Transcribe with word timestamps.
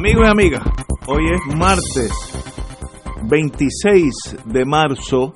Amigos 0.00 0.24
y 0.26 0.30
amigas, 0.30 0.62
hoy 1.08 1.24
es 1.30 1.54
martes 1.54 2.10
26 3.28 4.38
de 4.46 4.64
marzo, 4.64 5.34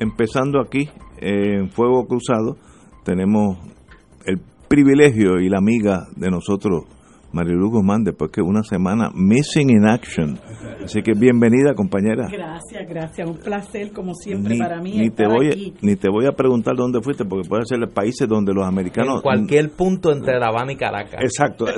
empezando 0.00 0.60
aquí 0.60 0.90
en 1.18 1.70
Fuego 1.70 2.08
Cruzado, 2.08 2.56
tenemos 3.04 3.58
el 4.26 4.40
privilegio 4.66 5.38
y 5.38 5.48
la 5.48 5.58
amiga 5.58 6.08
de 6.16 6.28
nosotros, 6.28 6.86
Marilu 7.32 7.70
Guzmán, 7.70 8.02
después 8.04 8.30
que 8.32 8.42
una 8.42 8.62
semana 8.62 9.10
missing 9.14 9.70
in 9.70 9.86
action. 9.86 10.38
Así 10.84 11.02
que 11.02 11.12
bienvenida, 11.14 11.74
compañera. 11.74 12.26
Gracias, 12.30 12.88
gracias. 12.88 13.28
Un 13.28 13.36
placer, 13.38 13.92
como 13.92 14.14
siempre, 14.14 14.54
Ni, 14.54 14.58
para 14.60 14.80
mí. 14.80 14.92
ni 14.96 15.10
te 15.10 15.26
voy, 15.26 15.48
aquí. 15.48 15.74
ni 15.82 15.96
te 15.96 16.08
voy 16.10 16.26
a 16.26 16.32
preguntar 16.32 16.74
dónde 16.76 17.00
fuiste, 17.02 17.24
porque 17.24 17.48
puede 17.48 17.64
ser 17.66 17.78
países 17.94 18.26
donde 18.28 18.52
los 18.52 18.66
americanos... 18.66 19.16
en 19.16 19.22
cualquier 19.22 19.70
punto 19.70 20.12
entre 20.12 20.38
La 20.40 20.46
Habana 20.48 20.72
y 20.72 20.76
Caracas. 20.76 21.20
Exacto. 21.22 21.66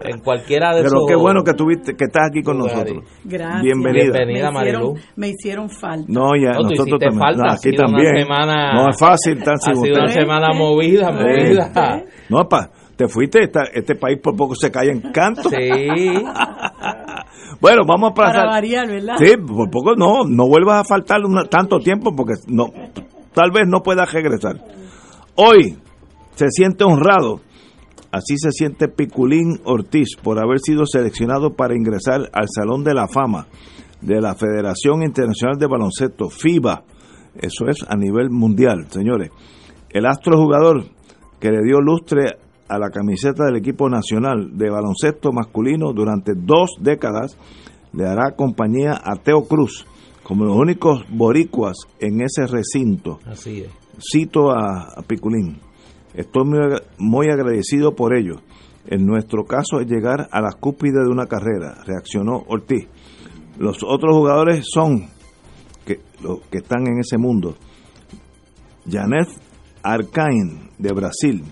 En 0.00 0.20
cualquiera 0.20 0.68
de 0.72 0.82
Pero 0.82 0.98
esos. 0.98 1.06
qué 1.08 1.16
bueno 1.16 1.42
que 1.42 1.52
tuviste, 1.54 1.94
que 1.96 2.04
estás 2.04 2.28
aquí 2.30 2.40
con 2.42 2.58
lugares. 2.58 2.94
nosotros. 2.94 3.04
Gracias. 3.24 3.62
Bienvenida. 3.62 4.12
Bienvenida, 4.12 4.50
me 4.52 4.58
hicieron, 4.60 4.82
Marilu. 4.84 5.06
me 5.16 5.28
hicieron 5.28 5.70
falta. 5.70 6.04
No, 6.08 6.30
ya, 6.36 6.52
No, 6.52 6.68
nosotros 6.70 7.00
también. 7.00 7.18
falta, 7.18 7.42
No, 7.42 7.50
ha 7.50 7.54
aquí 7.54 7.68
una 7.70 7.76
también. 7.86 8.16
semana- 8.16 8.74
no 8.74 8.88
es 8.90 8.98
fácil 9.00 9.42
tan 9.42 9.54
Ha 9.66 9.74
sido 9.74 9.94
una 9.96 10.08
semana 10.08 10.48
movida, 10.54 11.10
movida. 11.10 12.04
No, 12.28 12.48
pa, 12.48 12.70
te 12.96 13.08
fuiste, 13.08 13.42
esta- 13.44 13.64
este 13.74 13.94
país 13.94 14.18
por 14.22 14.34
poco 14.36 14.54
se 14.54 14.70
cae 14.70 14.90
en 14.90 15.00
canto. 15.12 15.48
Sí. 15.48 15.56
Bueno, 17.60 17.82
vamos 17.86 18.10
a 18.10 18.14
pasar. 18.14 18.34
Para 18.34 18.50
variar, 18.50 18.86
¿verdad? 18.88 19.14
Sí, 19.18 19.32
por 19.38 19.70
poco 19.70 19.94
no, 19.96 20.24
no 20.24 20.46
vuelvas 20.46 20.80
a 20.80 20.84
faltar 20.84 21.24
una- 21.24 21.44
tanto 21.44 21.78
tiempo 21.78 22.14
porque 22.14 22.34
no, 22.48 22.66
tal 23.34 23.50
vez 23.50 23.64
no 23.66 23.82
puedas 23.82 24.12
regresar. 24.12 24.56
Hoy 25.36 25.78
se 26.34 26.50
siente 26.50 26.84
honrado, 26.84 27.40
así 28.12 28.36
se 28.36 28.50
siente 28.50 28.88
Piculín 28.88 29.60
Ortiz 29.64 30.16
por 30.22 30.38
haber 30.38 30.58
sido 30.60 30.84
seleccionado 30.86 31.54
para 31.54 31.74
ingresar 31.74 32.28
al 32.32 32.46
Salón 32.54 32.84
de 32.84 32.94
la 32.94 33.08
Fama 33.08 33.46
de 34.02 34.20
la 34.20 34.34
Federación 34.34 35.02
Internacional 35.02 35.56
de 35.58 35.66
Baloncesto, 35.66 36.28
FIBA. 36.28 36.82
Eso 37.40 37.68
es 37.68 37.84
a 37.88 37.96
nivel 37.96 38.28
mundial, 38.30 38.86
señores. 38.90 39.30
El 39.90 40.04
astro 40.06 40.36
jugador 40.38 40.84
que 41.40 41.50
le 41.50 41.62
dio 41.64 41.80
lustre 41.80 42.36
a 42.68 42.78
la 42.78 42.90
camiseta 42.90 43.44
del 43.44 43.56
equipo 43.56 43.88
nacional 43.88 44.56
de 44.56 44.70
baloncesto 44.70 45.32
masculino 45.32 45.92
durante 45.92 46.32
dos 46.34 46.70
décadas, 46.80 47.36
le 47.92 48.04
dará 48.04 48.34
compañía 48.36 49.00
a 49.02 49.16
Teo 49.16 49.44
Cruz 49.46 49.86
como 50.22 50.44
los 50.44 50.56
únicos 50.56 51.04
boricuas 51.08 51.76
en 52.00 52.20
ese 52.20 52.46
recinto. 52.46 53.20
Así 53.26 53.60
es. 53.60 53.70
Cito 54.12 54.50
a, 54.50 54.88
a 54.96 55.02
Piculín. 55.02 55.58
Estoy 56.14 56.44
muy, 56.44 56.58
agra- 56.58 56.82
muy 56.98 57.26
agradecido 57.30 57.94
por 57.94 58.16
ello. 58.16 58.40
En 58.88 59.06
nuestro 59.06 59.44
caso 59.44 59.80
es 59.80 59.86
llegar 59.88 60.28
a 60.32 60.40
la 60.40 60.52
cúspide 60.52 61.02
de 61.04 61.10
una 61.10 61.26
carrera, 61.26 61.82
reaccionó 61.84 62.42
Ortiz. 62.48 62.86
Los 63.58 63.78
otros 63.82 64.14
jugadores 64.14 64.66
son 64.68 65.06
que, 65.84 66.00
los 66.22 66.40
que 66.50 66.58
están 66.58 66.86
en 66.86 66.98
ese 66.98 67.18
mundo. 67.18 67.54
Janet 68.90 69.28
Arcain 69.82 70.70
de 70.78 70.92
Brasil, 70.92 71.42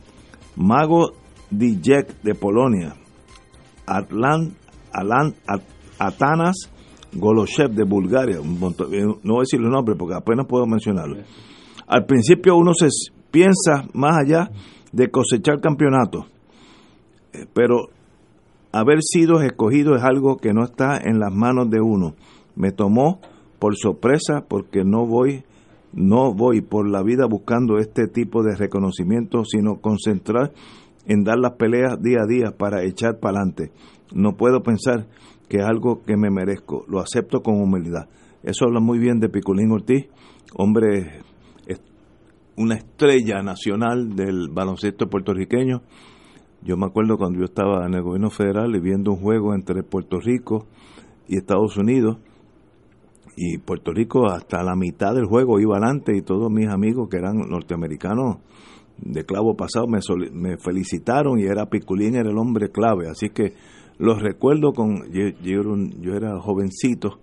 Mago 0.56 1.12
Dijek 1.50 2.22
de 2.22 2.34
Polonia, 2.34 2.94
Atlan, 3.87 4.54
Alan, 4.92 5.34
At- 5.47 5.62
Atanas 5.98 6.56
Goloshev 7.12 7.70
de 7.72 7.84
Bulgaria, 7.84 8.41
un 8.41 8.59
montón- 8.59 8.93
eh, 8.93 9.04
no 9.04 9.34
voy 9.34 9.38
a 9.38 9.41
decir 9.41 9.60
los 9.60 9.70
nombres 9.70 9.97
porque 9.98 10.14
apenas 10.16 10.47
puedo 10.48 10.66
mencionarlo. 10.66 11.19
Al 11.87 12.06
principio 12.06 12.56
uno 12.56 12.72
se 12.75 12.88
piensa 13.31 13.87
más 13.93 14.16
allá 14.25 14.50
de 14.93 15.10
cosechar 15.10 15.60
campeonatos, 15.60 16.26
eh, 17.32 17.47
pero 17.53 17.88
haber 18.72 18.98
sido 19.03 19.41
escogido 19.43 19.94
es 19.94 20.03
algo 20.03 20.37
que 20.38 20.53
no 20.53 20.64
está 20.64 20.97
en 20.98 21.20
las 21.20 21.32
manos 21.32 21.70
de 21.70 21.81
uno. 21.81 22.14
Me 22.56 22.72
tomó 22.72 23.20
por 23.60 23.76
sorpresa 23.76 24.44
porque 24.48 24.82
no 24.84 25.06
voy 25.06 25.44
no 25.94 26.34
voy 26.34 26.60
por 26.60 26.88
la 26.88 27.03
vida 27.03 27.27
buscando 27.27 27.78
este 27.78 28.09
tipo 28.09 28.43
de 28.43 28.56
reconocimiento, 28.56 29.44
sino 29.44 29.81
concentrar 29.81 30.53
en 31.06 31.25
dar 31.25 31.38
las 31.38 31.53
peleas 31.53 32.00
día 32.03 32.19
a 32.22 32.27
día 32.27 32.56
para 32.56 32.82
echar 32.84 33.21
para 33.21 33.38
adelante. 33.38 33.71
No 34.12 34.37
puedo 34.37 34.62
pensar 34.62 35.06
que 35.49 35.59
es 35.59 35.65
algo 35.65 36.03
que 36.03 36.16
me 36.16 36.31
merezco, 36.31 36.84
lo 36.88 37.00
acepto 37.00 37.43
con 37.43 37.60
humildad. 37.60 38.09
Eso 38.43 38.65
habla 38.66 38.81
muy 38.81 38.99
bien 38.99 39.21
de 39.21 39.28
Piculín 39.28 39.71
Ortiz, 39.71 40.06
hombre, 40.56 41.22
una 42.56 42.76
estrella 42.76 43.43
nacional 43.43 44.15
del 44.15 44.49
baloncesto 44.49 45.09
puertorriqueño. 45.09 45.82
Yo 46.62 46.76
me 46.76 46.87
acuerdo 46.87 47.16
cuando 47.19 47.41
yo 47.41 47.44
estaba 47.44 47.87
en 47.87 47.94
el 47.94 48.03
gobierno 48.03 48.31
federal 48.31 48.75
y 48.75 48.81
viendo 48.81 49.12
un 49.12 49.19
juego 49.19 49.55
entre 49.55 49.82
Puerto 49.82 50.19
Rico 50.21 50.66
y 51.28 51.37
Estados 51.37 51.76
Unidos, 51.76 52.19
y 53.36 53.58
Puerto 53.58 53.92
Rico 53.92 54.26
hasta 54.28 54.62
la 54.62 54.74
mitad 54.76 55.14
del 55.14 55.26
juego 55.26 55.58
iba 55.60 55.76
adelante 55.76 56.16
y 56.16 56.22
todos 56.22 56.50
mis 56.50 56.68
amigos 56.68 57.08
que 57.10 57.16
eran 57.18 57.36
norteamericanos 57.48 58.36
de 58.98 59.24
clavo 59.24 59.56
pasado 59.56 59.86
me, 59.88 60.56
felicitaron 60.58 61.40
y 61.40 61.44
era 61.44 61.66
Piculín 61.66 62.14
era 62.14 62.30
el 62.30 62.38
hombre 62.38 62.70
clave 62.70 63.08
así 63.08 63.30
que 63.30 63.52
los 63.98 64.22
recuerdo 64.22 64.72
con 64.72 65.10
yo, 65.12 65.28
yo 65.42 65.60
era, 65.60 65.68
un- 65.68 66.00
yo 66.00 66.14
era 66.14 66.38
jovencito 66.40 67.18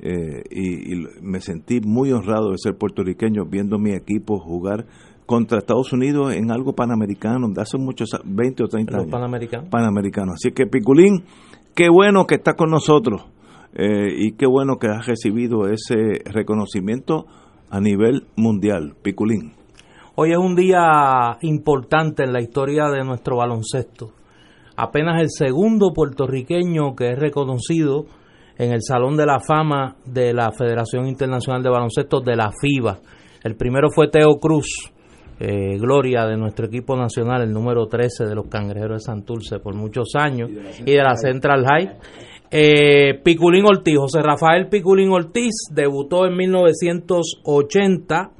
eh, 0.00 0.42
y, 0.50 0.92
y 0.94 1.06
me 1.22 1.40
sentí 1.40 1.80
muy 1.80 2.10
honrado 2.12 2.50
de 2.50 2.58
ser 2.58 2.76
puertorriqueño 2.76 3.44
viendo 3.46 3.78
mi 3.78 3.92
equipo 3.92 4.38
jugar 4.40 4.86
contra 5.24 5.58
Estados 5.58 5.92
Unidos 5.92 6.34
en 6.34 6.50
algo 6.50 6.74
panamericano 6.74 7.48
de 7.48 7.62
hace 7.62 7.78
muchos 7.78 8.12
a- 8.14 8.20
20 8.24 8.64
o 8.64 8.66
30 8.68 8.92
Los 8.92 9.02
años 9.02 9.10
panamericanos. 9.12 9.68
panamericano. 9.70 10.32
Así 10.34 10.50
que 10.52 10.66
Piculín, 10.66 11.22
qué 11.74 11.88
bueno 11.88 12.26
que 12.26 12.34
está 12.34 12.54
con 12.54 12.70
nosotros 12.70 13.22
eh, 13.74 14.08
y 14.16 14.32
qué 14.32 14.46
bueno 14.46 14.76
que 14.78 14.88
has 14.88 15.06
recibido 15.06 15.66
ese 15.66 16.22
reconocimiento 16.24 17.26
a 17.70 17.80
nivel 17.80 18.26
mundial. 18.36 18.94
Piculín. 19.02 19.52
Hoy 20.16 20.30
es 20.30 20.38
un 20.38 20.54
día 20.54 21.38
importante 21.42 22.22
en 22.22 22.32
la 22.32 22.40
historia 22.40 22.84
de 22.88 23.04
nuestro 23.04 23.38
baloncesto. 23.38 24.12
Apenas 24.76 25.20
el 25.20 25.28
segundo 25.28 25.92
puertorriqueño 25.92 26.94
que 26.94 27.10
es 27.10 27.18
reconocido 27.18 28.06
en 28.56 28.72
el 28.72 28.82
Salón 28.82 29.16
de 29.16 29.26
la 29.26 29.40
Fama 29.40 29.96
de 30.04 30.32
la 30.32 30.52
Federación 30.52 31.08
Internacional 31.08 31.62
de 31.62 31.70
Baloncesto 31.70 32.20
de 32.20 32.36
la 32.36 32.52
FIBA. 32.52 32.98
El 33.42 33.56
primero 33.56 33.88
fue 33.90 34.08
Teo 34.08 34.38
Cruz, 34.40 34.92
eh, 35.40 35.76
gloria 35.78 36.26
de 36.26 36.36
nuestro 36.36 36.66
equipo 36.66 36.96
nacional, 36.96 37.42
el 37.42 37.52
número 37.52 37.86
13 37.86 38.24
de 38.24 38.34
los 38.36 38.46
Cangrejeros 38.46 39.02
de 39.02 39.06
Santurce 39.06 39.58
por 39.58 39.74
muchos 39.74 40.14
años 40.14 40.48
y 40.86 40.92
de 40.92 41.02
la 41.02 41.16
Central 41.16 41.64
High. 41.66 41.98
Eh, 42.56 43.18
Piculín 43.24 43.64
Ortiz, 43.66 43.98
José 43.98 44.22
Rafael 44.22 44.68
Piculín 44.68 45.10
Ortiz 45.10 45.54
debutó 45.72 46.24
en 46.24 46.36
1980 46.36 48.30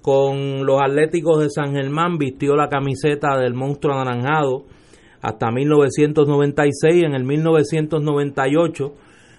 con 0.00 0.64
los 0.64 0.80
Atléticos 0.80 1.38
de 1.38 1.50
San 1.50 1.74
Germán, 1.74 2.16
vistió 2.16 2.56
la 2.56 2.70
camiseta 2.70 3.36
del 3.36 3.52
monstruo 3.52 3.92
anaranjado 3.92 4.64
hasta 5.20 5.50
1996. 5.50 7.02
En 7.04 7.12
el 7.12 7.24
1998 7.24 8.94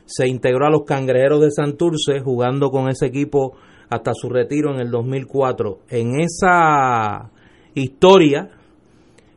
se 0.06 0.28
integró 0.28 0.68
a 0.68 0.70
los 0.70 0.84
Cangrejeros 0.84 1.42
de 1.42 1.50
Santurce, 1.50 2.20
jugando 2.20 2.70
con 2.70 2.90
ese 2.90 3.08
equipo 3.08 3.58
hasta 3.90 4.14
su 4.14 4.30
retiro 4.30 4.76
en 4.76 4.80
el 4.80 4.92
2004. 4.92 5.80
En 5.90 6.20
esa 6.20 7.32
historia, 7.74 8.52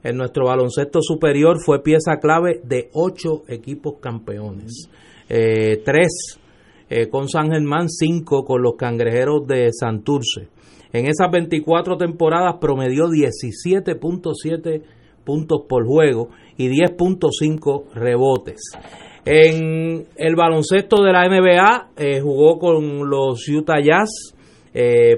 en 0.07 0.17
nuestro 0.17 0.47
baloncesto 0.47 1.01
superior 1.03 1.57
fue 1.61 1.83
pieza 1.83 2.19
clave 2.21 2.61
de 2.63 2.91
ocho 2.93 3.43
equipos 3.49 3.95
campeones. 4.01 4.89
Eh, 5.29 5.83
tres 5.85 6.39
eh, 6.89 7.09
con 7.09 7.29
San 7.29 7.51
Germán, 7.51 7.89
cinco 7.89 8.45
con 8.45 8.63
los 8.63 8.77
Cangrejeros 8.77 9.47
de 9.49 9.71
Santurce. 9.73 10.49
En 10.93 11.07
esas 11.07 11.29
24 11.33 11.97
temporadas 11.97 12.55
promedió 12.61 13.09
17.7 13.09 14.83
puntos 15.25 15.63
por 15.69 15.85
juego 15.85 16.29
y 16.57 16.69
10.5 16.69 17.93
rebotes. 17.95 18.61
En 19.25 20.07
el 20.15 20.37
baloncesto 20.37 21.03
de 21.03 21.13
la 21.13 21.29
NBA 21.29 21.91
eh, 21.97 22.21
jugó 22.21 22.61
con 22.61 23.11
los 23.11 23.49
Utah 23.49 23.81
Jazz 23.83 24.35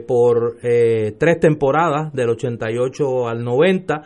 por 0.07 0.59
tres 0.61 1.41
temporadas, 1.41 2.13
del 2.13 2.31
88 2.31 3.27
al 3.27 3.43
90. 3.43 4.03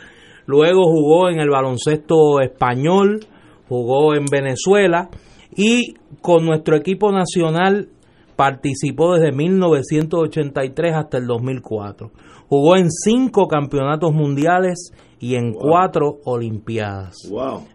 Luego 0.46 0.82
jugó 0.84 1.28
en 1.28 1.40
el 1.40 1.50
baloncesto 1.50 2.40
español, 2.40 3.20
jugó 3.68 4.14
en 4.14 4.24
Venezuela 4.30 5.08
y 5.54 5.94
con 6.20 6.44
nuestro 6.44 6.76
equipo 6.76 7.12
nacional 7.12 7.88
participó 8.36 9.14
desde 9.14 9.32
1983 9.32 10.94
hasta 10.94 11.18
el 11.18 11.26
2004. 11.26 12.10
Jugó 12.48 12.76
en 12.76 12.90
cinco 12.90 13.46
campeonatos 13.46 14.12
mundiales 14.12 14.92
y 15.20 15.36
en 15.36 15.52
cuatro 15.52 16.18
olimpiadas. 16.24 17.16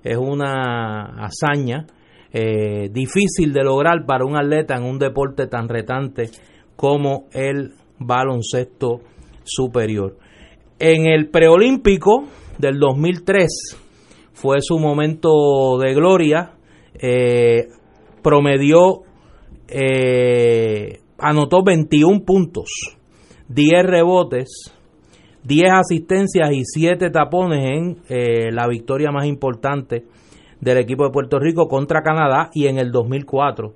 Es 0.04 0.18
una 0.18 1.26
hazaña 1.26 1.88
eh, 2.32 2.90
difícil 2.92 3.54
de 3.54 3.64
lograr 3.64 4.06
para 4.06 4.26
un 4.26 4.36
atleta 4.36 4.76
en 4.76 4.84
un 4.84 5.00
deporte 5.00 5.48
tan 5.48 5.70
retante 5.70 6.30
como 6.76 7.26
el 7.32 7.72
baloncesto 8.00 9.00
superior. 9.44 10.18
En 10.80 11.08
el 11.08 11.30
preolímpico 11.30 12.26
del 12.58 12.80
2003 12.80 13.48
fue 14.34 14.58
su 14.62 14.78
momento 14.78 15.78
de 15.80 15.94
gloria, 15.94 16.54
eh, 16.94 17.68
promedió, 18.22 19.02
eh, 19.68 21.00
anotó 21.18 21.64
21 21.64 22.24
puntos, 22.24 22.70
10 23.50 23.84
rebotes, 23.84 24.74
10 25.44 25.72
asistencias 25.72 26.52
y 26.52 26.64
7 26.66 27.10
tapones 27.10 27.66
en 27.66 27.98
eh, 28.10 28.52
la 28.52 28.68
victoria 28.68 29.12
más 29.12 29.26
importante 29.26 30.06
del 30.60 30.78
equipo 30.78 31.06
de 31.06 31.12
Puerto 31.12 31.40
Rico 31.40 31.68
contra 31.68 32.02
Canadá 32.02 32.50
y 32.54 32.68
en 32.68 32.78
el 32.78 32.92
2004, 32.92 33.74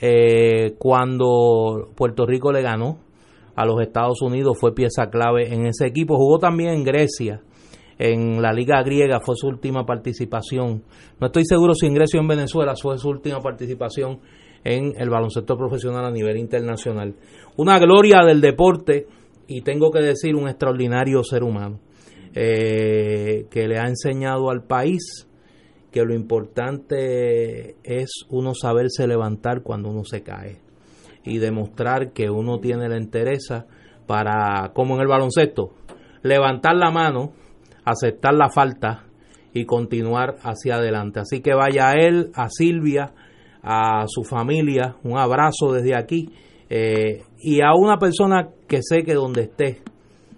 eh, 0.00 0.74
cuando 0.78 1.90
Puerto 1.94 2.24
Rico 2.26 2.52
le 2.52 2.62
ganó 2.62 2.98
a 3.54 3.66
los 3.66 3.80
Estados 3.80 4.22
Unidos, 4.22 4.56
fue 4.58 4.74
pieza 4.74 5.10
clave 5.10 5.52
en 5.52 5.66
ese 5.66 5.86
equipo. 5.86 6.16
Jugó 6.16 6.38
también 6.38 6.70
en 6.70 6.84
Grecia, 6.84 7.42
en 8.02 8.40
la 8.40 8.50
Liga 8.50 8.82
Griega, 8.82 9.20
fue 9.20 9.36
su 9.36 9.46
última 9.46 9.84
participación. 9.84 10.82
No 11.20 11.26
estoy 11.26 11.44
seguro 11.44 11.74
si 11.74 11.84
en 11.84 11.92
Grecia 11.92 12.18
o 12.18 12.22
en 12.22 12.28
Venezuela 12.28 12.72
fue 12.74 12.96
su 12.96 13.10
última 13.10 13.40
participación 13.40 14.20
en 14.64 14.94
el 14.96 15.10
baloncesto 15.10 15.54
profesional 15.54 16.06
a 16.06 16.10
nivel 16.10 16.38
internacional. 16.38 17.14
Una 17.58 17.78
gloria 17.78 18.20
del 18.24 18.40
deporte 18.40 19.06
y 19.46 19.60
tengo 19.60 19.90
que 19.90 20.00
decir 20.00 20.34
un 20.34 20.48
extraordinario 20.48 21.22
ser 21.22 21.42
humano 21.42 21.78
eh, 22.34 23.44
que 23.50 23.68
le 23.68 23.78
ha 23.78 23.86
enseñado 23.86 24.48
al 24.48 24.64
país 24.64 25.28
que 25.92 26.02
lo 26.02 26.14
importante 26.14 27.76
es 27.84 28.24
uno 28.30 28.54
saberse 28.54 29.06
levantar 29.06 29.62
cuando 29.62 29.90
uno 29.90 30.04
se 30.04 30.22
cae 30.22 30.62
y 31.22 31.36
demostrar 31.36 32.12
que 32.14 32.30
uno 32.30 32.60
tiene 32.60 32.88
la 32.88 32.96
entereza 32.96 33.66
para, 34.06 34.72
como 34.72 34.94
en 34.94 35.02
el 35.02 35.08
baloncesto, 35.08 35.74
levantar 36.22 36.76
la 36.76 36.90
mano, 36.90 37.32
aceptar 37.90 38.34
la 38.34 38.50
falta 38.50 39.04
y 39.52 39.64
continuar 39.64 40.36
hacia 40.42 40.76
adelante. 40.76 41.20
Así 41.20 41.40
que 41.40 41.54
vaya 41.54 41.90
a 41.90 41.94
él, 41.94 42.30
a 42.34 42.48
Silvia, 42.48 43.12
a 43.62 44.04
su 44.06 44.24
familia, 44.24 44.96
un 45.02 45.18
abrazo 45.18 45.72
desde 45.72 45.96
aquí 45.96 46.30
eh, 46.68 47.22
y 47.38 47.60
a 47.62 47.74
una 47.74 47.98
persona 47.98 48.48
que 48.68 48.80
sé 48.82 49.02
que 49.02 49.14
donde 49.14 49.42
esté, 49.42 49.82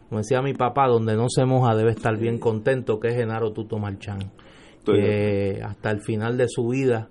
como 0.09 0.21
decía 0.21 0.43
mi 0.43 0.55
papá, 0.55 0.89
donde 0.89 1.15
no 1.15 1.27
se 1.29 1.45
moja 1.45 1.75
debe 1.75 1.91
estar 1.91 2.17
bien 2.19 2.39
contento, 2.39 2.99
que 2.99 3.09
es 3.09 3.15
Genaro 3.15 3.53
Tuto 3.53 3.79
Marchán 3.79 4.31
que 4.85 5.61
hasta 5.63 5.91
el 5.91 6.01
final 6.01 6.37
de 6.37 6.49
su 6.49 6.69
vida 6.69 7.09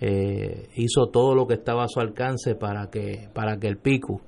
eh, 0.00 0.68
hizo 0.76 1.08
todo 1.08 1.34
lo 1.34 1.46
que 1.46 1.54
estaba 1.54 1.84
a 1.84 1.88
su 1.88 2.00
alcance 2.00 2.54
para 2.54 2.90
que, 2.90 3.28
para 3.32 3.58
que 3.58 3.68
el 3.68 3.78
pico 3.78 4.20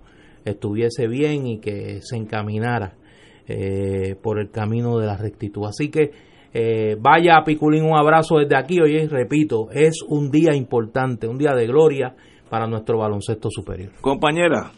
estuviese 0.44 1.08
bien 1.08 1.46
y 1.46 1.58
que 1.58 2.00
se 2.02 2.16
encaminara 2.16 2.96
eh, 3.46 4.16
por 4.22 4.38
el 4.38 4.50
camino 4.50 4.98
de 4.98 5.06
la 5.06 5.16
rectitud. 5.16 5.66
Así 5.66 5.90
que 5.90 6.10
eh, 6.52 6.96
vaya 7.00 7.36
a 7.36 7.44
Piculín 7.44 7.84
un 7.84 7.96
abrazo 7.96 8.38
desde 8.38 8.56
aquí. 8.56 8.80
Oye, 8.80 9.06
repito, 9.08 9.68
es 9.70 10.02
un 10.06 10.30
día 10.30 10.54
importante, 10.54 11.26
un 11.26 11.38
día 11.38 11.52
de 11.52 11.66
gloria 11.66 12.14
para 12.48 12.66
nuestro 12.66 12.98
baloncesto 12.98 13.48
superior. 13.50 13.92
Compañera. 14.00 14.70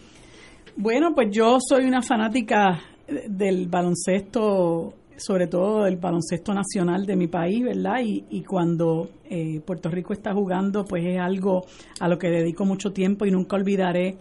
Bueno, 0.76 1.14
pues 1.14 1.28
yo 1.30 1.58
soy 1.60 1.84
una 1.84 2.02
fanática 2.02 2.80
del 3.28 3.68
baloncesto 3.68 4.94
sobre 5.16 5.46
todo 5.46 5.86
el 5.86 5.96
baloncesto 5.96 6.52
nacional 6.52 7.06
de 7.06 7.16
mi 7.16 7.26
país, 7.26 7.64
¿verdad? 7.64 8.00
Y, 8.02 8.42
cuando 8.42 9.08
eh, 9.24 9.60
Puerto 9.64 9.88
Rico 9.88 10.12
está 10.12 10.32
jugando, 10.32 10.84
pues 10.84 11.04
es 11.04 11.18
algo 11.18 11.64
a 12.00 12.08
lo 12.08 12.18
que 12.18 12.28
dedico 12.28 12.64
mucho 12.64 12.92
tiempo 12.92 13.24
y 13.24 13.30
nunca 13.30 13.56
olvidaré 13.56 14.16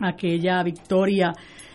aquella 0.00 0.62
victoria 0.62 1.32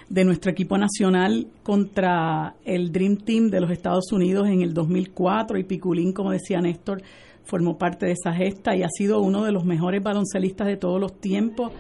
de 0.10 0.24
nuestro 0.24 0.52
equipo 0.52 0.78
nacional 0.78 1.48
contra 1.64 2.56
el 2.64 2.92
Dream 2.92 3.18
Team 3.18 3.50
de 3.50 3.62
los 3.62 3.72
Estados 3.72 4.12
Unidos 4.12 4.48
en 4.48 4.62
el 4.62 4.74
2004 4.74 5.58
y 5.58 5.64
Piculín, 5.64 6.14
como 6.14 6.32
decía 6.32 6.62
Néstor, 6.62 7.02
formó 7.44 7.78
parte 7.78 8.08
de 8.08 8.14
esa 8.14 8.34
gesta 8.34 8.76
y 8.76 8.84
ha 8.84 8.90
sido 8.90 9.22
uno 9.22 9.44
de 9.44 9.52
los 9.52 9.66
mejores 9.66 10.02
baloncelistas 10.04 10.68
de 10.68 10.78
todos 10.78 11.00
los 11.00 11.20
tiempos, 11.20 11.72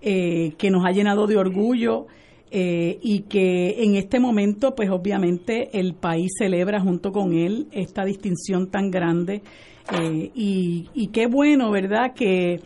eh, 0.00 0.54
que 0.58 0.70
nos 0.70 0.84
ha 0.84 0.90
llenado 0.90 1.26
de 1.26 1.36
orgullo 1.36 2.06
eh, 2.50 2.98
y 3.02 3.20
que 3.20 3.82
en 3.82 3.96
este 3.96 4.20
momento, 4.20 4.74
pues 4.74 4.90
obviamente 4.90 5.70
el 5.78 5.94
país 5.94 6.32
celebra 6.38 6.80
junto 6.80 7.12
con 7.12 7.32
él 7.32 7.68
esta 7.72 8.04
distinción 8.04 8.70
tan 8.70 8.90
grande 8.90 9.42
eh, 9.90 10.30
y, 10.34 11.08
qué 11.12 11.26
bueno, 11.26 11.70
¿verdad? 11.70 12.14
Que, 12.14 12.60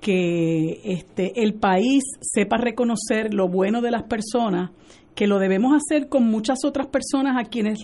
que 0.00 0.80
este, 0.84 1.42
el 1.42 1.54
país 1.54 2.02
sepa 2.20 2.56
reconocer 2.56 3.34
lo 3.34 3.48
bueno 3.48 3.80
de 3.82 3.90
las 3.90 4.04
personas 4.04 4.70
que 5.14 5.26
lo 5.26 5.38
debemos 5.38 5.76
hacer 5.76 6.08
con 6.08 6.24
muchas 6.24 6.64
otras 6.64 6.86
personas 6.86 7.36
a 7.36 7.48
quienes 7.48 7.80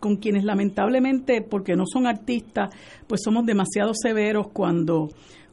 con 0.00 0.16
quienes 0.16 0.44
lamentablemente 0.44 1.42
porque 1.42 1.76
no 1.76 1.84
son 1.86 2.06
artistas 2.06 2.74
pues 3.06 3.20
somos 3.22 3.46
demasiado 3.46 3.92
severos 3.94 4.48
cuando 4.48 5.08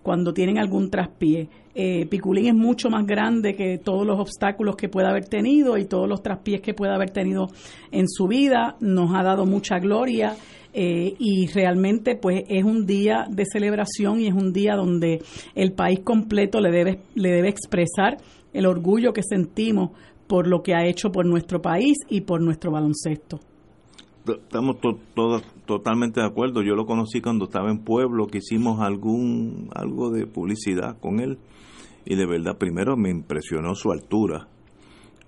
cuando 0.07 0.33
tienen 0.33 0.57
algún 0.57 0.89
traspié. 0.89 1.49
Eh, 1.75 2.05
Piculín 2.05 2.47
es 2.47 2.55
mucho 2.55 2.89
más 2.89 3.05
grande 3.05 3.55
que 3.55 3.77
todos 3.77 4.07
los 4.07 4.17
obstáculos 4.17 4.77
que 4.77 4.87
pueda 4.87 5.09
haber 5.09 5.25
tenido 5.25 5.77
y 5.77 5.83
todos 5.83 6.07
los 6.07 6.23
traspiés 6.23 6.61
que 6.61 6.73
pueda 6.73 6.95
haber 6.95 7.09
tenido 7.09 7.49
en 7.91 8.07
su 8.07 8.25
vida. 8.25 8.77
Nos 8.79 9.13
ha 9.13 9.21
dado 9.21 9.45
mucha 9.45 9.79
gloria. 9.79 10.37
Eh, 10.79 11.15
y 11.17 11.47
realmente 11.47 12.15
pues 12.15 12.43
es 12.49 12.63
un 12.63 12.85
día 12.85 13.25
de 13.31 13.45
celebración 13.51 14.21
y 14.21 14.27
es 14.27 14.33
un 14.35 14.53
día 14.53 14.75
donde 14.75 15.23
el 15.55 15.71
país 15.71 16.01
completo 16.01 16.61
le 16.61 16.69
debe, 16.69 16.99
le 17.15 17.31
debe 17.31 17.49
expresar 17.49 18.17
el 18.53 18.67
orgullo 18.67 19.11
que 19.11 19.23
sentimos 19.23 19.89
por 20.27 20.45
lo 20.45 20.61
que 20.61 20.75
ha 20.75 20.85
hecho 20.85 21.11
por 21.11 21.25
nuestro 21.25 21.63
país 21.63 21.97
y 22.09 22.21
por 22.21 22.41
nuestro 22.41 22.69
baloncesto 22.69 23.39
estamos 24.27 24.77
todos 25.15 25.41
totalmente 25.65 26.19
de 26.19 26.27
acuerdo. 26.27 26.61
Yo 26.61 26.75
lo 26.75 26.85
conocí 26.85 27.21
cuando 27.21 27.45
estaba 27.45 27.71
en 27.71 27.79
Pueblo, 27.79 28.27
que 28.27 28.39
hicimos 28.39 28.81
algún 28.81 29.69
algo 29.73 30.11
de 30.11 30.27
publicidad 30.27 30.99
con 30.99 31.21
él 31.21 31.39
y 32.05 32.15
de 32.15 32.25
verdad 32.27 32.57
primero 32.57 32.97
me 32.97 33.09
impresionó 33.09 33.73
su 33.73 33.91
altura 33.91 34.47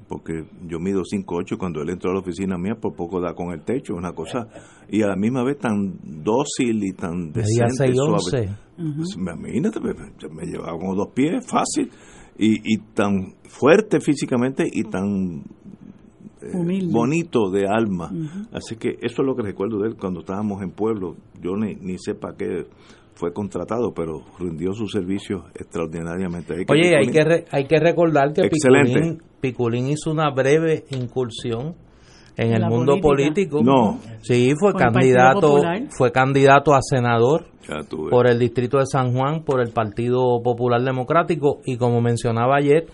porque 0.09 0.43
yo 0.67 0.79
mido 0.79 1.03
5'8 1.03 1.53
y 1.53 1.57
cuando 1.57 1.81
él 1.81 1.91
entró 1.91 2.09
a 2.09 2.15
la 2.15 2.19
oficina 2.21 2.57
mía 2.57 2.75
por 2.75 2.95
poco 2.95 3.21
da 3.21 3.35
con 3.35 3.53
el 3.53 3.61
techo, 3.61 3.93
una 3.93 4.11
cosa 4.11 4.47
y 4.89 5.03
a 5.03 5.07
la 5.07 5.15
misma 5.15 5.43
vez 5.43 5.59
tan 5.59 5.99
dócil 6.03 6.83
y 6.83 6.93
tan 6.93 7.31
decente, 7.31 7.93
suave. 7.93 8.49
Imagínate, 9.15 9.79
me, 9.79 10.45
llevaba 10.45 10.77
como 10.77 10.95
dos 10.95 11.09
pies, 11.13 11.45
fácil 11.45 11.91
y, 12.37 12.73
y 12.73 12.77
tan 12.93 13.35
fuerte 13.43 13.99
físicamente 14.01 14.65
y 14.69 14.83
tan 14.83 15.43
eh, 16.41 16.87
bonito 16.89 17.51
de 17.51 17.67
alma. 17.67 18.11
Así 18.51 18.77
que 18.77 18.97
eso 19.01 19.21
es 19.21 19.25
lo 19.25 19.35
que 19.35 19.43
recuerdo 19.43 19.79
de 19.79 19.89
él 19.89 19.95
cuando 19.95 20.21
estábamos 20.21 20.61
en 20.63 20.71
pueblo. 20.71 21.17
Yo 21.41 21.55
ni, 21.55 21.75
ni 21.75 21.97
sé 21.99 22.15
para 22.15 22.35
qué 22.35 22.65
fue 23.19 23.33
contratado, 23.33 23.93
pero 23.93 24.21
rindió 24.39 24.73
su 24.73 24.87
servicio 24.87 25.47
extraordinariamente. 25.53 26.53
Oye, 26.69 26.95
hay 26.95 27.07
que, 27.07 27.45
hay 27.51 27.65
que 27.65 27.77
recordar 27.77 28.31
que 28.31 28.43
Piculín, 28.47 29.21
Piculín, 29.41 29.87
hizo 29.89 30.09
una 30.09 30.31
breve 30.31 30.85
incursión 30.91 31.75
en 32.37 32.53
el 32.53 32.65
mundo 32.69 32.97
político. 33.01 33.61
No. 33.61 33.99
Sí, 34.21 34.53
fue 34.57 34.73
candidato, 34.73 35.61
fue 35.89 36.13
candidato 36.13 36.73
a 36.73 36.81
senador 36.81 37.47
por 38.09 38.29
el 38.29 38.39
distrito 38.39 38.77
de 38.77 38.85
San 38.85 39.11
Juan, 39.11 39.43
por 39.43 39.59
el 39.59 39.73
Partido 39.73 40.41
Popular 40.41 40.81
Democrático 40.81 41.59
y 41.65 41.75
como 41.75 41.99
mencionaba 41.99 42.55
ayer 42.55 42.85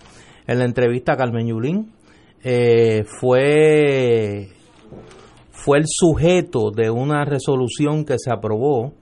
en 0.48 0.58
la 0.58 0.64
entrevista 0.64 1.12
a 1.12 1.16
Carmen 1.16 1.46
Yulín, 1.46 1.92
eh, 2.42 3.04
fue, 3.20 4.48
fue 5.52 5.78
el 5.78 5.84
sujeto 5.86 6.72
de 6.74 6.90
una 6.90 7.24
resolución 7.24 8.04
que 8.04 8.16
se 8.18 8.32
aprobó 8.32 8.92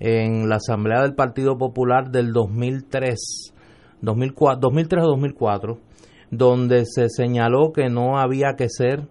en 0.00 0.48
la 0.48 0.56
Asamblea 0.56 1.02
del 1.02 1.14
Partido 1.14 1.58
Popular 1.58 2.10
del 2.10 2.32
2003, 2.32 3.52
2004, 4.00 4.60
2003 4.60 5.04
o 5.04 5.08
2004, 5.08 5.78
donde 6.30 6.84
se 6.86 7.08
señaló 7.08 7.72
que 7.72 7.88
no 7.88 8.18
había 8.18 8.54
que 8.56 8.68
ser 8.68 9.08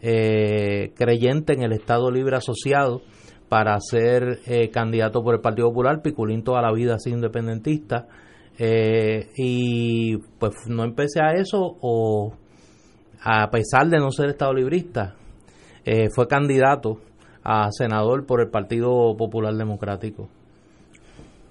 eh, 0.00 0.92
creyente 0.96 1.52
en 1.52 1.62
el 1.62 1.72
Estado 1.72 2.10
Libre 2.10 2.36
Asociado 2.36 3.02
para 3.48 3.78
ser 3.80 4.38
eh, 4.46 4.70
candidato 4.70 5.22
por 5.22 5.34
el 5.34 5.40
Partido 5.40 5.68
Popular. 5.68 6.00
Piculín 6.02 6.42
toda 6.42 6.62
la 6.62 6.72
vida 6.72 6.98
sido 6.98 7.16
independentista. 7.16 8.06
Eh, 8.58 9.30
y 9.36 10.18
pues 10.38 10.54
no 10.68 10.84
empecé 10.84 11.20
a 11.22 11.32
eso 11.32 11.76
o 11.80 12.34
a 13.22 13.50
pesar 13.50 13.88
de 13.88 13.98
no 13.98 14.10
ser 14.10 14.30
Estado 14.30 14.52
librista, 14.52 15.14
fue 16.14 16.28
candidato 16.28 17.00
a 17.50 17.70
senador 17.72 18.26
por 18.26 18.40
el 18.40 18.48
Partido 18.48 19.16
Popular 19.16 19.54
Democrático. 19.54 20.28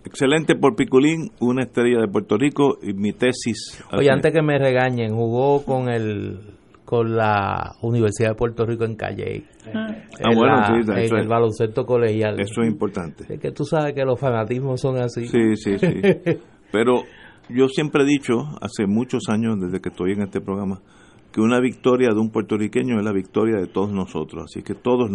Excelente 0.05 0.55
por 0.55 0.75
Piculín, 0.75 1.31
una 1.41 1.63
estrella 1.63 1.99
de 1.99 2.07
Puerto 2.07 2.37
Rico 2.37 2.77
y 2.81 2.93
mi 2.93 3.11
tesis. 3.11 3.83
Oye, 3.91 4.09
antes 4.09 4.31
que 4.31 4.41
me 4.41 4.57
regañen, 4.57 5.13
jugó 5.13 5.63
con 5.65 5.89
el 5.89 6.39
con 6.85 7.15
la 7.15 7.75
Universidad 7.83 8.29
de 8.29 8.35
Puerto 8.35 8.65
Rico 8.65 8.83
en 8.83 8.95
Calle. 8.95 9.43
Ah, 9.67 10.33
bueno, 10.35 10.63
sí, 10.65 10.91
en 10.91 11.17
el 11.17 11.27
baloncesto 11.27 11.85
colegial. 11.85 12.39
Eso 12.39 12.61
es 12.63 12.67
importante. 12.67 13.31
Es 13.31 13.39
que 13.39 13.51
tú 13.51 13.63
sabes 13.63 13.93
que 13.93 14.03
los 14.03 14.19
fanatismos 14.19 14.81
son 14.81 14.97
así. 14.97 15.27
Sí, 15.27 15.55
sí, 15.55 15.77
sí. 15.77 15.87
Pero 16.71 17.03
yo 17.49 17.67
siempre 17.67 18.03
he 18.03 18.07
dicho, 18.07 18.37
hace 18.59 18.87
muchos 18.87 19.29
años, 19.29 19.59
desde 19.59 19.81
que 19.81 19.89
estoy 19.89 20.13
en 20.13 20.23
este 20.23 20.41
programa, 20.41 20.81
que 21.31 21.41
una 21.41 21.59
victoria 21.59 22.09
de 22.09 22.19
un 22.19 22.31
puertorriqueño 22.31 22.97
es 22.97 23.05
la 23.05 23.11
victoria 23.11 23.57
de 23.57 23.67
todos 23.67 23.91
nosotros. 23.91 24.45
Así 24.45 24.63
que 24.63 24.73
todos 24.73 25.09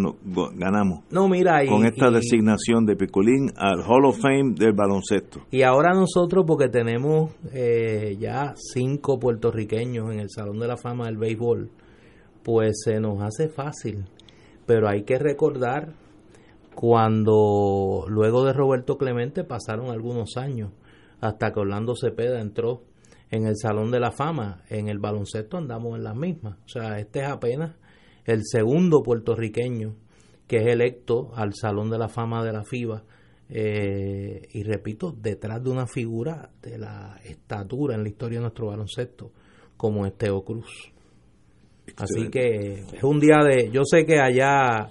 ganamos 0.55 1.01
no, 1.11 1.29
mira, 1.29 1.67
con 1.67 1.85
esta 1.85 2.11
designación 2.11 2.87
de 2.87 2.97
Picolín 2.97 3.51
al 3.57 3.81
Hall 3.81 4.05
of 4.07 4.21
Fame 4.21 4.55
del 4.57 4.73
baloncesto. 4.73 5.41
Y 5.51 5.63
ahora 5.63 5.93
nosotros, 5.93 6.45
porque 6.47 6.69
tenemos 6.69 7.33
eh, 7.53 8.17
ya 8.19 8.55
cinco 8.57 9.19
puertorriqueños 9.19 10.13
en 10.13 10.21
el 10.21 10.31
Salón 10.31 10.59
de 10.59 10.69
la 10.69 10.77
Fama 10.77 11.07
del 11.07 11.17
Béisbol, 11.17 11.71
pues 12.43 12.83
se 12.85 13.01
nos 13.01 13.21
hace 13.23 13.49
fácil. 13.49 14.05
Pero 14.67 14.89
hay 14.89 15.03
que 15.03 15.19
recordar 15.19 15.95
cuando 16.75 18.05
luego 18.09 18.45
de 18.45 18.53
Roberto 18.53 18.99
Clemente 18.99 19.45
pasaron 19.45 19.91
algunos 19.91 20.37
años 20.37 20.71
hasta 21.21 21.53
que 21.53 21.61
Orlando 21.61 21.95
Cepeda 21.97 22.41
entró 22.41 22.83
en 23.35 23.47
el 23.47 23.57
Salón 23.57 23.91
de 23.91 24.01
la 24.01 24.13
Fama. 24.13 24.63
En 24.69 24.89
el 24.89 24.99
baloncesto 24.99 25.57
andamos 25.57 25.97
en 25.97 26.05
las 26.05 26.15
mismas. 26.15 26.59
O 26.65 26.69
sea, 26.69 26.99
este 26.99 27.21
es 27.21 27.29
apenas 27.29 27.75
el 28.25 28.43
segundo 28.45 29.03
puertorriqueño 29.03 29.97
que 30.47 30.59
es 30.59 30.67
electo 30.67 31.33
al 31.35 31.53
Salón 31.55 31.91
de 31.91 31.99
la 31.99 32.09
Fama 32.09 32.45
de 32.45 32.53
la 32.53 32.65
FIBA. 32.65 33.03
Eh, 33.49 34.49
y 34.53 34.63
repito, 34.63 35.13
detrás 35.13 35.63
de 35.63 35.71
una 35.71 35.87
figura 35.87 36.51
de 36.63 36.79
la 36.79 37.19
estatura 37.25 37.95
en 37.95 38.03
la 38.03 38.09
historia 38.09 38.39
de 38.39 38.43
nuestro 38.43 38.69
baloncesto, 38.69 39.33
como 39.77 40.07
es 40.07 40.17
Teo 40.17 40.45
Cruz. 40.45 40.93
Así 41.97 42.31
que 42.31 42.85
es 42.93 43.03
un 43.03 43.19
día 43.19 43.39
de. 43.45 43.71
Yo 43.71 43.83
sé 43.85 44.07
que 44.07 44.19
allá, 44.19 44.91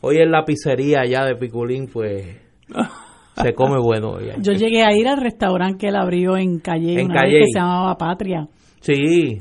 hoy 0.00 0.18
en 0.18 0.30
la 0.30 0.44
pizzería 0.44 1.00
allá 1.00 1.24
de 1.24 1.36
Piculín, 1.36 1.88
pues. 1.88 2.36
se 3.42 3.54
come 3.54 3.78
bueno. 3.78 4.18
Yo 4.40 4.52
llegué 4.52 4.82
a 4.82 4.94
ir 4.96 5.08
al 5.08 5.20
restaurante 5.20 5.78
que 5.78 5.88
él 5.88 5.96
abrió 5.96 6.36
en 6.36 6.58
Calle, 6.58 7.00
en 7.00 7.08
Calle. 7.08 7.38
que 7.40 7.44
se 7.52 7.58
llamaba 7.58 7.96
Patria. 7.96 8.48
Sí. 8.80 9.40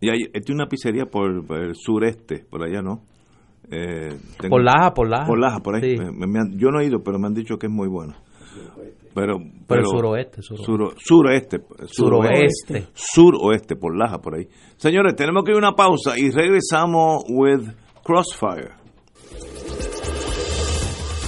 Y 0.00 0.08
hay, 0.10 0.28
una 0.50 0.66
pizzería 0.66 1.06
por, 1.06 1.44
el 1.56 1.74
sureste, 1.74 2.44
por 2.50 2.62
allá, 2.62 2.82
¿no? 2.82 3.02
Eh, 3.70 4.14
por 4.50 4.62
Laja, 4.62 4.92
por 4.92 5.08
Laja. 5.08 5.26
Por 5.26 5.40
Laja, 5.40 5.60
por 5.60 5.76
ahí. 5.76 5.96
yo 6.56 6.70
no 6.70 6.80
he 6.80 6.86
ido, 6.86 6.98
pero 7.02 7.18
me 7.18 7.26
han 7.26 7.34
dicho 7.34 7.56
que 7.56 7.66
es 7.66 7.72
muy 7.72 7.88
bueno. 7.88 8.14
Pero, 9.14 9.38
pero, 9.68 9.86
suroeste, 9.86 10.42
suroeste. 10.42 11.00
suroeste, 11.00 11.58
suroeste, 11.86 12.86
suroeste, 12.92 13.76
por 13.76 13.96
Laja, 13.96 14.18
por 14.18 14.34
ahí. 14.34 14.48
Señores, 14.76 15.14
tenemos 15.14 15.44
que 15.44 15.52
ir 15.52 15.56
a 15.56 15.58
una 15.58 15.72
pausa 15.72 16.18
y 16.18 16.30
regresamos 16.30 17.22
with 17.28 17.62
Crossfire. 18.02 18.83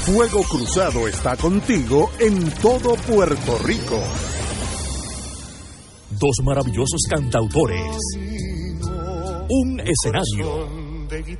Fuego 0.06 0.44
Cruzado 0.44 1.08
está 1.08 1.36
contigo 1.36 2.08
en 2.20 2.48
todo 2.62 2.94
Puerto 2.94 3.58
Rico. 3.64 4.00
Dos 6.10 6.36
maravillosos 6.44 7.00
cantautores. 7.10 7.98
Un 9.48 9.80
escenario. 9.80 10.68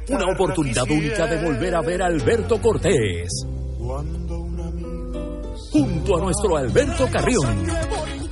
Una 0.08 0.32
oportunidad 0.34 0.90
única 0.90 1.28
de 1.28 1.44
volver 1.44 1.76
a 1.76 1.80
ver 1.80 2.02
a 2.02 2.06
Alberto 2.06 2.60
Cortés. 2.60 3.46
Junto 5.70 6.16
a 6.16 6.20
nuestro 6.22 6.56
Alberto 6.56 7.08
Carrión 7.08 8.25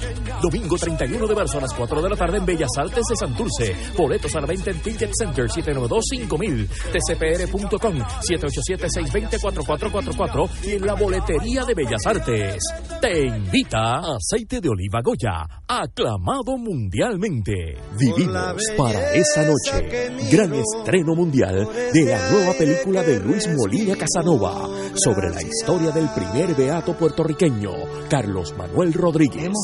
Domingo 0.45 0.77
31 0.77 1.27
de 1.27 1.35
marzo 1.35 1.57
a 1.57 1.63
las 1.63 1.73
4 1.73 2.03
de 2.03 2.11
la 2.11 2.17
tarde 2.17 2.37
en 2.37 2.45
Bellas 2.45 2.69
Artes 2.77 3.03
de 3.09 3.17
Santurce. 3.17 3.75
Boletos 3.97 4.37
a 4.37 4.43
la 4.43 4.53
en 4.53 4.79
Ticket 4.83 5.11
Center 5.19 5.47
792-5000, 5.47 6.69
tcpr.com 6.93 7.97
787-620-4444 7.97 10.51
y 10.65 10.73
en 10.73 10.85
la 10.85 10.97
boletería 10.97 11.65
de 11.65 11.73
Bellas 11.73 12.05
Artes. 12.05 12.63
Te 13.01 13.27
invita 13.27 14.01
Aceite 14.01 14.61
de 14.61 14.69
Oliva 14.69 15.01
Goya, 15.03 15.47
aclamado 15.67 16.59
mundialmente. 16.59 17.79
Vivimos 17.99 18.65
para 18.77 19.15
esa 19.15 19.47
noche. 19.47 20.11
Gran 20.31 20.53
estreno 20.53 21.15
mundial 21.15 21.67
de 21.91 22.05
la 22.05 22.31
nueva 22.31 22.53
película 22.53 23.03
de 23.03 23.19
Luis 23.19 23.49
Molina 23.49 23.97
Casanova 23.97 24.69
sobre 24.95 25.31
la 25.31 25.41
historia 25.41 25.91
del 25.91 26.11
primer 26.11 26.55
beato 26.55 26.95
puertorriqueño, 26.95 27.73
Carlos 28.11 28.55
Manuel 28.59 28.93
Rodríguez 28.93 29.55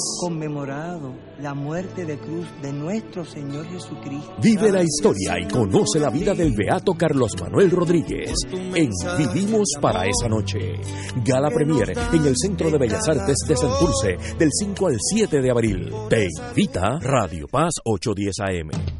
la 1.41 1.55
muerte 1.55 2.05
de 2.05 2.19
cruz 2.19 2.47
de 2.63 2.73
nuestro 2.73 3.25
Señor 3.25 3.67
Jesucristo. 3.67 4.35
Vive 4.41 4.71
la 4.71 4.83
historia 4.83 5.39
y 5.41 5.49
conoce 5.49 5.99
la 5.99 6.11
vida 6.11 6.33
del 6.35 6.55
beato 6.55 6.95
Carlos 6.95 7.33
Manuel 7.41 7.71
Rodríguez 7.71 8.35
en 8.53 8.91
Vivimos 9.19 9.71
para 9.81 10.07
esa 10.07 10.29
noche. 10.29 10.59
Gala 11.25 11.51
Premier 11.51 11.93
en 12.13 12.25
el 12.25 12.35
Centro 12.37 12.71
de 12.71 12.79
Bellas 12.79 13.09
Artes 13.09 13.39
de 13.49 13.57
Santurce 13.57 14.17
del 14.39 14.51
5 14.53 14.87
al 14.87 14.97
7 15.01 15.41
de 15.41 15.51
abril. 15.51 15.93
Te 16.09 16.29
invita 16.49 16.99
Radio 17.01 17.47
Paz 17.49 17.75
810 17.85 18.35
AM. 18.41 19.00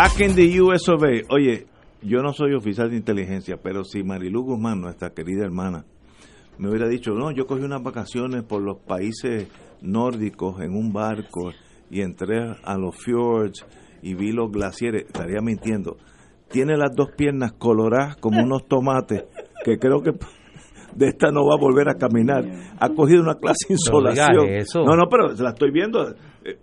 Back 0.00 0.18
in 0.20 0.34
the 0.34 0.62
US 0.62 0.88
of 0.88 1.02
A. 1.02 1.26
Oye, 1.28 1.66
yo 2.00 2.22
no 2.22 2.32
soy 2.32 2.54
oficial 2.54 2.88
de 2.88 2.96
inteligencia, 2.96 3.58
pero 3.62 3.84
si 3.84 4.02
Marilu 4.02 4.42
Guzmán, 4.42 4.80
nuestra 4.80 5.10
querida 5.10 5.44
hermana, 5.44 5.84
me 6.56 6.70
hubiera 6.70 6.88
dicho, 6.88 7.10
no, 7.10 7.30
yo 7.32 7.46
cogí 7.46 7.64
unas 7.64 7.82
vacaciones 7.82 8.42
por 8.44 8.62
los 8.62 8.78
países 8.78 9.48
nórdicos 9.82 10.62
en 10.62 10.74
un 10.74 10.90
barco 10.94 11.52
y 11.90 12.00
entré 12.00 12.38
a 12.64 12.78
los 12.78 12.96
fjords 12.96 13.66
y 14.00 14.14
vi 14.14 14.32
los 14.32 14.50
glaciares, 14.50 15.04
estaría 15.04 15.42
mintiendo. 15.42 15.98
Tiene 16.48 16.78
las 16.78 16.96
dos 16.96 17.10
piernas 17.14 17.52
coloradas 17.52 18.16
como 18.16 18.42
unos 18.42 18.66
tomates, 18.68 19.24
que 19.66 19.78
creo 19.78 20.00
que 20.00 20.12
de 20.94 21.08
esta 21.08 21.30
no 21.30 21.44
va 21.44 21.56
a 21.56 21.60
volver 21.60 21.90
a 21.90 21.96
caminar. 21.96 22.42
Ha 22.80 22.88
cogido 22.88 23.20
una 23.20 23.34
clase 23.34 23.66
de 23.68 23.74
insolación. 23.74 24.46
No, 24.76 24.96
no, 24.96 25.10
pero 25.10 25.34
la 25.34 25.50
estoy 25.50 25.70
viendo. 25.70 26.14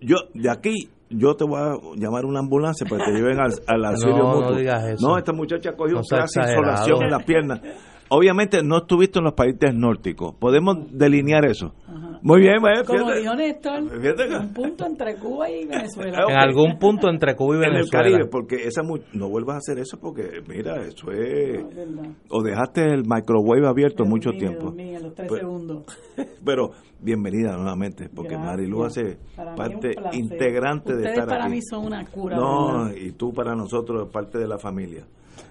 Yo, 0.02 0.16
de 0.34 0.50
aquí, 0.50 0.90
yo 1.10 1.36
te 1.36 1.46
voy 1.46 1.60
a 1.60 1.76
llamar 1.96 2.26
una 2.26 2.40
ambulancia 2.40 2.86
para 2.90 3.06
que 3.06 3.12
te 3.12 3.18
lleven 3.18 3.40
al, 3.40 3.54
al 3.68 3.86
auxilio 3.92 4.18
No, 4.18 4.24
no 4.34 4.36
mutuo. 4.42 4.56
digas 4.56 4.84
eso. 4.86 5.08
No, 5.08 5.18
esta 5.18 5.34
muchacha 5.34 5.74
cogió 5.76 5.96
No 5.96 6.02
exagerado. 6.02 6.62
insolación 6.62 7.04
en 7.04 7.12
las 7.12 7.24
piernas. 7.24 7.62
Obviamente 8.10 8.64
no 8.64 8.78
estuviste 8.80 9.20
en 9.20 9.26
los 9.26 9.34
países 9.34 9.74
nórdicos. 9.74 10.36
Podemos 10.36 10.78
delinear 10.92 11.46
eso. 11.46 11.74
Muy 12.24 12.42
bien, 12.42 12.56
eh, 12.56 12.84
Como 12.86 13.00
fíjate. 13.00 13.20
dijo 13.20 13.36
Néstor, 13.36 13.82
un 14.42 14.54
punto 14.54 14.86
entre 14.88 15.16
Cuba 15.18 15.50
y 15.52 15.66
Venezuela. 15.68 16.26
En 16.28 16.36
algún 16.38 16.80
punto 16.80 17.10
entre 17.10 17.36
Cuba 17.36 17.56
y 17.56 17.58
en 17.60 17.64
el 17.66 17.72
Venezuela. 17.74 18.04
Caribe, 18.04 18.26
porque 18.30 18.56
esa 18.68 18.82
mu- 18.82 18.98
no 19.14 19.30
vuelvas 19.30 19.56
a 19.56 19.58
hacer 19.60 19.78
eso 19.80 20.00
porque 20.00 20.42
mira, 20.48 20.78
eso 20.84 21.12
es 21.12 21.60
Es 21.60 21.76
verdad. 21.76 22.10
o 22.30 22.42
dejaste 22.42 22.86
el 22.92 23.04
microwave 23.06 23.68
abierto 23.68 24.04
mucho 24.04 24.32
tiempo. 24.32 24.66
dormí 24.66 24.96
a 24.96 25.00
los 25.00 25.14
tres 25.14 25.28
Pues- 25.30 25.42
segundos. 25.42 25.84
Pero 26.46 26.72
bienvenida 27.00 27.56
nuevamente, 27.56 28.10
porque 28.10 28.32
Gracias. 28.34 28.52
Marilu 28.52 28.84
hace 28.84 29.18
Para 29.36 29.54
parte 29.56 29.94
integrante 30.14 30.96
de 30.96 31.10
estar 31.10 31.28
para 31.28 31.46
aquí. 31.46 31.54
mí 31.56 31.62
son 31.62 31.86
una 31.86 32.04
cura. 32.06 32.36
No, 32.36 32.86
¿verdad? 32.86 32.96
y 33.00 33.12
tú 33.12 33.32
para 33.32 33.54
nosotros 33.56 34.10
parte 34.12 34.40
de 34.40 34.48
la 34.48 34.58
familia. 34.58 35.06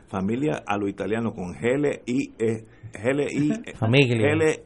Familia 0.08 0.62
a 0.66 0.76
lo 0.76 0.88
italiano 0.88 1.32
con 1.32 1.52
GLI, 1.52 2.34
eh, 2.38 2.64
GLI, 3.02 3.52
eh, 3.66 3.74
Familia. 3.76 4.16
GL, 4.34 4.62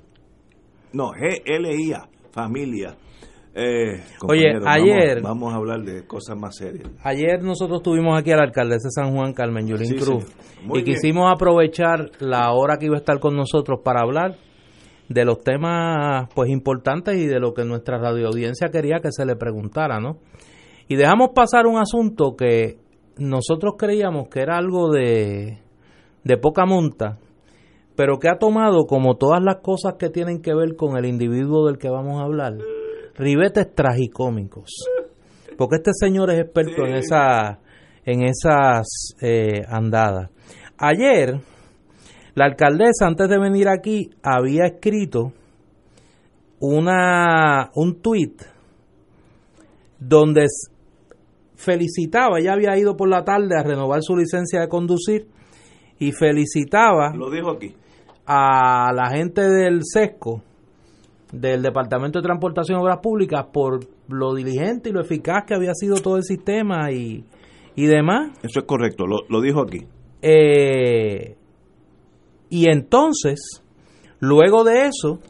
no, 0.93 1.13
GLIA, 1.13 2.09
familia. 2.33 2.95
Eh, 3.55 4.01
Oye, 4.29 4.53
ayer- 4.65 5.21
Vamos, 5.23 5.41
vamos 5.41 5.53
a 5.55 5.57
hablar 5.57 5.81
de 5.83 6.07
cosas 6.07 6.37
más 6.37 6.57
serias. 6.57 6.89
Ayer 7.03 7.43
nosotros 7.43 7.83
tuvimos 7.83 8.17
aquí 8.19 8.31
a 8.31 8.37
la 8.37 8.45
alcaldesa 8.45 8.89
de 8.89 8.91
San 8.93 9.13
Juan, 9.15 9.33
Carmen 9.33 9.67
Yulín 9.67 9.87
Sí, 9.87 9.97
Cruz, 9.97 10.25
y 10.63 10.71
bien. 10.73 10.85
quisimos 10.85 11.33
aprovechar 11.33 12.11
la 12.21 12.53
hora 12.53 12.77
que 12.79 12.87
iba 12.87 12.95
a 12.95 13.01
estar 13.01 13.19
con 13.19 13.35
nosotros 13.35 13.81
para 13.85 14.03
hablar 14.03 14.37
de 15.09 15.25
los 15.25 15.43
temas 15.43 16.29
pues 16.35 16.49
importantes 16.51 17.17
y 17.17 17.27
de 17.27 17.41
lo 17.41 17.53
que 17.53 17.65
nuestra 17.65 17.99
radioaudiencia 17.99 18.69
quería 18.69 19.01
que 19.03 19.11
se 19.11 19.27
le 19.27 19.35
preguntara, 19.35 19.99
¿no? 19.99 20.19
Y 20.87 20.95
dejamos 20.95 21.31
pasar 21.35 21.67
un 21.67 21.79
asunto 21.79 22.37
que 22.37 22.77
nosotros 23.21 23.75
creíamos 23.79 24.29
que 24.29 24.41
era 24.41 24.57
algo 24.57 24.91
de, 24.91 25.59
de 26.25 26.37
poca 26.39 26.65
monta, 26.67 27.19
pero 27.95 28.19
que 28.19 28.29
ha 28.29 28.39
tomado, 28.39 28.87
como 28.87 29.17
todas 29.17 29.43
las 29.43 29.57
cosas 29.57 29.95
que 29.99 30.09
tienen 30.09 30.41
que 30.41 30.55
ver 30.55 30.75
con 30.75 30.97
el 30.97 31.05
individuo 31.05 31.67
del 31.67 31.79
que 31.79 31.91
vamos 31.91 32.21
a 32.21 32.25
hablar, 32.25 32.55
ribetes 33.15 33.75
tragicómicos. 33.75 34.71
Porque 35.59 35.77
este 35.77 35.93
señor 35.93 36.31
es 36.31 36.41
experto 36.41 36.87
en, 36.87 36.95
esa, 36.95 37.59
en 38.05 38.23
esas 38.23 39.15
eh, 39.21 39.63
andadas. 39.69 40.31
Ayer, 40.79 41.39
la 42.35 42.47
alcaldesa, 42.47 43.07
antes 43.07 43.29
de 43.29 43.39
venir 43.39 43.69
aquí, 43.69 44.09
había 44.23 44.65
escrito 44.65 45.33
una, 46.61 47.71
un 47.75 48.01
tuit 48.01 48.41
donde 49.99 50.47
felicitaba, 51.61 52.39
ella 52.39 52.55
había 52.55 52.77
ido 52.79 52.97
por 52.97 53.09
la 53.09 53.23
tarde 53.23 53.57
a 53.59 53.63
renovar 53.63 54.01
su 54.03 54.17
licencia 54.17 54.61
de 54.61 54.69
conducir 54.69 55.27
y 55.99 56.13
felicitaba 56.13 57.13
Lo 57.15 57.31
dijo 57.31 57.51
aquí. 57.51 57.75
a 58.27 58.93
la 58.95 59.11
gente 59.11 59.43
del 59.43 59.81
SESCO, 59.85 60.43
del 61.33 61.63
Departamento 61.63 62.19
de 62.19 62.23
Transportación 62.25 62.79
y 62.79 62.83
Obras 62.83 63.01
Públicas, 63.03 63.47
por 63.53 63.81
lo 64.09 64.35
diligente 64.35 64.89
y 64.89 64.93
lo 64.93 65.01
eficaz 65.03 65.45
que 65.47 65.55
había 65.55 65.75
sido 65.75 65.97
todo 65.97 66.17
el 66.17 66.25
sistema 66.25 66.91
y, 66.91 67.25
y 67.77 67.87
demás. 67.87 68.31
Eso 68.43 68.61
es 68.61 68.65
correcto, 68.67 69.07
lo, 69.07 69.19
lo 69.29 69.41
dijo 69.41 69.61
aquí. 69.61 69.87
Eh, 70.23 71.37
y 72.49 72.71
entonces, 72.71 73.63
luego 74.19 74.65
de 74.65 74.87
eso, 74.87 75.21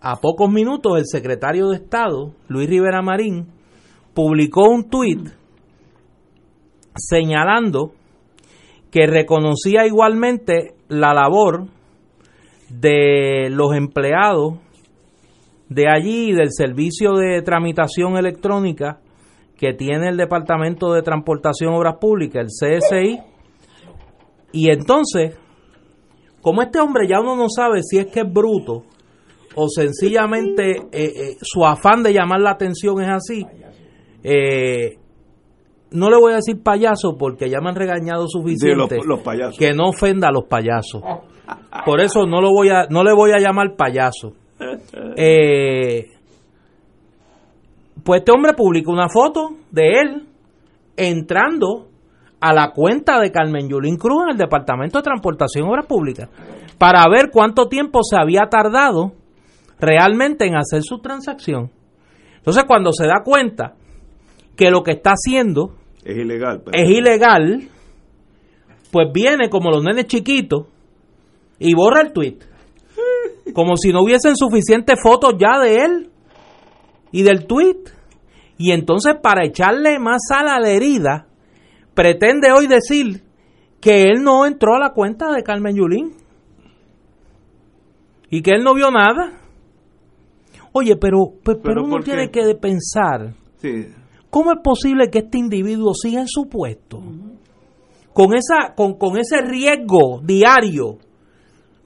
a 0.00 0.16
pocos 0.20 0.50
minutos, 0.50 0.98
el 0.98 1.06
secretario 1.06 1.68
de 1.68 1.76
Estado, 1.76 2.32
Luis 2.48 2.68
Rivera 2.68 3.02
Marín, 3.02 3.46
publicó 4.16 4.70
un 4.70 4.88
tuit 4.88 5.28
señalando 6.94 7.92
que 8.90 9.06
reconocía 9.06 9.86
igualmente 9.86 10.74
la 10.88 11.12
labor 11.12 11.66
de 12.70 13.50
los 13.50 13.74
empleados 13.74 14.54
de 15.68 15.90
allí 15.90 16.32
del 16.32 16.48
servicio 16.50 17.12
de 17.12 17.42
tramitación 17.42 18.16
electrónica 18.16 19.00
que 19.58 19.74
tiene 19.74 20.08
el 20.08 20.16
Departamento 20.16 20.94
de 20.94 21.02
Transportación 21.02 21.74
y 21.74 21.76
Obras 21.76 21.96
Públicas, 22.00 22.46
el 22.62 22.78
CSI. 22.80 23.20
Y 24.52 24.70
entonces, 24.70 25.38
como 26.40 26.62
este 26.62 26.80
hombre 26.80 27.06
ya 27.06 27.20
uno 27.20 27.36
no 27.36 27.50
sabe 27.50 27.82
si 27.82 27.98
es 27.98 28.06
que 28.06 28.20
es 28.20 28.32
bruto 28.32 28.84
o 29.54 29.68
sencillamente 29.68 30.70
eh, 30.70 30.86
eh, 30.92 31.36
su 31.42 31.66
afán 31.66 32.02
de 32.02 32.14
llamar 32.14 32.40
la 32.40 32.52
atención 32.52 33.02
es 33.02 33.08
así, 33.08 33.44
eh, 34.28 34.98
no 35.92 36.10
le 36.10 36.16
voy 36.16 36.32
a 36.32 36.36
decir 36.36 36.60
payaso 36.60 37.16
porque 37.16 37.48
ya 37.48 37.60
me 37.60 37.68
han 37.68 37.76
regañado 37.76 38.26
suficiente 38.26 38.98
los, 39.06 39.22
que 39.56 39.72
no 39.72 39.90
ofenda 39.90 40.28
a 40.28 40.32
los 40.32 40.46
payasos. 40.46 41.00
Por 41.84 42.00
eso 42.00 42.26
no 42.26 42.40
lo 42.40 42.50
voy 42.50 42.70
a, 42.70 42.86
no 42.90 43.04
le 43.04 43.14
voy 43.14 43.30
a 43.30 43.38
llamar 43.38 43.76
payaso. 43.76 44.32
Eh, 45.16 46.10
pues 48.02 48.20
este 48.20 48.32
hombre 48.32 48.54
publicó 48.54 48.90
una 48.90 49.08
foto 49.08 49.50
de 49.70 50.00
él 50.00 50.26
entrando 50.96 51.86
a 52.40 52.52
la 52.52 52.72
cuenta 52.72 53.20
de 53.20 53.30
Carmen 53.30 53.68
Yulín 53.68 53.96
Cruz 53.96 54.24
en 54.24 54.30
el 54.30 54.38
Departamento 54.38 54.98
de 54.98 55.04
Transportación 55.04 55.66
y 55.66 55.70
Obras 55.70 55.86
Públicas 55.86 56.28
para 56.78 57.04
ver 57.08 57.30
cuánto 57.30 57.68
tiempo 57.68 58.00
se 58.02 58.16
había 58.16 58.48
tardado 58.50 59.12
realmente 59.78 60.46
en 60.46 60.56
hacer 60.56 60.82
su 60.82 60.98
transacción. 60.98 61.70
Entonces 62.38 62.64
cuando 62.64 62.92
se 62.92 63.06
da 63.06 63.22
cuenta 63.24 63.74
que 64.56 64.70
lo 64.70 64.82
que 64.82 64.92
está 64.92 65.10
haciendo 65.12 65.74
Es 66.04 66.16
ilegal. 66.16 66.62
pero- 66.64 66.82
es 66.82 66.90
ilegal, 66.90 67.68
pues 68.90 69.08
viene 69.12 69.48
como 69.50 69.70
los 69.70 69.82
nenes 69.84 70.06
chiquitos 70.06 70.66
y 71.58 71.74
borra 71.74 72.00
el 72.02 72.12
tweet. 72.12 72.38
Como 73.54 73.76
si 73.76 73.92
no 73.92 74.02
hubiesen 74.02 74.34
suficientes 74.36 74.98
fotos 75.02 75.34
ya 75.38 75.60
de 75.60 75.76
él 75.84 76.10
y 77.12 77.22
del 77.22 77.46
tweet. 77.46 77.76
Y 78.58 78.72
entonces 78.72 79.14
para 79.22 79.44
echarle 79.46 79.98
más 79.98 80.22
sal 80.28 80.48
a 80.48 80.58
la 80.58 80.70
herida, 80.70 81.26
pretende 81.94 82.50
hoy 82.52 82.66
decir 82.66 83.22
que 83.80 84.02
él 84.04 84.22
no 84.22 84.46
entró 84.46 84.74
a 84.74 84.78
la 84.80 84.90
cuenta 84.94 85.30
de 85.32 85.42
Carmen 85.42 85.76
Yulín. 85.76 86.12
Y 88.30 88.42
que 88.42 88.52
él 88.52 88.64
no 88.64 88.74
vio 88.74 88.90
nada. 88.90 89.32
Oye, 90.72 90.96
pero, 90.96 91.28
pe- 91.44 91.54
pero, 91.54 91.62
¿Pero 91.62 91.84
uno 91.84 92.00
tiene 92.00 92.30
que 92.30 92.54
pensar 92.60 93.32
Sí, 93.58 93.86
¿Cómo 94.36 94.52
es 94.52 94.58
posible 94.62 95.08
que 95.10 95.20
este 95.20 95.38
individuo 95.38 95.94
siga 95.94 96.20
en 96.20 96.28
su 96.28 96.46
puesto? 96.46 96.98
Con, 98.12 98.34
esa, 98.34 98.74
con, 98.74 98.98
con 98.98 99.16
ese 99.16 99.40
riesgo 99.40 100.20
diario 100.22 100.98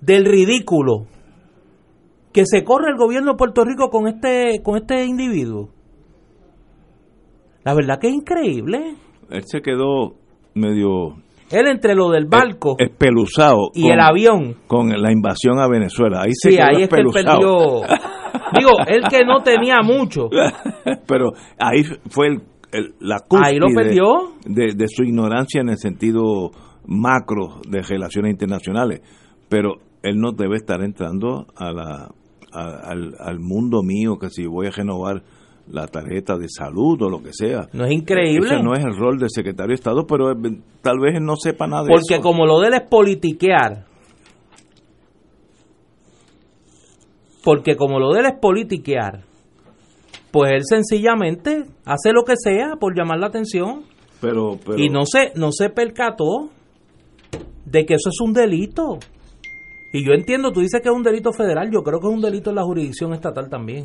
del 0.00 0.24
ridículo 0.24 1.06
que 2.32 2.46
se 2.46 2.64
corre 2.64 2.90
el 2.90 2.96
gobierno 2.96 3.30
de 3.30 3.36
Puerto 3.36 3.64
Rico 3.64 3.88
con 3.88 4.08
este, 4.08 4.62
con 4.64 4.76
este 4.76 5.04
individuo. 5.04 5.68
La 7.62 7.72
verdad 7.72 8.00
que 8.00 8.08
es 8.08 8.14
increíble. 8.14 8.96
él 9.30 9.44
se 9.46 9.60
quedó 9.62 10.16
medio 10.54 11.18
Él 11.52 11.68
entre 11.68 11.94
lo 11.94 12.10
del 12.10 12.26
barco 12.26 12.74
espeluzado 12.80 13.70
y 13.74 13.90
el 13.90 14.00
avión 14.00 14.56
con 14.66 14.88
la 14.88 15.12
invasión 15.12 15.60
a 15.60 15.68
Venezuela. 15.68 16.22
Ahí 16.22 16.32
se 16.32 16.50
sí, 16.50 16.56
quedó 16.56 16.66
ahí 16.66 16.82
es 16.82 16.88
que 16.88 17.00
él 17.00 17.10
perdió. 17.12 17.82
Digo, 18.56 18.70
él 18.86 19.02
que 19.10 19.24
no 19.24 19.42
tenía 19.42 19.76
mucho. 19.82 20.28
Pero 21.06 21.32
ahí 21.58 21.82
fue 22.08 22.28
el, 22.28 22.42
el, 22.72 22.94
la 23.00 23.18
Ahí 23.42 23.56
lo 23.58 23.68
perdió. 23.74 24.32
De, 24.44 24.74
de 24.74 24.86
su 24.88 25.02
ignorancia 25.04 25.60
en 25.60 25.68
el 25.70 25.78
sentido 25.78 26.50
macro 26.86 27.60
de 27.68 27.82
relaciones 27.82 28.32
internacionales. 28.32 29.00
Pero 29.48 29.74
él 30.02 30.16
no 30.18 30.32
debe 30.32 30.56
estar 30.56 30.82
entrando 30.82 31.46
a 31.56 31.72
la, 31.72 32.08
a- 32.52 32.90
al, 32.90 33.14
al 33.18 33.38
mundo 33.40 33.82
mío 33.82 34.16
que 34.18 34.30
si 34.30 34.46
voy 34.46 34.66
a 34.68 34.70
renovar 34.70 35.22
la 35.70 35.86
tarjeta 35.86 36.36
de 36.36 36.48
salud 36.48 37.00
o 37.02 37.08
lo 37.08 37.22
que 37.22 37.32
sea. 37.32 37.68
No 37.72 37.84
es 37.84 37.92
increíble. 37.92 38.46
Ese 38.46 38.62
no 38.62 38.72
es 38.74 38.84
el 38.84 38.96
rol 38.96 39.18
del 39.18 39.28
secretario 39.30 39.68
de 39.68 39.74
Estado, 39.74 40.04
pero 40.04 40.32
eh, 40.32 40.34
tal 40.82 40.98
vez 40.98 41.14
él 41.16 41.24
no 41.24 41.36
sepa 41.36 41.68
nada 41.68 41.84
de 41.84 41.90
Porque 41.90 42.14
eso. 42.14 42.22
como 42.22 42.44
lo 42.44 42.58
de 42.60 42.68
él 42.68 42.74
es 42.74 42.88
politiquear, 42.88 43.84
porque 47.44 47.76
como 47.76 47.98
lo 47.98 48.12
de 48.12 48.20
él 48.20 48.26
es 48.26 48.38
politiquear, 48.40 49.24
pues 50.30 50.52
él 50.52 50.62
sencillamente 50.64 51.64
hace 51.84 52.12
lo 52.12 52.24
que 52.24 52.34
sea 52.36 52.76
por 52.78 52.96
llamar 52.96 53.18
la 53.18 53.26
atención 53.26 53.82
Pero, 54.20 54.58
pero, 54.64 54.78
y 54.78 54.88
no 54.88 55.04
se, 55.04 55.32
no 55.34 55.50
se 55.52 55.70
percató 55.70 56.50
de 57.64 57.84
que 57.86 57.94
eso 57.94 58.10
es 58.10 58.20
un 58.20 58.32
delito. 58.32 58.98
Y 59.92 60.04
yo 60.06 60.12
entiendo, 60.12 60.52
tú 60.52 60.60
dices 60.60 60.80
que 60.82 60.88
es 60.88 60.94
un 60.94 61.02
delito 61.02 61.32
federal, 61.32 61.70
yo 61.72 61.82
creo 61.82 61.98
que 61.98 62.06
es 62.06 62.14
un 62.14 62.20
delito 62.20 62.50
en 62.50 62.56
la 62.56 62.62
jurisdicción 62.62 63.12
estatal 63.12 63.48
también. 63.48 63.84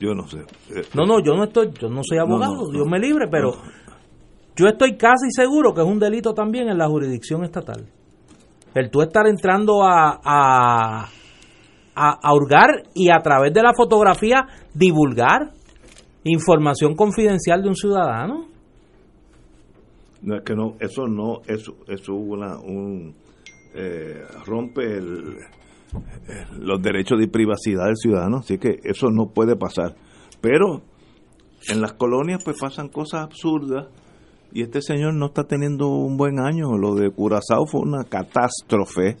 yo 0.00 0.14
no 0.14 0.26
sé. 0.26 0.38
Eh, 0.74 0.84
No, 0.94 1.04
no, 1.04 1.22
yo 1.22 1.34
no 1.34 1.44
estoy, 1.44 1.70
yo 1.78 1.88
no 1.88 2.00
soy 2.02 2.18
abogado, 2.18 2.54
no, 2.54 2.62
no. 2.62 2.70
Dios 2.70 2.86
me 2.86 2.98
libre, 2.98 3.26
pero 3.30 3.52
yo 4.56 4.66
estoy 4.66 4.96
casi 4.96 5.30
seguro 5.30 5.74
que 5.74 5.82
es 5.82 5.86
un 5.86 5.98
delito 5.98 6.32
también 6.32 6.68
en 6.68 6.78
la 6.78 6.88
jurisdicción 6.88 7.44
estatal. 7.44 7.86
El 8.74 8.90
tú 8.90 9.02
estar 9.02 9.26
entrando 9.26 9.82
a, 9.82 10.20
a, 10.24 11.08
a, 11.98 12.18
a 12.22 12.34
hurgar 12.34 12.68
y 12.94 13.10
a 13.10 13.18
través 13.18 13.52
de 13.52 13.62
la 13.62 13.72
fotografía 13.74 14.46
divulgar 14.74 15.52
información 16.24 16.94
confidencial 16.94 17.62
de 17.62 17.68
un 17.68 17.74
ciudadano. 17.76 18.46
No, 20.22 20.36
es 20.36 20.42
que 20.42 20.54
no, 20.54 20.74
eso 20.80 21.06
no, 21.06 21.40
eso, 21.46 21.76
eso 21.86 22.14
una, 22.14 22.58
un, 22.58 23.14
eh, 23.74 24.22
rompe 24.46 24.82
el- 24.98 25.36
los 26.58 26.82
derechos 26.82 27.18
de 27.18 27.28
privacidad 27.28 27.86
del 27.86 27.96
ciudadano, 27.96 28.38
así 28.38 28.58
que 28.58 28.78
eso 28.84 29.10
no 29.10 29.28
puede 29.32 29.56
pasar. 29.56 29.94
Pero 30.40 30.82
en 31.68 31.80
las 31.80 31.94
colonias 31.94 32.42
pues 32.44 32.58
pasan 32.60 32.88
cosas 32.88 33.22
absurdas 33.22 33.86
y 34.52 34.62
este 34.62 34.82
señor 34.82 35.14
no 35.14 35.26
está 35.26 35.44
teniendo 35.44 35.88
un 35.88 36.16
buen 36.16 36.40
año. 36.40 36.76
Lo 36.76 36.94
de 36.94 37.10
Curazao 37.10 37.64
fue 37.66 37.80
una 37.80 38.04
catástrofe 38.04 39.16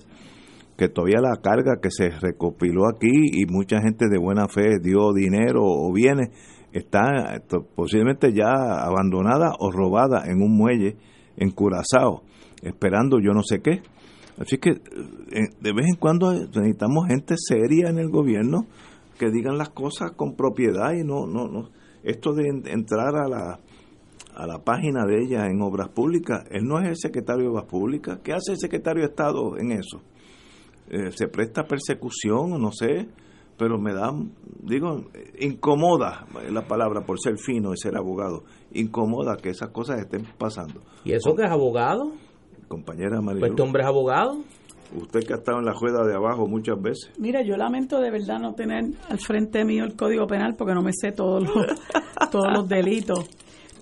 que 0.78 0.88
todavía 0.88 1.20
la 1.20 1.36
carga 1.42 1.80
que 1.82 1.90
se 1.90 2.08
recopiló 2.08 2.86
aquí 2.88 3.10
y 3.10 3.46
mucha 3.46 3.80
gente 3.82 4.06
de 4.08 4.16
buena 4.16 4.46
fe 4.48 4.78
dio 4.80 5.12
dinero 5.12 5.60
o 5.64 5.92
bienes 5.92 6.28
está 6.72 7.42
posiblemente 7.74 8.32
ya 8.32 8.84
abandonada 8.84 9.54
o 9.58 9.72
robada 9.72 10.22
en 10.26 10.40
un 10.40 10.56
muelle 10.56 10.96
en 11.36 11.50
Curazao 11.50 12.22
esperando 12.62 13.18
yo 13.20 13.32
no 13.32 13.42
sé 13.42 13.60
qué. 13.60 13.82
Así 14.40 14.58
que 14.58 14.70
eh, 14.70 15.48
de 15.60 15.72
vez 15.72 15.86
en 15.88 15.96
cuando 15.96 16.32
necesitamos 16.32 17.08
gente 17.08 17.34
seria 17.36 17.88
en 17.90 17.98
el 17.98 18.08
gobierno 18.08 18.66
que 19.18 19.30
digan 19.32 19.58
las 19.58 19.70
cosas 19.70 20.12
con 20.12 20.36
propiedad 20.36 20.92
y 20.92 21.02
no 21.04 21.26
no 21.26 21.48
no. 21.48 21.70
Esto 22.04 22.34
de 22.34 22.44
en- 22.48 22.68
entrar 22.68 23.16
a 23.16 23.28
la 23.28 23.58
a 24.36 24.46
la 24.46 24.58
página 24.62 25.04
de 25.06 25.24
ella 25.24 25.46
en 25.46 25.60
obras 25.60 25.88
públicas 25.88 26.44
él 26.52 26.62
no 26.64 26.78
es 26.78 26.88
el 26.88 26.96
secretario 26.96 27.42
de 27.42 27.48
obras 27.50 27.64
públicas. 27.64 28.20
Qué 28.22 28.32
hace 28.32 28.52
el 28.52 28.58
secretario 28.58 29.02
de 29.02 29.08
estado 29.08 29.58
en 29.58 29.72
eso 29.72 30.02
eh, 30.90 31.10
se 31.12 31.28
presta 31.28 31.64
persecución 31.64 32.52
o 32.52 32.58
no 32.58 32.72
sé, 32.72 33.08
pero 33.56 33.78
me 33.78 33.92
da, 33.92 34.12
digo, 34.62 35.04
incomoda 35.40 36.26
la 36.50 36.62
palabra 36.66 37.00
por 37.02 37.18
ser 37.20 37.36
fino 37.38 37.72
y 37.72 37.76
ser 37.76 37.96
abogado, 37.96 38.44
incomoda 38.72 39.36
que 39.36 39.50
esas 39.50 39.70
cosas 39.70 39.98
estén 40.00 40.24
pasando. 40.38 40.80
¿Y 41.04 41.12
eso 41.12 41.34
que 41.34 41.42
es 41.42 41.50
abogado? 41.50 42.12
Compañera 42.68 43.16
Pues 43.16 43.24
María, 43.24 43.46
este 43.48 43.62
hombre 43.62 43.82
es 43.82 43.88
abogado. 43.88 44.38
usted 44.94 45.20
que 45.26 45.32
ha 45.32 45.36
estado 45.36 45.58
en 45.58 45.64
la 45.64 45.72
rueda 45.72 46.06
de 46.06 46.14
abajo 46.14 46.46
muchas 46.46 46.80
veces, 46.80 47.10
Mira, 47.18 47.42
yo 47.42 47.56
lamento 47.56 48.00
de 48.00 48.10
verdad 48.10 48.38
no 48.38 48.54
tener 48.54 48.84
al 49.08 49.18
frente 49.18 49.64
mío 49.64 49.84
el 49.84 49.96
Código 49.96 50.26
Penal 50.26 50.54
porque 50.56 50.74
no 50.74 50.82
me 50.82 50.92
sé 50.92 51.12
todos 51.12 51.42
los, 51.42 51.52
todos 52.30 52.48
los 52.52 52.68
delitos. 52.68 53.28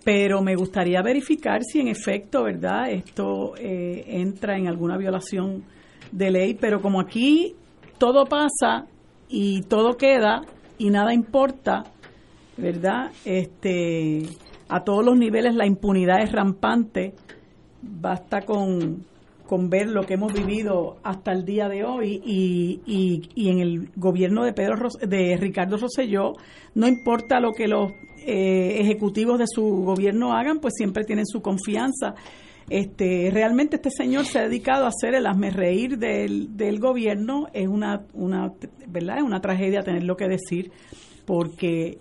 Pero 0.05 0.41
me 0.41 0.55
gustaría 0.55 1.03
verificar 1.03 1.63
si 1.65 1.81
en 1.81 1.89
efecto, 1.89 2.45
¿verdad?, 2.45 2.93
esto 2.93 3.55
eh, 3.59 4.05
entra 4.07 4.57
en 4.57 4.69
alguna 4.69 4.97
violación 4.97 5.65
de 6.13 6.31
ley. 6.31 6.55
Pero 6.55 6.81
como 6.81 7.01
aquí 7.01 7.55
todo 7.99 8.27
pasa 8.27 8.87
y 9.29 9.63
todo 9.63 9.97
queda 9.97 10.43
y 10.79 10.91
nada 10.91 11.15
importa, 11.15 11.85
¿verdad? 12.57 13.11
Este, 13.25 14.23
a 14.69 14.85
todos 14.85 15.05
los 15.05 15.17
niveles 15.17 15.55
la 15.55 15.67
impunidad 15.67 16.23
es 16.23 16.33
rampante. 16.33 17.15
Basta 17.83 18.43
con, 18.43 19.05
con 19.47 19.71
ver 19.71 19.89
lo 19.89 20.03
que 20.03 20.15
hemos 20.15 20.33
vivido 20.33 20.97
hasta 21.03 21.33
el 21.33 21.45
día 21.45 21.69
de 21.69 21.85
hoy 21.85 22.21
y, 22.25 22.81
y, 22.85 23.29
y 23.35 23.51
en 23.51 23.61
el 23.61 23.91
gobierno 23.97 24.45
de 24.45 24.53
Pedro 24.53 24.89
de 25.01 25.37
Ricardo 25.37 25.77
Rosselló 25.77 26.33
no 26.75 26.89
importa 26.89 27.39
lo 27.39 27.53
que 27.53 27.69
los 27.69 27.93
eh, 28.27 28.81
ejecutivos 28.81 29.39
de 29.39 29.47
su 29.47 29.63
gobierno 29.63 30.33
hagan 30.33 30.59
pues 30.59 30.75
siempre 30.77 31.05
tienen 31.05 31.27
su 31.27 31.41
confianza 31.43 32.15
este 32.69 33.31
realmente 33.33 33.77
este 33.77 33.91
señor 33.91 34.25
se 34.25 34.41
ha 34.41 34.43
dedicado 34.43 34.85
a 34.85 34.89
hacer 34.89 35.15
el 35.15 35.27
hazme 35.27 35.51
reír 35.51 35.99
del, 35.99 36.57
del 36.57 36.81
gobierno 36.81 37.47
es 37.53 37.69
una 37.69 38.05
una 38.13 38.53
verdad 38.89 39.19
es 39.19 39.23
una 39.23 39.41
tragedia 39.41 39.83
tenerlo 39.83 40.17
que 40.17 40.27
decir 40.27 40.73
porque 41.25 41.99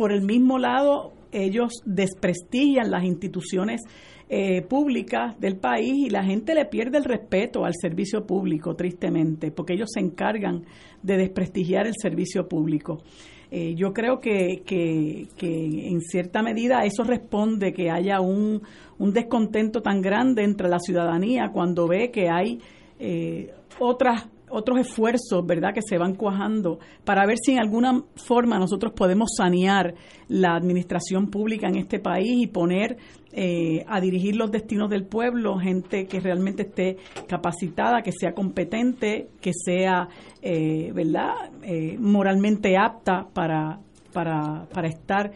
por 0.00 0.12
el 0.12 0.22
mismo 0.22 0.58
lado, 0.58 1.12
ellos 1.30 1.82
desprestigian 1.84 2.90
las 2.90 3.04
instituciones 3.04 3.82
eh, 4.30 4.62
públicas 4.62 5.38
del 5.38 5.58
país 5.58 6.06
y 6.06 6.08
la 6.08 6.24
gente 6.24 6.54
le 6.54 6.64
pierde 6.64 6.96
el 6.96 7.04
respeto 7.04 7.66
al 7.66 7.74
servicio 7.74 8.24
público, 8.24 8.74
tristemente, 8.74 9.50
porque 9.50 9.74
ellos 9.74 9.90
se 9.92 10.00
encargan 10.00 10.64
de 11.02 11.18
desprestigiar 11.18 11.86
el 11.86 11.92
servicio 12.00 12.48
público. 12.48 13.02
Eh, 13.50 13.74
yo 13.74 13.92
creo 13.92 14.20
que, 14.20 14.62
que, 14.64 15.26
que 15.36 15.88
en 15.88 16.00
cierta 16.02 16.40
medida 16.42 16.84
eso 16.84 17.02
responde 17.02 17.72
que 17.72 17.90
haya 17.90 18.20
un, 18.20 18.62
un 18.98 19.12
descontento 19.12 19.82
tan 19.82 20.00
grande 20.00 20.44
entre 20.44 20.68
la 20.68 20.78
ciudadanía 20.78 21.50
cuando 21.52 21.88
ve 21.88 22.12
que 22.12 22.28
hay 22.28 22.60
eh, 23.00 23.52
otras 23.80 24.28
otros 24.50 24.80
esfuerzos, 24.80 25.44
¿verdad?, 25.46 25.72
que 25.74 25.82
se 25.82 25.98
van 25.98 26.14
cuajando 26.14 26.78
para 27.04 27.26
ver 27.26 27.36
si 27.42 27.52
en 27.52 27.60
alguna 27.60 28.02
forma 28.16 28.58
nosotros 28.58 28.92
podemos 28.92 29.30
sanear 29.36 29.94
la 30.28 30.54
administración 30.54 31.28
pública 31.28 31.68
en 31.68 31.76
este 31.76 31.98
país 31.98 32.42
y 32.42 32.46
poner 32.46 32.96
eh, 33.32 33.84
a 33.86 34.00
dirigir 34.00 34.36
los 34.36 34.50
destinos 34.50 34.90
del 34.90 35.04
pueblo 35.06 35.58
gente 35.58 36.06
que 36.06 36.20
realmente 36.20 36.62
esté 36.62 36.96
capacitada, 37.28 38.02
que 38.02 38.12
sea 38.12 38.32
competente, 38.32 39.28
que 39.40 39.52
sea, 39.52 40.08
eh, 40.42 40.92
¿verdad?, 40.92 41.50
eh, 41.62 41.96
moralmente 41.98 42.76
apta 42.76 43.28
para, 43.32 43.80
para, 44.12 44.66
para 44.72 44.88
estar 44.88 45.32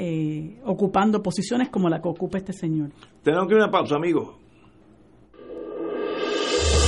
eh, 0.00 0.60
ocupando 0.64 1.20
posiciones 1.20 1.70
como 1.70 1.88
la 1.88 2.00
que 2.00 2.08
ocupa 2.08 2.38
este 2.38 2.52
señor. 2.52 2.90
tenemos 3.24 3.48
que 3.48 3.54
ir 3.54 3.60
a 3.60 3.64
una 3.64 3.72
pausa, 3.72 3.96
amigos. 3.96 4.37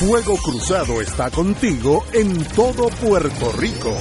Fuego 0.00 0.34
Cruzado 0.38 1.02
está 1.02 1.30
contigo 1.30 2.02
en 2.14 2.42
todo 2.56 2.88
Puerto 2.88 3.52
Rico. 3.52 3.94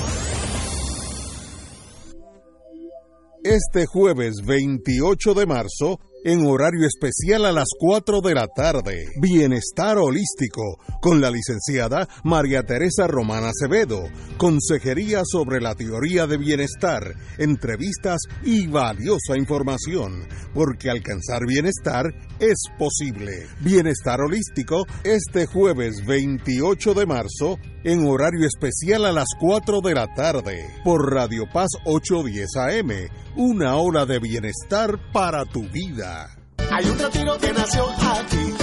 Este 3.44 3.86
jueves 3.86 4.36
28 4.46 5.34
de 5.34 5.46
marzo 5.46 6.00
en 6.24 6.46
horario 6.46 6.86
especial 6.86 7.46
a 7.46 7.52
las 7.52 7.70
4 7.78 8.22
de 8.22 8.34
la 8.34 8.48
tarde. 8.48 9.08
Bienestar 9.22 9.98
Holístico, 9.98 10.78
con 11.02 11.22
la 11.22 11.32
licenciada 11.32 12.08
María 12.24 12.64
Teresa 12.64 13.08
Romana 13.08 13.50
Acevedo. 13.50 14.04
Consejería 14.38 15.22
sobre 15.26 15.62
la 15.62 15.76
teoría 15.76 16.28
de 16.28 16.38
bienestar, 16.38 17.16
entrevistas 17.38 18.22
y 18.44 18.68
valiosa 18.68 19.38
información, 19.38 20.28
porque 20.54 20.90
alcanzar 20.90 21.46
bienestar 21.46 22.06
es 22.40 22.64
posible. 22.78 23.48
Bienestar 23.62 24.22
Holístico, 24.22 24.86
este 25.04 25.46
jueves 25.46 26.06
28 26.06 26.94
de 26.94 27.06
marzo, 27.06 27.58
en 27.84 28.08
horario 28.08 28.46
especial 28.46 29.06
a 29.06 29.12
las 29.12 29.28
4 29.40 29.82
de 29.82 29.94
la 29.94 30.14
tarde, 30.14 30.70
por 30.84 31.14
Radio 31.14 31.46
Paz 31.52 31.70
810 31.86 32.56
AM, 32.58 33.10
una 33.36 33.76
hora 33.76 34.06
de 34.06 34.20
bienestar 34.20 35.00
para 35.12 35.46
tu 35.46 35.64
vida. 35.70 36.36
Hay 36.72 36.86
un 36.86 37.00
retiro 37.00 37.38
que 37.38 37.54
nació 37.54 37.86
aquí, 37.90 38.54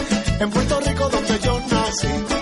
en 0.40 0.50
Puerto 0.50 0.80
Rico 0.80 1.08
donde 1.08 1.38
yo 1.38 1.60
nací. 1.60 2.36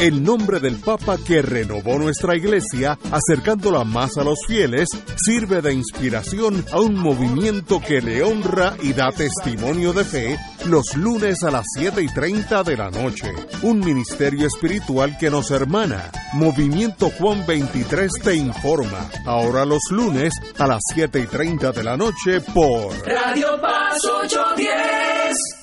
El 0.00 0.22
nombre 0.22 0.60
del 0.60 0.76
Papa 0.76 1.16
que 1.18 1.42
renovó 1.42 1.98
nuestra 1.98 2.36
iglesia, 2.36 2.96
acercándola 3.10 3.82
más 3.82 4.16
a 4.16 4.22
los 4.22 4.38
fieles, 4.46 4.88
sirve 5.16 5.60
de 5.60 5.72
inspiración 5.72 6.64
a 6.70 6.78
un 6.78 6.94
movimiento 6.94 7.80
que 7.80 8.00
le 8.00 8.22
honra 8.22 8.76
y 8.80 8.92
da 8.92 9.10
testimonio 9.10 9.92
de 9.92 10.04
fe 10.04 10.38
los 10.66 10.94
lunes 10.94 11.42
a 11.42 11.50
las 11.50 11.64
7 11.76 12.00
y 12.00 12.06
30 12.06 12.62
de 12.62 12.76
la 12.76 12.90
noche. 12.92 13.32
Un 13.62 13.80
ministerio 13.80 14.46
espiritual 14.46 15.18
que 15.18 15.30
nos 15.30 15.50
hermana. 15.50 16.12
Movimiento 16.34 17.10
Juan 17.18 17.44
23 17.44 18.12
te 18.22 18.36
informa. 18.36 19.10
Ahora 19.26 19.64
los 19.64 19.82
lunes 19.90 20.32
a 20.58 20.68
las 20.68 20.80
7 20.94 21.18
y 21.18 21.26
30 21.26 21.72
de 21.72 21.82
la 21.82 21.96
noche 21.96 22.40
por 22.54 22.94
Radio 23.04 23.60
Paz 23.60 23.98
810. 24.04 25.57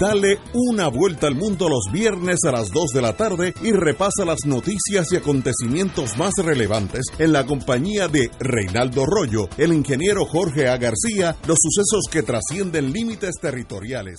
Dale 0.00 0.38
una 0.54 0.88
vuelta 0.88 1.26
al 1.26 1.34
mundo 1.34 1.68
los 1.68 1.92
viernes 1.92 2.38
a 2.48 2.52
las 2.52 2.70
2 2.70 2.92
de 2.94 3.02
la 3.02 3.18
tarde 3.18 3.52
y 3.62 3.72
repasa 3.72 4.24
las 4.24 4.46
noticias 4.46 5.12
y 5.12 5.16
acontecimientos 5.16 6.16
más 6.16 6.32
relevantes 6.38 7.02
en 7.18 7.34
la 7.34 7.44
compañía 7.44 8.08
de 8.08 8.30
Reinaldo 8.38 9.04
Rollo, 9.04 9.50
el 9.58 9.74
ingeniero 9.74 10.24
Jorge 10.24 10.68
A. 10.68 10.78
García, 10.78 11.36
los 11.46 11.58
sucesos 11.60 12.04
que 12.10 12.22
trascienden 12.22 12.94
límites 12.94 13.34
territoriales. 13.42 14.16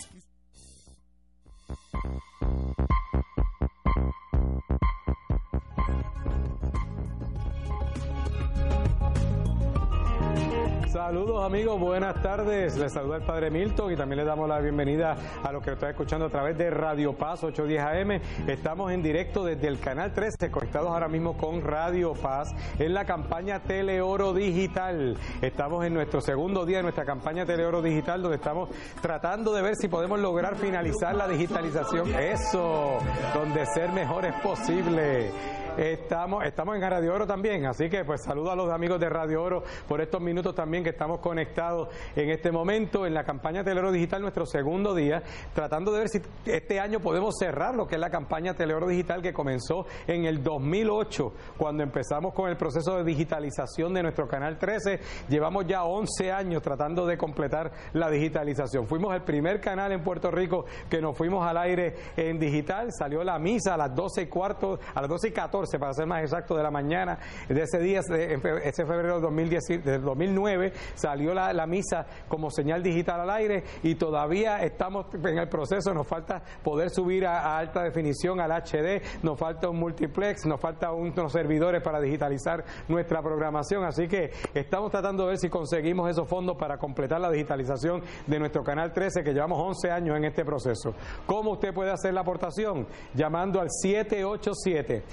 Saludos 10.92 11.46
amigos, 11.46 11.80
buenas 11.80 12.22
tardes. 12.22 12.76
Les 12.76 12.92
saluda 12.92 13.16
el 13.16 13.24
Padre 13.24 13.50
Milton 13.50 13.94
y 13.94 13.96
también 13.96 14.18
les 14.18 14.26
damos 14.26 14.50
la 14.50 14.60
bienvenida 14.60 15.16
a 15.42 15.50
los 15.54 15.64
que 15.64 15.72
están 15.72 15.92
escuchando 15.92 16.26
a 16.26 16.30
través 16.30 16.58
de 16.58 16.70
Radio 16.70 17.14
Paz 17.14 17.46
810 17.46 17.82
AM. 17.82 18.50
Estamos 18.50 18.92
en 18.92 19.02
directo 19.02 19.46
desde 19.46 19.70
el 19.70 19.80
canal 19.80 20.12
13, 20.12 20.52
conectados 20.52 20.90
ahora 20.90 21.08
mismo 21.08 21.38
con 21.38 21.62
Radio 21.62 22.12
Paz 22.12 22.50
en 22.78 22.94
la 22.94 23.06
campaña 23.06 23.62
Teleoro 23.62 24.34
Digital. 24.34 25.18
Estamos 25.42 25.86
en 25.86 25.94
nuestro 25.94 26.20
segundo 26.20 26.66
día 26.66 26.78
de 26.78 26.84
nuestra 26.84 27.06
campaña 27.06 27.46
Teleoro 27.46 27.82
Digital 27.82 28.22
donde 28.22 28.36
estamos 28.36 28.68
tratando 29.02 29.54
de 29.54 29.62
ver 29.62 29.78
si 29.78 29.88
podemos 29.88 30.20
lograr 30.20 30.58
finalizar 30.58 31.16
la 31.16 31.26
digitalización. 31.26 32.14
Eso, 32.16 32.98
donde 33.34 33.66
ser 33.68 33.94
mejor 33.94 34.26
es 34.26 34.36
posible. 34.42 35.61
Estamos, 35.78 36.44
estamos 36.44 36.76
en 36.76 36.82
Radio 36.82 37.14
Oro 37.14 37.26
también, 37.26 37.66
así 37.66 37.90
que 37.90 38.04
pues 38.04 38.22
saludo 38.26 38.52
a 38.52 38.58
los 38.58 38.70
amigos 38.70 39.00
de 39.00 39.08
Radio 39.08 39.42
Oro 39.42 39.64
por 39.88 40.02
estos 40.02 40.20
minutos 40.20 40.54
también 40.54 40.84
que 40.84 40.90
estamos 40.90 41.22
conectados 41.22 41.88
en 42.14 42.30
este 42.30 42.52
momento 42.52 43.06
en 43.06 43.14
la 43.14 43.24
campaña 43.24 43.64
Teleoro 43.64 43.90
Digital, 43.90 44.22
nuestro 44.22 44.46
segundo 44.46 44.94
día, 44.94 45.24
tratando 45.54 45.94
de 45.94 46.00
ver 46.00 46.10
si 46.10 46.22
este 46.46 46.82
año 46.82 47.00
podemos 47.00 47.36
cerrar 47.40 47.74
lo 47.74 47.88
que 47.88 47.96
es 47.96 48.02
la 48.02 48.10
campaña 48.10 48.54
Teleoro 48.54 48.86
Digital 48.86 49.22
que 49.22 49.32
comenzó 49.32 49.86
en 50.08 50.26
el 50.26 50.44
2008, 50.44 51.34
cuando 51.58 51.84
empezamos 51.84 52.34
con 52.34 52.50
el 52.50 52.58
proceso 52.58 52.98
de 52.98 53.06
digitalización 53.06 53.94
de 53.94 54.04
nuestro 54.04 54.28
canal 54.28 54.58
13. 54.58 55.00
Llevamos 55.30 55.66
ya 55.68 55.86
11 55.86 56.34
años 56.34 56.62
tratando 56.62 57.06
de 57.06 57.18
completar 57.18 57.72
la 57.94 58.10
digitalización. 58.10 58.88
Fuimos 58.88 59.16
el 59.16 59.22
primer 59.22 59.62
canal 59.62 59.94
en 59.94 60.04
Puerto 60.04 60.32
Rico 60.32 60.66
que 60.90 61.00
nos 61.00 61.18
fuimos 61.18 61.48
al 61.48 61.58
aire 61.58 61.96
en 62.18 62.38
digital, 62.38 62.90
salió 62.92 63.24
la 63.24 63.40
misa 63.40 63.76
a 63.76 63.78
las 63.78 63.96
12 63.96 64.24
y 64.24 64.28
cuarto, 64.28 64.78
a 64.94 65.00
las 65.00 65.10
12 65.10 65.30
y 65.30 65.32
14 65.32 65.61
para 65.80 65.94
ser 65.94 66.06
más 66.06 66.22
exacto, 66.22 66.56
de 66.56 66.64
la 66.64 66.72
mañana 66.72 67.18
de 67.48 67.62
ese 67.62 67.80
día, 67.80 68.00
ese 68.00 68.86
febrero 68.86 69.16
del, 69.16 69.22
2010, 69.22 69.84
del 69.84 70.02
2009, 70.02 70.74
salió 70.96 71.34
la, 71.34 71.66
misa 71.68 72.06
como 72.28 72.50
señal 72.50 72.82
digital 72.82 73.22
al 73.22 73.30
aire 73.30 73.64
y 73.84 73.96
todavía 73.96 74.62
estamos 74.64 75.06
en 75.14 75.38
el 75.38 75.48
proceso, 75.48 75.94
nos 75.94 76.08
falta 76.08 76.42
poder 76.64 76.90
subir 76.90 77.26
a, 77.26 77.58
alta 77.58 77.84
definición 77.84 78.40
al 78.42 78.52
HD, 78.52 79.02
nos 79.24 79.40
falta 79.40 79.70
un 79.70 79.78
multiplex, 79.78 80.46
nos 80.46 80.60
falta 80.60 80.92
unos 80.92 81.32
servidores 81.32 81.82
para 81.82 82.02
digitalizar 82.02 82.64
nuestra 82.88 83.22
programación, 83.22 83.84
así 83.84 84.08
que 84.08 84.32
estamos 84.54 84.92
tratando 84.92 85.24
de 85.24 85.30
ver 85.30 85.38
si 85.38 85.50
conseguimos 85.50 86.10
esos 86.10 86.28
fondos 86.28 86.58
para 86.58 86.78
completar 86.78 87.22
la 87.22 87.30
digitalización 87.30 88.02
de 88.28 88.40
nuestro 88.40 88.64
canal 88.64 88.92
13, 88.92 89.24
que 89.24 89.34
llevamos 89.34 89.60
11 89.60 89.92
años 89.92 90.18
en 90.18 90.26
este 90.26 90.44
proceso. 90.44 90.94
¿Cómo 91.26 91.52
usted 91.52 91.74
puede 91.74 91.92
hacer 91.92 92.14
la 92.14 92.22
aportación? 92.22 92.88
Llamando 93.14 93.62
al 93.62 93.68
787 93.70 95.04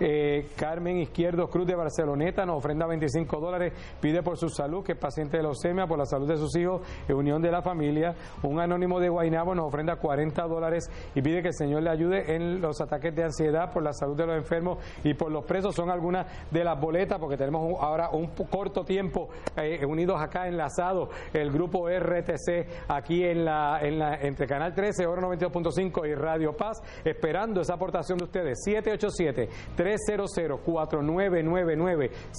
Eh, 0.00 0.48
Carmen 0.56 0.98
Izquierdo 0.98 1.48
Cruz 1.48 1.66
de 1.66 1.74
Barceloneta 1.74 2.44
nos 2.44 2.58
ofrenda 2.58 2.86
25 2.86 3.40
dólares, 3.40 3.72
pide 4.00 4.22
por 4.22 4.36
su 4.36 4.48
salud, 4.48 4.84
que 4.84 4.92
es 4.92 4.98
paciente 4.98 5.38
de 5.38 5.44
leucemia, 5.44 5.86
por 5.86 5.98
la 5.98 6.04
salud 6.04 6.28
de 6.28 6.36
sus 6.36 6.54
hijos, 6.56 6.82
unión 7.08 7.40
de 7.40 7.50
la 7.50 7.62
familia. 7.62 8.14
Un 8.42 8.60
anónimo 8.60 9.00
de 9.00 9.08
Guainabo 9.08 9.54
nos 9.54 9.66
ofrenda 9.66 9.96
40 9.96 10.42
dólares 10.46 10.90
y 11.14 11.22
pide 11.22 11.40
que 11.40 11.48
el 11.48 11.54
Señor 11.54 11.82
le 11.82 11.90
ayude 11.90 12.34
en 12.34 12.60
los 12.60 12.80
ataques 12.80 13.14
de 13.14 13.24
ansiedad, 13.24 13.72
por 13.72 13.82
la 13.82 13.92
salud 13.92 14.16
de 14.16 14.26
los 14.26 14.36
enfermos 14.36 14.78
y 15.02 15.14
por 15.14 15.32
los 15.32 15.44
presos. 15.44 15.74
Son 15.74 15.90
algunas 15.90 16.26
de 16.50 16.64
las 16.64 16.78
boletas, 16.78 17.18
porque 17.18 17.36
tenemos 17.36 17.80
ahora 17.80 18.10
un 18.10 18.28
corto 18.50 18.84
tiempo 18.84 19.30
eh, 19.56 19.84
unidos 19.86 20.20
acá, 20.20 20.48
enlazados, 20.48 21.08
el 21.32 21.50
grupo 21.50 21.88
RTC 21.88 22.88
aquí 22.88 23.24
en 23.24 23.44
la, 23.44 23.80
en 23.80 23.98
la 23.98 24.14
entre 24.20 24.46
Canal 24.46 24.74
13, 24.74 25.06
Oro 25.06 25.22
92.5 25.22 25.94
Rico 25.94 26.06
y 26.06 26.14
Radio 26.14 26.52
Paz, 26.56 26.82
esperando 27.04 27.60
esa 27.60 27.74
aportación 27.74 28.18
de 28.18 28.24
ustedes. 28.24 28.58
787-300-4999, 28.66 29.48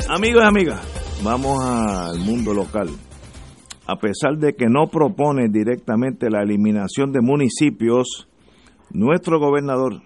Amigos 0.10 0.42
y 0.42 0.48
amigas, 0.48 1.22
vamos 1.22 1.62
al 1.62 2.20
mundo 2.20 2.54
local. 2.54 2.88
A 3.88 3.98
pesar 3.98 4.38
de 4.38 4.54
que 4.54 4.68
no 4.70 4.88
propone 4.88 5.50
directamente 5.50 6.30
la 6.30 6.44
eliminación 6.44 7.12
de 7.12 7.20
municipios, 7.20 8.30
nuestro 8.90 9.38
gobernador 9.38 10.02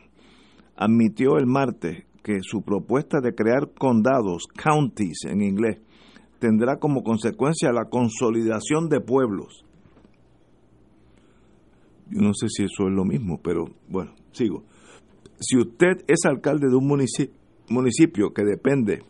admitió 0.76 1.38
el 1.38 1.46
martes 1.46 2.04
que 2.24 2.40
su 2.42 2.64
propuesta 2.64 3.20
de 3.22 3.36
crear 3.36 3.70
condados, 3.78 4.48
counties 4.48 5.20
en 5.26 5.44
inglés, 5.44 5.78
tendrá 6.40 6.78
como 6.78 7.04
consecuencia 7.04 7.72
la 7.72 7.86
consolidación 7.86 8.90
de 8.90 9.02
pueblos. 9.02 9.66
Yo 12.10 12.22
no 12.22 12.34
sé 12.34 12.48
si 12.50 12.64
eso 12.64 12.88
es 12.88 12.94
lo 12.94 13.06
mismo, 13.06 13.40
pero 13.44 13.66
bueno, 13.88 14.16
sigo. 14.32 14.64
Si 15.40 15.60
usted 15.60 16.04
es 16.08 16.26
alcalde 16.26 16.70
de 16.70 16.76
un 16.76 16.88
municipio, 16.88 17.36
municipio 17.70 18.34
que 18.34 18.44
depende 18.44 19.04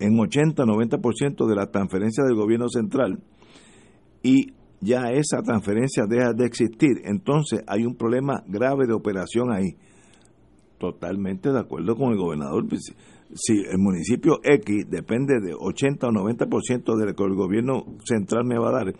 en 0.00 0.16
80-90% 0.16 1.46
de 1.46 1.54
la 1.54 1.70
transferencia 1.70 2.24
del 2.24 2.34
gobierno 2.34 2.68
central 2.68 3.22
y 4.22 4.52
ya 4.80 5.10
esa 5.12 5.42
transferencia 5.42 6.04
deja 6.08 6.32
de 6.32 6.46
existir, 6.46 7.02
entonces 7.04 7.62
hay 7.66 7.84
un 7.84 7.96
problema 7.96 8.42
grave 8.48 8.86
de 8.86 8.94
operación 8.94 9.52
ahí 9.52 9.76
totalmente 10.78 11.52
de 11.52 11.60
acuerdo 11.60 11.94
con 11.94 12.12
el 12.12 12.18
gobernador. 12.18 12.66
Pues, 12.66 12.94
si 13.34 13.60
el 13.60 13.78
municipio 13.78 14.40
X 14.42 14.86
depende 14.88 15.34
de 15.40 15.54
80 15.54 16.08
o 16.08 16.10
90% 16.10 16.96
de 16.96 17.06
lo 17.06 17.14
que 17.14 17.24
el 17.24 17.34
gobierno 17.34 17.84
central 18.04 18.44
me 18.44 18.58
va 18.58 18.70
a 18.70 18.84
dar 18.84 18.94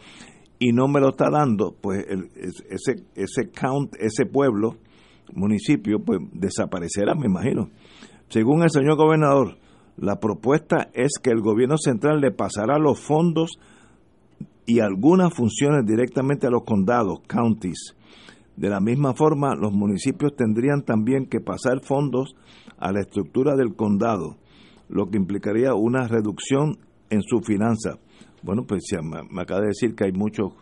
y 0.58 0.72
no 0.72 0.86
me 0.86 1.00
lo 1.00 1.08
está 1.08 1.30
dando, 1.30 1.74
pues 1.80 2.04
ese, 2.68 3.06
ese 3.14 3.50
count, 3.50 3.94
ese 3.98 4.26
pueblo, 4.26 4.76
municipio, 5.32 5.98
pues 6.04 6.20
desaparecerá, 6.32 7.14
me 7.14 7.26
imagino. 7.26 7.70
Según 8.28 8.62
el 8.62 8.70
señor 8.70 8.96
gobernador, 8.96 9.56
la 10.00 10.18
propuesta 10.18 10.88
es 10.94 11.12
que 11.22 11.30
el 11.30 11.40
gobierno 11.40 11.76
central 11.76 12.20
le 12.20 12.32
pasará 12.32 12.78
los 12.78 12.98
fondos 12.98 13.58
y 14.64 14.80
algunas 14.80 15.34
funciones 15.34 15.84
directamente 15.84 16.46
a 16.46 16.50
los 16.50 16.64
condados, 16.64 17.20
counties, 17.28 17.94
de 18.56 18.68
la 18.68 18.80
misma 18.80 19.14
forma, 19.14 19.54
los 19.54 19.72
municipios 19.72 20.36
tendrían 20.36 20.82
también 20.82 21.24
que 21.26 21.40
pasar 21.40 21.80
fondos 21.82 22.34
a 22.78 22.92
la 22.92 23.00
estructura 23.00 23.56
del 23.56 23.74
condado, 23.74 24.36
lo 24.88 25.06
que 25.08 25.16
implicaría 25.16 25.74
una 25.74 26.06
reducción 26.08 26.76
en 27.08 27.22
su 27.22 27.40
finanza. 27.40 27.98
Bueno, 28.42 28.64
pues 28.66 28.82
me, 29.02 29.40
acaba 29.40 29.62
de 29.62 29.68
decir 29.68 29.94
que 29.94 30.04
hay 30.04 30.12
muchos 30.12 30.52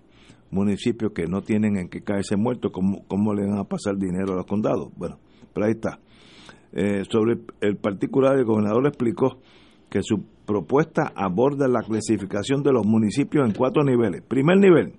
municipios 0.53 1.11
que 1.12 1.27
no 1.27 1.42
tienen 1.42 1.77
en 1.77 1.88
qué 1.88 2.03
caerse 2.03 2.37
muertos, 2.37 2.70
¿cómo, 2.72 3.05
¿cómo, 3.09 3.35
le 3.35 3.46
van 3.46 3.59
a 3.59 3.64
pasar 3.64 3.96
dinero 3.96 4.33
a 4.33 4.37
los 4.37 4.46
condados? 4.46 4.92
Bueno, 4.96 5.18
pero 5.53 5.66
ahí 5.66 5.72
está. 5.72 5.98
Eh, 6.72 7.04
sobre 7.11 7.38
el 7.61 7.76
particular, 7.76 8.38
el 8.38 8.44
gobernador 8.44 8.87
explicó 8.87 9.38
que 9.88 10.02
su 10.02 10.24
propuesta 10.46 11.12
aborda 11.14 11.68
la 11.68 11.83
clasificación 11.83 12.62
de 12.62 12.72
los 12.72 12.87
municipios 12.87 13.46
en 13.46 13.54
cuatro 13.54 13.85
niveles. 13.85 14.22
Primer 14.22 14.59
nivel, 14.59 14.94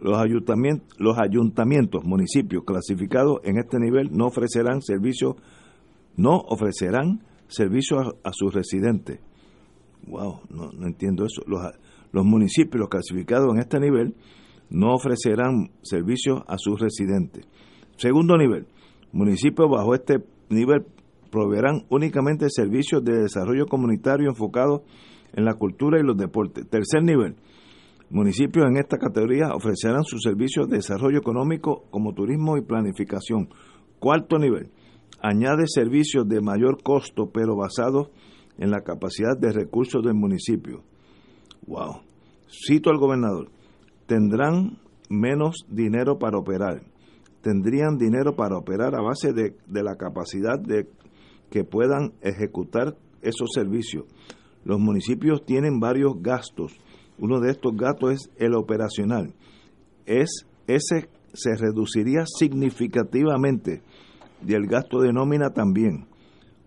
los 0.00 0.18
ayuntamientos, 0.18 0.98
los 0.98 1.18
ayuntamientos, 1.18 2.04
municipios 2.04 2.64
clasificados 2.64 3.40
en 3.44 3.58
este 3.58 3.78
nivel 3.78 4.10
no 4.12 4.26
ofrecerán 4.26 4.82
servicios, 4.82 5.36
no 6.16 6.36
ofrecerán 6.36 7.20
servicios 7.48 8.14
a, 8.22 8.32
sus 8.32 8.54
residentes. 8.54 9.20
Wow, 10.06 10.40
no, 10.48 10.70
entiendo 10.86 11.24
eso. 11.24 11.42
Los, 11.46 11.60
los 12.12 12.24
municipios 12.24 12.88
clasificados 12.88 13.52
en 13.54 13.60
este 13.60 13.78
nivel 13.80 14.14
no 14.70 14.94
ofrecerán 14.94 15.70
servicios 15.82 16.42
a 16.46 16.56
sus 16.56 16.80
residentes. 16.80 17.46
Segundo 17.96 18.36
nivel, 18.38 18.66
municipios 19.12 19.68
bajo 19.70 19.94
este 19.94 20.20
nivel 20.50 20.84
proveerán 21.30 21.86
únicamente 21.88 22.46
servicios 22.50 23.02
de 23.04 23.22
desarrollo 23.22 23.66
comunitario 23.66 24.28
enfocados 24.28 24.82
en 25.32 25.44
la 25.44 25.54
cultura 25.54 25.98
y 25.98 26.02
los 26.02 26.16
deportes. 26.16 26.68
Tercer 26.68 27.02
nivel, 27.02 27.36
Municipios 28.10 28.66
en 28.66 28.76
esta 28.76 28.98
categoría 28.98 29.54
ofrecerán 29.54 30.02
sus 30.02 30.22
servicios 30.22 30.68
de 30.68 30.78
desarrollo 30.78 31.18
económico 31.18 31.84
como 31.90 32.12
turismo 32.12 32.56
y 32.56 32.62
planificación. 32.62 33.48
Cuarto 34.00 34.36
nivel, 34.36 34.72
añade 35.22 35.62
servicios 35.68 36.26
de 36.28 36.40
mayor 36.40 36.82
costo 36.82 37.30
pero 37.32 37.54
basados 37.54 38.08
en 38.58 38.72
la 38.72 38.80
capacidad 38.80 39.38
de 39.38 39.52
recursos 39.52 40.02
del 40.02 40.14
municipio. 40.14 40.82
Wow. 41.68 42.00
Cito 42.48 42.90
al 42.90 42.98
gobernador, 42.98 43.48
tendrán 44.06 44.78
menos 45.08 45.64
dinero 45.68 46.18
para 46.18 46.38
operar. 46.38 46.82
Tendrían 47.42 47.96
dinero 47.96 48.36
para 48.36 48.56
operar 48.56 48.94
a 48.94 49.02
base 49.02 49.32
de, 49.32 49.56
de 49.66 49.82
la 49.82 49.96
capacidad 49.96 50.58
de 50.58 50.88
que 51.50 51.64
puedan 51.64 52.12
ejecutar 52.20 52.96
esos 53.22 53.50
servicios. 53.54 54.04
Los 54.64 54.78
municipios 54.78 55.44
tienen 55.44 55.80
varios 55.80 56.20
gastos 56.20 56.78
uno 57.20 57.38
de 57.38 57.50
estos 57.50 57.76
gastos 57.76 58.12
es 58.12 58.30
el 58.38 58.54
operacional. 58.54 59.34
Es, 60.06 60.46
ese 60.66 61.08
se 61.34 61.54
reduciría 61.54 62.24
significativamente 62.26 63.82
y 64.46 64.54
el 64.54 64.66
gasto 64.66 65.00
de 65.00 65.12
nómina 65.12 65.50
también, 65.50 66.06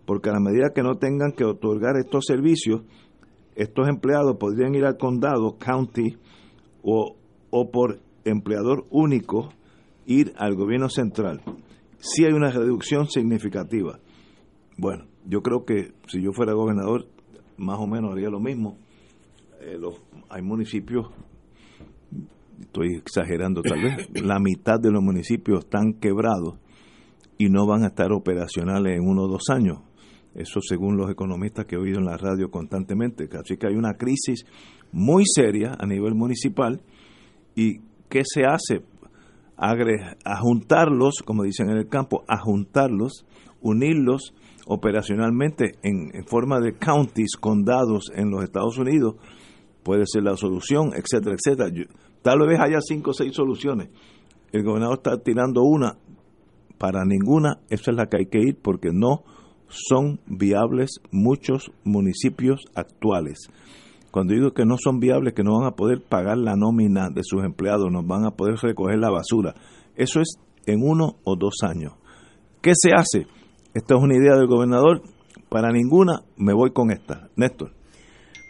porque 0.06 0.30
a 0.30 0.32
la 0.32 0.40
medida 0.40 0.72
que 0.72 0.82
no 0.82 0.94
tengan 0.94 1.32
que 1.32 1.44
otorgar 1.44 1.96
estos 1.96 2.24
servicios, 2.26 2.82
estos 3.56 3.88
empleados 3.88 4.36
podrían 4.38 4.74
ir 4.76 4.84
al 4.84 4.96
condado, 4.96 5.58
county, 5.58 6.16
o, 6.82 7.16
o 7.50 7.70
por 7.70 7.98
empleador 8.24 8.84
único 8.90 9.48
ir 10.06 10.32
al 10.36 10.54
gobierno 10.54 10.88
central. 10.88 11.40
Sí 11.98 12.24
hay 12.24 12.32
una 12.32 12.50
reducción 12.50 13.08
significativa. 13.08 13.98
Bueno, 14.76 15.06
yo 15.26 15.40
creo 15.42 15.64
que 15.64 15.92
si 16.06 16.22
yo 16.22 16.32
fuera 16.32 16.52
gobernador, 16.52 17.06
más 17.56 17.78
o 17.78 17.86
menos 17.86 18.12
haría 18.12 18.28
lo 18.28 18.40
mismo. 18.40 18.78
Eh, 19.60 19.78
los 19.78 20.00
hay 20.28 20.42
municipios, 20.42 21.06
estoy 22.60 22.96
exagerando 22.96 23.62
tal 23.62 23.82
vez, 23.82 24.08
la 24.22 24.38
mitad 24.38 24.80
de 24.80 24.90
los 24.90 25.02
municipios 25.02 25.64
están 25.64 25.94
quebrados 25.94 26.58
y 27.38 27.48
no 27.48 27.66
van 27.66 27.84
a 27.84 27.88
estar 27.88 28.12
operacionales 28.12 28.96
en 28.96 29.08
uno 29.08 29.22
o 29.22 29.28
dos 29.28 29.44
años. 29.50 29.78
Eso 30.34 30.60
según 30.60 30.96
los 30.96 31.10
economistas 31.10 31.64
que 31.66 31.76
he 31.76 31.78
oído 31.78 31.98
en 31.98 32.06
la 32.06 32.16
radio 32.16 32.50
constantemente. 32.50 33.28
Así 33.40 33.56
que 33.56 33.68
hay 33.68 33.76
una 33.76 33.94
crisis 33.94 34.44
muy 34.90 35.24
seria 35.26 35.76
a 35.78 35.86
nivel 35.86 36.14
municipal. 36.14 36.80
¿Y 37.54 37.78
qué 38.08 38.22
se 38.24 38.42
hace? 38.44 38.84
A 39.56 40.36
juntarlos, 40.40 41.22
como 41.24 41.44
dicen 41.44 41.70
en 41.70 41.78
el 41.78 41.88
campo, 41.88 42.24
a 42.28 42.38
juntarlos, 42.38 43.24
unirlos 43.60 44.34
operacionalmente 44.66 45.72
en, 45.82 46.24
forma 46.26 46.60
de 46.60 46.74
counties, 46.74 47.36
condados 47.36 48.10
en 48.14 48.30
los 48.30 48.42
Estados 48.42 48.78
Unidos, 48.78 49.16
puede 49.82 50.04
ser 50.06 50.22
la 50.22 50.36
solución, 50.36 50.92
etcétera, 50.94 51.36
etcétera. 51.36 51.70
tal 52.22 52.46
vez 52.46 52.58
haya 52.60 52.78
cinco 52.80 53.10
o 53.10 53.14
seis 53.14 53.34
soluciones. 53.34 53.90
El 54.52 54.62
gobernador 54.62 54.98
está 54.98 55.18
tirando 55.18 55.62
una, 55.62 55.98
para 56.78 57.04
ninguna, 57.04 57.60
esa 57.68 57.90
es 57.90 57.96
la 57.96 58.06
que 58.06 58.18
hay 58.18 58.26
que 58.26 58.40
ir 58.40 58.58
porque 58.60 58.90
no 58.92 59.24
son 59.68 60.20
viables 60.26 61.00
muchos 61.10 61.72
municipios 61.82 62.60
actuales. 62.74 63.48
Cuando 64.14 64.32
digo 64.32 64.52
que 64.52 64.64
no 64.64 64.76
son 64.78 65.00
viables, 65.00 65.34
que 65.34 65.42
no 65.42 65.58
van 65.58 65.66
a 65.66 65.74
poder 65.74 66.00
pagar 66.00 66.38
la 66.38 66.54
nómina 66.54 67.10
de 67.10 67.22
sus 67.24 67.42
empleados, 67.42 67.90
no 67.90 68.04
van 68.04 68.24
a 68.24 68.30
poder 68.30 68.54
recoger 68.62 68.96
la 68.96 69.10
basura. 69.10 69.56
Eso 69.96 70.20
es 70.20 70.38
en 70.66 70.82
uno 70.84 71.16
o 71.24 71.34
dos 71.34 71.54
años. 71.64 71.94
¿Qué 72.62 72.74
se 72.80 72.92
hace? 72.92 73.26
Esta 73.74 73.96
es 73.96 74.00
una 74.00 74.16
idea 74.16 74.36
del 74.36 74.46
gobernador. 74.46 75.02
Para 75.48 75.72
ninguna 75.72 76.20
me 76.36 76.54
voy 76.54 76.70
con 76.70 76.92
esta. 76.92 77.28
Néstor. 77.34 77.72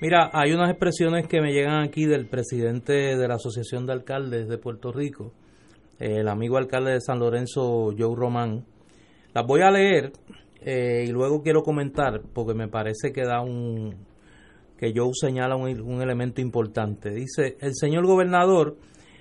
Mira, 0.02 0.28
hay 0.34 0.52
unas 0.52 0.68
expresiones 0.68 1.26
que 1.28 1.40
me 1.40 1.54
llegan 1.54 1.82
aquí 1.82 2.04
del 2.04 2.26
presidente 2.26 3.16
de 3.16 3.26
la 3.26 3.36
Asociación 3.36 3.86
de 3.86 3.94
Alcaldes 3.94 4.50
de 4.50 4.58
Puerto 4.58 4.92
Rico, 4.92 5.32
el 5.98 6.28
amigo 6.28 6.58
alcalde 6.58 6.92
de 6.92 7.00
San 7.00 7.18
Lorenzo, 7.20 7.94
Joe 7.98 8.14
Román. 8.14 8.66
Las 9.32 9.46
voy 9.46 9.62
a 9.62 9.70
leer 9.70 10.12
eh, 10.60 11.06
y 11.08 11.10
luego 11.10 11.40
quiero 11.40 11.62
comentar 11.62 12.20
porque 12.34 12.52
me 12.52 12.68
parece 12.68 13.12
que 13.14 13.22
da 13.22 13.40
un 13.40 14.12
que 14.76 14.92
Joe 14.94 15.10
señala 15.14 15.56
un, 15.56 15.80
un 15.80 16.02
elemento 16.02 16.40
importante. 16.40 17.10
Dice, 17.10 17.56
el 17.60 17.74
señor 17.74 18.06
gobernador 18.06 18.76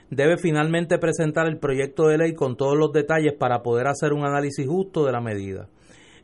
debe 0.10 0.38
finalmente 0.38 0.98
presentar 0.98 1.48
el 1.48 1.58
proyecto 1.58 2.08
de 2.08 2.18
ley 2.18 2.34
con 2.34 2.56
todos 2.56 2.78
los 2.78 2.92
detalles 2.92 3.34
para 3.34 3.64
poder 3.64 3.88
hacer 3.88 4.14
un 4.14 4.26
análisis 4.26 4.68
justo 4.68 5.06
de 5.06 5.12
la 5.12 5.22
medida. 5.22 5.70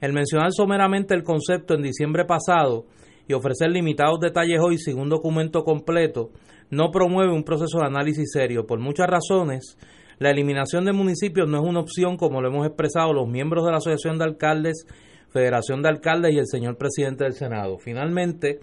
El 0.01 0.13
mencionar 0.13 0.51
someramente 0.51 1.13
el 1.13 1.23
concepto 1.23 1.73
en 1.73 1.82
diciembre 1.82 2.25
pasado 2.25 2.86
y 3.27 3.34
ofrecer 3.34 3.69
limitados 3.69 4.19
detalles 4.19 4.59
hoy 4.59 4.77
sin 4.77 4.99
un 4.99 5.09
documento 5.09 5.63
completo 5.63 6.32
no 6.69 6.91
promueve 6.91 7.34
un 7.34 7.43
proceso 7.43 7.80
de 7.80 7.88
análisis 7.88 8.32
serio. 8.32 8.65
Por 8.65 8.80
muchas 8.80 9.07
razones, 9.07 9.77
la 10.19 10.32
eliminación 10.32 10.86
de 10.86 10.93
municipios 10.93 11.49
no 11.49 11.61
es 11.61 11.67
una 11.67 11.80
opción 11.80 12.17
como 12.17 12.41
lo 12.41 12.49
hemos 12.49 12.65
expresado 12.65 13.13
los 13.13 13.27
miembros 13.27 13.65
de 13.65 13.71
la 13.71 13.77
Asociación 13.77 14.17
de 14.17 14.25
Alcaldes, 14.25 14.86
Federación 15.32 15.82
de 15.82 15.89
Alcaldes 15.89 16.34
y 16.34 16.38
el 16.38 16.47
señor 16.47 16.77
presidente 16.77 17.23
del 17.23 17.34
Senado. 17.34 17.77
Finalmente, 17.77 18.59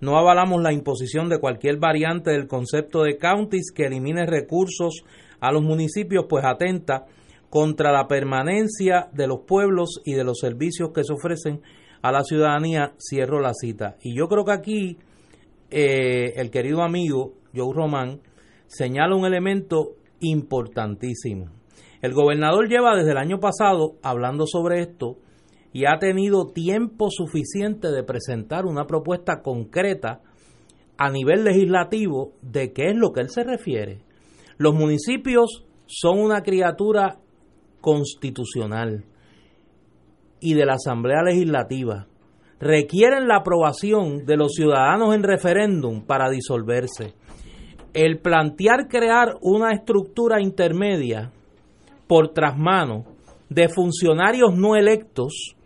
no 0.00 0.16
avalamos 0.16 0.62
la 0.62 0.72
imposición 0.72 1.28
de 1.28 1.40
cualquier 1.40 1.78
variante 1.78 2.30
del 2.30 2.46
concepto 2.46 3.02
de 3.02 3.18
counties 3.18 3.72
que 3.74 3.86
elimine 3.86 4.26
recursos 4.26 5.04
a 5.40 5.52
los 5.52 5.62
municipios, 5.62 6.26
pues 6.28 6.44
atenta 6.44 7.06
contra 7.50 7.92
la 7.92 8.06
permanencia 8.06 9.08
de 9.12 9.26
los 9.26 9.40
pueblos 9.46 10.00
y 10.04 10.14
de 10.14 10.24
los 10.24 10.38
servicios 10.38 10.90
que 10.94 11.04
se 11.04 11.12
ofrecen 11.12 11.62
a 12.02 12.12
la 12.12 12.22
ciudadanía, 12.22 12.92
cierro 12.98 13.40
la 13.40 13.52
cita. 13.54 13.96
Y 14.02 14.16
yo 14.16 14.28
creo 14.28 14.44
que 14.44 14.52
aquí 14.52 14.98
eh, 15.70 16.34
el 16.36 16.50
querido 16.50 16.82
amigo 16.82 17.34
Joe 17.54 17.74
Román 17.74 18.20
señala 18.66 19.16
un 19.16 19.26
elemento 19.26 19.94
importantísimo. 20.20 21.46
El 22.02 22.12
gobernador 22.12 22.68
lleva 22.68 22.96
desde 22.96 23.12
el 23.12 23.18
año 23.18 23.40
pasado 23.40 23.96
hablando 24.02 24.46
sobre 24.46 24.80
esto 24.80 25.16
y 25.72 25.84
ha 25.86 25.98
tenido 25.98 26.52
tiempo 26.52 27.08
suficiente 27.10 27.88
de 27.90 28.02
presentar 28.02 28.64
una 28.66 28.86
propuesta 28.86 29.42
concreta 29.42 30.20
a 30.96 31.10
nivel 31.10 31.44
legislativo 31.44 32.32
de 32.42 32.72
qué 32.72 32.90
es 32.90 32.96
lo 32.96 33.12
que 33.12 33.20
él 33.20 33.30
se 33.30 33.44
refiere. 33.44 34.00
Los 34.56 34.74
municipios 34.74 35.64
son 35.86 36.18
una 36.18 36.42
criatura 36.42 37.18
constitucional 37.80 39.04
y 40.40 40.54
de 40.54 40.66
la 40.66 40.74
Asamblea 40.74 41.22
Legislativa. 41.22 42.06
Requieren 42.58 43.28
la 43.28 43.36
aprobación 43.36 44.24
de 44.26 44.36
los 44.36 44.54
ciudadanos 44.54 45.14
en 45.14 45.22
referéndum 45.22 46.04
para 46.04 46.28
disolverse. 46.28 47.14
El 47.94 48.18
plantear 48.18 48.88
crear 48.88 49.36
una 49.40 49.72
estructura 49.72 50.40
intermedia 50.40 51.30
por 52.08 52.32
trasmano 52.32 53.04
de 53.48 53.68
funcionarios 53.68 54.54
no 54.54 54.76
electos 54.76 55.56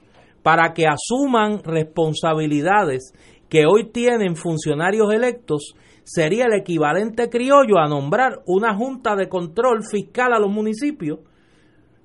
para 0.43 0.72
que 0.72 0.86
asuman 0.86 1.62
responsabilidades 1.62 3.12
que 3.49 3.66
hoy 3.66 3.90
tienen 3.93 4.36
funcionarios 4.36 5.12
electos 5.12 5.74
sería 6.05 6.47
el 6.47 6.55
equivalente 6.55 7.28
criollo 7.28 7.78
a 7.78 7.88
nombrar 7.88 8.40
una 8.47 8.74
junta 8.74 9.14
de 9.14 9.28
control 9.28 9.84
fiscal 9.88 10.32
a 10.32 10.38
los 10.38 10.51
municipios 10.51 11.20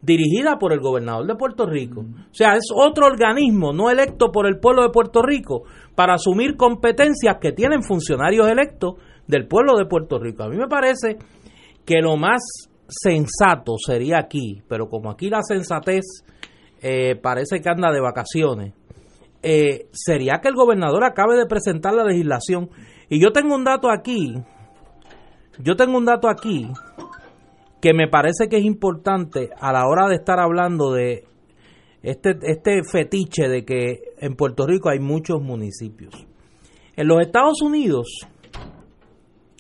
dirigida 0.02 0.58
por 0.60 0.74
el 0.74 0.80
gobernador 0.80 1.26
de 1.26 1.36
Puerto 1.36 1.66
Rico. 1.66 2.02
O 2.02 2.34
sea, 2.34 2.54
es 2.54 2.66
otro 2.74 3.08
organismo 3.08 3.74
no 3.74 3.90
electo 3.90 4.32
por 4.32 4.46
el 4.48 4.60
pueblo 4.60 4.84
de 4.84 4.90
Puerto 4.90 5.22
Rico 5.24 5.64
para 5.96 6.14
asumir 6.14 6.56
competencias 6.56 7.38
que 7.42 7.52
tienen 7.52 7.82
funcionarios 7.82 8.48
electos 8.48 8.96
del 9.26 9.48
pueblo 9.48 9.78
de 9.78 9.86
Puerto 9.86 10.20
Rico. 10.20 10.44
A 10.44 10.50
mí 10.50 10.58
me 10.58 10.68
parece 10.68 11.18
que 11.86 12.02
lo 12.02 12.16
más 12.16 12.42
sensato 12.88 13.76
sería 13.78 14.20
aquí, 14.20 14.62
pero 14.68 14.88
como 14.88 15.10
aquí 15.10 15.30
la 15.30 15.42
sensatez 15.42 16.04
eh, 16.82 17.16
parece 17.16 17.60
que 17.62 17.70
anda 17.70 17.92
de 17.92 18.02
vacaciones, 18.02 18.74
eh, 19.44 19.88
sería 19.92 20.40
que 20.42 20.50
el 20.50 20.56
gobernador 20.56 21.04
acabe 21.04 21.38
de 21.38 21.46
presentar 21.46 21.94
la 21.94 22.04
legislación. 22.04 22.70
Y 23.10 23.22
yo 23.22 23.32
tengo 23.32 23.56
un 23.56 23.64
dato 23.64 23.90
aquí, 23.90 24.36
yo 25.60 25.76
tengo 25.76 25.98
un 25.98 26.06
dato 26.06 26.30
aquí 26.30 26.68
que 27.82 27.94
me 27.94 28.08
parece 28.08 28.48
que 28.50 28.58
es 28.58 28.66
importante 28.66 29.50
a 29.60 29.72
la 29.72 29.88
hora 29.88 30.08
de 30.08 30.16
estar 30.16 30.40
hablando 30.40 30.92
de 30.92 31.26
este, 32.02 32.38
este 32.42 32.82
fetiche 32.84 33.48
de 33.48 33.66
que 33.66 34.00
en 34.20 34.36
Puerto 34.36 34.66
Rico 34.66 34.90
hay 34.90 35.00
muchos 35.00 35.42
municipios. 35.42 36.14
En 36.96 37.08
los 37.08 37.22
Estados 37.22 37.62
Unidos 37.62 38.08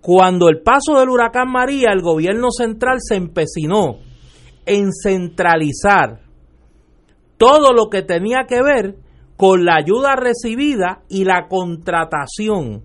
Cuando 0.00 0.48
el 0.48 0.62
paso 0.62 0.98
del 0.98 1.10
huracán 1.10 1.48
María, 1.48 1.92
el 1.92 2.02
gobierno 2.02 2.50
central 2.50 2.96
se 2.98 3.14
empecinó 3.14 3.98
en 4.66 4.90
centralizar 4.92 6.22
todo 7.38 7.72
lo 7.72 7.90
que 7.90 8.02
tenía 8.02 8.46
que 8.48 8.62
ver 8.64 8.96
con 9.36 9.64
la 9.64 9.76
ayuda 9.76 10.16
recibida 10.16 11.02
y 11.08 11.24
la 11.24 11.46
contratación 11.46 12.82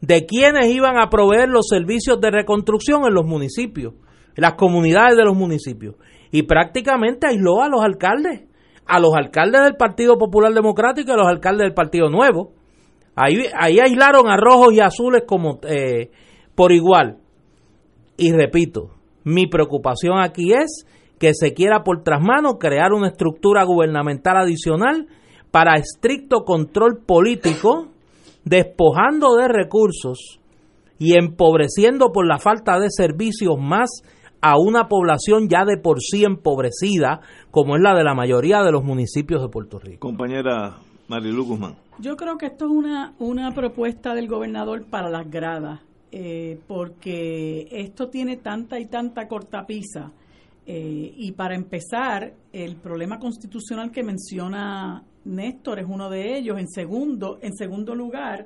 de 0.00 0.24
quienes 0.24 0.68
iban 0.68 0.98
a 0.98 1.10
proveer 1.10 1.50
los 1.50 1.66
servicios 1.68 2.18
de 2.18 2.30
reconstrucción 2.30 3.04
en 3.06 3.12
los 3.12 3.26
municipios 3.26 3.92
las 4.36 4.54
comunidades 4.54 5.16
de 5.16 5.24
los 5.24 5.36
municipios. 5.36 5.96
Y 6.30 6.42
prácticamente 6.42 7.26
aisló 7.26 7.62
a 7.62 7.68
los 7.68 7.82
alcaldes, 7.82 8.42
a 8.86 8.98
los 8.98 9.14
alcaldes 9.14 9.62
del 9.62 9.76
Partido 9.76 10.18
Popular 10.18 10.52
Democrático 10.52 11.10
y 11.10 11.14
a 11.14 11.16
los 11.16 11.28
alcaldes 11.28 11.66
del 11.66 11.74
Partido 11.74 12.10
Nuevo. 12.10 12.52
Ahí, 13.14 13.46
ahí 13.56 13.78
aislaron 13.78 14.28
a 14.28 14.36
rojos 14.36 14.74
y 14.74 14.80
azules 14.80 15.22
como 15.26 15.60
eh, 15.68 16.10
por 16.54 16.72
igual. 16.72 17.18
Y 18.16 18.32
repito, 18.32 18.90
mi 19.24 19.46
preocupación 19.46 20.20
aquí 20.20 20.52
es 20.52 20.86
que 21.18 21.32
se 21.34 21.54
quiera 21.54 21.84
por 21.84 22.02
trasmano 22.02 22.58
crear 22.58 22.92
una 22.92 23.08
estructura 23.08 23.64
gubernamental 23.64 24.36
adicional 24.36 25.06
para 25.50 25.76
estricto 25.76 26.44
control 26.44 27.04
político, 27.06 27.88
despojando 28.44 29.36
de 29.36 29.48
recursos 29.48 30.40
y 30.98 31.16
empobreciendo 31.16 32.12
por 32.12 32.26
la 32.26 32.38
falta 32.38 32.78
de 32.78 32.90
servicios 32.90 33.56
más 33.58 34.02
a 34.46 34.58
una 34.58 34.88
población 34.88 35.48
ya 35.48 35.64
de 35.64 35.78
por 35.78 36.02
sí 36.02 36.22
empobrecida, 36.22 37.22
como 37.50 37.76
es 37.76 37.82
la 37.82 37.94
de 37.94 38.04
la 38.04 38.14
mayoría 38.14 38.62
de 38.62 38.72
los 38.72 38.84
municipios 38.84 39.40
de 39.40 39.48
Puerto 39.48 39.78
Rico. 39.78 40.06
Compañera 40.06 40.76
Marilu 41.08 41.46
Guzmán. 41.46 41.76
Yo 41.98 42.14
creo 42.14 42.36
que 42.36 42.46
esto 42.46 42.66
es 42.66 42.70
una, 42.70 43.14
una 43.20 43.54
propuesta 43.54 44.14
del 44.14 44.28
gobernador 44.28 44.84
para 44.84 45.08
las 45.08 45.30
gradas, 45.30 45.80
eh, 46.12 46.60
porque 46.68 47.68
esto 47.70 48.10
tiene 48.10 48.36
tanta 48.36 48.78
y 48.78 48.84
tanta 48.84 49.28
cortapisa. 49.28 50.12
Eh, 50.66 51.14
y 51.16 51.32
para 51.32 51.54
empezar, 51.54 52.34
el 52.52 52.76
problema 52.76 53.18
constitucional 53.18 53.90
que 53.90 54.02
menciona 54.02 55.02
Néstor 55.24 55.78
es 55.78 55.86
uno 55.88 56.10
de 56.10 56.36
ellos. 56.36 56.58
En 56.58 56.68
segundo, 56.68 57.38
en 57.40 57.54
segundo 57.54 57.94
lugar, 57.94 58.44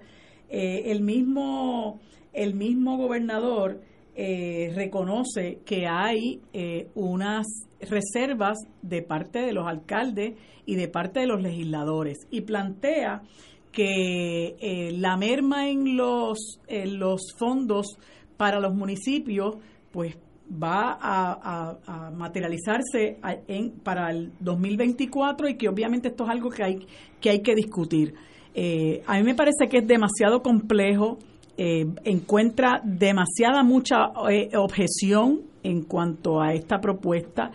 eh, 0.49 0.93
el 0.93 1.03
mismo 1.03 1.99
el 2.33 2.55
mismo 2.55 2.97
gobernador 2.97 3.81
eh, 4.21 4.73
reconoce 4.75 5.61
que 5.65 5.87
hay 5.87 6.41
eh, 6.53 6.89
unas 6.97 7.47
reservas 7.81 8.59
de 8.83 9.01
parte 9.01 9.39
de 9.39 9.53
los 9.53 9.69
alcaldes 9.69 10.35
y 10.67 10.75
de 10.75 10.89
parte 10.89 11.21
de 11.21 11.29
los 11.29 11.41
legisladores 11.41 12.19
y 12.29 12.41
plantea 12.41 13.23
que 13.71 14.57
eh, 14.61 14.91
la 14.99 15.17
merma 15.17 15.69
en 15.69 15.97
los, 15.97 16.59
en 16.67 16.99
los 16.99 17.33
fondos 17.39 17.97
para 18.37 18.59
los 18.59 18.75
municipios, 18.75 19.55
pues 19.93 20.19
va 20.51 20.99
a, 21.01 22.11
materializarse 22.13 23.21
en, 23.47 23.71
para 23.71 24.11
el 24.11 24.33
2024 24.41 25.49
y 25.49 25.57
que 25.57 25.69
obviamente 25.69 26.09
esto 26.09 26.25
es 26.25 26.31
algo 26.31 26.51
que 26.51 26.65
hay 26.65 26.87
que, 27.21 27.31
hay 27.31 27.41
que 27.41 27.55
discutir. 27.55 28.15
Eh, 28.55 29.03
a 29.07 29.17
mí 29.17 29.23
me 29.23 29.37
parece 29.37 29.69
que 29.71 29.79
es 29.79 29.87
demasiado 29.87 30.43
complejo, 30.43 31.19
eh, 31.59 31.85
encuentra 32.05 32.81
demasiada 32.85 33.63
mucha 33.63 34.13
eh, 34.31 34.57
objeción 34.57 35.43
en 35.63 35.83
cuanto 35.83 36.41
a 36.41 36.55
esta 36.55 36.81
propuesta 36.81 37.51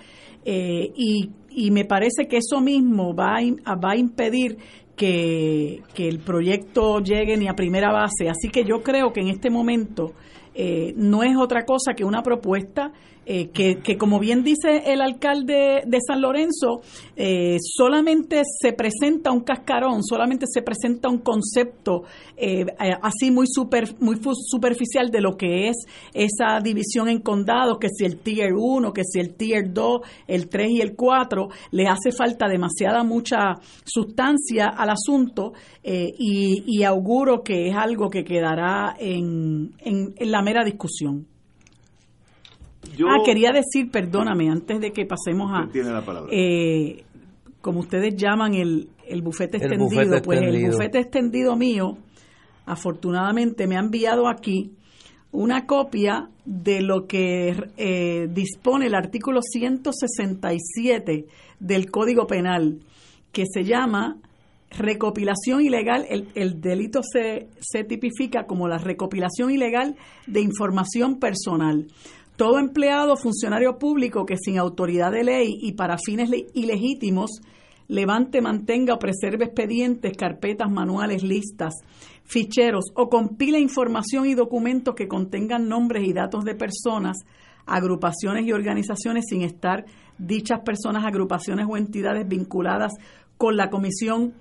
y, 0.45 1.31
y, 1.49 1.71
me 1.71 1.85
parece 1.85 2.27
que 2.27 2.35
eso 2.35 2.59
mismo 2.59 3.15
va 3.15 3.37
a, 3.37 3.75
va 3.75 3.91
a 3.91 3.95
impedir 3.95 4.57
que, 4.97 5.81
que 5.93 6.09
el 6.09 6.19
proyecto 6.19 6.99
llegue 6.99 7.37
ni 7.37 7.47
a 7.47 7.53
primera 7.53 7.93
base. 7.93 8.29
Así 8.29 8.49
que 8.49 8.65
yo 8.65 8.83
creo 8.83 9.13
que 9.13 9.21
en 9.21 9.29
este 9.29 9.49
momento 9.49 10.11
eh, 10.55 10.93
no 10.95 11.23
es 11.23 11.35
otra 11.35 11.65
cosa 11.65 11.93
que 11.95 12.05
una 12.05 12.21
propuesta 12.21 12.91
eh, 13.25 13.49
que, 13.49 13.79
que, 13.81 13.97
como 13.97 14.19
bien 14.19 14.43
dice 14.43 14.83
el 14.91 15.01
alcalde 15.01 15.83
de 15.85 15.97
San 16.05 16.21
Lorenzo, 16.21 16.81
eh, 17.15 17.57
solamente 17.59 18.41
se 18.43 18.73
presenta 18.73 19.31
un 19.31 19.41
cascarón, 19.41 20.03
solamente 20.03 20.45
se 20.47 20.61
presenta 20.61 21.09
un 21.09 21.19
concepto 21.19 22.03
así 23.01 23.31
muy, 23.31 23.45
super, 23.47 23.95
muy 23.99 24.17
superficial 24.33 25.09
de 25.09 25.21
lo 25.21 25.37
que 25.37 25.69
es 25.69 25.77
esa 26.13 26.59
división 26.61 27.07
en 27.07 27.19
condados, 27.19 27.77
que 27.79 27.87
si 27.89 28.03
el 28.03 28.17
Tier 28.17 28.53
1, 28.53 28.91
que 28.91 29.03
si 29.05 29.19
el 29.19 29.35
Tier 29.35 29.71
2, 29.71 30.01
el 30.27 30.49
3 30.49 30.71
y 30.71 30.81
el 30.81 30.95
4, 30.95 31.47
le 31.71 31.87
hace 31.87 32.11
falta 32.11 32.47
demasiada 32.47 33.03
mucha 33.03 33.55
sustancia 33.85 34.67
al 34.67 34.89
asunto 34.89 35.53
y, 35.83 36.63
y, 36.65 36.83
auguro 36.83 37.43
que 37.43 37.69
es 37.69 37.75
algo 37.75 38.09
que 38.09 38.23
quedará 38.23 38.95
en, 38.99 39.73
en 39.79 40.31
la 40.31 40.41
mera 40.41 40.65
discusión. 40.65 41.32
Ah, 43.07 43.21
quería 43.25 43.51
decir, 43.51 43.89
perdóname, 43.91 44.49
antes 44.49 44.79
de 44.79 44.91
que 44.91 45.05
pasemos 45.05 45.51
a... 45.53 45.67
Tiene 45.71 45.91
la 45.91 46.03
palabra. 46.03 46.29
Eh, 46.31 47.03
como 47.61 47.79
ustedes 47.79 48.15
llaman 48.15 48.55
el, 48.55 48.89
el 49.07 49.21
bufete 49.21 49.57
extendido, 49.57 50.21
pues 50.21 50.41
el 50.41 50.69
bufete 50.69 50.99
extendido 50.99 51.55
mío, 51.55 51.97
afortunadamente 52.65 53.67
me 53.67 53.77
ha 53.77 53.79
enviado 53.79 54.27
aquí 54.27 54.71
una 55.31 55.65
copia 55.65 56.29
de 56.45 56.81
lo 56.81 57.07
que 57.07 57.55
eh, 57.77 58.27
dispone 58.29 58.87
el 58.87 58.95
artículo 58.95 59.41
167 59.41 61.25
del 61.59 61.89
Código 61.89 62.27
Penal, 62.27 62.79
que 63.31 63.45
se 63.51 63.63
llama 63.63 64.17
recopilación 64.69 65.61
ilegal, 65.61 66.05
el, 66.09 66.27
el 66.35 66.61
delito 66.61 67.01
se, 67.03 67.47
se 67.59 67.83
tipifica 67.83 68.45
como 68.45 68.67
la 68.67 68.77
recopilación 68.77 69.51
ilegal 69.51 69.95
de 70.27 70.41
información 70.41 71.19
personal. 71.19 71.87
Todo 72.35 72.57
empleado 72.57 73.13
o 73.13 73.17
funcionario 73.17 73.77
público 73.77 74.25
que 74.25 74.37
sin 74.37 74.57
autoridad 74.57 75.11
de 75.11 75.23
ley 75.23 75.53
y 75.61 75.73
para 75.73 75.97
fines 75.97 76.29
ilegítimos 76.53 77.41
levante, 77.87 78.41
mantenga 78.41 78.95
o 78.95 78.99
preserve 78.99 79.45
expedientes, 79.45 80.17
carpetas, 80.17 80.71
manuales, 80.71 81.23
listas, 81.23 81.73
ficheros 82.23 82.85
o 82.95 83.09
compile 83.09 83.59
información 83.59 84.25
y 84.25 84.33
documentos 84.33 84.95
que 84.95 85.07
contengan 85.07 85.67
nombres 85.67 86.07
y 86.07 86.13
datos 86.13 86.43
de 86.43 86.55
personas, 86.55 87.17
agrupaciones 87.65 88.45
y 88.45 88.51
organizaciones 88.51 89.25
sin 89.27 89.41
estar 89.41 89.85
dichas 90.17 90.61
personas, 90.61 91.05
agrupaciones 91.05 91.67
o 91.69 91.77
entidades 91.77 92.27
vinculadas 92.27 92.93
con 93.37 93.57
la 93.57 93.69
comisión 93.69 94.33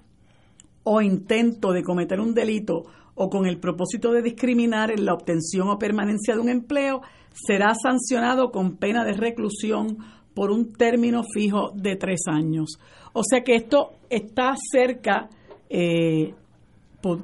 o 0.85 1.01
intento 1.01 1.73
de 1.73 1.83
cometer 1.83 2.21
un 2.21 2.35
delito 2.35 2.85
o 3.15 3.29
con 3.29 3.47
el 3.47 3.59
propósito 3.59 4.13
de 4.13 4.23
discriminar 4.23 4.91
en 4.91 5.05
la 5.05 5.15
obtención 5.15 5.69
o 5.69 5.79
permanencia 5.79 6.35
de 6.35 6.41
un 6.41 6.49
empleo, 6.49 7.03
será 7.33 7.75
sancionado 7.75 8.51
con 8.51 8.77
pena 8.77 9.05
de 9.05 9.13
reclusión 9.15 9.99
por 10.35 10.51
un 10.51 10.73
término 10.73 11.23
fijo 11.35 11.73
de 11.75 11.97
tres 11.97 12.23
años. 12.27 12.79
O 13.13 13.23
sea 13.23 13.43
que 13.43 13.55
esto 13.55 13.93
está 14.09 14.55
cerca, 14.71 15.29
eh, 15.69 16.35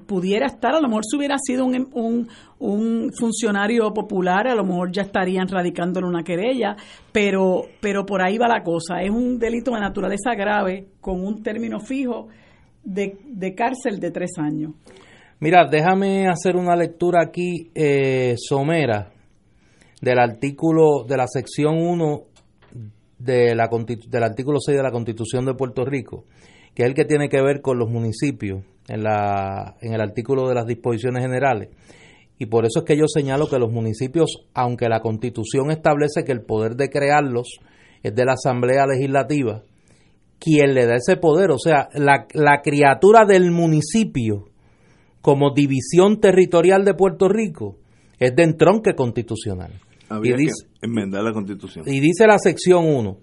pudiera 0.07 0.47
estar, 0.47 0.75
a 0.75 0.81
lo 0.81 0.89
mejor 0.89 1.05
si 1.09 1.17
hubiera 1.17 1.37
sido 1.39 1.65
un, 1.65 1.89
un, 1.93 2.29
un, 2.59 3.13
funcionario 3.13 3.93
popular, 3.95 4.49
a 4.49 4.55
lo 4.55 4.65
mejor 4.65 4.91
ya 4.91 5.03
estarían 5.03 5.47
radicándole 5.47 6.07
una 6.07 6.25
querella, 6.25 6.77
pero, 7.13 7.63
pero 7.81 8.05
por 8.05 8.21
ahí 8.21 8.37
va 8.39 8.49
la 8.49 8.63
cosa. 8.63 9.01
Es 9.03 9.11
un 9.11 9.39
delito 9.39 9.71
de 9.71 9.81
naturaleza 9.81 10.35
grave 10.35 10.89
con 11.01 11.25
un 11.25 11.43
término 11.43 11.79
fijo 11.79 12.29
de, 12.83 13.55
cárcel 13.57 14.01
de 14.01 14.11
tres 14.11 14.33
años. 14.39 14.73
Mira, 15.41 15.69
déjame 15.71 16.27
hacer 16.27 16.57
una 16.57 16.75
lectura 16.75 17.23
aquí 17.23 17.71
eh, 17.73 18.35
somera 18.37 19.13
del 20.01 20.19
artículo 20.19 21.05
de 21.07 21.17
la 21.17 21.29
sección 21.29 21.77
1 21.79 22.23
de 23.21 23.55
la, 23.55 23.69
del 24.09 24.23
artículo 24.25 24.59
6 24.59 24.77
de 24.77 24.83
la 24.83 24.91
Constitución 24.91 25.45
de 25.45 25.55
Puerto 25.55 25.85
Rico, 25.85 26.25
que 26.75 26.83
es 26.83 26.89
el 26.89 26.95
que 26.95 27.05
tiene 27.05 27.29
que 27.29 27.41
ver 27.41 27.61
con 27.61 27.79
los 27.79 27.89
municipios 27.89 28.65
en, 28.89 29.05
la, 29.05 29.77
en 29.81 29.93
el 29.95 30.01
artículo 30.01 30.49
de 30.49 30.57
las 30.57 30.67
disposiciones 30.67 31.23
generales. 31.23 31.69
Y 32.37 32.47
por 32.47 32.65
eso 32.65 32.81
es 32.81 32.85
que 32.85 32.97
yo 32.97 33.07
señalo 33.07 33.49
que 33.49 33.61
los 33.61 33.71
municipios, 33.71 34.45
aunque 34.55 34.89
la 34.89 34.99
Constitución 34.99 35.71
establece 35.71 36.25
que 36.25 36.33
el 36.33 36.43
poder 36.43 36.75
de 36.75 36.91
crearlos 36.91 37.61
es 38.03 38.13
de 38.13 38.25
la 38.25 38.33
Asamblea 38.33 38.87
Legislativa, 38.87 39.63
quien 40.41 40.75
le 40.75 40.87
da 40.87 40.97
ese 40.97 41.17
poder, 41.17 41.53
o 41.53 41.59
sea, 41.61 41.89
la, 41.95 42.27
la 42.35 42.61
criatura 42.61 43.25
del 43.25 43.53
municipio 43.53 44.48
como 45.29 45.51
división 45.51 46.23
territorial 46.23 46.87
de 46.87 46.95
Puerto 46.95 47.29
Rico 47.29 47.77
es 48.19 48.35
de 48.35 48.45
entronque 48.45 48.95
constitucional. 48.95 49.73
y 50.23 50.33
dice, 50.33 50.69
enmendar 50.81 51.23
la 51.23 51.35
constitución. 51.35 51.85
Y 51.87 52.01
dice 52.01 52.27
la 52.27 52.39
sección 52.39 52.87
1, 52.87 53.19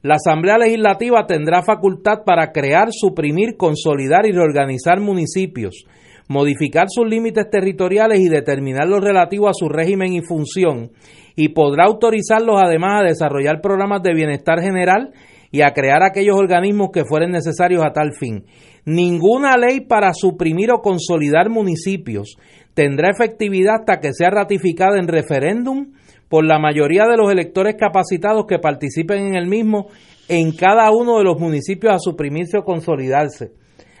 la 0.00 0.14
Asamblea 0.14 0.56
Legislativa 0.56 1.26
tendrá 1.26 1.62
facultad 1.62 2.24
para 2.24 2.52
crear, 2.52 2.88
suprimir, 2.90 3.58
consolidar 3.58 4.24
y 4.24 4.32
reorganizar 4.32 4.98
municipios, 4.98 5.84
modificar 6.26 6.86
sus 6.88 7.06
límites 7.06 7.50
territoriales 7.50 8.20
y 8.20 8.30
determinar 8.30 8.88
lo 8.88 8.98
relativo 8.98 9.46
a 9.46 9.52
su 9.52 9.68
régimen 9.68 10.14
y 10.14 10.22
función, 10.22 10.92
y 11.36 11.50
podrá 11.50 11.84
autorizarlos 11.84 12.62
además 12.64 13.02
a 13.02 13.04
desarrollar 13.04 13.60
programas 13.60 14.02
de 14.02 14.14
bienestar 14.14 14.62
general 14.62 15.12
y 15.50 15.60
a 15.60 15.74
crear 15.74 16.02
aquellos 16.02 16.38
organismos 16.38 16.88
que 16.94 17.04
fueren 17.04 17.30
necesarios 17.30 17.84
a 17.84 17.92
tal 17.92 18.14
fin. 18.14 18.46
Ninguna 18.84 19.56
ley 19.56 19.80
para 19.80 20.12
suprimir 20.12 20.72
o 20.72 20.80
consolidar 20.80 21.48
municipios 21.48 22.36
tendrá 22.74 23.10
efectividad 23.10 23.76
hasta 23.80 24.00
que 24.00 24.12
sea 24.12 24.30
ratificada 24.30 24.98
en 24.98 25.08
referéndum 25.08 25.92
por 26.28 26.44
la 26.44 26.58
mayoría 26.58 27.06
de 27.06 27.16
los 27.16 27.30
electores 27.30 27.76
capacitados 27.78 28.46
que 28.48 28.58
participen 28.58 29.26
en 29.26 29.34
el 29.34 29.46
mismo 29.46 29.88
en 30.28 30.52
cada 30.52 30.90
uno 30.90 31.18
de 31.18 31.24
los 31.24 31.38
municipios 31.38 31.92
a 31.92 31.98
suprimirse 31.98 32.58
o 32.58 32.64
consolidarse. 32.64 33.52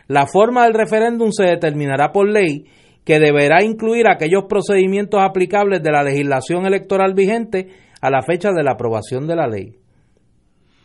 La 0.08 0.26
forma 0.26 0.64
del 0.64 0.74
referéndum 0.74 1.30
se 1.30 1.44
determinará 1.44 2.10
por 2.10 2.28
ley 2.28 2.64
que 3.04 3.18
deberá 3.18 3.62
incluir 3.62 4.08
aquellos 4.08 4.44
procedimientos 4.48 5.20
aplicables 5.20 5.82
de 5.82 5.92
la 5.92 6.02
legislación 6.02 6.66
electoral 6.66 7.14
vigente 7.14 7.68
a 8.00 8.10
la 8.10 8.22
fecha 8.22 8.50
de 8.52 8.62
la 8.62 8.72
aprobación 8.72 9.26
de 9.26 9.36
la 9.36 9.46
ley. 9.46 9.81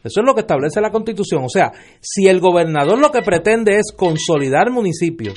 Eso 0.08 0.22
es 0.22 0.26
lo 0.26 0.34
que 0.34 0.41
establece 0.41 0.82
la 0.82 0.91
Constitución. 0.91 1.43
O 1.43 1.49
sea, 1.49 1.72
si 2.01 2.28
el 2.28 2.39
gobernador 2.39 2.99
lo 2.99 3.12
que 3.12 3.22
pretende 3.22 3.76
es 3.78 3.91
consolidar 3.95 4.72
municipios, 4.72 5.36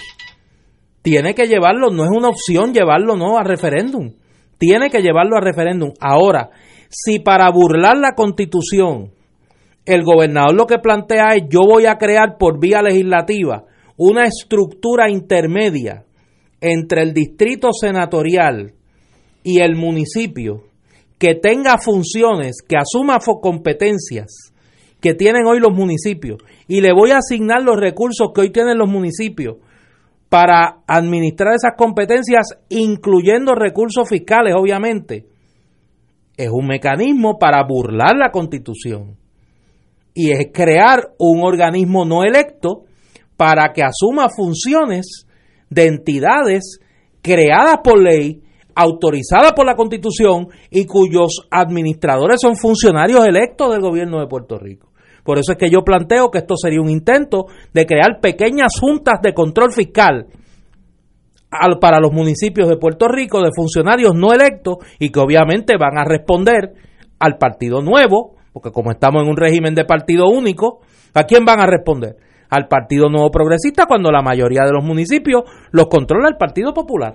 tiene 1.03 1.35
que 1.35 1.47
llevarlo, 1.47 1.91
no 1.91 2.05
es 2.05 2.11
una 2.11 2.29
opción 2.29 2.73
llevarlo 2.73 3.17
no 3.17 3.39
a 3.39 3.43
referéndum. 3.43 4.13
Tiene 4.59 4.91
que 4.91 5.01
llevarlo 5.01 5.37
a 5.37 5.41
referéndum. 5.41 5.93
Ahora, 6.01 6.51
si 6.89 7.21
para 7.21 7.51
burlar 7.51 7.97
la 7.97 8.15
Constitución 8.15 9.13
el 9.87 10.05
gobernador 10.05 10.55
lo 10.55 10.67
que 10.67 10.79
plantea 10.79 11.35
es 11.35 11.45
yo 11.51 11.61
voy 11.67 11.87
a 11.87 11.97
crear 11.97 12.37
por 12.39 12.61
vía 12.61 12.83
legislativa 12.83 13.65
una 13.97 14.25
estructura 14.25 15.11
intermedia 15.11 16.05
entre 16.61 17.03
el 17.03 17.13
distrito 17.13 17.71
senatorial 17.73 18.75
y 19.43 19.61
el 19.61 19.75
municipio 19.77 20.65
que 21.19 21.35
tenga 21.35 21.77
funciones, 21.77 22.63
que 22.67 22.77
asuma 22.77 23.19
competencias 23.43 24.50
que 25.01 25.15
tienen 25.15 25.47
hoy 25.47 25.61
los 25.61 25.73
municipios. 25.73 26.39
Y 26.69 26.81
le 26.81 26.93
voy 26.93 27.11
a 27.11 27.19
asignar 27.19 27.63
los 27.63 27.77
recursos 27.77 28.31
que 28.35 28.43
hoy 28.43 28.51
tienen 28.51 28.79
los 28.79 28.89
municipios 28.89 29.57
para 30.29 30.83
administrar 30.87 31.55
esas 31.55 31.73
competencias, 31.77 32.59
incluyendo 32.69 33.55
recursos 33.55 34.09
fiscales, 34.09 34.55
obviamente, 34.57 35.27
es 36.37 36.49
un 36.51 36.67
mecanismo 36.67 37.39
para 37.39 37.65
burlar 37.65 38.17
la 38.17 38.31
constitución. 38.31 39.17
Y 40.15 40.31
es 40.31 40.49
crear 40.53 41.13
un 41.19 41.43
organismo 41.43 42.05
no 42.05 42.25
electo 42.25 42.85
para 43.37 43.73
que 43.73 43.83
asuma 43.83 44.29
funciones 44.29 45.27
de 45.69 45.87
entidades 45.87 46.79
creadas 47.23 47.79
por 47.83 48.01
ley, 48.01 48.43
autorizadas 48.75 49.53
por 49.53 49.67
la 49.67 49.77
constitución 49.77 50.49
y 50.71 50.85
cuyos 50.85 51.47
administradores 51.51 52.41
son 52.41 52.57
funcionarios 52.57 53.27
electos 53.27 53.71
del 53.71 53.81
gobierno 53.81 54.21
de 54.21 54.27
Puerto 54.27 54.59
Rico. 54.59 54.90
Por 55.25 55.39
eso 55.39 55.53
es 55.53 55.59
que 55.59 55.71
yo 55.71 55.83
planteo 55.83 56.31
que 56.31 56.39
esto 56.39 56.57
sería 56.57 56.81
un 56.81 56.91
intento 56.91 57.47
de 57.73 57.87
crear 57.87 58.21
pequeñas 58.21 58.73
juntas 58.81 59.21
de 59.23 59.35
control 59.35 59.73
fiscal 59.73 60.27
para 61.81 62.01
los 62.01 62.13
municipios 62.13 62.69
de 62.69 62.77
Puerto 62.77 63.09
Rico 63.09 63.43
de 63.43 63.51
funcionarios 63.55 64.15
no 64.15 64.33
electos 64.33 64.79
y 64.99 65.11
que 65.11 65.19
obviamente 65.19 65.77
van 65.77 65.99
a 65.99 66.05
responder 66.05 66.75
al 67.19 67.39
partido 67.39 67.83
nuevo, 67.83 68.37
porque 68.53 68.71
como 68.71 68.91
estamos 68.91 69.23
en 69.23 69.29
un 69.29 69.37
régimen 69.37 69.75
de 69.75 69.85
partido 69.85 70.29
único, 70.29 70.81
¿a 71.15 71.25
quién 71.25 71.45
van 71.45 71.61
a 71.61 71.67
responder? 71.67 72.17
Al 72.49 72.67
Partido 72.67 73.09
Nuevo 73.09 73.31
Progresista 73.31 73.87
cuando 73.87 74.11
la 74.11 74.23
mayoría 74.23 74.63
de 74.65 74.73
los 74.73 74.83
municipios 74.83 75.45
los 75.71 75.87
controla 75.87 76.29
el 76.29 76.37
Partido 76.37 76.75
Popular. 76.75 77.15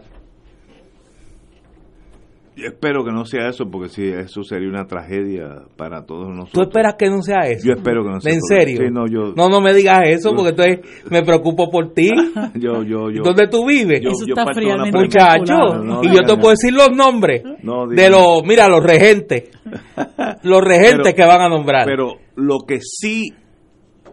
Yo 2.55 2.67
espero 2.67 3.03
que 3.03 3.11
no 3.11 3.25
sea 3.25 3.49
eso, 3.49 3.65
porque 3.69 3.89
si 3.89 4.07
eso 4.07 4.43
sería 4.43 4.69
una 4.69 4.85
tragedia 4.85 5.63
para 5.75 6.05
todos 6.05 6.29
nosotros. 6.29 6.53
¿Tú 6.53 6.61
esperas 6.61 6.95
que 6.97 7.09
no 7.09 7.21
sea 7.21 7.41
eso? 7.49 7.67
Yo 7.67 7.73
espero 7.73 8.03
que 8.03 8.09
no 8.11 8.21
sea 8.21 8.33
¿En 8.33 8.41
serio? 8.41 8.89
no, 8.91 9.07
yo, 9.07 9.33
no, 9.35 9.49
no 9.49 9.59
me 9.59 9.73
digas 9.73 10.03
eso, 10.05 10.31
porque 10.33 10.49
entonces 10.51 10.79
me 11.11 11.21
preocupo 11.23 11.69
por 11.69 11.93
ti. 11.93 12.11
yo, 12.55 12.83
yo, 12.83 13.11
yo. 13.11 13.23
¿Dónde 13.23 13.49
tú 13.49 13.65
vives? 13.67 13.99
Eso 14.01 14.25
está 14.25 14.53
fríamente 14.53 14.97
Muchacho, 14.97 15.83
No, 15.83 16.01
y 16.01 16.07
yo 16.15 16.21
te 16.23 16.37
puedo 16.37 16.51
decir 16.51 16.71
los 16.73 16.91
nombres 16.95 17.43
No, 17.61 17.87
de 17.87 18.09
los, 18.09 18.43
mira, 18.45 18.69
los 18.69 18.81
regentes. 18.81 19.49
los 20.43 20.63
regentes 20.63 21.13
Pero- 21.13 21.15
que 21.15 21.25
van 21.25 21.41
a 21.41 21.49
nombrar. 21.49 21.85
Pero 21.85 22.13
lo 22.35 22.59
que 22.65 22.79
sí 22.81 23.33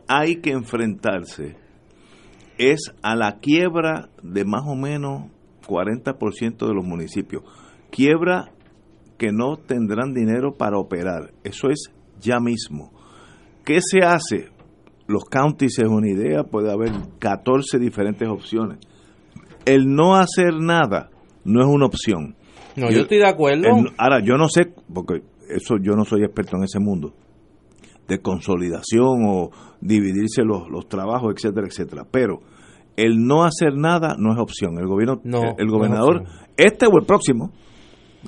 hay 0.08 0.40
que 0.40 0.50
enfrentarse 0.50 1.54
es 2.58 2.92
a 3.02 3.14
la 3.14 3.38
quiebra 3.38 4.08
de 4.22 4.44
más 4.44 4.62
o 4.66 4.74
menos 4.74 5.30
40% 5.66 6.66
de 6.66 6.74
los 6.74 6.84
municipios. 6.84 7.44
Quiebra 7.92 8.50
que 9.18 9.30
no 9.32 9.56
tendrán 9.56 10.14
dinero 10.14 10.54
para 10.56 10.78
operar. 10.78 11.32
Eso 11.44 11.68
es 11.68 11.92
ya 12.20 12.40
mismo. 12.40 12.90
¿Qué 13.64 13.78
se 13.80 13.98
hace? 14.04 14.48
Los 15.06 15.24
counties 15.26 15.78
es 15.78 15.86
una 15.88 16.08
idea, 16.08 16.42
puede 16.42 16.72
haber 16.72 16.90
14 17.18 17.78
diferentes 17.78 18.26
opciones. 18.28 18.78
El 19.66 19.94
no 19.94 20.16
hacer 20.16 20.54
nada 20.58 21.10
no 21.44 21.60
es 21.60 21.66
una 21.68 21.86
opción. 21.86 22.34
no, 22.76 22.90
yo 22.90 23.00
estoy 23.02 23.18
de 23.18 23.28
acuerdo. 23.28 23.68
El- 23.68 23.90
ahora, 23.98 24.20
yo 24.24 24.36
no 24.36 24.48
sé, 24.48 24.72
porque 24.92 25.22
eso 25.50 25.76
yo 25.80 25.92
no 25.94 26.04
soy 26.04 26.24
experto 26.24 26.56
en 26.56 26.64
ese 26.64 26.80
mundo, 26.80 27.12
de 28.08 28.18
consolidación 28.20 29.24
o 29.28 29.50
dividirse 29.80 30.42
los, 30.44 30.68
los 30.70 30.88
trabajos, 30.88 31.34
etcétera, 31.36 31.66
etcétera. 31.68 32.06
Pero 32.10 32.40
el 32.96 33.24
no 33.24 33.44
hacer 33.44 33.74
nada 33.76 34.16
no 34.18 34.32
es 34.32 34.38
opción. 34.40 34.78
El 34.78 34.86
gobierno, 34.86 35.20
No, 35.24 35.38
el, 35.42 35.42
no 35.42 35.52
es 35.66 35.70
gobernador, 35.70 36.24
este 36.56 36.86
o 36.86 36.98
el 36.98 37.06
próximo, 37.06 37.52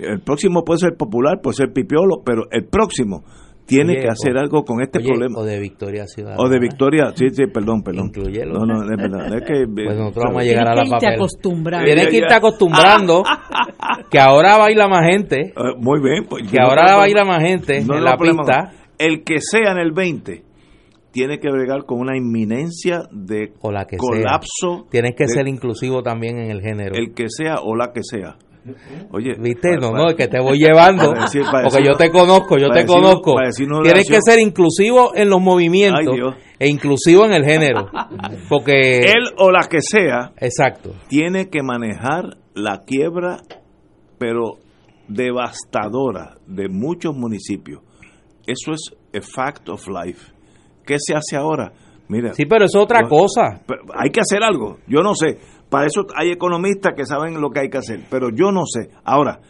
el 0.00 0.20
próximo 0.20 0.64
puede 0.64 0.78
ser 0.80 0.96
popular, 0.96 1.40
puede 1.42 1.56
ser 1.56 1.72
pipiolo, 1.72 2.22
pero 2.24 2.42
el 2.50 2.64
próximo 2.66 3.22
tiene 3.66 3.92
Oye, 3.94 4.02
que 4.02 4.08
hacer 4.08 4.36
o- 4.36 4.40
algo 4.40 4.64
con 4.64 4.82
este 4.82 4.98
Oye, 4.98 5.08
problema. 5.08 5.38
O 5.40 5.44
de 5.44 5.58
Victoria 5.58 6.06
Ciudadana. 6.06 6.42
O 6.42 6.48
de 6.50 6.58
Victoria, 6.58 7.12
sí, 7.14 7.26
sí, 7.32 7.44
perdón, 7.46 7.82
perdón. 7.82 8.08
Incluyelo. 8.08 8.58
No, 8.58 8.66
no, 8.66 8.82
es 8.82 8.96
verdad. 8.96 9.34
Es 9.36 9.42
que, 9.46 9.64
Pues 9.74 9.96
nosotros 9.96 10.24
vamos 10.26 10.42
a 10.42 10.44
llegar 10.44 10.68
a 10.68 10.72
Tienes 10.74 10.90
la 10.90 10.98
que 10.98 11.06
irte 11.06 11.06
papel. 11.06 11.14
acostumbrando. 11.20 11.84
Tienes 11.86 12.08
que 12.08 12.16
irte 12.18 12.34
acostumbrando 12.34 13.22
que 14.10 14.18
ahora 14.18 14.58
baila 14.58 14.88
más 14.88 15.06
gente, 15.08 15.40
Eh, 15.40 15.52
muy 15.78 16.00
bien. 16.02 16.26
Pues, 16.28 16.46
que 16.50 16.58
no 16.58 16.66
ahora 16.66 16.96
baila 16.96 17.24
más 17.24 17.42
gente 17.42 17.82
No 17.84 17.96
en 17.96 18.04
la 18.04 18.16
problema. 18.16 18.42
pista. 18.42 18.72
El 18.98 19.24
que 19.24 19.40
sea 19.40 19.72
en 19.72 19.78
el 19.78 19.92
20 19.92 20.42
tiene 21.10 21.38
que 21.38 21.48
bregar 21.50 21.84
con 21.86 22.00
una 22.00 22.16
inminencia 22.16 23.02
de 23.12 23.52
O 23.60 23.70
la 23.72 23.86
que 23.86 23.96
colapso. 23.96 24.80
sea. 24.82 24.90
Tienes 24.90 25.14
que 25.16 25.24
de- 25.24 25.32
ser 25.32 25.48
inclusivo 25.48 26.02
también 26.02 26.38
en 26.38 26.50
el 26.50 26.60
género. 26.60 26.94
el 26.96 27.14
que 27.14 27.26
sea 27.28 27.60
o 27.62 27.76
la 27.76 27.92
que 27.94 28.00
sea. 28.02 28.36
Oye, 29.10 29.34
¿Viste? 29.38 29.76
No, 29.76 29.92
no, 29.92 30.08
es 30.08 30.14
que 30.14 30.26
te 30.28 30.40
voy 30.40 30.58
llevando. 30.58 31.10
Para 31.10 31.22
decir- 31.24 31.42
para 31.44 31.64
porque 31.64 31.78
decir- 31.82 31.86
yo 31.92 31.96
te 31.96 32.10
conozco, 32.10 32.56
yo 32.58 32.68
te 32.68 32.80
decir- 32.80 32.86
conozco. 32.86 33.34
Tienes 33.82 34.08
que 34.08 34.18
ser 34.24 34.38
inclusivo 34.40 35.14
en 35.14 35.28
los 35.28 35.40
movimientos 35.40 36.14
Ay, 36.14 36.42
e 36.58 36.68
inclusivo 36.68 37.24
en 37.26 37.32
el 37.34 37.44
género. 37.44 37.88
Porque. 38.48 39.00
él 39.00 39.24
o 39.38 39.50
la 39.50 39.66
que 39.68 39.80
sea 39.82 40.32
Exacto. 40.38 40.92
tiene 41.08 41.50
que 41.50 41.62
manejar 41.62 42.38
la 42.54 42.82
quiebra, 42.86 43.38
pero 44.18 44.58
devastadora 45.08 46.36
de 46.46 46.68
muchos 46.68 47.14
municipios. 47.14 47.80
Eso 48.46 48.72
es 48.72 48.94
a 49.14 49.20
fact 49.20 49.68
of 49.68 49.86
life. 49.88 50.32
¿Qué 50.86 50.96
se 50.98 51.14
hace 51.14 51.36
ahora? 51.36 51.72
Mira, 52.08 52.34
Sí, 52.34 52.44
pero 52.44 52.66
es 52.66 52.76
otra 52.76 53.00
cosa. 53.08 53.62
Hay 53.94 54.10
que 54.10 54.20
hacer 54.20 54.42
algo. 54.42 54.78
Yo 54.86 55.00
no 55.02 55.14
sé. 55.14 55.38
Para 55.74 55.86
eso 55.86 56.06
hay 56.16 56.30
economistas 56.30 56.92
que 56.96 57.04
saben 57.04 57.40
lo 57.40 57.50
que 57.50 57.60
hay 57.60 57.68
que 57.70 57.78
hacer. 57.78 58.00
Pero 58.10 58.28
yo 58.30 58.52
no 58.52 58.62
sé. 58.64 58.90
Ahora, 59.04 59.40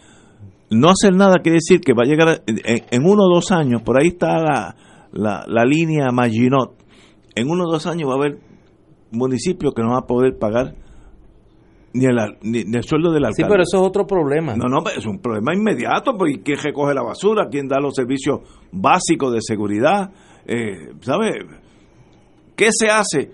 no 0.70 0.88
hacer 0.88 1.14
nada 1.14 1.36
quiere 1.42 1.56
decir 1.56 1.80
que 1.80 1.92
va 1.92 2.02
a 2.04 2.08
llegar 2.08 2.28
a- 2.28 2.42
en, 2.46 2.84
en 2.90 3.02
uno 3.04 3.24
o 3.24 3.34
dos 3.34 3.52
años. 3.52 3.82
Por 3.82 4.00
ahí 4.00 4.08
está 4.08 4.38
la, 4.38 4.76
la, 5.12 5.44
la 5.46 5.64
línea 5.64 6.10
Maginot. 6.12 6.72
En 7.34 7.50
uno 7.50 7.64
o 7.64 7.70
dos 7.72 7.86
años 7.86 8.08
va 8.08 8.14
a 8.14 8.16
haber 8.16 8.38
municipios 9.10 9.74
que 9.74 9.82
no 9.82 9.88
van 9.90 9.98
a 10.04 10.06
poder 10.06 10.38
pagar 10.38 10.74
ni 11.92 12.06
el, 12.06 12.16
ni 12.42 12.76
el 12.76 12.82
sueldo 12.82 13.12
del 13.12 13.24
alcalde. 13.24 13.44
Sí, 13.44 13.48
pero 13.48 13.62
eso 13.62 13.76
es 13.82 13.82
otro 13.88 14.06
problema. 14.06 14.56
No, 14.56 14.64
no, 14.68 14.78
es 14.90 15.06
un 15.06 15.18
problema 15.20 15.54
inmediato, 15.54 16.16
porque 16.16 16.40
¿quién 16.42 16.58
recoge 16.58 16.94
la 16.94 17.02
basura? 17.02 17.48
¿Quién 17.50 17.68
da 17.68 17.78
los 17.78 17.94
servicios 17.94 18.40
básicos 18.72 19.32
de 19.32 19.38
seguridad? 19.42 20.10
Eh, 20.46 20.92
¿Sabe? 21.02 21.46
¿Qué 22.56 22.68
se 22.72 22.88
hace? 22.88 23.30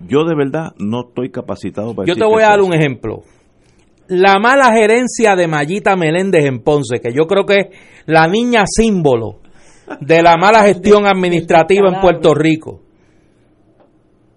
Yo 0.00 0.24
de 0.24 0.34
verdad 0.34 0.72
no 0.78 1.08
estoy 1.08 1.30
capacitado 1.30 1.94
para 1.94 2.06
Yo 2.06 2.14
te 2.14 2.24
voy 2.24 2.42
a 2.42 2.50
dar 2.50 2.62
un 2.62 2.72
ejemplo. 2.74 3.22
La 4.08 4.38
mala 4.38 4.72
gerencia 4.72 5.36
de 5.36 5.46
Mayita 5.46 5.94
Meléndez 5.94 6.44
en 6.44 6.60
Ponce, 6.62 7.00
que 7.00 7.12
yo 7.12 7.26
creo 7.26 7.44
que 7.44 7.56
es 7.58 7.66
la 8.06 8.26
niña 8.26 8.64
símbolo 8.66 9.38
de 10.00 10.22
la 10.22 10.36
mala 10.36 10.62
gestión 10.64 11.06
administrativa 11.06 11.88
en 11.88 12.00
Puerto 12.00 12.34
Rico. 12.34 12.80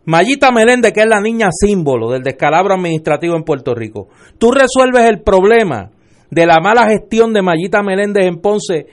Mayita 0.06 0.52
Meléndez, 0.52 0.92
que 0.92 1.02
es 1.02 1.08
la 1.08 1.22
niña 1.22 1.48
símbolo 1.52 2.12
del 2.12 2.24
descalabro 2.24 2.74
administrativo 2.74 3.36
en 3.36 3.44
Puerto 3.44 3.74
Rico. 3.74 4.10
Tú 4.38 4.52
resuelves 4.52 5.10
el 5.10 5.22
problema 5.22 5.92
de 6.30 6.46
la 6.46 6.60
mala 6.60 6.88
gestión 6.88 7.34
de 7.34 7.42
Mayita 7.42 7.82
Meléndez 7.82 8.26
en 8.26 8.42
Ponce 8.42 8.88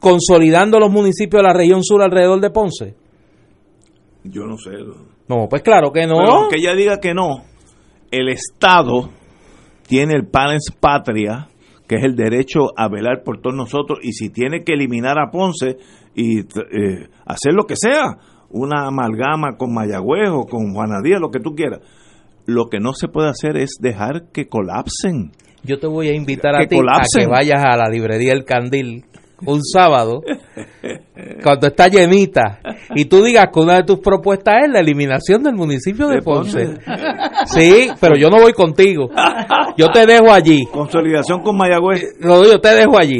consolidando 0.00 0.78
los 0.78 0.90
municipios 0.90 1.42
de 1.42 1.48
la 1.48 1.54
región 1.54 1.82
sur 1.82 2.02
alrededor 2.02 2.40
de 2.40 2.50
Ponce. 2.50 2.94
Yo 4.30 4.46
no 4.46 4.56
sé. 4.58 4.70
No, 5.28 5.48
pues 5.48 5.62
claro 5.62 5.92
que 5.92 6.06
no. 6.06 6.16
Pero 6.18 6.32
aunque 6.32 6.56
ella 6.56 6.74
diga 6.74 6.98
que 6.98 7.14
no, 7.14 7.44
el 8.10 8.28
Estado 8.28 9.10
tiene 9.86 10.14
el 10.14 10.26
Parents 10.26 10.72
Patria, 10.78 11.48
que 11.88 11.96
es 11.96 12.04
el 12.04 12.16
derecho 12.16 12.72
a 12.76 12.88
velar 12.88 13.22
por 13.24 13.40
todos 13.40 13.56
nosotros, 13.56 14.00
y 14.02 14.12
si 14.12 14.30
tiene 14.30 14.64
que 14.64 14.72
eliminar 14.72 15.18
a 15.18 15.30
Ponce 15.30 15.78
y 16.14 16.40
eh, 16.40 17.08
hacer 17.24 17.52
lo 17.52 17.64
que 17.64 17.76
sea, 17.76 18.18
una 18.50 18.86
amalgama 18.86 19.56
con 19.56 19.72
Mayagüez 19.72 20.30
o 20.30 20.46
con 20.46 20.72
Juana 20.72 21.00
Díaz, 21.02 21.20
lo 21.20 21.30
que 21.30 21.40
tú 21.40 21.54
quieras, 21.54 21.80
lo 22.46 22.66
que 22.66 22.78
no 22.78 22.92
se 22.92 23.08
puede 23.08 23.28
hacer 23.28 23.56
es 23.56 23.76
dejar 23.80 24.30
que 24.32 24.46
colapsen. 24.46 25.32
Yo 25.62 25.78
te 25.78 25.88
voy 25.88 26.08
a 26.08 26.14
invitar 26.14 26.54
a 26.54 26.66
ti 26.66 26.76
colapsen. 26.76 27.22
a 27.22 27.24
que 27.24 27.30
vayas 27.30 27.64
a 27.64 27.76
la 27.76 27.88
librería 27.88 28.32
El 28.32 28.44
Candil 28.44 29.04
un 29.44 29.62
sábado, 29.62 30.22
cuando 31.42 31.66
está 31.66 31.88
llenita, 31.88 32.60
y 32.94 33.04
tú 33.04 33.22
digas 33.22 33.46
que 33.52 33.60
una 33.60 33.76
de 33.76 33.84
tus 33.84 33.98
propuestas 33.98 34.54
es 34.64 34.70
la 34.70 34.80
eliminación 34.80 35.42
del 35.42 35.54
municipio 35.54 36.08
de 36.08 36.16
De 36.16 36.22
Ponce. 36.22 36.66
Ponce. 36.66 36.80
Sí, 37.46 37.88
pero 38.00 38.16
yo 38.16 38.28
no 38.28 38.40
voy 38.40 38.52
contigo. 38.52 39.10
Yo 39.76 39.90
te 39.90 40.06
dejo 40.06 40.32
allí. 40.32 40.64
Consolidación 40.66 41.42
con 41.42 41.56
Mayagüez. 41.56 42.16
No, 42.20 42.42
yo 42.44 42.60
te 42.60 42.74
dejo 42.74 42.98
allí. 42.98 43.18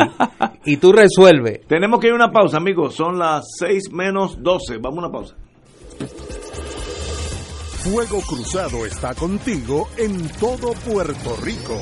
Y 0.64 0.78
tú 0.78 0.92
resuelves. 0.92 1.60
Tenemos 1.66 2.00
que 2.00 2.08
ir 2.08 2.12
a 2.12 2.16
una 2.16 2.30
pausa, 2.30 2.56
amigos. 2.56 2.94
Son 2.94 3.18
las 3.18 3.44
6 3.58 3.92
menos 3.92 4.42
12. 4.42 4.78
Vamos 4.78 4.98
a 4.98 5.06
una 5.06 5.12
pausa. 5.12 5.34
Fuego 7.84 8.20
Cruzado 8.26 8.84
está 8.84 9.14
contigo 9.14 9.88
en 9.96 10.28
todo 10.40 10.72
Puerto 10.72 11.36
Rico. 11.42 11.78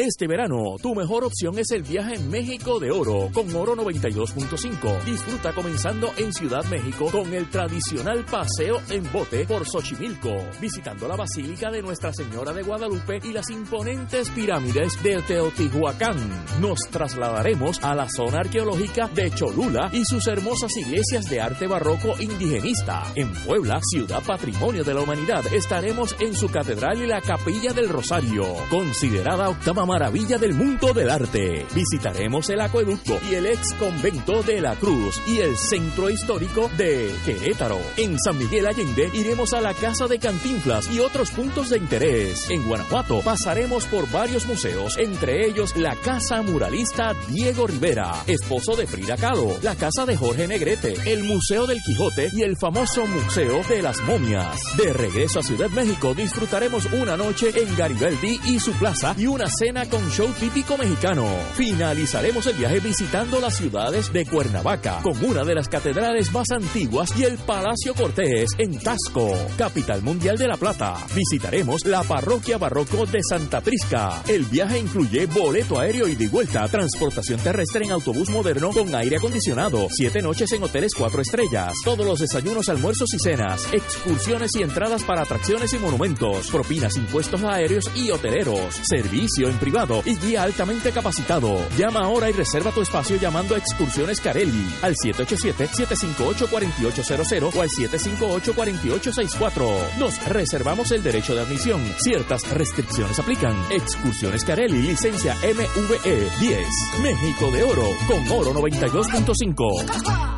Este 0.00 0.28
verano, 0.28 0.76
tu 0.80 0.94
mejor 0.94 1.24
opción 1.24 1.58
es 1.58 1.72
el 1.72 1.82
viaje 1.82 2.14
en 2.14 2.30
México 2.30 2.78
de 2.78 2.92
Oro 2.92 3.30
con 3.34 3.52
Oro 3.56 3.74
92.5. 3.74 5.02
Disfruta 5.02 5.52
comenzando 5.52 6.12
en 6.16 6.32
Ciudad 6.32 6.64
México 6.66 7.08
con 7.10 7.34
el 7.34 7.50
tradicional 7.50 8.24
paseo 8.24 8.80
en 8.90 9.10
bote 9.10 9.44
por 9.44 9.66
Xochimilco, 9.66 10.36
visitando 10.60 11.08
la 11.08 11.16
Basílica 11.16 11.72
de 11.72 11.82
Nuestra 11.82 12.12
Señora 12.12 12.52
de 12.52 12.62
Guadalupe 12.62 13.18
y 13.24 13.32
las 13.32 13.50
imponentes 13.50 14.30
pirámides 14.30 15.02
de 15.02 15.20
Teotihuacán. 15.20 16.16
Nos 16.60 16.78
trasladaremos 16.92 17.82
a 17.82 17.96
la 17.96 18.08
zona 18.08 18.38
arqueológica 18.38 19.08
de 19.08 19.32
Cholula 19.32 19.90
y 19.92 20.04
sus 20.04 20.28
hermosas 20.28 20.76
iglesias 20.76 21.28
de 21.28 21.40
arte 21.40 21.66
barroco 21.66 22.14
indigenista. 22.20 23.02
En 23.16 23.32
Puebla, 23.32 23.80
ciudad 23.82 24.22
patrimonio 24.24 24.84
de 24.84 24.94
la 24.94 25.00
humanidad, 25.00 25.44
estaremos 25.52 26.14
en 26.20 26.36
su 26.36 26.48
catedral 26.50 27.02
y 27.02 27.08
la 27.08 27.20
capilla 27.20 27.72
del 27.72 27.88
Rosario, 27.88 28.44
considerada 28.70 29.48
octava 29.48 29.87
maravilla 29.88 30.36
del 30.36 30.52
mundo 30.52 30.92
del 30.92 31.08
arte. 31.08 31.66
Visitaremos 31.74 32.50
el 32.50 32.60
acueducto 32.60 33.18
y 33.28 33.34
el 33.34 33.46
ex 33.46 33.72
convento 33.74 34.42
de 34.42 34.60
la 34.60 34.76
Cruz 34.76 35.20
y 35.26 35.38
el 35.38 35.56
centro 35.56 36.10
histórico 36.10 36.70
de 36.76 37.10
Querétaro. 37.24 37.80
En 37.96 38.18
San 38.18 38.36
Miguel 38.36 38.66
Allende 38.66 39.10
iremos 39.14 39.54
a 39.54 39.62
la 39.62 39.72
Casa 39.72 40.06
de 40.06 40.18
Cantinflas 40.18 40.90
y 40.92 41.00
otros 41.00 41.30
puntos 41.30 41.70
de 41.70 41.78
interés. 41.78 42.50
En 42.50 42.68
Guanajuato 42.68 43.22
pasaremos 43.22 43.86
por 43.86 44.10
varios 44.10 44.44
museos, 44.44 44.98
entre 44.98 45.46
ellos 45.46 45.74
la 45.74 45.96
Casa 45.96 46.42
Muralista 46.42 47.14
Diego 47.28 47.66
Rivera, 47.66 48.12
esposo 48.26 48.76
de 48.76 48.86
Frida 48.86 49.16
Kahlo, 49.16 49.56
la 49.62 49.74
Casa 49.74 50.04
de 50.04 50.18
Jorge 50.18 50.46
Negrete, 50.46 50.96
el 51.10 51.24
Museo 51.24 51.66
del 51.66 51.80
Quijote 51.82 52.28
y 52.34 52.42
el 52.42 52.58
famoso 52.58 53.06
Museo 53.06 53.62
de 53.66 53.80
las 53.80 54.02
Momias. 54.02 54.60
De 54.76 54.92
regreso 54.92 55.40
a 55.40 55.42
Ciudad 55.42 55.70
México 55.70 56.12
disfrutaremos 56.14 56.84
una 56.92 57.16
noche 57.16 57.52
en 57.54 57.74
Garibaldi 57.74 58.38
y 58.44 58.60
su 58.60 58.72
plaza 58.72 59.14
y 59.16 59.26
una 59.26 59.46
cena 59.48 59.77
con 59.86 60.10
show 60.10 60.28
típico 60.40 60.76
mexicano. 60.76 61.24
Finalizaremos 61.54 62.44
el 62.46 62.56
viaje 62.56 62.80
visitando 62.80 63.40
las 63.40 63.56
ciudades 63.56 64.12
de 64.12 64.26
Cuernavaca, 64.26 65.00
con 65.02 65.24
una 65.24 65.44
de 65.44 65.54
las 65.54 65.68
catedrales 65.68 66.32
más 66.32 66.50
antiguas 66.50 67.16
y 67.16 67.22
el 67.22 67.38
Palacio 67.38 67.94
Cortés 67.94 68.50
en 68.58 68.78
Tasco, 68.80 69.32
capital 69.56 70.02
mundial 70.02 70.36
de 70.36 70.48
La 70.48 70.56
Plata. 70.56 70.96
Visitaremos 71.14 71.84
la 71.86 72.02
parroquia 72.02 72.58
barroco 72.58 73.06
de 73.06 73.20
Santa 73.22 73.60
Prisca. 73.60 74.22
El 74.26 74.44
viaje 74.46 74.80
incluye 74.80 75.26
boleto 75.26 75.78
aéreo 75.78 76.08
y 76.08 76.16
de 76.16 76.28
vuelta, 76.28 76.66
transportación 76.66 77.38
terrestre 77.38 77.84
en 77.84 77.92
autobús 77.92 78.30
moderno 78.30 78.70
con 78.70 78.92
aire 78.94 79.16
acondicionado, 79.16 79.86
siete 79.90 80.20
noches 80.22 80.50
en 80.52 80.64
hoteles 80.64 80.92
cuatro 80.96 81.22
estrellas, 81.22 81.74
todos 81.84 82.04
los 82.04 82.18
desayunos, 82.18 82.68
almuerzos 82.68 83.14
y 83.14 83.18
cenas, 83.18 83.68
excursiones 83.72 84.50
y 84.56 84.62
entradas 84.62 85.04
para 85.04 85.22
atracciones 85.22 85.72
y 85.72 85.78
monumentos, 85.78 86.50
propinas, 86.50 86.96
impuestos 86.96 87.44
aéreos 87.44 87.90
y 87.94 88.10
hoteleros, 88.10 88.74
servicio 88.82 89.48
en 89.48 89.58
privado 89.68 90.00
y 90.06 90.16
guía 90.16 90.44
altamente 90.44 90.90
capacitado. 90.92 91.58
Llama 91.76 92.00
ahora 92.00 92.30
y 92.30 92.32
reserva 92.32 92.72
tu 92.72 92.80
espacio 92.80 93.16
llamando 93.16 93.54
a 93.54 93.58
Excursiones 93.58 94.18
Carelli 94.18 94.66
al 94.80 94.94
787-758-4800 94.94 97.54
o 97.54 97.60
al 97.60 97.68
758-4864. 97.68 99.98
Nos 99.98 100.26
reservamos 100.26 100.90
el 100.92 101.02
derecho 101.02 101.34
de 101.34 101.42
admisión. 101.42 101.82
Ciertas 101.98 102.50
restricciones 102.50 103.18
aplican. 103.18 103.54
Excursiones 103.70 104.42
Carelli, 104.42 104.80
licencia 104.80 105.34
MVE 105.34 106.30
10. 106.40 106.66
México 107.02 107.50
de 107.50 107.62
Oro 107.62 107.84
con 108.06 108.26
Oro 108.30 108.54
92.5. 108.54 110.37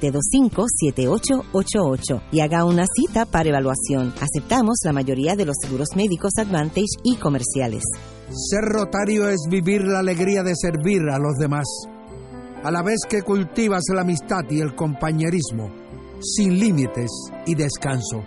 725-7888 0.01 2.21
y 2.31 2.39
haga 2.39 2.65
una 2.65 2.85
cita 2.85 3.25
para 3.25 3.49
evaluación. 3.49 4.13
Aceptamos 4.19 4.79
la 4.83 4.93
mayoría 4.93 5.35
de 5.35 5.45
los 5.45 5.57
seguros 5.61 5.89
médicos 5.95 6.31
Advantage 6.37 6.97
y 7.03 7.17
comerciales. 7.17 7.83
Ser 8.29 8.63
rotario 8.63 9.29
es 9.29 9.41
vivir 9.49 9.83
la 9.83 9.99
alegría 9.99 10.41
de 10.43 10.55
servir 10.55 11.01
a 11.11 11.19
los 11.19 11.37
demás, 11.37 11.67
a 12.63 12.71
la 12.71 12.81
vez 12.81 13.01
que 13.09 13.21
cultivas 13.21 13.83
la 13.93 14.01
amistad 14.01 14.43
y 14.49 14.61
el 14.61 14.73
compañerismo, 14.75 15.69
sin 16.21 16.59
límites 16.59 17.11
y 17.45 17.55
descanso. 17.55 18.23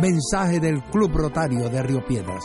Mensaje 0.00 0.60
del 0.60 0.82
Club 0.84 1.10
Rotario 1.12 1.68
de 1.68 1.82
Río 1.82 2.06
Piedras. 2.06 2.44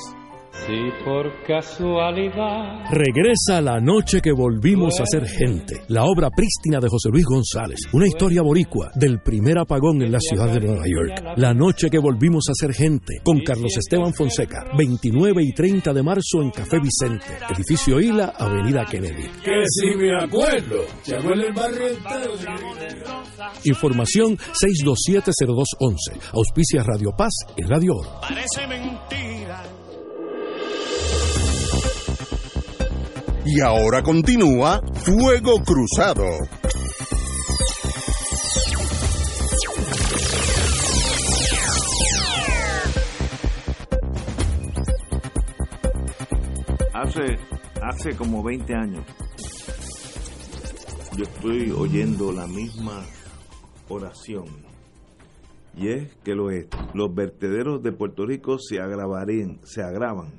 Si 0.52 0.92
por 1.06 1.32
casualidad. 1.48 2.84
Regresa 2.92 3.62
la 3.62 3.80
noche 3.80 4.20
que 4.22 4.32
volvimos 4.32 5.00
a 5.00 5.06
ser 5.06 5.26
gente. 5.26 5.82
La 5.88 6.04
obra 6.04 6.30
prístina 6.30 6.80
de 6.80 6.90
José 6.90 7.10
Luis 7.10 7.26
González. 7.26 7.80
Una 7.94 8.08
historia 8.08 8.42
boricua 8.42 8.92
del 8.96 9.22
primer 9.22 9.60
apagón 9.60 10.02
en 10.02 10.12
la 10.12 10.20
ciudad 10.20 10.54
de 10.54 10.60
Nueva 10.60 10.86
York. 10.86 11.38
La 11.38 11.54
noche 11.54 11.90
que 11.90 12.00
volvimos 12.00 12.44
a 12.50 12.54
ser 12.54 12.74
gente. 12.74 13.22
Con 13.24 13.40
Carlos 13.42 13.72
Esteban 13.78 14.14
Fonseca. 14.14 14.66
29 14.78 15.42
y 15.42 15.54
30 15.54 15.94
de 15.94 16.04
marzo 16.04 16.42
en 16.42 16.52
Café 16.52 16.80
Vicente. 16.80 17.26
Edificio 17.50 18.00
Hila, 18.00 18.34
Avenida 18.38 18.86
Kennedy. 18.86 19.24
Que 19.44 19.64
si 19.68 19.96
me 19.96 20.16
acuerdo. 20.16 20.84
Se 21.02 21.16
el 21.16 21.54
barrio 21.54 21.88
Información 23.64 24.38
6270211. 24.38 25.96
Auspicia 26.34 26.84
Radio 26.84 27.12
Paz 27.18 27.34
y 27.56 27.64
Radio 27.64 27.96
Oro. 27.96 28.20
Parece 28.22 28.68
mentira. 28.68 29.81
Y 33.46 33.62
ahora 33.62 34.04
continúa 34.04 34.82
Fuego 35.04 35.62
Cruzado. 35.64 36.26
Hace, 46.94 47.38
hace 47.82 48.16
como 48.16 48.44
20 48.44 48.74
años 48.76 49.06
yo 51.18 51.24
estoy 51.24 51.72
oyendo 51.72 52.32
la 52.32 52.48
misma 52.48 53.04
oración 53.90 54.46
y 55.76 55.90
es 55.90 56.16
que 56.24 56.36
los, 56.36 56.52
los 56.94 57.14
vertederos 57.14 57.82
de 57.84 57.92
Puerto 57.92 58.26
Rico 58.26 58.58
se 58.60 58.80
agravarían, 58.80 59.60
se 59.64 59.82
agravan. 59.82 60.32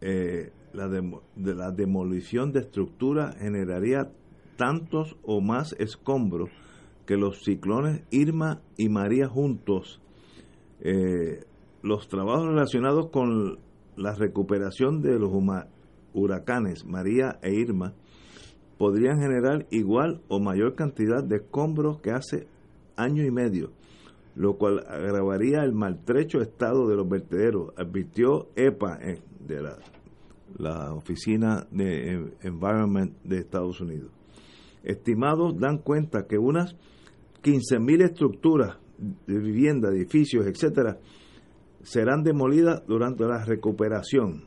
Eh, 0.00 0.50
la, 0.74 0.88
de 0.88 1.54
la 1.54 1.70
demolición 1.70 2.52
de 2.52 2.60
estructuras 2.60 3.36
generaría 3.36 4.10
tantos 4.56 5.16
o 5.22 5.40
más 5.40 5.74
escombros 5.78 6.50
que 7.06 7.16
los 7.16 7.42
ciclones 7.44 8.02
Irma 8.10 8.60
y 8.76 8.88
María 8.88 9.28
juntos. 9.28 10.00
Eh, 10.80 11.44
los 11.82 12.08
trabajos 12.08 12.46
relacionados 12.46 13.10
con 13.10 13.58
la 13.96 14.14
recuperación 14.14 15.00
de 15.00 15.18
los 15.18 15.30
huracanes 16.12 16.84
María 16.84 17.38
e 17.42 17.54
Irma 17.54 17.94
podrían 18.78 19.20
generar 19.20 19.66
igual 19.70 20.22
o 20.28 20.40
mayor 20.40 20.74
cantidad 20.74 21.22
de 21.22 21.36
escombros 21.36 22.00
que 22.00 22.10
hace 22.10 22.48
año 22.96 23.24
y 23.24 23.30
medio, 23.30 23.70
lo 24.34 24.56
cual 24.56 24.84
agravaría 24.88 25.62
el 25.62 25.72
maltrecho 25.72 26.40
estado 26.40 26.88
de 26.88 26.96
los 26.96 27.08
vertederos, 27.08 27.72
advirtió 27.76 28.48
EPA 28.56 28.98
eh, 29.02 29.20
de 29.46 29.62
la 29.62 29.76
la 30.58 30.92
Oficina 30.94 31.66
de 31.70 32.32
Environment 32.42 33.16
de 33.24 33.38
Estados 33.38 33.80
Unidos. 33.80 34.10
Estimados 34.82 35.58
dan 35.58 35.78
cuenta 35.78 36.26
que 36.26 36.36
unas 36.38 36.76
15.000 37.42 38.04
estructuras 38.04 38.76
de 38.98 39.38
vivienda, 39.38 39.88
edificios, 39.90 40.46
etcétera, 40.46 40.98
serán 41.82 42.22
demolidas 42.22 42.84
durante 42.86 43.24
la 43.24 43.42
recuperación, 43.44 44.44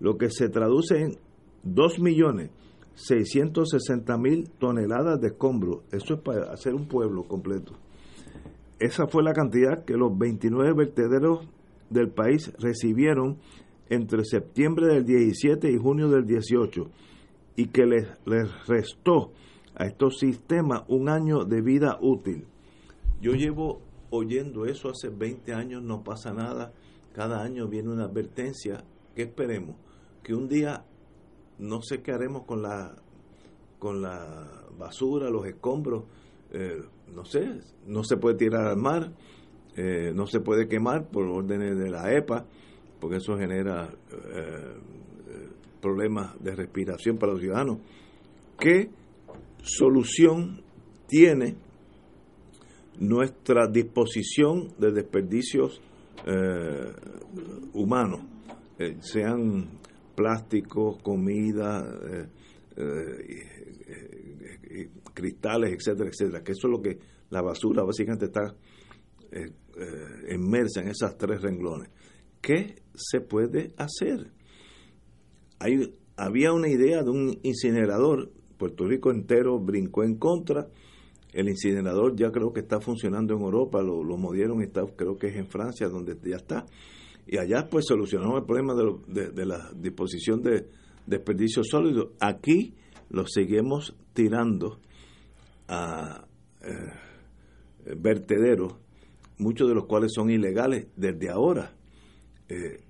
lo 0.00 0.16
que 0.16 0.30
se 0.30 0.48
traduce 0.48 1.00
en 1.00 1.18
2.660.000 1.64 4.50
toneladas 4.58 5.20
de 5.20 5.28
escombros. 5.28 5.84
Eso 5.90 6.14
es 6.14 6.20
para 6.20 6.52
hacer 6.52 6.74
un 6.74 6.88
pueblo 6.88 7.24
completo. 7.24 7.74
Esa 8.78 9.06
fue 9.06 9.22
la 9.22 9.32
cantidad 9.32 9.84
que 9.84 9.94
los 9.94 10.18
29 10.18 10.74
vertederos 10.74 11.48
del 11.88 12.10
país 12.10 12.52
recibieron 12.58 13.38
entre 13.88 14.24
septiembre 14.24 14.86
del 14.86 15.04
17 15.04 15.70
y 15.70 15.76
junio 15.76 16.08
del 16.08 16.26
18 16.26 16.90
y 17.56 17.66
que 17.66 17.86
les, 17.86 18.06
les 18.26 18.66
restó 18.66 19.32
a 19.74 19.86
estos 19.86 20.18
sistemas 20.18 20.82
un 20.88 21.08
año 21.08 21.44
de 21.44 21.60
vida 21.60 21.98
útil. 22.00 22.46
Yo 23.20 23.32
llevo 23.32 23.80
oyendo 24.10 24.66
eso 24.66 24.90
hace 24.90 25.08
20 25.08 25.52
años, 25.54 25.82
no 25.82 26.02
pasa 26.02 26.32
nada, 26.32 26.72
cada 27.12 27.42
año 27.42 27.68
viene 27.68 27.90
una 27.90 28.04
advertencia, 28.04 28.84
que 29.14 29.22
esperemos? 29.22 29.76
Que 30.22 30.34
un 30.34 30.48
día 30.48 30.84
no 31.58 31.82
sé 31.82 32.02
qué 32.02 32.12
haremos 32.12 32.44
con 32.44 32.62
la, 32.62 32.96
con 33.78 34.02
la 34.02 34.64
basura, 34.78 35.30
los 35.30 35.46
escombros, 35.46 36.04
eh, 36.52 36.82
no 37.14 37.24
sé, 37.24 37.60
no 37.86 38.04
se 38.04 38.16
puede 38.16 38.36
tirar 38.36 38.66
al 38.66 38.76
mar, 38.76 39.12
eh, 39.76 40.12
no 40.14 40.26
se 40.26 40.40
puede 40.40 40.68
quemar 40.68 41.08
por 41.08 41.26
órdenes 41.26 41.76
de 41.76 41.90
la 41.90 42.12
EPA, 42.12 42.46
porque 43.04 43.18
eso 43.18 43.36
genera 43.36 43.86
eh, 44.10 44.78
problemas 45.78 46.42
de 46.42 46.56
respiración 46.56 47.18
para 47.18 47.32
los 47.32 47.42
ciudadanos. 47.42 47.80
¿Qué 48.58 48.88
solución 49.62 50.62
tiene 51.06 51.54
nuestra 52.98 53.66
disposición 53.66 54.72
de 54.78 54.92
desperdicios 54.92 55.82
eh, 56.26 56.94
humanos, 57.74 58.22
eh, 58.78 58.96
sean 59.00 59.68
plásticos, 60.16 61.02
comida, 61.02 61.84
cristales, 65.12 65.74
etcétera, 65.74 66.08
etcétera, 66.08 66.42
que 66.42 66.52
eso 66.52 66.68
es 66.68 66.72
lo 66.72 66.80
que 66.80 66.98
la 67.28 67.42
basura 67.42 67.82
básicamente 67.82 68.24
está 68.24 68.54
inmersa 70.30 70.80
en 70.80 70.88
esas 70.88 71.18
tres 71.18 71.42
renglones. 71.42 71.90
¿Qué 72.40 72.83
se 72.94 73.20
puede 73.20 73.72
hacer? 73.76 74.30
Hay, 75.58 75.94
había 76.16 76.52
una 76.52 76.68
idea 76.68 77.02
de 77.02 77.10
un 77.10 77.38
incinerador, 77.42 78.30
Puerto 78.58 78.86
Rico 78.86 79.10
entero 79.10 79.58
brincó 79.58 80.04
en 80.04 80.16
contra, 80.16 80.68
el 81.32 81.48
incinerador 81.48 82.14
ya 82.16 82.30
creo 82.30 82.52
que 82.52 82.60
está 82.60 82.80
funcionando 82.80 83.34
en 83.34 83.40
Europa, 83.40 83.82
lo, 83.82 84.04
lo 84.04 84.16
movieron 84.16 84.62
está, 84.62 84.82
creo 84.96 85.16
que 85.16 85.28
es 85.28 85.36
en 85.36 85.48
Francia 85.48 85.88
donde 85.88 86.16
ya 86.22 86.36
está. 86.36 86.66
Y 87.26 87.38
allá 87.38 87.68
pues 87.70 87.86
solucionamos 87.88 88.40
el 88.40 88.44
problema 88.44 88.74
de, 88.74 89.46
la 89.46 89.70
disposición 89.74 90.42
de 90.42 90.68
desperdicios 91.06 91.66
sólidos. 91.70 92.10
Aquí 92.20 92.74
lo 93.10 93.26
seguimos 93.26 93.96
tirando 94.12 94.78
a 95.68 96.26
eh, 96.62 97.94
vertederos, 97.96 98.74
muchos 99.38 99.68
de 99.68 99.74
los 99.74 99.86
cuales 99.86 100.12
son 100.14 100.30
ilegales 100.30 100.88
desde 100.96 101.30
ahora. 101.30 101.72
Eh, 102.48 102.83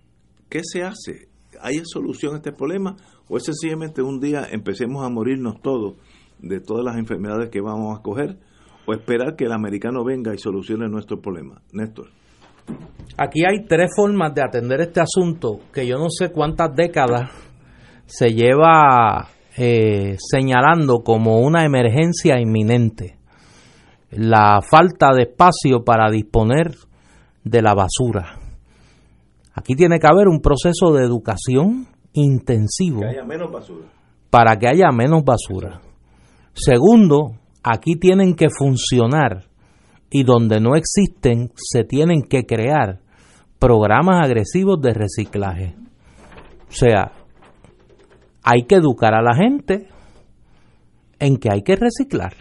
¿Qué 0.55 0.61
se 0.63 0.85
hace? 0.85 1.27
¿Hay 1.61 1.81
solución 1.83 2.35
a 2.35 2.37
este 2.37 2.53
problema? 2.53 2.95
¿O 3.29 3.37
es 3.37 3.43
sencillamente 3.43 4.03
un 4.03 4.21
día 4.21 4.47
empecemos 4.53 5.05
a 5.05 5.09
morirnos 5.11 5.61
todos? 5.61 5.97
de 6.39 6.61
todas 6.61 6.85
las 6.85 6.97
enfermedades 6.97 7.51
que 7.51 7.61
vamos 7.61 7.99
a 7.99 8.03
coger 8.03 8.37
o 8.87 8.93
esperar 8.93 9.35
que 9.37 9.45
el 9.45 9.53
americano 9.53 10.05
venga 10.05 10.35
y 10.35 10.39
solucione 10.39 10.89
nuestro 10.89 11.21
problema. 11.21 11.61
Néstor. 11.73 12.09
Aquí 13.17 13.43
hay 13.45 13.67
tres 13.67 13.91
formas 13.97 14.35
de 14.35 14.43
atender 14.43 14.81
este 14.83 15.01
asunto 15.01 15.61
que 15.73 15.87
yo 15.87 15.97
no 15.97 16.11
sé 16.11 16.31
cuántas 16.31 16.75
décadas 16.75 17.31
se 18.07 18.29
lleva 18.31 19.29
eh, 19.57 20.17
señalando 20.19 21.03
como 21.03 21.39
una 21.41 21.65
emergencia 21.65 22.39
inminente. 22.41 23.17
La 24.11 24.61
falta 24.63 25.15
de 25.15 25.23
espacio 25.23 25.83
para 25.85 26.11
disponer 26.11 26.75
de 27.43 27.63
la 27.63 27.75
basura. 27.75 28.44
Aquí 29.55 29.75
tiene 29.75 29.99
que 29.99 30.07
haber 30.07 30.29
un 30.29 30.41
proceso 30.41 30.93
de 30.93 31.05
educación 31.05 31.87
intensivo. 32.13 33.01
Para 34.31 34.57
que 34.57 34.67
haya 34.69 34.91
menos 34.91 35.23
basura. 35.25 35.81
Segundo, 36.53 37.39
aquí 37.63 37.97
tienen 37.97 38.35
que 38.35 38.49
funcionar 38.51 39.45
y 40.11 40.25
donde 40.25 40.61
no 40.61 40.75
existen 40.75 41.53
se 41.57 41.85
tienen 41.85 42.23
que 42.23 42.45
crear 42.45 43.01
programas 43.59 44.25
agresivos 44.25 44.81
de 44.81 44.93
reciclaje. 44.93 45.75
O 46.69 46.73
sea, 46.73 47.13
hay 48.43 48.65
que 48.67 48.77
educar 48.77 49.15
a 49.15 49.23
la 49.23 49.35
gente 49.35 49.89
en 51.19 51.37
que 51.37 51.49
hay 51.51 51.63
que 51.63 51.77
reciclar. 51.77 52.35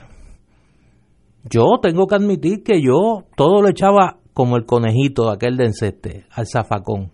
Yo 1.50 1.66
tengo 1.82 2.08
que 2.08 2.16
admitir 2.16 2.64
que 2.64 2.82
yo 2.82 3.24
todo 3.36 3.62
lo 3.62 3.70
echaba 3.70 4.18
como 4.34 4.58
el 4.58 4.66
conejito 4.66 5.30
aquel 5.30 5.58
de 5.58 5.66
enceste, 5.66 6.26
al 6.32 6.48
zafacón. 6.48 7.12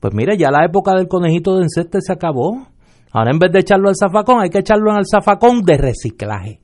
Pues 0.00 0.14
mire, 0.14 0.36
ya 0.36 0.50
la 0.50 0.64
época 0.64 0.94
del 0.94 1.08
conejito 1.08 1.56
de 1.56 1.62
enceste 1.62 1.98
se 2.00 2.12
acabó. 2.12 2.66
Ahora 3.10 3.30
en 3.30 3.38
vez 3.38 3.52
de 3.52 3.60
echarlo 3.60 3.88
al 3.88 3.96
zafacón, 3.96 4.42
hay 4.42 4.50
que 4.50 4.58
echarlo 4.58 4.90
el 4.98 5.06
zafacón 5.06 5.62
de 5.62 5.78
reciclaje. 5.78 6.60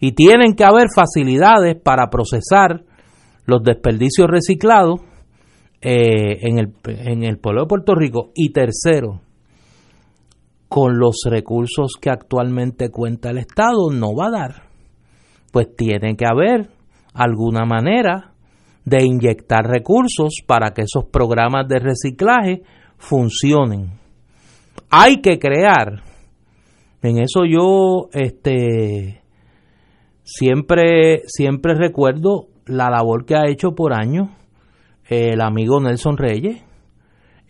Y 0.00 0.12
tienen 0.12 0.54
que 0.54 0.64
haber 0.64 0.88
facilidades 0.94 1.76
para 1.80 2.10
procesar 2.10 2.84
los 3.46 3.62
desperdicios 3.62 4.28
reciclados 4.28 5.00
eh, 5.80 6.46
en, 6.46 6.58
el, 6.58 6.74
en 6.84 7.24
el 7.24 7.38
pueblo 7.38 7.62
de 7.62 7.68
Puerto 7.68 7.94
Rico. 7.94 8.32
Y 8.34 8.50
tercero, 8.52 9.22
con 10.68 10.98
los 10.98 11.22
recursos 11.24 11.92
que 12.00 12.10
actualmente 12.10 12.90
cuenta 12.90 13.30
el 13.30 13.38
Estado, 13.38 13.90
no 13.92 14.14
va 14.14 14.26
a 14.26 14.30
dar. 14.30 14.62
Pues 15.52 15.74
tiene 15.74 16.16
que 16.16 16.26
haber 16.26 16.68
alguna 17.14 17.64
manera 17.64 18.34
de 18.88 19.04
inyectar 19.04 19.64
recursos 19.64 20.42
para 20.46 20.72
que 20.72 20.82
esos 20.82 21.04
programas 21.04 21.68
de 21.68 21.78
reciclaje 21.78 22.62
funcionen 22.96 23.98
hay 24.90 25.20
que 25.20 25.38
crear. 25.38 26.02
En 27.02 27.18
eso 27.18 27.44
yo 27.44 28.08
este 28.12 29.22
siempre 30.22 31.22
siempre 31.26 31.74
recuerdo 31.74 32.48
la 32.66 32.90
labor 32.90 33.24
que 33.24 33.36
ha 33.36 33.48
hecho 33.48 33.74
por 33.74 33.92
años 33.92 34.28
el 35.08 35.40
amigo 35.40 35.80
Nelson 35.80 36.18
Reyes, 36.18 36.62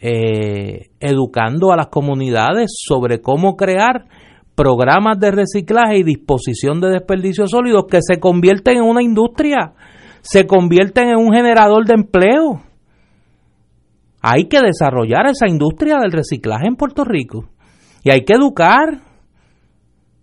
eh, 0.01 0.91
educando 1.01 1.73
a 1.73 1.77
las 1.77 1.89
comunidades 1.89 2.71
sobre 2.87 3.21
cómo 3.21 3.57
crear 3.57 4.07
programas 4.55 5.19
de 5.19 5.33
reciclaje 5.33 5.99
y 5.99 6.05
disposición 6.05 6.81
de 6.81 6.91
desperdicios 6.91 7.51
sólidos 7.51 7.87
que 7.91 7.99
se 8.01 8.21
convierten 8.21 8.77
en 8.77 8.85
una 8.85 9.03
industria, 9.03 9.73
se 10.21 10.47
convierten 10.47 11.09
en 11.09 11.17
un 11.17 11.33
generador 11.33 11.85
de 11.85 11.95
empleo. 11.95 12.63
Hay 14.21 14.45
que 14.45 14.61
desarrollar 14.61 15.27
esa 15.27 15.49
industria 15.49 15.97
del 16.01 16.13
reciclaje 16.13 16.67
en 16.67 16.77
Puerto 16.77 17.05
Rico. 17.05 17.49
Y 18.03 18.11
hay 18.11 18.25
que 18.25 18.35
educar. 18.35 19.01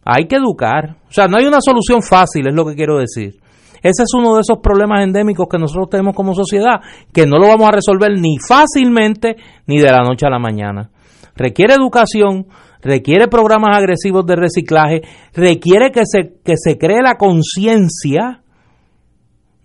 Hay 0.04 0.28
que 0.28 0.36
educar. 0.36 0.98
O 1.08 1.12
sea, 1.12 1.28
no 1.28 1.38
hay 1.38 1.46
una 1.46 1.60
solución 1.62 2.02
fácil, 2.02 2.48
es 2.48 2.54
lo 2.54 2.66
que 2.66 2.76
quiero 2.76 2.98
decir. 2.98 3.40
Ese 3.86 4.04
es 4.04 4.14
uno 4.18 4.36
de 4.36 4.42
esos 4.42 4.60
problemas 4.64 5.04
endémicos 5.04 5.48
que 5.50 5.60
nosotros 5.60 5.90
tenemos 5.90 6.16
como 6.16 6.34
sociedad, 6.34 6.82
que 7.14 7.28
no 7.28 7.38
lo 7.38 7.48
vamos 7.48 7.68
a 7.68 7.72
resolver 7.72 8.12
ni 8.20 8.38
fácilmente 8.40 9.36
ni 9.68 9.80
de 9.80 9.92
la 9.92 10.02
noche 10.02 10.26
a 10.26 10.32
la 10.32 10.40
mañana. 10.40 10.90
Requiere 11.36 11.76
educación, 11.76 12.48
requiere 12.82 13.28
programas 13.28 13.78
agresivos 13.78 14.26
de 14.26 14.36
reciclaje, 14.38 15.02
requiere 15.34 15.92
que 15.92 16.02
se, 16.06 16.34
que 16.44 16.54
se 16.56 16.78
cree 16.80 17.02
la 17.04 17.18
conciencia 17.18 18.42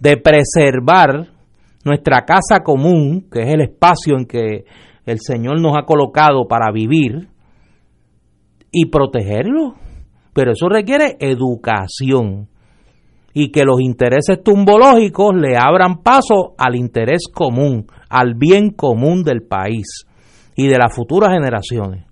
de 0.01 0.17
preservar 0.17 1.29
nuestra 1.85 2.25
casa 2.25 2.61
común, 2.65 3.29
que 3.31 3.41
es 3.43 3.49
el 3.55 3.61
espacio 3.61 4.17
en 4.17 4.27
que 4.27 4.65
el 5.07 5.19
Señor 5.21 5.61
nos 5.61 5.77
ha 5.77 5.85
colocado 5.85 6.47
para 6.49 6.73
vivir, 6.73 7.29
y 8.73 8.87
protegerlo. 8.87 9.75
Pero 10.33 10.53
eso 10.53 10.69
requiere 10.69 11.17
educación 11.19 12.49
y 13.33 13.51
que 13.51 13.65
los 13.65 13.81
intereses 13.81 14.43
tumbológicos 14.43 15.35
le 15.35 15.57
abran 15.57 16.03
paso 16.03 16.55
al 16.59 16.77
interés 16.77 17.25
común, 17.33 17.87
al 18.09 18.35
bien 18.35 18.71
común 18.71 19.23
del 19.23 19.43
país 19.43 20.07
y 20.57 20.67
de 20.69 20.79
las 20.79 20.95
futuras 20.95 21.31
generaciones. 21.33 22.10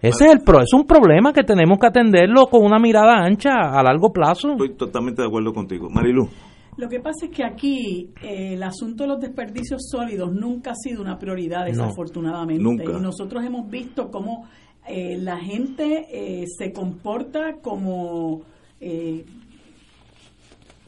Ese 0.00 0.26
es, 0.26 0.32
el 0.32 0.40
pro, 0.40 0.60
es 0.60 0.72
un 0.74 0.86
problema 0.86 1.32
que 1.32 1.42
tenemos 1.42 1.78
que 1.78 1.86
atenderlo 1.86 2.46
con 2.46 2.62
una 2.62 2.78
mirada 2.78 3.14
ancha 3.14 3.52
a 3.52 3.82
largo 3.82 4.12
plazo. 4.12 4.52
Estoy 4.52 4.74
totalmente 4.74 5.22
de 5.22 5.28
acuerdo 5.28 5.52
contigo. 5.54 5.88
Marilu. 5.88 6.28
Lo 6.76 6.88
que 6.88 7.00
pasa 7.00 7.24
es 7.24 7.30
que 7.30 7.42
aquí 7.42 8.10
eh, 8.22 8.52
el 8.52 8.62
asunto 8.62 9.04
de 9.04 9.08
los 9.08 9.20
desperdicios 9.20 9.88
sólidos 9.90 10.34
nunca 10.34 10.72
ha 10.72 10.74
sido 10.74 11.00
una 11.00 11.18
prioridad, 11.18 11.64
desafortunadamente. 11.64 12.84
Y 12.84 13.00
nosotros 13.00 13.42
hemos 13.42 13.70
visto 13.70 14.10
cómo 14.10 14.46
eh, 14.86 15.16
la 15.18 15.38
gente 15.38 16.06
eh, 16.10 16.44
se 16.46 16.72
comporta 16.72 17.54
como, 17.62 18.42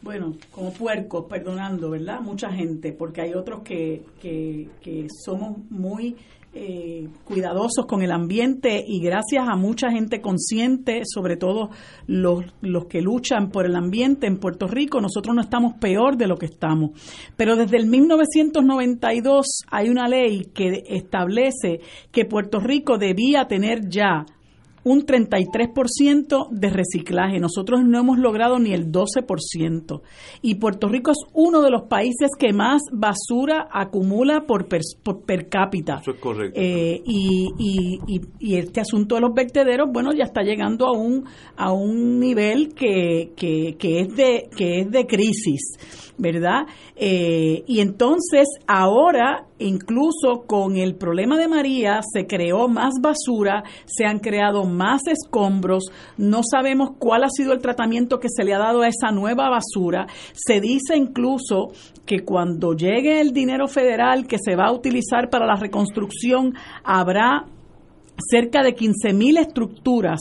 bueno, 0.03 0.35
como 0.51 0.71
puercos, 0.75 1.25
perdonando, 1.25 1.89
¿verdad? 1.89 2.21
Mucha 2.21 2.53
gente, 2.53 2.93
porque 2.93 3.23
hay 3.23 3.33
otros 3.33 3.63
que, 3.63 4.03
que, 4.21 4.69
que 4.83 5.07
somos 5.25 5.57
muy 5.71 6.17
eh, 6.61 7.09
cuidadosos 7.23 7.87
con 7.87 8.03
el 8.03 8.11
ambiente 8.11 8.83
y 8.85 9.01
gracias 9.01 9.49
a 9.49 9.55
mucha 9.55 9.93
gente 9.93 10.21
consciente, 10.21 11.03
sobre 11.05 11.37
todo 11.37 11.71
los, 12.09 12.45
los 12.63 12.87
que 12.87 13.01
luchan 13.01 13.51
por 13.51 13.65
el 13.65 13.77
ambiente 13.77 14.27
en 14.27 14.39
Puerto 14.39 14.67
Rico, 14.67 15.01
nosotros 15.01 15.37
no 15.37 15.41
estamos 15.41 15.75
peor 15.75 16.17
de 16.17 16.27
lo 16.27 16.37
que 16.37 16.47
estamos. 16.47 16.91
Pero 17.37 17.55
desde 17.55 17.77
el 17.77 17.87
1992 17.87 19.47
hay 19.71 19.89
una 19.89 20.09
ley 20.09 20.47
que 20.53 20.83
establece 20.89 21.81
que 22.11 22.25
Puerto 22.25 22.59
Rico 22.59 22.99
debía 22.99 23.47
tener 23.47 23.89
ya 23.89 24.27
un 24.89 25.05
33% 25.05 26.49
de 26.51 26.71
reciclaje. 26.71 27.39
Nosotros 27.39 27.81
no 27.85 27.99
hemos 27.99 28.19
logrado 28.19 28.59
ni 28.59 28.73
el 28.73 28.91
12%. 28.91 30.01
Y 30.43 30.55
Puerto 30.57 30.89
Rico 30.89 31.11
es 31.11 31.19
uno 31.33 31.61
de 31.61 31.71
los 31.71 31.83
países 31.83 32.31
que 32.39 32.53
más 32.53 32.83
basura 32.93 33.69
acumula 33.71 34.45
por 34.47 34.67
per, 34.67 34.81
per 35.27 35.49
cápita. 35.49 35.99
Eso 36.01 36.13
es 36.13 36.21
correcto. 36.21 36.59
Eh, 36.61 37.03
y, 37.05 37.49
y, 37.59 38.21
y, 38.39 38.57
este 38.57 38.81
asunto 38.81 39.17
de 39.17 39.21
los 39.21 39.35
vertederos, 39.35 39.89
bueno, 39.93 40.13
ya 40.13 40.25
está 40.25 40.43
llegando 40.43 40.87
a 40.87 40.93
un, 40.93 41.25
a 41.57 41.73
un 41.73 42.19
nivel 42.19 42.75
que, 42.75 43.33
que, 43.37 43.77
que, 43.79 44.01
es, 44.01 44.17
de, 44.17 44.49
que 44.57 44.81
es 44.81 44.91
de 44.91 45.07
crisis. 45.07 46.08
¿Verdad? 46.19 46.67
Eh, 46.97 47.63
y 47.67 47.81
entonces 47.81 48.47
ahora, 48.67 49.47
incluso 49.59 50.45
con 50.47 50.77
el 50.77 50.97
problema 50.97 51.39
de 51.39 51.49
María, 51.49 52.01
se 52.03 52.27
creó 52.27 52.69
más 52.69 52.95
basura, 53.01 53.63
se 53.87 54.05
han 54.05 54.19
creado 54.19 54.65
más 54.65 55.03
escombros, 55.07 55.85
no 56.17 56.41
sabemos 56.43 56.91
cuál 56.99 57.25
ha 57.25 57.31
sido 57.31 57.53
el 57.53 57.61
tratamiento 57.61 58.19
que 58.19 58.29
se 58.29 58.45
le 58.45 58.55
ha 58.55 58.59
dado 58.59 58.83
a 58.83 58.89
esa 58.89 59.11
nueva 59.13 59.49
basura. 59.49 60.07
Se 60.33 60.61
dice 60.61 60.97
incluso 60.97 61.69
que 62.05 62.25
cuando 62.25 62.75
llegue 62.75 63.21
el 63.21 63.33
dinero 63.33 63.69
federal 63.69 64.27
que 64.27 64.39
se 64.39 64.57
va 64.57 64.67
a 64.67 64.73
utilizar 64.73 65.31
para 65.31 65.47
la 65.47 65.55
reconstrucción, 65.55 66.55
habrá 66.83 67.47
cerca 68.19 68.63
de 68.63 68.75
15.000 68.75 69.39
estructuras 69.39 70.19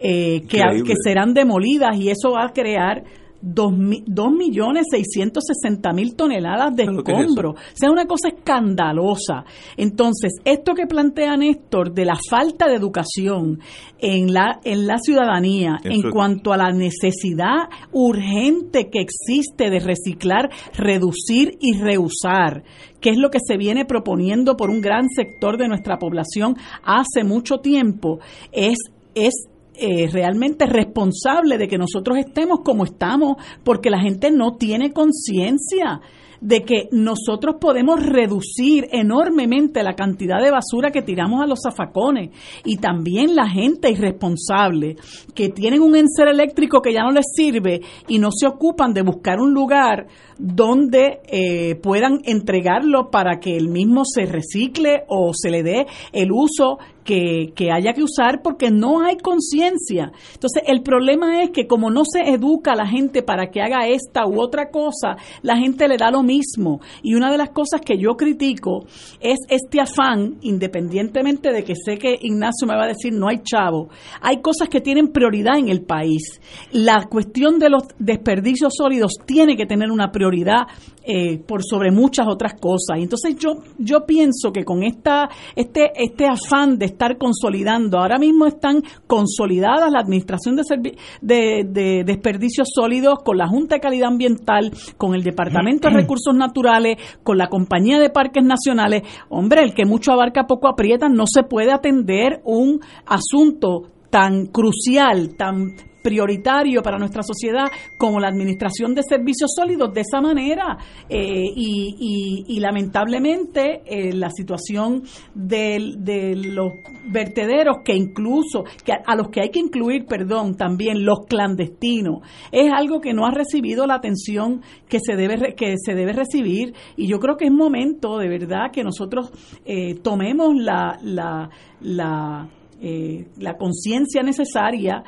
eh, 0.00 0.42
que, 0.48 0.58
que 0.84 0.94
serán 1.02 1.32
demolidas 1.32 1.96
y 1.96 2.10
eso 2.10 2.32
va 2.32 2.46
a 2.46 2.52
crear 2.52 3.04
2.660.000 3.42 6.16
toneladas 6.16 6.74
de 6.74 6.84
escombro. 6.84 7.50
O 7.50 7.56
sea, 7.74 7.90
una 7.90 8.06
cosa 8.06 8.28
escandalosa. 8.28 9.44
Entonces, 9.76 10.32
esto 10.44 10.74
que 10.74 10.86
plantea 10.86 11.36
Néstor 11.36 11.92
de 11.92 12.04
la 12.04 12.16
falta 12.28 12.68
de 12.68 12.76
educación 12.76 13.58
en 13.98 14.32
la, 14.32 14.60
en 14.64 14.86
la 14.86 14.98
ciudadanía 14.98 15.78
en 15.84 16.10
cuanto 16.10 16.52
a 16.52 16.56
la 16.56 16.72
necesidad 16.72 17.68
urgente 17.92 18.88
que 18.90 19.00
existe 19.00 19.70
de 19.70 19.80
reciclar, 19.80 20.50
reducir 20.74 21.56
y 21.60 21.78
reusar, 21.78 22.64
que 23.00 23.10
es 23.10 23.18
lo 23.18 23.30
que 23.30 23.38
se 23.46 23.56
viene 23.56 23.84
proponiendo 23.84 24.56
por 24.56 24.70
un 24.70 24.80
gran 24.80 25.08
sector 25.08 25.58
de 25.58 25.68
nuestra 25.68 25.98
población 25.98 26.56
hace 26.82 27.24
mucho 27.24 27.58
tiempo, 27.58 28.20
es, 28.52 28.76
es 29.14 29.32
eh, 29.78 30.08
realmente 30.12 30.66
responsable 30.66 31.58
de 31.58 31.68
que 31.68 31.78
nosotros 31.78 32.18
estemos 32.18 32.60
como 32.64 32.84
estamos, 32.84 33.36
porque 33.64 33.90
la 33.90 34.00
gente 34.00 34.30
no 34.30 34.56
tiene 34.56 34.92
conciencia 34.92 36.00
de 36.40 36.62
que 36.62 36.88
nosotros 36.92 37.56
podemos 37.60 38.04
reducir 38.04 38.88
enormemente 38.92 39.82
la 39.82 39.94
cantidad 39.94 40.40
de 40.42 40.50
basura 40.50 40.90
que 40.90 41.02
tiramos 41.02 41.42
a 41.42 41.46
los 41.46 41.60
zafacones. 41.62 42.30
Y 42.64 42.76
también 42.76 43.34
la 43.34 43.48
gente 43.48 43.90
irresponsable 43.90 44.96
que 45.34 45.48
tienen 45.48 45.82
un 45.82 45.96
encer 45.96 46.28
eléctrico 46.28 46.80
que 46.80 46.92
ya 46.92 47.02
no 47.02 47.12
les 47.12 47.26
sirve 47.34 47.80
y 48.08 48.18
no 48.18 48.30
se 48.30 48.46
ocupan 48.46 48.92
de 48.92 49.02
buscar 49.02 49.40
un 49.40 49.52
lugar 49.52 50.06
donde 50.38 51.20
eh, 51.26 51.76
puedan 51.76 52.20
entregarlo 52.24 53.10
para 53.10 53.38
que 53.40 53.56
el 53.56 53.68
mismo 53.68 54.02
se 54.04 54.26
recicle 54.26 55.04
o 55.08 55.32
se 55.34 55.50
le 55.50 55.62
dé 55.62 55.86
el 56.12 56.30
uso 56.32 56.78
que, 57.06 57.70
haya 57.72 57.92
que 57.92 58.02
usar 58.02 58.42
porque 58.42 58.70
no 58.70 59.00
hay 59.00 59.16
conciencia. 59.16 60.12
Entonces, 60.34 60.62
el 60.66 60.82
problema 60.82 61.42
es 61.42 61.50
que 61.50 61.66
como 61.66 61.90
no 61.90 62.02
se 62.04 62.28
educa 62.30 62.72
a 62.72 62.76
la 62.76 62.86
gente 62.86 63.22
para 63.22 63.50
que 63.50 63.62
haga 63.62 63.86
esta 63.86 64.26
u 64.26 64.40
otra 64.40 64.70
cosa, 64.70 65.16
la 65.42 65.56
gente 65.56 65.88
le 65.88 65.96
da 65.96 66.10
lo 66.10 66.22
mismo. 66.22 66.80
Y 67.02 67.14
una 67.14 67.30
de 67.30 67.38
las 67.38 67.50
cosas 67.50 67.80
que 67.80 67.96
yo 67.96 68.16
critico 68.16 68.84
es 69.20 69.38
este 69.48 69.80
afán, 69.80 70.38
independientemente 70.42 71.52
de 71.52 71.62
que 71.62 71.74
sé 71.76 71.96
que 71.96 72.18
Ignacio 72.20 72.66
me 72.66 72.76
va 72.76 72.84
a 72.84 72.88
decir 72.88 73.12
no 73.12 73.28
hay 73.28 73.38
chavo, 73.42 73.88
hay 74.20 74.40
cosas 74.40 74.68
que 74.68 74.80
tienen 74.80 75.12
prioridad 75.12 75.58
en 75.58 75.68
el 75.68 75.82
país. 75.82 76.40
La 76.72 77.04
cuestión 77.08 77.58
de 77.58 77.70
los 77.70 77.84
desperdicios 77.98 78.74
sólidos 78.76 79.12
tiene 79.24 79.56
que 79.56 79.66
tener 79.66 79.90
una 79.90 80.10
prioridad 80.10 80.66
eh, 81.08 81.38
por 81.38 81.62
sobre 81.62 81.92
muchas 81.92 82.26
otras 82.26 82.54
cosas. 82.54 82.98
Y 82.98 83.02
entonces 83.02 83.36
yo, 83.36 83.62
yo 83.78 84.04
pienso 84.06 84.52
que 84.52 84.64
con 84.64 84.82
esta, 84.82 85.28
este, 85.54 85.92
este 85.94 86.26
afán 86.26 86.78
de 86.78 86.86
estar 86.96 87.18
consolidando, 87.18 87.98
ahora 87.98 88.18
mismo 88.18 88.46
están 88.46 88.82
consolidadas 89.06 89.92
la 89.92 90.00
Administración 90.00 90.56
de, 90.56 90.96
de, 91.20 91.64
de 91.68 92.04
Desperdicios 92.04 92.68
Sólidos 92.74 93.18
con 93.22 93.36
la 93.36 93.46
Junta 93.46 93.76
de 93.76 93.80
Calidad 93.80 94.08
Ambiental, 94.08 94.72
con 94.96 95.14
el 95.14 95.22
Departamento 95.22 95.88
de 95.88 95.94
Recursos 95.94 96.34
Naturales, 96.34 96.96
con 97.22 97.36
la 97.36 97.48
Compañía 97.48 97.98
de 97.98 98.10
Parques 98.10 98.42
Nacionales. 98.42 99.02
Hombre, 99.28 99.62
el 99.62 99.74
que 99.74 99.84
mucho 99.84 100.12
abarca 100.12 100.46
poco 100.46 100.68
aprieta, 100.68 101.08
no 101.08 101.24
se 101.26 101.42
puede 101.42 101.72
atender 101.72 102.40
un 102.44 102.80
asunto 103.04 103.90
tan 104.10 104.46
crucial, 104.46 105.36
tan 105.36 105.74
prioritario 106.06 106.82
para 106.82 106.98
nuestra 106.98 107.24
sociedad 107.24 107.64
como 107.98 108.20
la 108.20 108.28
administración 108.28 108.94
de 108.94 109.02
servicios 109.02 109.50
sólidos 109.56 109.92
de 109.92 110.02
esa 110.02 110.20
manera. 110.20 110.78
Eh, 111.08 111.42
y, 111.56 112.60
lamentablemente 112.60 113.82
eh, 113.84 114.12
la 114.12 114.30
situación 114.30 115.02
de, 115.34 115.94
de, 115.98 116.34
los 116.34 116.74
vertederos 117.06 117.78
que 117.84 117.94
incluso 117.94 118.64
que 118.84 118.92
a, 118.92 119.14
los 119.14 119.28
que 119.28 119.42
hay 119.42 119.50
que 119.50 119.60
incluir 119.60 120.06
perdón 120.06 120.56
también 120.56 121.04
los 121.04 121.26
clandestinos 121.28 122.22
es 122.50 122.72
algo 122.72 123.00
que 123.00 123.12
no 123.12 123.26
ha 123.26 123.30
recibido 123.30 123.86
la 123.86 123.94
atención 123.94 124.62
que 124.88 124.98
se 125.00 125.14
debe 125.14 125.54
que 125.54 125.74
se 125.76 125.94
debe 125.94 126.12
recibir. 126.12 126.74
Y 126.96 127.08
yo 127.08 127.18
creo 127.18 127.36
que 127.36 127.46
es 127.46 127.52
momento 127.52 128.18
de 128.18 128.28
verdad 128.28 128.70
que 128.72 128.82
nosotros 128.82 129.30
eh, 129.64 129.94
tomemos 130.02 130.54
la, 130.56 130.98
la, 131.02 131.50
la 131.80 132.48
eh, 132.80 133.26
la 133.38 133.56
conciencia 133.56 134.22
necesaria, 134.22 135.02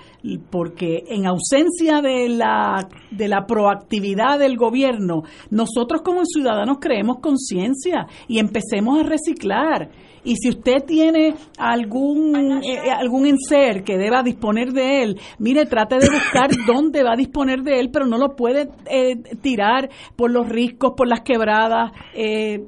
porque 0.51 1.05
en 1.09 1.27
ausencia 1.27 2.01
de 2.01 2.29
la, 2.29 2.89
de 3.11 3.29
la 3.29 3.47
proactividad 3.47 4.39
del 4.39 4.57
gobierno, 4.57 5.23
nosotros 5.51 6.03
como 6.03 6.25
ciudadanos 6.25 6.79
creemos 6.81 7.19
conciencia 7.21 8.07
y 8.27 8.39
empecemos 8.39 9.01
a 9.01 9.03
reciclar. 9.03 9.91
Y 10.25 10.37
si 10.37 10.51
usted 10.51 10.85
tiene 10.87 11.35
algún, 11.59 12.61
eh, 12.63 12.91
algún 12.91 13.27
enser 13.27 13.83
que 13.83 13.97
deba 13.97 14.23
disponer 14.23 14.73
de 14.73 15.03
él, 15.03 15.21
mire, 15.39 15.65
trate 15.67 15.97
de 15.99 16.11
buscar 16.11 16.51
dónde 16.67 17.03
va 17.03 17.13
a 17.13 17.17
disponer 17.17 17.63
de 17.63 17.81
él, 17.81 17.91
pero 17.93 18.07
no 18.07 18.19
lo 18.19 18.37
puede 18.37 18.69
eh, 18.91 19.17
tirar 19.41 19.89
por 20.17 20.31
los 20.31 20.49
riscos, 20.49 20.93
por 20.97 21.09
las 21.09 21.21
quebradas. 21.21 21.93
Eh, 22.15 22.65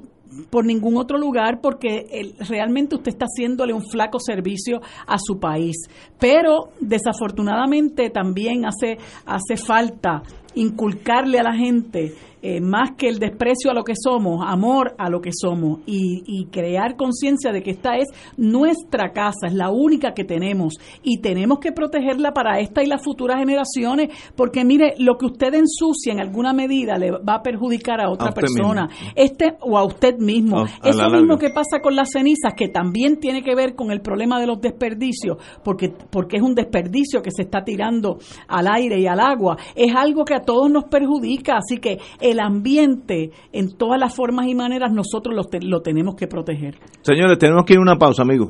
por 0.49 0.65
ningún 0.65 0.97
otro 0.97 1.17
lugar 1.17 1.59
porque 1.61 2.33
realmente 2.47 2.95
usted 2.95 3.11
está 3.11 3.25
haciéndole 3.25 3.73
un 3.73 3.83
flaco 3.83 4.19
servicio 4.19 4.81
a 5.07 5.17
su 5.19 5.39
país. 5.39 5.75
Pero 6.19 6.69
desafortunadamente 6.79 8.09
también 8.09 8.65
hace, 8.65 8.97
hace 9.25 9.57
falta 9.57 10.23
inculcarle 10.55 11.39
a 11.39 11.43
la 11.43 11.53
gente 11.53 12.13
eh, 12.41 12.59
más 12.61 12.91
que 12.97 13.07
el 13.07 13.19
desprecio 13.19 13.71
a 13.71 13.73
lo 13.73 13.83
que 13.83 13.93
somos, 13.95 14.43
amor 14.47 14.95
a 14.97 15.09
lo 15.09 15.21
que 15.21 15.31
somos 15.31 15.79
y, 15.85 16.23
y 16.25 16.45
crear 16.45 16.95
conciencia 16.95 17.51
de 17.51 17.61
que 17.61 17.71
esta 17.71 17.97
es 17.97 18.07
nuestra 18.37 19.11
casa, 19.11 19.47
es 19.47 19.53
la 19.53 19.69
única 19.69 20.13
que 20.13 20.23
tenemos 20.23 20.75
y 21.03 21.19
tenemos 21.19 21.59
que 21.59 21.71
protegerla 21.71 22.33
para 22.33 22.59
esta 22.59 22.83
y 22.83 22.87
las 22.87 23.03
futuras 23.03 23.39
generaciones, 23.39 24.09
porque 24.35 24.63
mire, 24.63 24.95
lo 24.97 25.17
que 25.17 25.25
usted 25.25 25.53
ensucia 25.53 26.13
en 26.13 26.19
alguna 26.19 26.53
medida 26.53 26.97
le 26.97 27.11
va 27.11 27.35
a 27.35 27.43
perjudicar 27.43 28.01
a 28.01 28.09
otra 28.09 28.31
persona, 28.31 28.89
este 29.15 29.55
o 29.61 29.77
a 29.77 29.85
usted 29.85 30.17
mismo. 30.17 30.65
Eso 30.83 31.09
mismo 31.09 31.37
que 31.37 31.49
pasa 31.49 31.79
con 31.81 31.95
las 31.95 32.11
cenizas, 32.11 32.53
que 32.55 32.67
también 32.69 33.19
tiene 33.19 33.43
que 33.43 33.55
ver 33.55 33.75
con 33.75 33.91
el 33.91 34.01
problema 34.01 34.39
de 34.39 34.47
los 34.47 34.59
desperdicios, 34.61 35.37
porque, 35.63 35.93
porque 36.09 36.37
es 36.37 36.43
un 36.43 36.55
desperdicio 36.55 37.21
que 37.21 37.31
se 37.31 37.43
está 37.43 37.63
tirando 37.63 38.17
al 38.47 38.67
aire 38.67 38.99
y 38.99 39.07
al 39.07 39.19
agua, 39.19 39.57
es 39.75 39.93
algo 39.95 40.25
que 40.25 40.33
a 40.33 40.41
todos 40.41 40.69
nos 40.71 40.85
perjudica, 40.85 41.57
así 41.57 41.77
que 41.77 41.99
el 42.31 42.39
ambiente 42.39 43.31
en 43.51 43.77
todas 43.77 43.99
las 43.99 44.15
formas 44.15 44.47
y 44.47 44.55
maneras 44.55 44.91
nosotros 44.91 45.35
lo, 45.35 45.43
lo 45.61 45.81
tenemos 45.81 46.15
que 46.15 46.27
proteger. 46.27 46.77
Señores, 47.01 47.37
tenemos 47.37 47.65
que 47.65 47.73
ir 47.73 47.79
a 47.79 47.81
una 47.81 47.97
pausa, 47.97 48.23
amigos. 48.23 48.49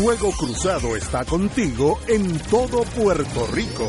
Fuego 0.00 0.30
Cruzado 0.38 0.94
está 0.96 1.24
contigo 1.24 1.98
en 2.06 2.38
todo 2.50 2.82
Puerto 2.96 3.46
Rico. 3.52 3.88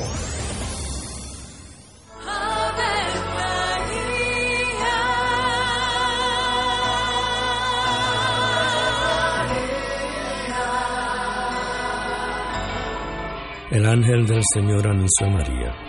El 13.72 13.86
ángel 13.86 14.26
del 14.26 14.42
Señor 14.52 14.88
anunció 14.88 15.28
a 15.28 15.30
María. 15.30 15.89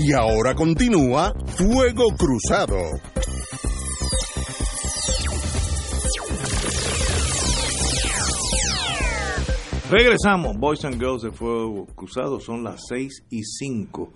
Y 0.00 0.12
ahora 0.12 0.54
continúa 0.54 1.34
Fuego 1.56 2.04
Cruzado. 2.16 2.76
Regresamos, 9.90 10.56
Boys 10.56 10.84
and 10.84 11.00
Girls 11.00 11.22
de 11.22 11.32
Fuego 11.32 11.86
Cruzado, 11.96 12.38
son 12.38 12.62
las 12.62 12.80
6 12.88 13.24
y 13.30 13.42
5, 13.42 14.12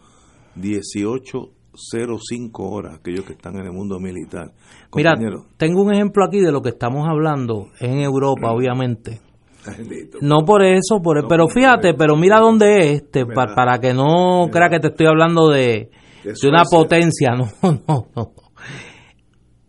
18.05 0.56 2.50
horas, 2.60 3.00
aquellos 3.00 3.24
que 3.24 3.32
están 3.32 3.56
en 3.56 3.66
el 3.66 3.72
mundo 3.72 3.98
militar. 3.98 4.52
Mira, 4.94 5.14
Compañero, 5.14 5.46
tengo 5.56 5.82
un 5.82 5.92
ejemplo 5.92 6.24
aquí 6.24 6.38
de 6.38 6.52
lo 6.52 6.62
que 6.62 6.68
estamos 6.68 7.08
hablando 7.08 7.70
en 7.80 7.98
Europa, 7.98 8.52
obviamente. 8.52 9.20
No 10.20 10.38
por 10.46 10.62
eso, 10.64 11.00
por, 11.02 11.26
pero 11.28 11.48
fíjate, 11.48 11.94
pero 11.94 12.16
mira 12.16 12.38
dónde 12.40 12.80
es, 12.94 13.02
este, 13.02 13.26
pa- 13.26 13.54
para, 13.54 13.78
que 13.78 13.94
no 13.94 14.48
crea 14.50 14.68
que 14.68 14.80
te 14.80 14.88
estoy 14.88 15.06
hablando 15.06 15.48
de, 15.48 15.90
De 16.24 16.48
una 16.48 16.62
potencia, 16.70 17.30
no, 17.36 17.48
no, 17.88 18.06
no. 18.16 18.32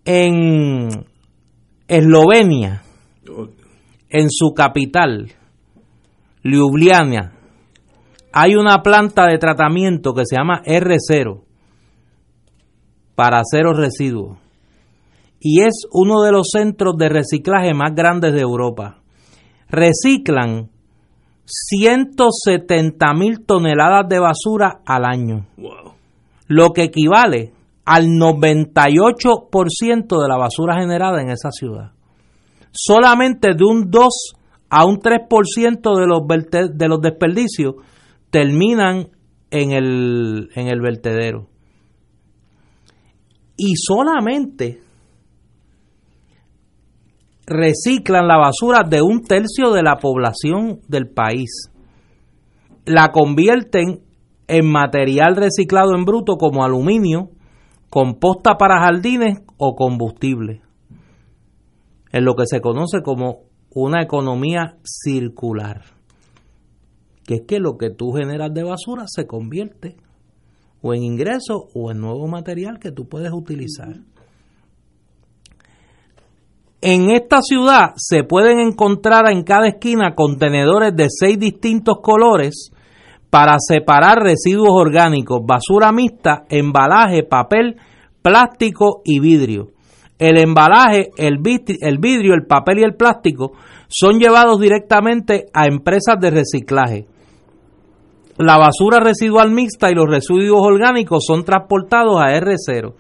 En 0.06 0.90
Eslovenia, 1.88 2.84
en 4.10 4.30
su 4.30 4.54
capital, 4.54 5.32
Ljubljana, 6.44 7.34
hay 8.34 8.56
una 8.56 8.82
planta 8.82 9.28
de 9.28 9.38
tratamiento 9.38 10.14
que 10.14 10.24
se 10.26 10.36
llama 10.36 10.62
R0 10.66 11.42
para 13.16 13.42
cero 13.50 13.74
residuos. 13.74 14.40
Y 15.40 15.62
es 15.62 15.86
uno 15.92 16.22
de 16.24 16.32
los 16.32 16.48
centros 16.52 16.96
de 16.98 17.10
reciclaje 17.10 17.74
más 17.74 17.94
grandes 17.96 18.34
de 18.34 18.42
Europa. 18.42 19.03
Reciclan 19.74 20.70
170 21.46 23.14
mil 23.16 23.44
toneladas 23.44 24.08
de 24.08 24.20
basura 24.20 24.82
al 24.86 25.04
año, 25.04 25.48
lo 26.48 26.74
que 26.74 26.84
equivale 26.84 27.52
al 27.84 28.06
98% 28.06 30.22
de 30.22 30.28
la 30.28 30.38
basura 30.38 30.80
generada 30.80 31.24
en 31.24 31.32
esa 31.32 31.50
ciudad. 31.50 31.92
Solamente 32.72 33.56
de 33.56 33.66
un 33.66 33.90
2 33.90 34.36
a 34.70 34.86
un 34.86 35.00
3% 35.00 36.00
de 36.00 36.06
los, 36.06 36.22
de 36.78 36.88
los 36.88 37.02
desperdicios 37.02 37.74
terminan 38.30 39.10
en 39.50 39.72
el, 39.72 40.52
en 40.54 40.68
el 40.68 40.82
vertedero. 40.82 41.48
Y 43.58 43.76
solamente 43.76 44.83
reciclan 47.46 48.28
la 48.28 48.38
basura 48.38 48.84
de 48.88 49.02
un 49.02 49.24
tercio 49.24 49.72
de 49.72 49.84
la 49.84 49.98
población 49.98 50.80
del 50.88 51.08
país. 51.10 51.70
La 52.86 53.12
convierten 53.12 54.02
en 54.48 54.72
material 54.72 55.36
reciclado 55.36 55.96
en 55.96 56.06
bruto 56.06 56.36
como 56.38 56.64
aluminio, 56.64 57.30
composta 57.90 58.56
para 58.58 58.82
jardines 58.82 59.40
o 59.58 59.76
combustible. 59.76 60.62
En 62.12 62.26
lo 62.26 62.36
que 62.36 62.46
se 62.46 62.62
conoce 62.62 63.02
como 63.02 63.44
una 63.74 64.02
economía 64.04 64.78
circular. 64.84 65.84
Que 67.26 67.36
es 67.36 67.42
que 67.48 67.60
lo 67.60 67.78
que 67.78 67.90
tú 67.90 68.12
generas 68.12 68.54
de 68.54 68.64
basura 68.64 69.06
se 69.08 69.26
convierte 69.26 69.96
o 70.82 70.94
en 70.94 71.04
ingreso 71.04 71.70
o 71.74 71.92
en 71.92 72.00
nuevo 72.00 72.28
material 72.28 72.78
que 72.80 72.92
tú 72.92 73.08
puedes 73.08 73.32
utilizar. 73.32 73.96
En 76.86 77.12
esta 77.12 77.42
ciudad 77.42 77.94
se 77.96 78.26
pueden 78.26 78.60
encontrar 78.60 79.32
en 79.32 79.44
cada 79.44 79.70
esquina 79.70 80.16
contenedores 80.16 80.94
de 80.94 81.08
seis 81.08 81.40
distintos 81.40 82.00
colores 82.04 82.72
para 83.30 83.56
separar 83.58 84.18
residuos 84.22 84.72
orgánicos, 84.74 85.40
basura 85.46 85.94
mixta, 85.94 86.44
embalaje, 86.50 87.24
papel, 87.24 87.78
plástico 88.22 89.02
y 89.06 89.22
vidrio. 89.22 89.70
El 90.20 90.38
embalaje, 90.38 91.12
el 91.16 91.38
vidrio, 91.38 92.34
el 92.34 92.46
papel 92.46 92.80
y 92.80 92.84
el 92.84 92.96
plástico 92.96 93.54
son 93.88 94.20
llevados 94.20 94.60
directamente 94.60 95.46
a 95.54 95.68
empresas 95.68 96.20
de 96.20 96.32
reciclaje. 96.32 97.06
La 98.38 98.58
basura 98.58 99.00
residual 99.00 99.52
mixta 99.52 99.90
y 99.90 99.96
los 99.96 100.10
residuos 100.10 100.62
orgánicos 100.62 101.24
son 101.26 101.46
transportados 101.46 102.20
a 102.20 102.38
R0. 102.38 102.94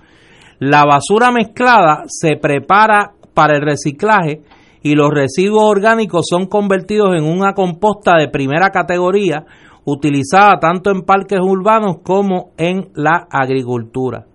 La 0.59 0.86
basura 0.86 1.31
mezclada 1.31 2.03
se 2.07 2.38
prepara 2.38 3.15
para 3.34 3.55
el 3.55 3.61
reciclaje 3.61 4.41
y 4.81 4.95
los 4.95 5.09
residuos 5.11 5.63
orgánicos 5.63 6.25
son 6.29 6.47
convertidos 6.47 7.15
en 7.15 7.23
una 7.23 7.53
composta 7.53 8.17
de 8.17 8.27
primera 8.27 8.69
categoría 8.69 9.45
utilizada 9.86 10.59
tanto 10.59 10.91
en 10.91 11.01
parques 11.01 11.39
urbanos 11.41 11.97
como 12.03 12.51
en 12.57 12.89
la 12.95 13.27
agricultura. 13.29 14.25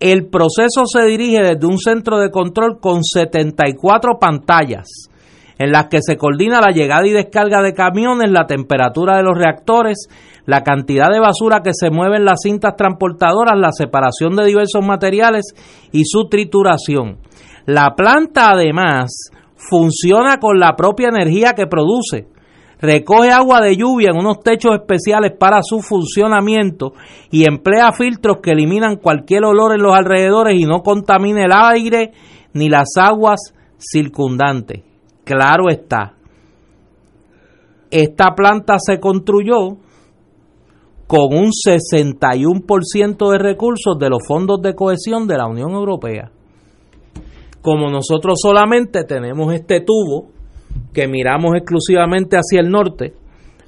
El 0.00 0.26
proceso 0.26 0.84
se 0.86 1.04
dirige 1.06 1.40
desde 1.40 1.66
un 1.66 1.78
centro 1.78 2.18
de 2.18 2.30
control 2.30 2.78
con 2.80 3.02
74 3.02 4.18
pantallas 4.18 5.08
en 5.58 5.72
las 5.72 5.86
que 5.86 6.00
se 6.02 6.16
coordina 6.16 6.60
la 6.60 6.72
llegada 6.72 7.06
y 7.06 7.12
descarga 7.12 7.62
de 7.62 7.72
camiones, 7.72 8.30
la 8.30 8.46
temperatura 8.46 9.16
de 9.16 9.22
los 9.22 9.36
reactores, 9.36 10.08
la 10.44 10.62
cantidad 10.62 11.10
de 11.10 11.20
basura 11.20 11.62
que 11.62 11.72
se 11.72 11.90
mueve 11.90 12.16
en 12.16 12.24
las 12.24 12.40
cintas 12.42 12.76
transportadoras, 12.76 13.58
la 13.58 13.72
separación 13.72 14.36
de 14.36 14.46
diversos 14.46 14.84
materiales 14.84 15.54
y 15.92 16.04
su 16.04 16.28
trituración. 16.28 17.18
La 17.64 17.94
planta 17.96 18.50
además 18.50 19.30
funciona 19.56 20.38
con 20.38 20.60
la 20.60 20.76
propia 20.76 21.08
energía 21.08 21.54
que 21.54 21.66
produce. 21.66 22.28
Recoge 22.78 23.30
agua 23.30 23.62
de 23.62 23.74
lluvia 23.74 24.10
en 24.10 24.18
unos 24.18 24.40
techos 24.40 24.74
especiales 24.74 25.32
para 25.38 25.62
su 25.62 25.80
funcionamiento 25.80 26.92
y 27.30 27.44
emplea 27.48 27.90
filtros 27.92 28.38
que 28.42 28.50
eliminan 28.50 28.96
cualquier 28.96 29.44
olor 29.46 29.72
en 29.72 29.82
los 29.82 29.94
alrededores 29.94 30.60
y 30.60 30.64
no 30.64 30.82
contamine 30.82 31.44
el 31.44 31.52
aire 31.52 32.12
ni 32.52 32.68
las 32.68 32.88
aguas 32.98 33.54
circundantes. 33.78 34.82
Claro 35.26 35.70
está, 35.70 36.14
esta 37.90 38.36
planta 38.36 38.76
se 38.78 39.00
construyó 39.00 39.76
con 41.08 41.34
un 41.34 41.50
61% 41.50 43.32
de 43.32 43.38
recursos 43.38 43.98
de 43.98 44.08
los 44.08 44.20
fondos 44.24 44.62
de 44.62 44.76
cohesión 44.76 45.26
de 45.26 45.36
la 45.36 45.48
Unión 45.48 45.72
Europea. 45.72 46.30
Como 47.60 47.90
nosotros 47.90 48.38
solamente 48.40 49.02
tenemos 49.02 49.52
este 49.52 49.80
tubo 49.80 50.28
que 50.92 51.08
miramos 51.08 51.56
exclusivamente 51.56 52.36
hacia 52.36 52.60
el 52.60 52.70
norte, 52.70 53.14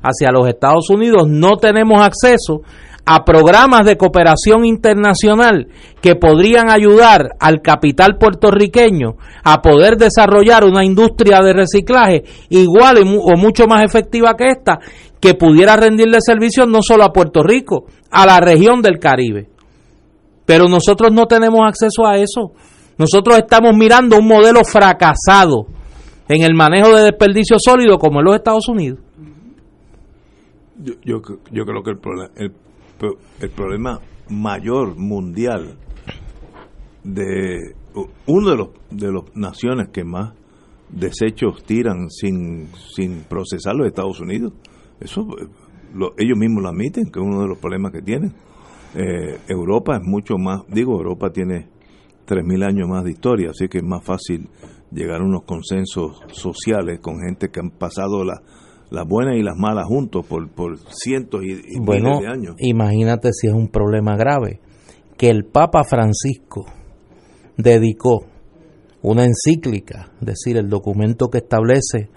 hacia 0.00 0.30
los 0.30 0.46
Estados 0.46 0.88
Unidos, 0.90 1.26
no 1.28 1.56
tenemos 1.56 2.00
acceso 2.00 2.62
a 3.11 3.24
programas 3.24 3.86
de 3.86 3.96
cooperación 3.96 4.66
internacional 4.66 5.68
que 6.02 6.14
podrían 6.14 6.68
ayudar 6.68 7.36
al 7.40 7.62
capital 7.62 8.18
puertorriqueño 8.18 9.16
a 9.43 9.62
poder 9.62 9.97
desarrollar 9.97 10.64
una 10.66 10.85
industria 10.85 11.40
de 11.40 11.55
reciclaje 11.55 12.24
igual 12.51 12.98
o 12.98 13.39
mucho 13.39 13.66
más 13.66 13.82
efectiva 13.82 14.35
que 14.36 14.48
esta, 14.48 14.78
que 15.20 15.32
pudiera 15.32 15.74
rendirle 15.74 16.18
servicio 16.20 16.66
no 16.66 16.80
solo 16.82 17.05
a 17.05 17.10
Puerto 17.10 17.43
Rico, 17.43 17.86
a 18.10 18.26
la 18.26 18.40
región 18.40 18.82
del 18.82 18.98
Caribe. 18.98 19.48
Pero 20.44 20.68
nosotros 20.68 21.10
no 21.10 21.24
tenemos 21.24 21.60
acceso 21.66 22.06
a 22.06 22.18
eso. 22.18 22.52
Nosotros 22.98 23.39
estamos 23.39 23.74
mirando 23.74 24.18
un 24.18 24.28
modelo 24.28 24.60
fracasado 24.64 25.66
en 26.28 26.43
el 26.43 26.52
manejo 26.55 26.94
de 26.94 27.05
desperdicio 27.05 27.56
sólido 27.59 27.97
como 27.97 28.18
en 28.18 28.26
los 28.26 28.35
Estados 28.35 28.68
Unidos. 28.68 28.98
Yo, 30.76 31.22
yo, 31.51 31.64
creo 31.64 31.82
que 31.82 31.90
el, 31.90 31.98
problema 31.98 32.30
el 33.41 33.51
problema 33.51 34.01
mayor 34.29 34.97
mundial 34.97 35.77
de 37.05 37.75
uno 38.27 38.51
de 38.51 38.57
los 38.57 38.69
de 38.91 39.12
las 39.12 39.25
naciones 39.35 39.89
que 39.89 40.05
más 40.05 40.35
desechos 40.89 41.62
tiran 41.65 42.11
sin, 42.11 42.69
sin 42.95 43.25
procesar 43.25 43.75
los 43.75 43.87
Estados 43.87 44.20
Unidos. 44.20 44.53
Eso 45.01 45.27
lo, 45.95 46.15
ellos 46.16 46.39
mismos 46.39 46.62
lo 46.62 46.69
admiten, 46.70 47.11
que 47.11 47.20
es 47.20 47.27
uno 47.27 47.43
de 47.43 47.49
los 47.49 47.59
problemas 47.59 47.93
que 47.93 48.03
tienen. 48.03 48.35
Eh, 48.95 49.39
Europa 49.49 49.97
es 49.97 50.03
mucho 50.03 50.39
más, 50.39 50.62
digo, 50.69 50.97
Europa 50.97 51.31
tiene 51.31 51.69
3.000 52.27 52.66
años 52.66 52.89
más 52.89 53.05
de 53.05 53.11
historia, 53.11 53.51
así 53.51 53.69
que 53.69 53.79
es 53.79 53.85
más 53.85 54.05
fácil 54.05 54.49
llegar 54.91 55.20
a 55.20 55.25
unos 55.25 55.43
consensos 55.45 56.23
sociales 56.33 57.01
con 57.01 57.20
gente 57.20 57.51
que 57.51 57.61
han 57.61 57.70
pasado 57.70 58.25
la, 58.25 58.41
las 58.90 59.06
buenas 59.06 59.36
y 59.36 59.43
las 59.43 59.56
malas 59.56 59.86
juntos 59.86 60.27
por, 60.27 60.48
por 60.51 60.78
cientos 60.90 61.43
y, 61.44 61.52
y 61.52 61.81
bueno, 61.81 62.19
miles 62.19 62.20
de 62.20 62.28
años. 62.28 62.55
Imagínate 62.59 63.31
si 63.32 63.47
es 63.48 63.52
un 63.52 63.69
problema 63.69 64.16
grave, 64.16 64.60
que 65.16 65.28
el 65.31 65.44
Papa 65.44 65.85
Francisco 65.85 66.66
dedicó 67.56 68.24
una 69.02 69.24
encíclica, 69.24 70.12
es 70.20 70.27
decir, 70.27 70.56
el 70.56 70.69
documento 70.69 71.28
que 71.28 71.39
establece 71.39 72.09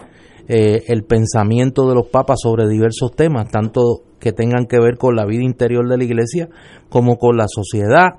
eh, 0.48 0.84
el 0.88 1.04
pensamiento 1.04 1.88
de 1.88 1.94
los 1.94 2.08
papas 2.08 2.40
sobre 2.42 2.68
diversos 2.68 3.14
temas, 3.14 3.48
tanto 3.48 4.02
que 4.18 4.32
tengan 4.32 4.66
que 4.66 4.80
ver 4.80 4.98
con 4.98 5.14
la 5.14 5.24
vida 5.24 5.44
interior 5.44 5.88
de 5.88 5.96
la 5.96 6.04
iglesia 6.04 6.48
como 6.88 7.16
con 7.16 7.36
la 7.36 7.46
sociedad. 7.48 8.18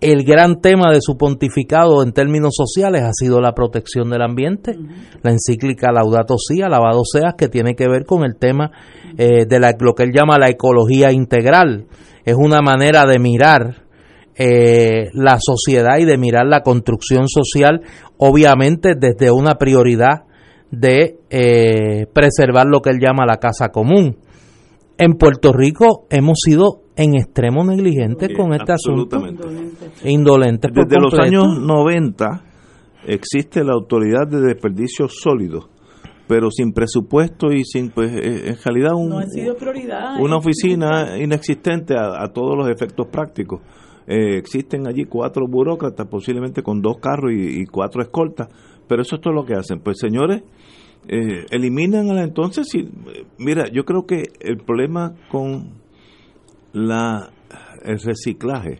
El 0.00 0.24
gran 0.24 0.60
tema 0.60 0.92
de 0.92 1.00
su 1.00 1.16
pontificado 1.16 2.02
en 2.02 2.12
términos 2.12 2.54
sociales 2.54 3.02
ha 3.02 3.12
sido 3.12 3.40
la 3.40 3.52
protección 3.52 4.10
del 4.10 4.20
ambiente. 4.20 4.76
La 5.22 5.30
encíclica 5.30 5.90
Laudato 5.90 6.36
Si, 6.36 6.60
alabado 6.60 7.02
seas, 7.04 7.34
que 7.36 7.48
tiene 7.48 7.74
que 7.74 7.88
ver 7.88 8.04
con 8.04 8.22
el 8.22 8.36
tema 8.36 8.70
eh, 9.16 9.46
de 9.48 9.58
la, 9.58 9.74
lo 9.80 9.94
que 9.94 10.02
él 10.02 10.12
llama 10.12 10.38
la 10.38 10.50
ecología 10.50 11.12
integral. 11.12 11.86
Es 12.26 12.34
una 12.34 12.60
manera 12.60 13.06
de 13.06 13.18
mirar 13.18 13.86
eh, 14.34 15.08
la 15.14 15.38
sociedad 15.40 15.96
y 15.98 16.04
de 16.04 16.18
mirar 16.18 16.46
la 16.46 16.60
construcción 16.60 17.26
social, 17.26 17.80
obviamente 18.18 18.92
desde 18.98 19.30
una 19.30 19.54
prioridad 19.54 20.24
de 20.70 21.20
eh, 21.30 22.06
preservar 22.12 22.66
lo 22.66 22.82
que 22.82 22.90
él 22.90 22.98
llama 23.00 23.24
la 23.24 23.38
casa 23.38 23.68
común. 23.68 24.18
En 24.98 25.14
Puerto 25.14 25.52
Rico 25.52 26.06
hemos 26.10 26.38
sido 26.42 26.82
en 26.96 27.16
extremo 27.16 27.64
negligentes 27.64 28.30
con 28.34 28.54
este 28.54 28.72
asunto. 28.72 29.18
Indolentes. 30.04 30.72
por 30.72 30.86
Desde 30.88 31.00
los 31.00 31.14
años 31.18 31.60
90 31.60 32.44
existe 33.06 33.62
la 33.62 33.74
autoridad 33.74 34.26
de 34.26 34.40
desperdicios 34.40 35.18
sólidos, 35.20 35.68
pero 36.26 36.50
sin 36.50 36.72
presupuesto 36.72 37.52
y 37.52 37.64
sin, 37.64 37.90
pues, 37.90 38.10
eh, 38.12 38.48
en 38.48 38.56
realidad 38.64 38.94
un, 38.94 39.10
No 39.10 39.18
ha 39.18 39.26
sido 39.26 39.54
prioridad. 39.54 40.18
una 40.18 40.36
oficina 40.36 41.18
inexistente 41.18 41.94
a, 41.94 42.22
a 42.22 42.32
todos 42.32 42.56
los 42.56 42.68
efectos 42.70 43.06
prácticos. 43.08 43.60
Eh, 44.06 44.38
existen 44.38 44.86
allí 44.86 45.04
cuatro 45.04 45.46
burócratas, 45.46 46.06
posiblemente 46.08 46.62
con 46.62 46.80
dos 46.80 46.98
carros 46.98 47.32
y, 47.32 47.60
y 47.60 47.66
cuatro 47.66 48.00
escoltas, 48.02 48.48
pero 48.88 49.02
eso 49.02 49.16
es 49.16 49.20
todo 49.20 49.34
lo 49.34 49.44
que 49.44 49.54
hacen. 49.54 49.80
Pues 49.80 49.98
señores, 50.00 50.42
eh, 51.08 51.46
eliminan 51.50 52.10
a 52.10 52.14
la 52.14 52.22
entonces. 52.24 52.66
Si, 52.70 52.88
mira, 53.38 53.68
yo 53.72 53.84
creo 53.84 54.06
que 54.06 54.24
el 54.40 54.58
problema 54.58 55.14
con 55.30 55.72
la 56.72 57.30
el 57.84 57.98
reciclaje 58.00 58.78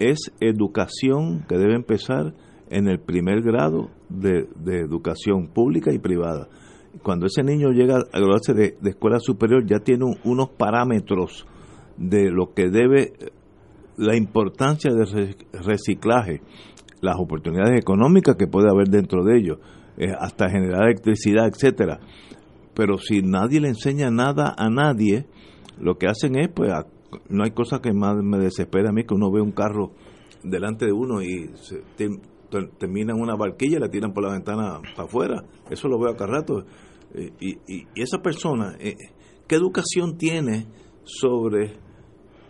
es 0.00 0.32
educación 0.40 1.44
que 1.48 1.56
debe 1.56 1.74
empezar 1.76 2.34
en 2.70 2.88
el 2.88 2.98
primer 2.98 3.42
grado 3.42 3.90
de, 4.08 4.48
de 4.56 4.80
educación 4.80 5.48
pública 5.48 5.92
y 5.92 5.98
privada. 5.98 6.48
Cuando 7.02 7.26
ese 7.26 7.42
niño 7.42 7.70
llega 7.70 7.96
a 7.98 8.18
graduarse 8.18 8.54
de, 8.54 8.76
de 8.80 8.90
escuela 8.90 9.18
superior 9.20 9.64
ya 9.66 9.78
tiene 9.80 10.04
un- 10.04 10.18
unos 10.24 10.48
parámetros 10.50 11.46
de 11.96 12.30
lo 12.30 12.54
que 12.54 12.68
debe 12.70 13.12
la 13.96 14.16
importancia 14.16 14.92
del 14.92 15.06
re- 15.06 15.36
reciclaje, 15.64 16.40
las 17.00 17.16
oportunidades 17.18 17.78
económicas 17.78 18.34
que 18.36 18.48
puede 18.48 18.68
haber 18.68 18.88
dentro 18.88 19.22
de 19.24 19.38
ello, 19.38 19.60
eh, 19.98 20.12
hasta 20.18 20.48
generar 20.50 20.84
electricidad, 20.84 21.46
etcétera. 21.46 22.00
Pero 22.74 22.98
si 22.98 23.22
nadie 23.22 23.60
le 23.60 23.68
enseña 23.68 24.10
nada 24.10 24.54
a 24.56 24.68
nadie, 24.68 25.26
lo 25.78 25.96
que 25.96 26.06
hacen 26.08 26.36
es, 26.36 26.48
pues, 26.48 26.72
no 27.28 27.44
hay 27.44 27.52
cosa 27.52 27.80
que 27.80 27.92
más 27.92 28.16
me 28.22 28.38
desespera 28.38 28.90
a 28.90 28.92
mí 28.92 29.04
que 29.04 29.14
uno 29.14 29.30
ve 29.30 29.40
un 29.40 29.52
carro 29.52 29.92
delante 30.42 30.86
de 30.86 30.92
uno 30.92 31.22
y 31.22 31.50
se, 31.54 31.82
una 33.16 33.36
barquilla 33.36 33.76
y 33.78 33.80
la 33.80 33.88
tiran 33.88 34.12
por 34.12 34.24
la 34.24 34.32
ventana 34.32 34.80
para 34.96 35.04
afuera. 35.08 35.44
Eso 35.70 35.88
lo 35.88 35.98
veo 35.98 36.10
acá 36.12 36.26
rato. 36.26 36.64
Eh, 37.14 37.30
y, 37.40 37.50
y- 37.66 37.86
y 37.94 38.02
esa 38.02 38.18
persona, 38.18 38.74
eh, 38.78 38.94
¿qué 39.46 39.54
educación 39.56 40.16
tiene 40.18 40.66
sobre 41.04 41.76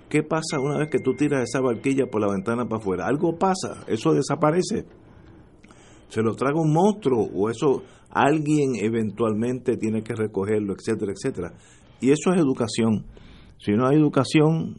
qué 0.08 0.22
pasa 0.22 0.60
una 0.60 0.78
vez 0.78 0.88
que 0.90 0.98
tú 0.98 1.14
tiras 1.14 1.42
esa 1.42 1.60
barquilla 1.60 2.06
por 2.06 2.20
la 2.20 2.30
ventana 2.32 2.64
para 2.66 2.80
afuera? 2.80 3.06
Algo 3.06 3.38
pasa, 3.38 3.84
eso 3.86 4.12
desaparece. 4.12 4.84
Se 6.14 6.22
lo 6.22 6.36
traga 6.36 6.60
un 6.60 6.72
monstruo 6.72 7.28
o 7.34 7.50
eso 7.50 7.82
alguien 8.08 8.76
eventualmente 8.80 9.76
tiene 9.76 10.04
que 10.04 10.14
recogerlo, 10.14 10.72
etcétera, 10.74 11.10
etcétera. 11.10 11.54
Y 12.00 12.12
eso 12.12 12.32
es 12.32 12.40
educación. 12.40 13.04
Si 13.58 13.72
no 13.72 13.88
hay 13.88 13.96
educación, 13.96 14.76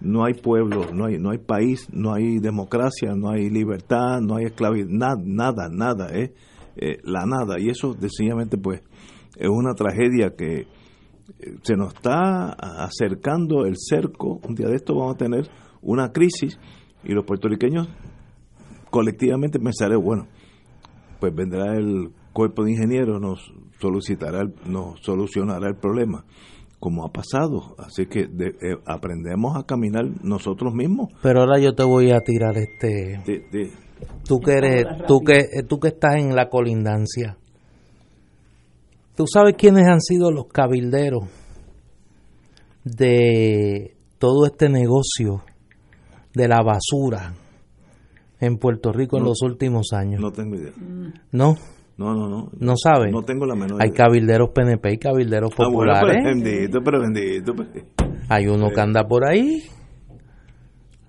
no 0.00 0.24
hay 0.24 0.34
pueblo, 0.34 0.92
no 0.92 1.06
hay, 1.06 1.18
no 1.20 1.30
hay 1.30 1.38
país, 1.38 1.86
no 1.92 2.12
hay 2.12 2.40
democracia, 2.40 3.14
no 3.14 3.30
hay 3.30 3.48
libertad, 3.48 4.20
no 4.20 4.34
hay 4.34 4.46
esclavitud, 4.46 4.90
nada, 4.90 5.14
nada, 5.24 5.68
nada, 5.70 6.08
es 6.08 6.32
eh, 6.74 6.98
la 7.04 7.26
nada. 7.26 7.60
Y 7.60 7.68
eso, 7.68 7.94
sencillamente, 7.94 8.58
pues, 8.58 8.82
es 9.36 9.48
una 9.48 9.74
tragedia 9.74 10.34
que 10.36 10.62
eh, 10.62 10.66
se 11.62 11.76
nos 11.76 11.94
está 11.94 12.54
acercando 12.84 13.66
el 13.66 13.76
cerco. 13.76 14.40
Un 14.48 14.56
día 14.56 14.66
de 14.66 14.74
esto 14.74 14.96
vamos 14.96 15.14
a 15.14 15.18
tener 15.18 15.48
una 15.80 16.10
crisis 16.10 16.58
y 17.04 17.12
los 17.12 17.24
puertorriqueños 17.24 17.86
colectivamente 18.90 19.60
pensaré, 19.60 19.94
bueno, 19.94 20.26
pues 21.22 21.32
vendrá 21.32 21.76
el 21.76 22.10
cuerpo 22.32 22.64
de 22.64 22.72
ingenieros, 22.72 23.20
nos 23.20 23.38
solicitará, 23.80 24.40
el- 24.40 24.54
nos 24.66 24.98
solucionará 25.02 25.68
el 25.68 25.76
problema, 25.76 26.24
como 26.80 27.04
ha 27.04 27.12
pasado. 27.12 27.76
Así 27.78 28.06
que 28.06 28.26
de- 28.26 28.56
eh, 28.60 28.76
aprendemos 28.86 29.56
a 29.56 29.62
caminar 29.64 30.04
nosotros 30.24 30.74
mismos. 30.74 31.10
Pero 31.22 31.42
ahora 31.42 31.60
yo 31.60 31.74
te 31.76 31.84
voy 31.84 32.10
a 32.10 32.18
tirar 32.22 32.56
este. 32.58 33.22
De- 33.24 33.46
de- 33.52 33.70
Tú 34.26 34.40
que 34.40 34.50
eres, 34.54 34.84
tú 35.06 35.20
que, 35.20 35.38
eh, 35.38 35.62
tú 35.68 35.78
que 35.78 35.88
estás 35.88 36.16
en 36.16 36.34
la 36.34 36.48
colindancia. 36.48 37.36
¿Tú 39.14 39.26
sabes 39.32 39.54
quiénes 39.56 39.86
han 39.86 40.00
sido 40.00 40.32
los 40.32 40.46
cabilderos 40.48 41.28
de 42.84 43.94
todo 44.18 44.46
este 44.46 44.68
negocio 44.68 45.42
de 46.34 46.48
la 46.48 46.62
basura 46.64 47.34
en 48.42 48.58
Puerto 48.58 48.92
Rico 48.92 49.16
en 49.16 49.22
No. 49.22 49.28
los 49.30 49.40
últimos 49.42 49.92
años? 49.92 50.20
no 50.20 50.30
tengo 50.32 50.56
idea. 50.56 50.72
¿No? 51.30 51.54
No, 51.96 52.14
no, 52.14 52.28
no. 52.28 52.50
¿No 52.58 52.74
sabes? 52.76 53.12
No 53.12 53.22
tengo 53.22 53.46
la 53.46 53.54
menor 53.54 53.80
Hay 53.80 53.88
idea. 53.90 54.04
cabilderos 54.06 54.50
PNP 54.50 54.92
y 54.94 54.98
cabilderos 54.98 55.50
Ah, 55.52 55.56
bueno, 55.58 55.72
populares. 55.92 56.22
pero 56.24 56.24
bendito, 56.34 56.80
pero 56.84 57.00
bendito. 57.00 57.54
pues. 57.54 57.68
Hay 58.28 58.46
uno 58.48 58.70
que 58.70 58.80
anda 58.80 59.04
por 59.04 59.28
ahí. 59.28 59.62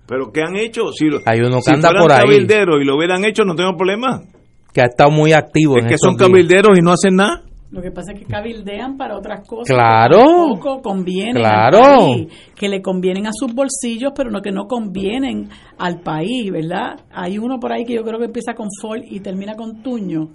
Pero 0.06 0.30
¿qué 0.32 0.42
han 0.42 0.56
hecho? 0.56 0.92
Si, 0.92 1.06
Hay 1.24 1.40
uno 1.40 1.56
que 1.56 1.62
si 1.62 1.70
anda 1.74 1.90
por 1.98 2.12
ahí. 2.12 2.20
cabilderos 2.20 2.76
y 2.80 2.84
lo 2.84 2.96
hubieran 2.96 3.24
hecho, 3.24 3.44
no 3.44 3.54
tengo 3.54 3.76
problema. 3.76 4.22
que 4.72 4.80
ha 4.82 4.86
estado 4.86 5.10
muy 5.12 5.32
activo. 5.32 5.76
Es 5.76 5.84
en 5.84 5.88
que 5.88 5.94
estos 5.94 6.08
son 6.10 6.16
días. 6.18 6.28
cabilderos 6.28 6.76
y 6.76 6.82
no 6.82 6.90
hacen 6.92 7.14
nada. 7.14 7.43
Lo 7.74 7.82
que 7.82 7.90
pasa 7.90 8.12
es 8.12 8.20
que 8.20 8.24
cabildean 8.26 8.96
para 8.96 9.16
otras 9.18 9.46
cosas. 9.48 9.66
Claro. 9.74 10.18
que 10.18 10.24
tampoco 10.24 10.80
convienen 10.80 11.34
Claro. 11.42 11.78
al 11.78 11.96
país, 11.98 12.28
que 12.54 12.68
le 12.68 12.80
convienen 12.80 13.26
a 13.26 13.32
sus 13.32 13.52
bolsillos, 13.52 14.12
pero 14.14 14.30
no 14.30 14.40
que 14.40 14.52
no 14.52 14.66
convienen 14.68 15.48
al 15.76 16.00
país, 16.00 16.52
¿verdad? 16.52 17.00
Hay 17.12 17.36
uno 17.36 17.58
por 17.58 17.72
ahí 17.72 17.84
que 17.84 17.94
yo 17.94 18.04
creo 18.04 18.20
que 18.20 18.26
empieza 18.26 18.54
con 18.54 18.68
Ford 18.80 19.00
y 19.10 19.18
termina 19.18 19.56
con 19.56 19.82
Tuño, 19.82 20.28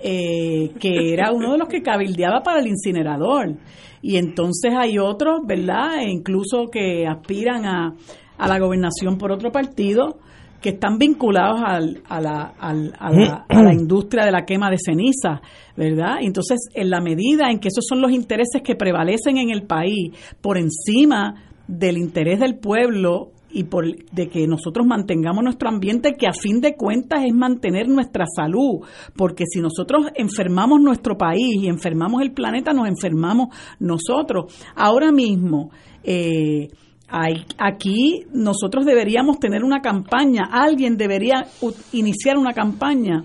eh, 0.00 0.70
que 0.78 1.12
era 1.12 1.32
uno 1.32 1.50
de 1.52 1.58
los 1.58 1.66
que 1.68 1.82
cabildeaba 1.82 2.42
para 2.44 2.60
el 2.60 2.68
incinerador. 2.68 3.56
Y 4.00 4.16
entonces 4.16 4.72
hay 4.76 4.98
otros, 5.00 5.40
¿verdad? 5.46 5.98
E 6.00 6.08
incluso 6.10 6.66
que 6.70 7.08
aspiran 7.08 7.66
a, 7.66 7.94
a 8.38 8.46
la 8.48 8.58
gobernación 8.60 9.18
por 9.18 9.32
otro 9.32 9.50
partido 9.50 10.18
que 10.60 10.70
están 10.70 10.98
vinculados 10.98 11.60
al- 11.64 12.02
a, 12.08 12.20
la, 12.20 12.42
al- 12.58 12.92
a, 12.98 13.10
la, 13.12 13.44
a 13.48 13.62
la 13.62 13.72
industria 13.72 14.24
de 14.24 14.32
la 14.32 14.44
quema 14.44 14.70
de 14.70 14.76
ceniza, 14.84 15.40
¿verdad? 15.76 16.16
Entonces, 16.20 16.58
en 16.74 16.90
la 16.90 17.00
medida 17.00 17.50
en 17.50 17.58
que 17.60 17.68
esos 17.68 17.84
son 17.88 18.00
los 18.00 18.10
intereses 18.10 18.62
que 18.62 18.74
prevalecen 18.74 19.36
en 19.38 19.50
el 19.50 19.62
país 19.62 20.12
por 20.40 20.58
encima 20.58 21.44
del 21.68 21.96
interés 21.98 22.40
del 22.40 22.58
pueblo 22.58 23.30
y 23.50 23.64
por 23.64 23.84
de 24.12 24.28
que 24.28 24.46
nosotros 24.46 24.86
mantengamos 24.86 25.42
nuestro 25.42 25.70
ambiente 25.70 26.14
que 26.18 26.26
a 26.26 26.32
fin 26.34 26.60
de 26.60 26.74
cuentas 26.74 27.24
es 27.24 27.32
mantener 27.34 27.88
nuestra 27.88 28.24
salud, 28.34 28.80
porque 29.16 29.44
si 29.46 29.60
nosotros 29.60 30.06
enfermamos 30.16 30.80
nuestro 30.82 31.16
país 31.16 31.56
y 31.62 31.68
enfermamos 31.68 32.20
el 32.20 32.32
planeta, 32.32 32.72
nos 32.74 32.88
enfermamos 32.88 33.48
nosotros. 33.78 34.52
Ahora 34.76 35.12
mismo, 35.12 35.70
eh, 36.02 36.68
hay- 37.08 37.44
aquí 37.58 38.24
nosotros 38.32 38.84
deberíamos 38.84 39.38
tener 39.38 39.64
una 39.64 39.80
campaña, 39.80 40.48
alguien 40.50 40.96
debería 40.96 41.46
iniciar 41.92 42.36
una 42.38 42.52
campaña 42.52 43.24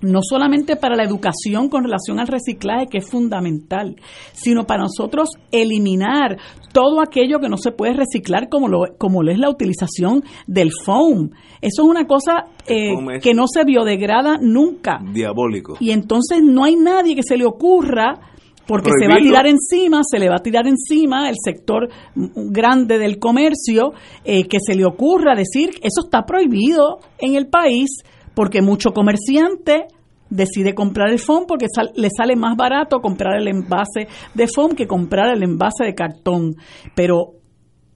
no 0.00 0.18
solamente 0.20 0.74
para 0.74 0.96
la 0.96 1.04
educación 1.04 1.68
con 1.68 1.84
relación 1.84 2.18
al 2.18 2.26
reciclaje, 2.26 2.88
que 2.88 2.98
es 2.98 3.08
fundamental, 3.08 3.94
sino 4.32 4.64
para 4.66 4.82
nosotros 4.82 5.30
eliminar 5.52 6.38
todo 6.72 7.00
aquello 7.00 7.38
que 7.38 7.48
no 7.48 7.56
se 7.56 7.70
puede 7.70 7.92
reciclar, 7.94 8.48
como 8.48 8.66
lo, 8.66 8.80
como 8.98 9.22
es 9.22 9.38
la 9.38 9.48
utilización 9.48 10.24
del 10.48 10.72
foam. 10.72 11.30
Eso 11.60 11.82
es 11.84 11.88
una 11.88 12.08
cosa 12.08 12.46
eh, 12.66 12.90
que 13.22 13.32
no 13.32 13.44
se 13.46 13.64
biodegrada 13.64 14.38
nunca. 14.40 14.98
Diabólico. 15.12 15.76
Y 15.78 15.92
entonces 15.92 16.40
no 16.42 16.64
hay 16.64 16.74
nadie 16.74 17.14
que 17.14 17.22
se 17.22 17.36
le 17.36 17.44
ocurra 17.44 18.31
porque 18.66 18.90
se 18.98 19.08
va 19.08 19.14
a 19.14 19.18
tirar 19.18 19.46
encima, 19.46 20.02
se 20.08 20.18
le 20.18 20.28
va 20.28 20.36
a 20.36 20.42
tirar 20.42 20.66
encima 20.66 21.28
el 21.28 21.36
sector 21.42 21.88
grande 22.14 22.98
del 22.98 23.18
comercio, 23.18 23.92
eh, 24.24 24.46
que 24.46 24.58
se 24.64 24.74
le 24.74 24.84
ocurra 24.84 25.34
decir, 25.34 25.70
eso 25.82 26.02
está 26.04 26.24
prohibido 26.24 27.00
en 27.18 27.34
el 27.34 27.48
país, 27.48 27.90
porque 28.34 28.62
mucho 28.62 28.92
comerciante 28.92 29.86
decide 30.30 30.74
comprar 30.74 31.10
el 31.10 31.18
foam 31.18 31.44
porque 31.46 31.66
le 31.94 32.08
sale 32.16 32.36
más 32.36 32.56
barato 32.56 33.00
comprar 33.00 33.38
el 33.38 33.48
envase 33.48 34.08
de 34.32 34.46
foam 34.48 34.74
que 34.74 34.86
comprar 34.86 35.36
el 35.36 35.42
envase 35.42 35.84
de 35.84 35.94
cartón. 35.94 36.54
Pero 36.94 37.34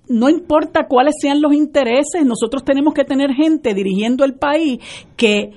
no 0.09 0.29
importa 0.29 0.87
cuáles 0.87 1.15
sean 1.21 1.41
los 1.41 1.55
intereses, 1.55 2.25
nosotros 2.25 2.63
tenemos 2.63 2.93
que 2.93 3.05
tener 3.05 3.33
gente 3.33 3.73
dirigiendo 3.73 4.25
el 4.25 4.35
país 4.35 4.81
que 5.17 5.53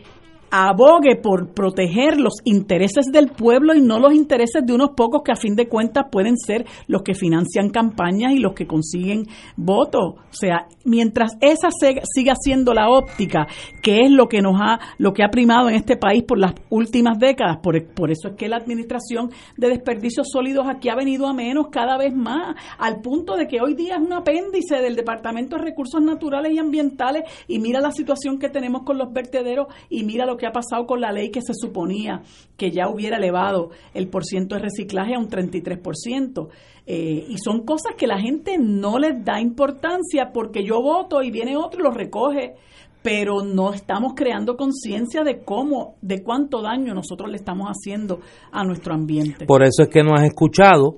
abogue 0.52 1.16
por 1.16 1.54
proteger 1.54 2.20
los 2.20 2.34
intereses 2.44 3.06
del 3.12 3.30
pueblo 3.30 3.76
y 3.76 3.82
no 3.82 4.00
los 4.00 4.14
intereses 4.14 4.66
de 4.66 4.74
unos 4.74 4.92
pocos 4.96 5.22
que 5.24 5.32
a 5.32 5.36
fin 5.36 5.56
de 5.56 5.68
cuentas 5.68 6.06
pueden 6.12 6.38
ser 6.38 6.66
los 6.88 7.04
que 7.04 7.14
financian 7.14 7.70
campañas 7.70 8.34
y 8.34 8.40
los 8.40 8.54
que 8.54 8.68
consiguen 8.68 9.26
votos. 9.56 10.16
O 10.16 10.34
sea, 10.34 10.68
mientras 10.86 11.34
esa 11.42 11.70
siga 11.72 12.34
siendo 12.40 12.74
la 12.74 12.90
óptica, 12.90 13.48
que 13.82 14.00
es 14.06 14.12
lo 14.12 14.28
que 14.28 14.42
nos 14.42 14.60
ha 14.60 14.80
lo 14.98 15.14
que 15.14 15.24
ha 15.24 15.30
primado 15.30 15.70
en 15.70 15.76
este 15.76 15.98
país 15.98 16.24
por 16.24 16.40
las 16.40 16.54
últimas 16.70 17.20
décadas, 17.20 17.58
por, 17.62 17.84
por 17.94 18.12
eso 18.12 18.30
es 18.30 18.36
que 18.36 18.50
la 18.50 18.58
administración 18.58 19.32
de 19.58 19.70
desperdicios 19.70 20.28
sólidos 20.32 20.68
aquí 20.68 20.90
ha 20.90 20.96
venido 20.96 21.28
a 21.28 21.34
menos 21.34 21.68
cada 21.72 21.98
vez 21.98 22.16
más, 22.16 22.56
al 22.78 23.02
punto 23.02 23.36
de 23.36 23.48
que 23.48 23.62
hoy 23.62 23.76
día 23.76 23.96
es 23.96 24.02
un 24.02 24.14
apéndice 24.14 24.78
del 24.78 24.96
Departamento 24.96 25.58
de 25.58 25.64
Recursos 25.64 26.02
Naturales 26.02 26.54
y 26.54 26.60
Ambientales 26.60 27.24
y 27.48 27.60
mira 27.60 27.80
la 27.80 27.92
situación 27.92 28.40
que 28.40 28.50
tenemos 28.50 28.84
con 28.84 28.98
los 28.98 29.12
vertederos 29.14 29.68
y 29.90 30.04
mira 30.04 30.26
lo 30.26 30.38
que 30.40 30.48
ha 30.48 30.52
pasado 30.52 30.88
con 30.88 31.00
la 31.00 31.12
ley 31.12 31.30
que 31.30 31.42
se 31.42 31.54
suponía 31.54 32.24
que 32.58 32.72
ya 32.72 32.90
hubiera 32.90 33.18
elevado 33.18 33.70
el 33.94 34.08
porciento 34.08 34.56
de 34.56 34.62
reciclaje 34.62 35.14
a 35.14 35.20
un 35.20 35.30
33%. 35.30 36.48
Eh, 36.88 37.26
y 37.30 37.38
son 37.38 37.66
cosas 37.66 37.94
que 37.96 38.08
la 38.08 38.20
gente 38.20 38.58
no 38.58 38.98
les 38.98 39.24
da 39.24 39.40
importancia 39.40 40.32
porque 40.34 40.64
yo 40.64 40.82
voto 40.82 41.22
y 41.22 41.30
viene 41.30 41.56
otro 41.56 41.82
y 41.82 41.84
lo 41.84 41.92
recoge 41.92 42.56
pero 43.02 43.44
no 43.44 43.74
estamos 43.74 44.14
creando 44.16 44.58
conciencia 44.58 45.24
de 45.24 45.44
cómo, 45.44 45.96
de 46.02 46.22
cuánto 46.22 46.62
daño 46.62 46.94
nosotros 46.94 47.30
le 47.30 47.38
estamos 47.38 47.68
haciendo 47.70 48.20
a 48.52 48.64
nuestro 48.64 48.94
ambiente. 48.94 49.46
Por 49.46 49.64
eso 49.64 49.84
es 49.84 49.90
que 49.90 50.04
no 50.04 50.16
has 50.16 50.24
escuchado 50.24 50.98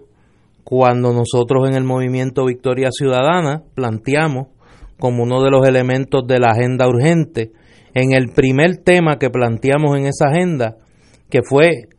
cuando 0.63 1.13
nosotros 1.13 1.67
en 1.67 1.75
el 1.75 1.83
movimiento 1.83 2.45
Victoria 2.45 2.89
Ciudadana 2.91 3.63
planteamos 3.75 4.47
como 4.99 5.23
uno 5.23 5.43
de 5.43 5.51
los 5.51 5.67
elementos 5.67 6.25
de 6.27 6.39
la 6.39 6.51
agenda 6.51 6.87
urgente 6.87 7.51
en 7.93 8.13
el 8.13 8.29
primer 8.29 8.77
tema 8.77 9.17
que 9.17 9.29
planteamos 9.29 9.97
en 9.97 10.05
esa 10.05 10.29
agenda, 10.29 10.77
que 11.29 11.41
fue 11.43 11.89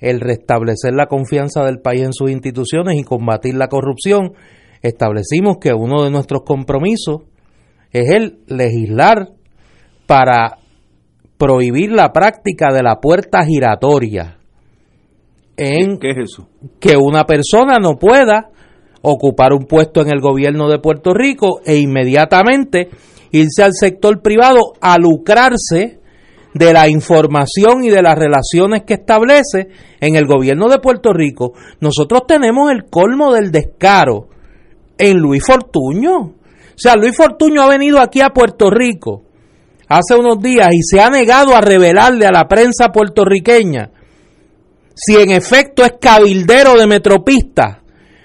el 0.00 0.20
restablecer 0.20 0.94
la 0.94 1.06
confianza 1.06 1.64
del 1.64 1.80
país 1.80 2.02
en 2.02 2.12
sus 2.12 2.30
instituciones 2.30 2.98
y 2.98 3.04
combatir 3.04 3.54
la 3.54 3.68
corrupción, 3.68 4.32
establecimos 4.82 5.58
que 5.58 5.72
uno 5.74 6.02
de 6.02 6.10
nuestros 6.10 6.42
compromisos 6.42 7.22
es 7.92 8.10
el 8.10 8.38
legislar 8.46 9.28
para 10.06 10.58
prohibir 11.36 11.92
la 11.92 12.12
práctica 12.12 12.72
de 12.72 12.82
la 12.82 13.00
puerta 13.00 13.44
giratoria. 13.44 14.38
En 15.56 15.98
¿Qué 15.98 16.10
es 16.10 16.16
eso? 16.18 16.48
Que 16.78 16.96
una 16.96 17.24
persona 17.24 17.76
no 17.80 17.96
pueda 17.96 18.50
ocupar 19.02 19.52
un 19.52 19.64
puesto 19.64 20.02
en 20.02 20.08
el 20.08 20.20
gobierno 20.20 20.68
de 20.68 20.78
Puerto 20.78 21.12
Rico 21.14 21.60
e 21.64 21.76
inmediatamente 21.76 22.88
irse 23.32 23.62
al 23.62 23.72
sector 23.74 24.22
privado 24.22 24.74
a 24.80 24.98
lucrarse 24.98 26.00
de 26.54 26.72
la 26.72 26.88
información 26.88 27.84
y 27.84 27.90
de 27.90 28.02
las 28.02 28.18
relaciones 28.18 28.82
que 28.84 28.94
establece 28.94 29.68
en 30.00 30.16
el 30.16 30.26
gobierno 30.26 30.68
de 30.68 30.78
Puerto 30.78 31.12
Rico. 31.12 31.52
Nosotros 31.80 32.22
tenemos 32.26 32.70
el 32.72 32.86
colmo 32.86 33.32
del 33.32 33.52
descaro 33.52 34.28
en 34.98 35.18
Luis 35.18 35.44
Fortuño. 35.44 36.16
O 36.18 36.34
sea, 36.76 36.96
Luis 36.96 37.16
Fortuño 37.16 37.62
ha 37.62 37.68
venido 37.68 38.00
aquí 38.00 38.20
a 38.20 38.30
Puerto 38.30 38.70
Rico 38.70 39.24
hace 39.88 40.14
unos 40.14 40.40
días 40.40 40.68
y 40.72 40.82
se 40.82 41.00
ha 41.00 41.10
negado 41.10 41.54
a 41.54 41.60
revelarle 41.60 42.26
a 42.26 42.32
la 42.32 42.46
prensa 42.46 42.90
puertorriqueña 42.92 43.90
si 44.94 45.16
en 45.16 45.30
efecto 45.30 45.84
es 45.84 45.94
cabildero 46.00 46.76
de 46.76 46.86
Metropista 46.86 47.79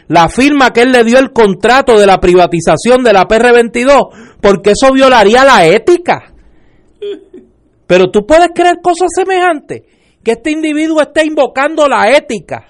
la 0.08 0.30
firma 0.30 0.72
que 0.72 0.82
él 0.82 0.92
le 0.92 1.04
dio 1.04 1.18
el 1.20 1.32
contrato 1.32 1.98
de 1.98 2.06
la 2.06 2.20
privatización 2.20 3.04
de 3.04 3.14
la 3.14 3.28
PR22, 3.28 4.38
porque 4.42 4.72
eso 4.72 4.94
violaría 4.94 5.44
la 5.44 5.66
ética. 5.66 6.34
Pero 7.88 8.10
tú 8.12 8.26
puedes 8.26 8.50
creer 8.54 8.78
cosas 8.82 9.10
semejantes, 9.16 9.84
que 10.24 10.32
este 10.32 10.52
individuo 10.52 11.02
esté 11.02 11.26
invocando 11.26 11.88
la 11.88 12.12
ética 12.12 12.68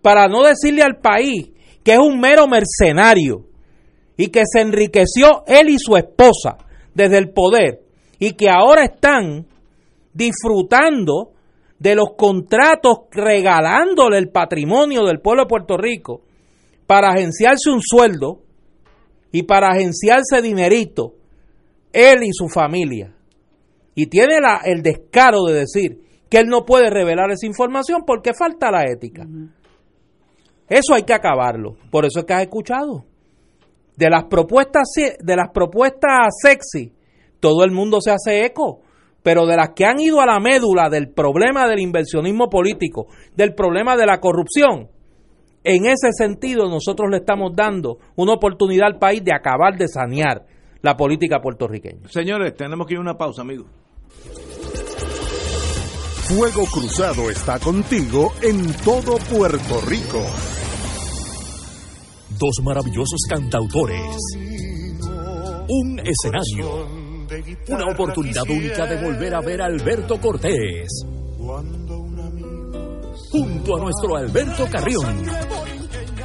para 0.00 0.26
no 0.26 0.42
decirle 0.42 0.82
al 0.82 0.96
país 0.96 1.50
que 1.82 1.92
es 1.92 1.98
un 1.98 2.18
mero 2.18 2.46
mercenario 2.48 3.44
y 4.16 4.28
que 4.28 4.42
se 4.50 4.60
enriqueció 4.60 5.44
él 5.46 5.68
y 5.68 5.78
su 5.78 5.96
esposa 5.96 6.56
desde 6.94 7.18
el 7.18 7.30
poder 7.30 7.82
y 8.18 8.32
que 8.32 8.48
ahora 8.48 8.84
están 8.84 9.46
disfrutando 10.14 11.32
de 11.78 11.94
los 11.94 12.14
contratos 12.16 13.00
regalándole 13.10 14.16
el 14.16 14.30
patrimonio 14.30 15.04
del 15.04 15.20
pueblo 15.20 15.42
de 15.42 15.48
Puerto 15.48 15.76
Rico 15.76 16.22
para 16.86 17.10
agenciarse 17.10 17.70
un 17.70 17.80
sueldo 17.80 18.42
y 19.32 19.42
para 19.42 19.68
agenciarse 19.68 20.40
dinerito, 20.42 21.14
él 21.92 22.22
y 22.22 22.32
su 22.32 22.48
familia. 22.48 23.14
Y 23.94 24.06
tiene 24.06 24.40
la, 24.40 24.60
el 24.64 24.82
descaro 24.82 25.44
de 25.44 25.60
decir 25.60 26.00
que 26.28 26.38
él 26.38 26.46
no 26.46 26.64
puede 26.64 26.90
revelar 26.90 27.30
esa 27.30 27.46
información 27.46 28.02
porque 28.06 28.32
falta 28.34 28.70
la 28.70 28.84
ética. 28.84 29.26
Eso 30.68 30.94
hay 30.94 31.02
que 31.04 31.14
acabarlo. 31.14 31.76
Por 31.90 32.04
eso 32.04 32.20
es 32.20 32.24
que 32.24 32.34
has 32.34 32.42
escuchado. 32.42 33.04
De 33.96 34.10
las 34.10 34.24
propuestas, 34.24 34.88
de 34.96 35.36
las 35.36 35.50
propuestas 35.52 36.28
sexy, 36.42 36.92
todo 37.40 37.64
el 37.64 37.70
mundo 37.70 38.00
se 38.00 38.10
hace 38.10 38.44
eco. 38.44 38.80
Pero 39.22 39.46
de 39.46 39.56
las 39.56 39.70
que 39.74 39.84
han 39.84 39.98
ido 39.98 40.20
a 40.20 40.26
la 40.26 40.38
médula 40.38 40.88
del 40.88 41.08
problema 41.08 41.66
del 41.66 41.80
inversionismo 41.80 42.48
político, 42.48 43.06
del 43.34 43.54
problema 43.54 43.96
de 43.96 44.06
la 44.06 44.20
corrupción, 44.20 44.88
en 45.68 45.84
ese 45.84 46.12
sentido, 46.16 46.68
nosotros 46.68 47.10
le 47.10 47.16
estamos 47.16 47.50
dando 47.56 47.98
una 48.14 48.34
oportunidad 48.34 48.86
al 48.86 48.98
país 49.00 49.24
de 49.24 49.34
acabar 49.34 49.76
de 49.76 49.88
sanear 49.88 50.46
la 50.80 50.96
política 50.96 51.40
puertorriqueña. 51.40 52.08
Señores, 52.08 52.54
tenemos 52.54 52.86
que 52.86 52.94
ir 52.94 52.98
a 52.98 53.00
una 53.00 53.18
pausa, 53.18 53.42
amigos. 53.42 53.66
Fuego 56.28 56.66
Cruzado 56.72 57.30
está 57.30 57.58
contigo 57.58 58.32
en 58.42 58.72
todo 58.84 59.18
Puerto 59.28 59.80
Rico. 59.88 60.22
Dos 62.38 62.60
maravillosos 62.62 63.20
cantautores. 63.28 64.16
Un 65.68 65.98
escenario. 65.98 66.86
Una 67.70 67.92
oportunidad 67.92 68.48
única 68.48 68.86
de 68.86 69.04
volver 69.04 69.34
a 69.34 69.40
ver 69.40 69.62
a 69.62 69.66
Alberto 69.66 70.20
Cortés 70.20 71.04
junto 73.30 73.76
a 73.76 73.80
nuestro 73.80 74.16
Alberto 74.16 74.66
Carrión. 74.70 75.26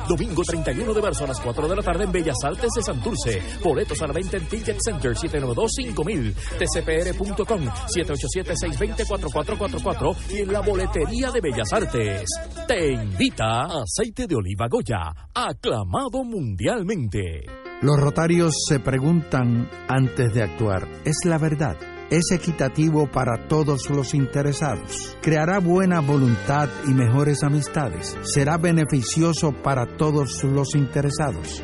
Domingo 0.08 0.44
31 0.44 0.94
de 0.94 1.02
marzo 1.02 1.24
a 1.24 1.28
las 1.28 1.40
4 1.40 1.68
de 1.68 1.76
la 1.76 1.82
tarde 1.82 2.04
en 2.04 2.12
Bellas 2.12 2.36
Artes 2.44 2.70
de 2.76 2.84
Santurce. 2.84 3.42
Boletos 3.64 4.00
a 4.02 4.08
la 4.08 4.14
venta 4.14 4.38
en 4.38 4.46
Ticket 4.48 4.78
Center 4.84 5.14
792-5000, 5.14 6.36
tcpr.com 6.58 7.62
787-620-4444 7.62 10.16
y 10.32 10.40
en 10.40 10.52
la 10.52 10.62
boletería 10.62 11.30
de 11.32 11.42
Bellas 11.42 11.72
Artes. 11.72 12.26
Te 12.68 12.94
invita 12.94 13.66
Aceite 13.66 14.26
de 14.28 14.36
Oliva 14.36 14.68
Goya, 14.70 15.14
aclamado 15.34 16.26
mundialmente. 16.26 17.46
Los 17.82 17.98
rotarios 18.00 18.54
se 18.68 18.80
preguntan 18.80 19.70
antes 19.88 20.34
de 20.34 20.44
actuar, 20.44 20.88
¿es 21.06 21.20
la 21.26 21.38
verdad? 21.38 21.78
Es 22.12 22.30
equitativo 22.32 23.08
para 23.08 23.48
todos 23.48 23.90
los 23.90 24.14
interesados, 24.14 25.18
creará 25.22 25.60
buena 25.60 26.02
voluntad 26.02 26.70
y 26.86 26.92
mejores 26.92 27.42
amistades, 27.42 28.18
será 28.24 28.58
beneficioso 28.58 29.54
para 29.54 29.86
todos 29.98 30.44
los 30.44 30.76
interesados. 30.76 31.64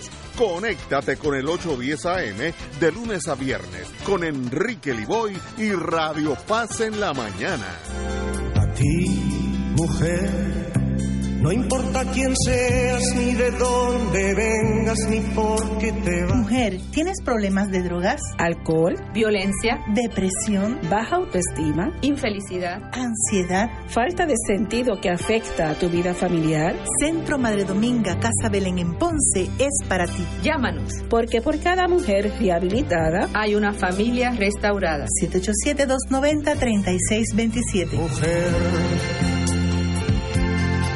787-300-4982. 0.00 0.10
Conéctate 0.36 1.16
con 1.16 1.34
el 1.34 1.48
810 1.48 2.06
AM 2.06 2.52
de 2.80 2.92
lunes 2.92 3.28
a 3.28 3.34
viernes 3.34 3.88
con 4.04 4.24
Enrique 4.24 4.94
Liboy 4.94 5.36
y 5.58 5.72
Radio 5.72 6.34
Paz 6.46 6.80
en 6.80 6.98
la 7.00 7.12
mañana. 7.12 7.66
A 8.56 8.72
ti, 8.74 9.06
mujer 9.76 10.59
no 11.40 11.50
importa 11.52 12.04
quién 12.12 12.34
seas, 12.36 13.02
ni 13.16 13.34
de 13.34 13.50
dónde 13.52 14.34
vengas, 14.34 14.98
ni 15.08 15.20
por 15.20 15.78
qué 15.78 15.92
te 15.92 16.26
vas. 16.26 16.36
Mujer, 16.36 16.78
¿tienes 16.92 17.22
problemas 17.24 17.70
de 17.70 17.82
drogas? 17.82 18.20
Alcohol, 18.36 18.96
violencia, 19.14 19.78
depresión, 19.94 20.78
baja 20.90 21.16
autoestima, 21.16 21.94
infelicidad, 22.02 22.82
ansiedad, 22.92 23.70
falta 23.88 24.26
de 24.26 24.34
sentido 24.46 25.00
que 25.00 25.08
afecta 25.08 25.70
a 25.70 25.74
tu 25.74 25.88
vida 25.88 26.12
familiar. 26.12 26.76
Centro 27.00 27.38
Madre 27.38 27.64
Dominga 27.64 28.20
Casa 28.20 28.50
Belén 28.50 28.78
en 28.78 28.98
Ponce 28.98 29.48
es 29.58 29.82
para 29.88 30.06
ti. 30.06 30.26
Llámanos, 30.42 30.92
porque 31.08 31.40
por 31.40 31.58
cada 31.60 31.88
mujer 31.88 32.30
rehabilitada 32.38 33.30
hay 33.32 33.54
una 33.54 33.72
familia 33.72 34.32
restaurada. 34.32 35.06
787-290-3627. 35.22 37.92
Mujer 37.92 39.29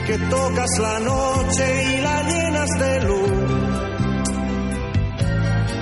que 0.07 0.19
tocas 0.19 0.71
la 0.81 0.99
noche 1.01 1.65
y 1.85 2.03
la 2.03 2.23
llenas 2.23 2.71
de 2.79 3.01
luz, 3.05 3.33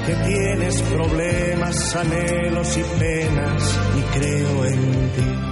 que 0.06 0.14
tienes 0.14 0.82
problemas, 0.82 1.96
anhelos 1.96 2.76
y 2.76 2.82
penas 3.00 3.80
y 3.98 4.18
creo 4.18 4.64
en 4.66 5.12
ti. 5.12 5.51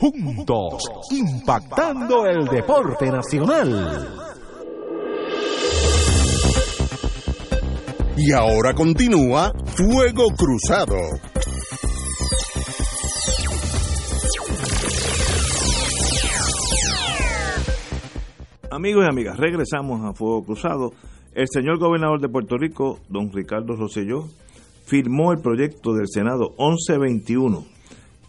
Juntos, 0.00 0.82
impactando 1.10 2.24
el 2.24 2.46
deporte 2.46 3.10
nacional. 3.10 4.08
Y 8.16 8.32
ahora 8.32 8.72
continúa 8.72 9.52
Fuego 9.66 10.28
Cruzado. 10.34 10.96
Amigos 18.70 19.04
y 19.04 19.08
amigas, 19.10 19.36
regresamos 19.36 20.02
a 20.02 20.14
Fuego 20.14 20.44
Cruzado. 20.46 20.92
El 21.34 21.46
señor 21.50 21.78
gobernador 21.78 22.22
de 22.22 22.30
Puerto 22.30 22.56
Rico, 22.56 23.00
don 23.10 23.30
Ricardo 23.30 23.76
Rosselló, 23.76 24.24
firmó 24.86 25.32
el 25.32 25.42
proyecto 25.42 25.92
del 25.92 26.08
Senado 26.08 26.54
1121 26.58 27.79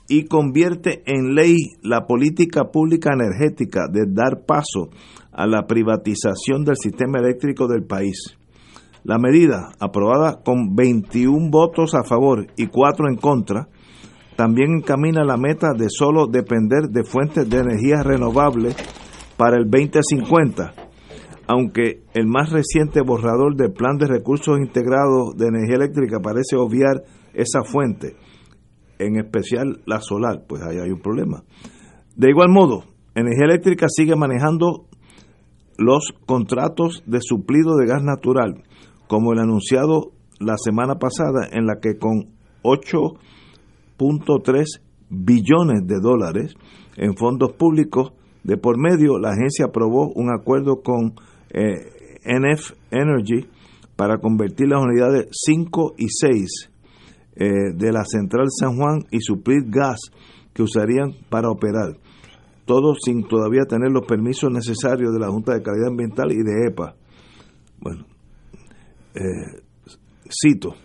y 0.08 0.26
convierte 0.26 1.04
en 1.06 1.36
ley 1.36 1.56
la 1.82 2.06
política 2.06 2.72
pública 2.72 3.12
energética 3.14 3.88
de 3.92 4.06
dar 4.08 4.46
paso 4.46 4.90
a 5.32 5.48
la 5.48 5.66
privatización 5.68 6.64
del 6.66 6.76
sistema 6.78 7.20
eléctrico 7.20 7.68
del 7.68 7.84
país. 7.84 8.38
La 9.04 9.18
medida, 9.18 9.72
aprobada 9.80 10.42
con 10.44 10.76
21 10.76 11.50
votos 11.50 11.96
a 11.96 12.04
favor 12.04 12.48
y 12.56 12.68
4 12.68 13.08
en 13.10 13.16
contra, 13.16 13.68
también 14.36 14.76
encamina 14.78 15.24
la 15.24 15.38
meta 15.38 15.74
de 15.78 15.88
solo 15.90 16.28
depender 16.28 16.90
de 16.90 17.04
fuentes 17.04 17.50
de 17.50 17.60
energía 17.60 18.04
renovables 18.04 18.76
para 19.38 19.58
el 19.58 19.70
2050, 19.70 20.74
aunque 21.48 22.04
el 22.14 22.28
más 22.28 22.52
reciente 22.52 23.02
borrador 23.02 23.56
del 23.56 23.74
Plan 23.74 23.98
de 23.98 24.08
Recursos 24.08 24.60
Integrados 24.60 25.36
de 25.36 25.48
Energía 25.48 25.76
Eléctrica 25.76 26.20
parece 26.20 26.56
obviar 26.56 27.04
esa 27.34 27.64
fuente, 27.64 28.16
en 29.06 29.18
especial 29.18 29.82
la 29.86 30.00
solar, 30.02 30.46
pues 30.48 30.62
ahí 30.62 30.78
hay 30.78 30.92
un 30.92 31.02
problema. 31.02 31.44
De 32.16 32.30
igual 32.30 32.50
modo, 32.50 32.84
Energía 33.16 33.46
Eléctrica 33.46 33.88
sigue 33.90 34.16
manejando 34.16 34.86
los 35.78 36.14
contratos 36.26 37.04
de 37.06 37.20
suplido 37.22 37.76
de 37.76 37.88
gas 37.88 38.04
natural, 38.04 38.64
como 39.08 39.34
el 39.34 39.40
anunciado 39.40 40.12
la 40.40 40.56
semana 40.58 40.96
pasada, 40.96 41.48
en 41.52 41.66
la 41.66 41.80
que 41.82 41.98
con 41.98 42.30
8.3 42.64 44.66
billones 45.10 45.86
de 45.86 46.00
dólares 46.00 46.56
en 46.98 47.16
fondos 47.16 47.54
públicos 47.54 48.14
de 48.44 48.58
por 48.58 48.80
medio, 48.80 49.20
la 49.20 49.32
agencia 49.32 49.66
aprobó 49.66 50.12
un 50.14 50.34
acuerdo 50.34 50.82
con 50.82 51.14
eh, 51.50 52.20
NF 52.26 52.72
Energy 52.92 53.48
para 53.96 54.18
convertir 54.18 54.70
las 54.70 54.82
unidades 54.82 55.28
5 55.32 55.94
y 55.98 56.08
6 56.10 56.71
eh, 57.36 57.74
de 57.74 57.92
la 57.92 58.04
central 58.06 58.48
San 58.50 58.76
Juan 58.78 59.06
y 59.10 59.20
suplir 59.22 59.64
gas 59.68 60.00
que 60.54 60.64
usarían 60.64 61.14
para 61.30 61.50
operar. 61.50 61.98
Todo 62.66 62.94
sin 62.96 63.28
todavía 63.28 63.64
tener 63.68 63.92
los 63.92 64.06
permisos 64.06 64.52
necesarios 64.52 65.14
de 65.14 65.20
la 65.20 65.30
Junta 65.30 65.54
de 65.54 65.62
Calidad 65.62 65.90
Ambiental 65.90 66.32
y 66.32 66.44
de 66.44 66.68
EPA. 66.68 66.96
Bueno, 67.80 68.06
eh, 69.16 69.64
cito, 70.30 70.76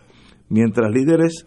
mientras 0.49 0.91
líderes 0.91 1.47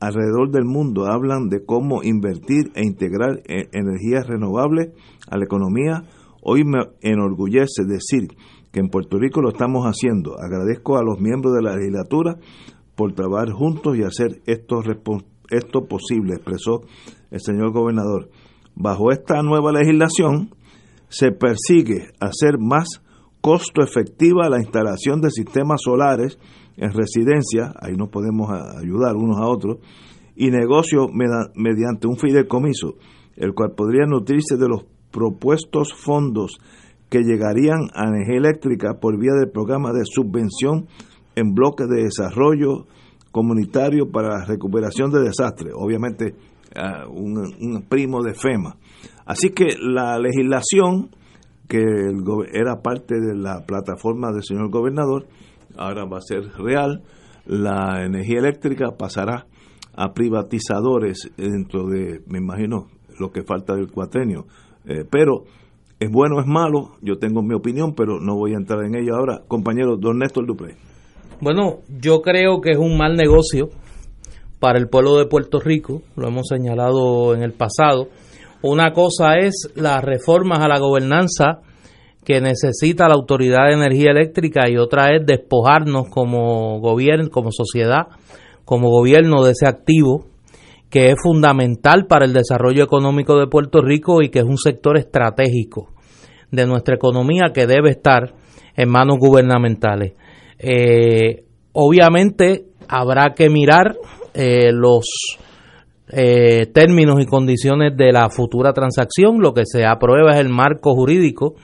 alrededor 0.00 0.50
del 0.50 0.64
mundo 0.64 1.06
hablan 1.06 1.48
de 1.48 1.64
cómo 1.64 2.02
invertir 2.02 2.72
e 2.74 2.84
integrar 2.84 3.40
e-, 3.46 3.68
energías 3.72 4.26
renovables 4.26 4.90
a 5.28 5.36
la 5.36 5.44
economía, 5.44 6.04
hoy 6.42 6.64
me 6.64 6.78
enorgullece 7.02 7.84
decir 7.86 8.28
que 8.72 8.80
en 8.80 8.88
Puerto 8.88 9.18
Rico 9.18 9.42
lo 9.42 9.50
estamos 9.50 9.84
haciendo. 9.84 10.36
Agradezco 10.40 10.96
a 10.96 11.04
los 11.04 11.20
miembros 11.20 11.54
de 11.54 11.62
la 11.62 11.76
legislatura 11.76 12.38
por 12.94 13.14
trabajar 13.14 13.50
juntos 13.50 13.96
y 13.96 14.02
hacer 14.02 14.42
esto, 14.46 14.80
esto 15.50 15.84
posible, 15.86 16.34
expresó 16.34 16.82
el 17.30 17.40
señor 17.40 17.72
gobernador. 17.72 18.30
Bajo 18.74 19.10
esta 19.10 19.42
nueva 19.42 19.72
legislación 19.72 20.50
se 21.08 21.30
persigue 21.30 22.08
hacer 22.20 22.58
más 22.58 23.02
costo 23.40 23.82
efectiva 23.82 24.48
la 24.48 24.60
instalación 24.60 25.20
de 25.20 25.30
sistemas 25.30 25.80
solares 25.82 26.38
en 26.76 26.92
residencia, 26.92 27.72
ahí 27.80 27.94
nos 27.96 28.08
podemos 28.08 28.48
ayudar 28.50 29.16
unos 29.16 29.38
a 29.38 29.46
otros, 29.46 29.78
y 30.34 30.50
negocio 30.50 31.08
mediante 31.54 32.06
un 32.06 32.16
fideicomiso, 32.16 32.94
el 33.36 33.52
cual 33.52 33.72
podría 33.76 34.06
nutrirse 34.06 34.56
de 34.56 34.68
los 34.68 34.84
propuestos 35.10 35.92
fondos 35.92 36.58
que 37.10 37.20
llegarían 37.22 37.90
a 37.94 38.08
energía 38.08 38.38
eléctrica 38.38 38.94
por 38.98 39.18
vía 39.18 39.32
del 39.38 39.50
programa 39.50 39.92
de 39.92 40.04
subvención 40.04 40.86
en 41.34 41.54
bloques 41.54 41.88
de 41.88 42.04
desarrollo 42.04 42.86
comunitario 43.30 44.10
para 44.10 44.44
recuperación 44.44 45.10
de 45.10 45.20
desastres, 45.20 45.72
obviamente 45.74 46.34
un, 47.08 47.38
un, 47.38 47.82
primo 47.88 48.22
de 48.22 48.34
FEMA. 48.34 48.76
Así 49.26 49.50
que 49.50 49.76
la 49.78 50.18
legislación 50.18 51.10
que 51.68 51.80
era 52.52 52.82
parte 52.82 53.14
de 53.18 53.34
la 53.34 53.64
plataforma 53.66 54.30
del 54.32 54.42
señor 54.42 54.70
gobernador 54.70 55.26
ahora 55.76 56.04
va 56.04 56.18
a 56.18 56.20
ser 56.20 56.52
real. 56.58 57.02
La 57.46 58.04
energía 58.04 58.40
eléctrica 58.40 58.90
pasará 58.98 59.46
a 59.94 60.12
privatizadores 60.12 61.30
dentro 61.36 61.86
de, 61.88 62.20
me 62.26 62.38
imagino, 62.38 62.88
lo 63.18 63.30
que 63.30 63.42
falta 63.42 63.74
del 63.74 63.90
cuatrenio. 63.90 64.46
Eh, 64.84 65.04
pero 65.10 65.44
es 65.98 66.10
bueno 66.10 66.40
es 66.40 66.46
malo, 66.46 66.92
yo 67.00 67.18
tengo 67.18 67.42
mi 67.42 67.54
opinión, 67.54 67.94
pero 67.94 68.20
no 68.20 68.36
voy 68.36 68.52
a 68.52 68.56
entrar 68.56 68.84
en 68.84 68.94
ello 68.94 69.14
ahora. 69.16 69.42
Compañero, 69.48 69.96
don 69.96 70.18
Néstor 70.18 70.46
Dupré. 70.46 70.76
Bueno, 71.42 71.80
yo 71.88 72.22
creo 72.22 72.60
que 72.60 72.70
es 72.70 72.78
un 72.78 72.96
mal 72.96 73.16
negocio 73.16 73.70
para 74.60 74.78
el 74.78 74.86
pueblo 74.86 75.16
de 75.16 75.26
Puerto 75.26 75.58
Rico, 75.58 76.02
lo 76.14 76.28
hemos 76.28 76.46
señalado 76.46 77.34
en 77.34 77.42
el 77.42 77.52
pasado. 77.52 78.06
Una 78.62 78.92
cosa 78.92 79.38
es 79.38 79.68
las 79.74 80.04
reformas 80.04 80.60
a 80.60 80.68
la 80.68 80.78
gobernanza 80.78 81.62
que 82.24 82.40
necesita 82.40 83.08
la 83.08 83.14
Autoridad 83.14 83.66
de 83.66 83.74
Energía 83.74 84.12
Eléctrica 84.12 84.70
y 84.70 84.76
otra 84.76 85.16
es 85.16 85.26
despojarnos 85.26 86.08
como 86.10 86.78
gobierno, 86.78 87.28
como 87.28 87.50
sociedad, 87.50 88.06
como 88.64 88.90
gobierno 88.90 89.42
de 89.42 89.50
ese 89.50 89.66
activo 89.66 90.26
que 90.90 91.06
es 91.06 91.16
fundamental 91.20 92.06
para 92.06 92.24
el 92.24 92.34
desarrollo 92.34 92.84
económico 92.84 93.36
de 93.36 93.48
Puerto 93.48 93.82
Rico 93.82 94.22
y 94.22 94.28
que 94.28 94.38
es 94.38 94.44
un 94.44 94.58
sector 94.58 94.96
estratégico 94.96 95.88
de 96.52 96.68
nuestra 96.68 96.94
economía 96.94 97.50
que 97.52 97.66
debe 97.66 97.90
estar 97.90 98.32
en 98.76 98.88
manos 98.88 99.16
gubernamentales. 99.18 100.12
Eh, 100.62 101.44
obviamente 101.72 102.66
habrá 102.88 103.34
que 103.34 103.50
mirar 103.50 103.96
eh, 104.32 104.70
los 104.72 105.04
eh, 106.08 106.66
términos 106.72 107.20
y 107.20 107.26
condiciones 107.26 107.96
de 107.96 108.12
la 108.12 108.30
futura 108.30 108.72
transacción. 108.72 109.40
Lo 109.40 109.52
que 109.52 109.66
se 109.66 109.84
aprueba 109.84 110.34
es 110.34 110.40
el 110.40 110.48
marco 110.48 110.94
jurídico 110.94 111.54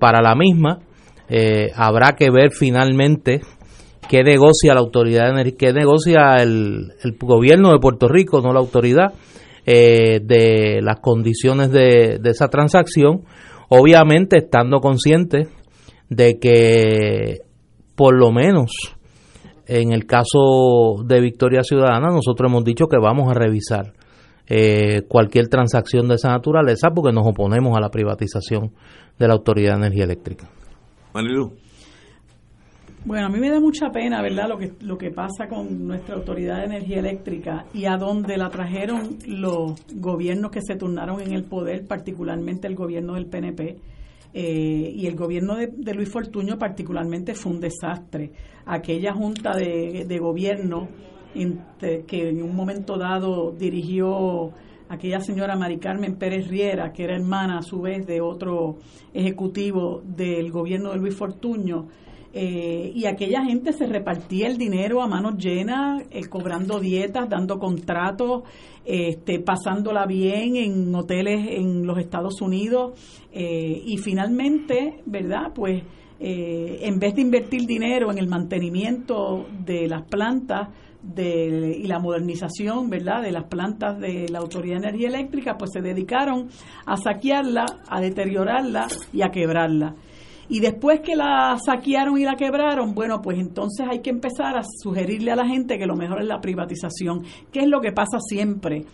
para 0.00 0.22
la 0.22 0.34
misma. 0.34 0.78
habrá 1.76 2.14
que 2.16 2.30
ver 2.30 2.52
finalmente 2.52 3.42
qué 4.08 4.22
negocia 4.22 4.72
la 4.72 4.80
autoridad 4.80 5.34
qué 5.58 5.74
negocia 5.74 6.36
el, 6.36 6.92
el, 7.04 7.16
gobierno 7.20 7.70
de 7.70 7.78
Puerto 7.78 8.08
Rico, 8.08 8.40
no 8.40 8.54
la 8.54 8.60
autoridad, 8.60 9.12
de 9.66 10.80
las 10.82 11.00
condiciones 11.00 11.70
de, 11.70 12.18
de 12.18 12.30
esa 12.30 12.48
transacción 12.48 13.24
obviamente 13.68 14.38
estando 14.38 14.80
conscientes 14.80 15.48
de 16.08 16.38
que 16.38 17.42
por 17.94 18.14
lo 18.14 18.30
menos 18.30 18.96
en 19.66 19.92
el 19.92 20.06
caso 20.06 21.02
de 21.04 21.20
Victoria 21.20 21.62
Ciudadana 21.62 22.08
nosotros 22.08 22.50
hemos 22.50 22.64
dicho 22.64 22.86
que 22.86 22.98
vamos 22.98 23.30
a 23.30 23.34
revisar 23.34 23.92
eh, 24.46 25.02
cualquier 25.08 25.48
transacción 25.48 26.08
de 26.08 26.16
esa 26.16 26.30
naturaleza 26.30 26.90
porque 26.90 27.12
nos 27.12 27.26
oponemos 27.26 27.76
a 27.76 27.80
la 27.80 27.90
privatización 27.90 28.72
de 29.18 29.28
la 29.28 29.34
Autoridad 29.34 29.72
de 29.72 29.86
Energía 29.86 30.04
Eléctrica. 30.04 30.48
Bueno, 33.04 33.26
a 33.26 33.28
mí 33.30 33.40
me 33.40 33.50
da 33.50 33.58
mucha 33.58 33.90
pena, 33.90 34.22
¿verdad?, 34.22 34.48
lo 34.48 34.58
que, 34.58 34.72
lo 34.80 34.96
que 34.96 35.10
pasa 35.10 35.48
con 35.48 35.86
nuestra 35.86 36.14
Autoridad 36.14 36.58
de 36.58 36.66
Energía 36.66 37.00
Eléctrica 37.00 37.64
y 37.74 37.86
a 37.86 37.96
dónde 37.96 38.36
la 38.36 38.48
trajeron 38.48 39.18
los 39.26 39.74
gobiernos 39.94 40.52
que 40.52 40.60
se 40.60 40.76
turnaron 40.76 41.20
en 41.20 41.32
el 41.32 41.44
poder, 41.44 41.86
particularmente 41.86 42.68
el 42.68 42.76
gobierno 42.76 43.14
del 43.14 43.26
PNP. 43.26 43.76
Eh, 44.34 44.92
y 44.94 45.06
el 45.06 45.14
gobierno 45.14 45.56
de, 45.56 45.94
Luis 45.94 46.08
Fortuño 46.08 46.58
particularmente 46.58 47.34
fue 47.34 47.52
un 47.52 47.60
desastre. 47.60 48.32
Aquella 48.66 49.12
junta 49.12 49.52
de, 49.56 50.04
de 50.06 50.18
gobierno 50.18 50.88
que 51.34 52.28
en 52.28 52.42
un 52.42 52.54
momento 52.54 52.98
dado 52.98 53.52
dirigió 53.52 54.52
aquella 54.88 55.20
señora 55.20 55.56
Mari 55.56 55.78
Carmen 55.78 56.16
Pérez 56.16 56.48
Riera, 56.48 56.92
que 56.92 57.04
era 57.04 57.14
hermana 57.16 57.58
a 57.58 57.62
su 57.62 57.80
vez 57.80 58.06
de 58.06 58.20
otro 58.20 58.76
ejecutivo 59.14 60.02
del 60.04 60.50
gobierno 60.50 60.90
de 60.90 60.98
Luis 60.98 61.14
Fortuño, 61.14 61.88
eh, 62.34 62.92
y 62.94 63.04
aquella 63.04 63.44
gente 63.44 63.72
se 63.72 63.86
repartía 63.86 64.46
el 64.46 64.56
dinero 64.56 65.02
a 65.02 65.06
manos 65.06 65.36
llenas, 65.36 66.02
eh, 66.10 66.24
cobrando 66.28 66.80
dietas, 66.80 67.28
dando 67.28 67.58
contratos, 67.58 68.44
este, 68.84 69.38
pasándola 69.40 70.06
bien 70.06 70.56
en 70.56 70.94
hoteles 70.94 71.46
en 71.58 71.86
los 71.86 71.98
Estados 71.98 72.40
Unidos 72.40 72.98
eh, 73.32 73.82
y 73.84 73.98
finalmente, 73.98 75.02
¿verdad? 75.04 75.52
Pues 75.54 75.82
en 76.24 77.00
vez 77.00 77.16
de 77.16 77.20
invertir 77.20 77.66
dinero 77.66 78.12
en 78.12 78.18
el 78.18 78.28
mantenimiento 78.28 79.44
de 79.66 79.88
las 79.88 80.02
plantas, 80.02 80.68
de, 81.02 81.78
y 81.82 81.88
la 81.88 81.98
modernización, 81.98 82.88
¿verdad?, 82.88 83.22
de 83.22 83.32
las 83.32 83.44
plantas 83.44 83.98
de 83.98 84.28
la 84.28 84.38
Autoridad 84.38 84.80
de 84.80 84.88
Energía 84.88 85.08
Eléctrica, 85.08 85.56
pues 85.58 85.72
se 85.72 85.80
dedicaron 85.80 86.48
a 86.86 86.96
saquearla, 86.96 87.66
a 87.88 88.00
deteriorarla 88.00 88.86
y 89.12 89.22
a 89.22 89.30
quebrarla. 89.30 89.96
Y 90.48 90.60
después 90.60 91.00
que 91.00 91.16
la 91.16 91.56
saquearon 91.64 92.18
y 92.18 92.24
la 92.24 92.34
quebraron, 92.34 92.94
bueno, 92.94 93.22
pues 93.22 93.38
entonces 93.38 93.86
hay 93.88 94.00
que 94.00 94.10
empezar 94.10 94.56
a 94.56 94.62
sugerirle 94.82 95.32
a 95.32 95.36
la 95.36 95.46
gente 95.46 95.78
que 95.78 95.86
lo 95.86 95.96
mejor 95.96 96.20
es 96.20 96.26
la 96.26 96.40
privatización, 96.40 97.22
que 97.52 97.60
es 97.60 97.66
lo 97.66 97.80
que 97.80 97.92
pasa 97.92 98.18
siempre. 98.20 98.84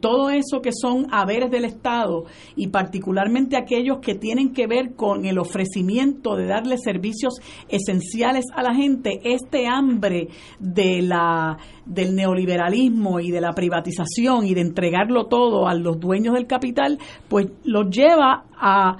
Todo 0.00 0.30
eso 0.30 0.62
que 0.62 0.70
son 0.72 1.06
haberes 1.10 1.50
del 1.50 1.66
Estado 1.66 2.24
y 2.56 2.68
particularmente 2.68 3.56
aquellos 3.56 3.98
que 3.98 4.14
tienen 4.14 4.54
que 4.54 4.66
ver 4.66 4.94
con 4.94 5.26
el 5.26 5.38
ofrecimiento 5.38 6.36
de 6.36 6.46
darle 6.46 6.78
servicios 6.78 7.34
esenciales 7.68 8.46
a 8.54 8.62
la 8.62 8.74
gente, 8.74 9.20
este 9.24 9.66
hambre 9.66 10.28
de 10.58 11.02
la 11.02 11.58
del 11.84 12.16
neoliberalismo 12.16 13.20
y 13.20 13.30
de 13.30 13.42
la 13.42 13.52
privatización 13.52 14.46
y 14.46 14.54
de 14.54 14.62
entregarlo 14.62 15.26
todo 15.26 15.68
a 15.68 15.74
los 15.74 16.00
dueños 16.00 16.32
del 16.32 16.46
capital, 16.46 16.98
pues 17.28 17.48
los 17.62 17.90
lleva 17.90 18.46
a 18.56 18.96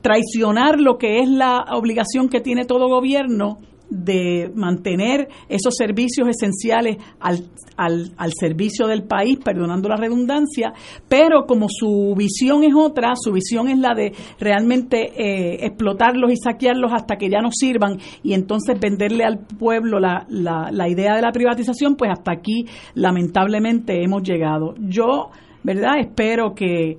traicionar 0.00 0.80
lo 0.80 0.98
que 0.98 1.20
es 1.20 1.28
la 1.28 1.64
obligación 1.72 2.28
que 2.28 2.40
tiene 2.40 2.64
todo 2.64 2.88
gobierno 2.88 3.58
de 3.88 4.50
mantener 4.54 5.28
esos 5.48 5.74
servicios 5.76 6.28
esenciales 6.28 6.96
al, 7.20 7.44
al, 7.76 8.10
al, 8.16 8.32
servicio 8.38 8.86
del 8.86 9.04
país, 9.04 9.38
perdonando 9.44 9.88
la 9.88 9.96
redundancia, 9.96 10.72
pero 11.08 11.46
como 11.46 11.68
su 11.68 12.14
visión 12.16 12.64
es 12.64 12.74
otra, 12.74 13.14
su 13.16 13.32
visión 13.32 13.68
es 13.68 13.78
la 13.78 13.94
de 13.94 14.12
realmente 14.40 15.12
eh, 15.16 15.66
explotarlos 15.66 16.32
y 16.32 16.36
saquearlos 16.36 16.92
hasta 16.92 17.16
que 17.16 17.30
ya 17.30 17.40
no 17.40 17.50
sirvan 17.52 17.98
y 18.22 18.34
entonces 18.34 18.78
venderle 18.80 19.24
al 19.24 19.38
pueblo 19.38 20.00
la, 20.00 20.26
la, 20.28 20.70
la 20.72 20.88
idea 20.88 21.14
de 21.14 21.22
la 21.22 21.30
privatización, 21.30 21.94
pues 21.96 22.10
hasta 22.10 22.32
aquí 22.32 22.66
lamentablemente 22.94 24.02
hemos 24.02 24.22
llegado. 24.22 24.74
Yo, 24.78 25.30
¿verdad? 25.62 26.00
Espero 26.00 26.54
que 26.54 26.98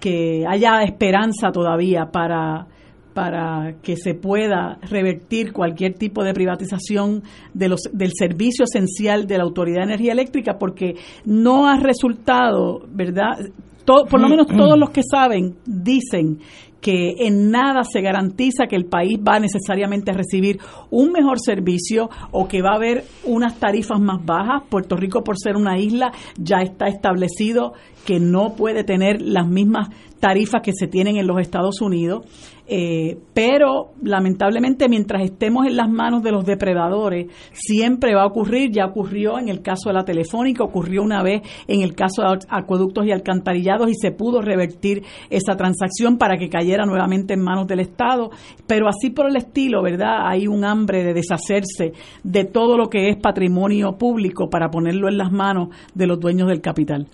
que 0.00 0.44
haya 0.46 0.82
esperanza 0.82 1.50
todavía 1.52 2.06
para, 2.12 2.66
para 3.14 3.76
que 3.82 3.96
se 3.96 4.14
pueda 4.14 4.78
revertir 4.90 5.52
cualquier 5.52 5.94
tipo 5.94 6.22
de 6.22 6.34
privatización 6.34 7.22
de 7.54 7.68
los, 7.68 7.80
del 7.92 8.12
servicio 8.14 8.64
esencial 8.64 9.26
de 9.26 9.38
la 9.38 9.44
Autoridad 9.44 9.78
de 9.78 9.94
Energía 9.94 10.12
Eléctrica, 10.12 10.58
porque 10.58 10.96
no 11.24 11.68
ha 11.68 11.78
resultado, 11.78 12.82
¿verdad? 12.88 13.38
por 13.86 14.20
lo 14.20 14.28
menos 14.28 14.48
todos 14.48 14.76
los 14.78 14.90
que 14.90 15.02
saben 15.08 15.54
dicen 15.64 16.40
que 16.86 17.26
en 17.26 17.50
nada 17.50 17.82
se 17.82 18.00
garantiza 18.00 18.68
que 18.68 18.76
el 18.76 18.84
país 18.84 19.18
va 19.18 19.40
necesariamente 19.40 20.12
a 20.12 20.14
recibir 20.14 20.60
un 20.88 21.10
mejor 21.10 21.40
servicio 21.40 22.08
o 22.30 22.46
que 22.46 22.62
va 22.62 22.70
a 22.70 22.76
haber 22.76 23.02
unas 23.24 23.58
tarifas 23.58 23.98
más 23.98 24.24
bajas. 24.24 24.62
Puerto 24.70 24.94
Rico, 24.94 25.24
por 25.24 25.36
ser 25.36 25.56
una 25.56 25.80
isla, 25.80 26.12
ya 26.36 26.58
está 26.58 26.86
establecido 26.86 27.72
que 28.04 28.20
no 28.20 28.54
puede 28.54 28.84
tener 28.84 29.20
las 29.20 29.48
mismas 29.48 29.88
tarifas 30.20 30.62
que 30.62 30.72
se 30.72 30.86
tienen 30.86 31.16
en 31.16 31.26
los 31.26 31.40
Estados 31.40 31.80
Unidos, 31.80 32.24
eh, 32.68 33.18
pero 33.34 33.92
lamentablemente 34.02 34.88
mientras 34.88 35.22
estemos 35.22 35.66
en 35.66 35.76
las 35.76 35.88
manos 35.88 36.22
de 36.22 36.32
los 36.32 36.44
depredadores, 36.44 37.26
siempre 37.52 38.14
va 38.14 38.22
a 38.22 38.26
ocurrir, 38.26 38.70
ya 38.72 38.86
ocurrió 38.86 39.38
en 39.38 39.48
el 39.48 39.62
caso 39.62 39.88
de 39.88 39.94
la 39.94 40.04
telefónica, 40.04 40.64
ocurrió 40.64 41.02
una 41.02 41.22
vez 41.22 41.42
en 41.68 41.82
el 41.82 41.94
caso 41.94 42.22
de 42.22 42.38
acueductos 42.48 43.06
y 43.06 43.12
alcantarillados 43.12 43.90
y 43.90 43.94
se 43.94 44.10
pudo 44.10 44.40
revertir 44.40 45.04
esa 45.30 45.56
transacción 45.56 46.18
para 46.18 46.38
que 46.38 46.48
cayera 46.48 46.75
nuevamente 46.84 47.34
en 47.34 47.42
manos 47.42 47.66
del 47.66 47.80
Estado, 47.80 48.30
pero 48.66 48.88
así 48.88 49.10
por 49.10 49.28
el 49.28 49.36
estilo, 49.36 49.82
¿verdad? 49.82 50.26
Hay 50.26 50.46
un 50.46 50.64
hambre 50.64 51.04
de 51.04 51.14
deshacerse 51.14 51.92
de 52.22 52.44
todo 52.44 52.76
lo 52.76 52.88
que 52.88 53.08
es 53.08 53.16
patrimonio 53.16 53.96
público 53.96 54.50
para 54.50 54.68
ponerlo 54.68 55.08
en 55.08 55.16
las 55.16 55.32
manos 55.32 55.68
de 55.94 56.06
los 56.06 56.20
dueños 56.20 56.48
del 56.48 56.60
capital. 56.60 57.06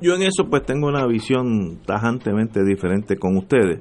Yo 0.00 0.14
en 0.16 0.22
eso 0.22 0.48
pues 0.50 0.64
tengo 0.64 0.88
una 0.88 1.06
visión 1.06 1.78
tajantemente 1.86 2.64
diferente 2.64 3.16
con 3.16 3.36
ustedes. 3.36 3.80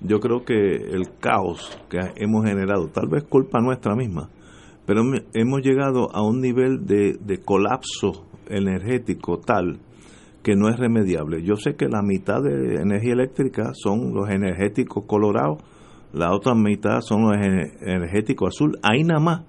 Yo 0.00 0.18
creo 0.18 0.44
que 0.44 0.54
el 0.54 1.10
caos 1.20 1.78
que 1.88 1.98
hemos 2.16 2.44
generado, 2.44 2.88
tal 2.88 3.08
vez 3.08 3.22
culpa 3.24 3.60
nuestra 3.60 3.94
misma, 3.94 4.28
pero 4.86 5.02
hemos 5.34 5.62
llegado 5.62 6.14
a 6.14 6.22
un 6.22 6.40
nivel 6.40 6.84
de, 6.84 7.16
de 7.20 7.38
colapso 7.38 8.26
energético 8.48 9.38
tal 9.38 9.78
que 10.46 10.54
no 10.54 10.68
es 10.68 10.78
remediable. 10.78 11.42
Yo 11.42 11.56
sé 11.56 11.74
que 11.74 11.88
la 11.88 12.02
mitad 12.02 12.40
de 12.40 12.76
energía 12.76 13.14
eléctrica 13.14 13.72
son 13.74 14.14
los 14.14 14.30
energéticos 14.30 15.02
colorados, 15.04 15.58
la 16.12 16.32
otra 16.32 16.54
mitad 16.54 17.00
son 17.00 17.22
los 17.22 17.36
energéticos 17.80 18.54
azul. 18.54 18.78
Ahí 18.80 19.02
nada 19.02 19.18
más 19.18 19.42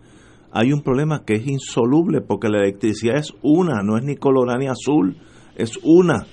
hay 0.51 0.73
un 0.73 0.81
problema 0.81 1.23
que 1.23 1.35
es 1.35 1.45
insoluble 1.45 2.21
porque 2.21 2.49
la 2.49 2.63
electricidad 2.63 3.17
es 3.17 3.31
una, 3.43 3.83
no 3.83 3.95
es 3.95 4.05
ni 4.05 4.15
colorada 4.15 4.57
ni 4.57 4.65
azul 4.65 5.17
es 5.55 5.77
una. 5.83 6.25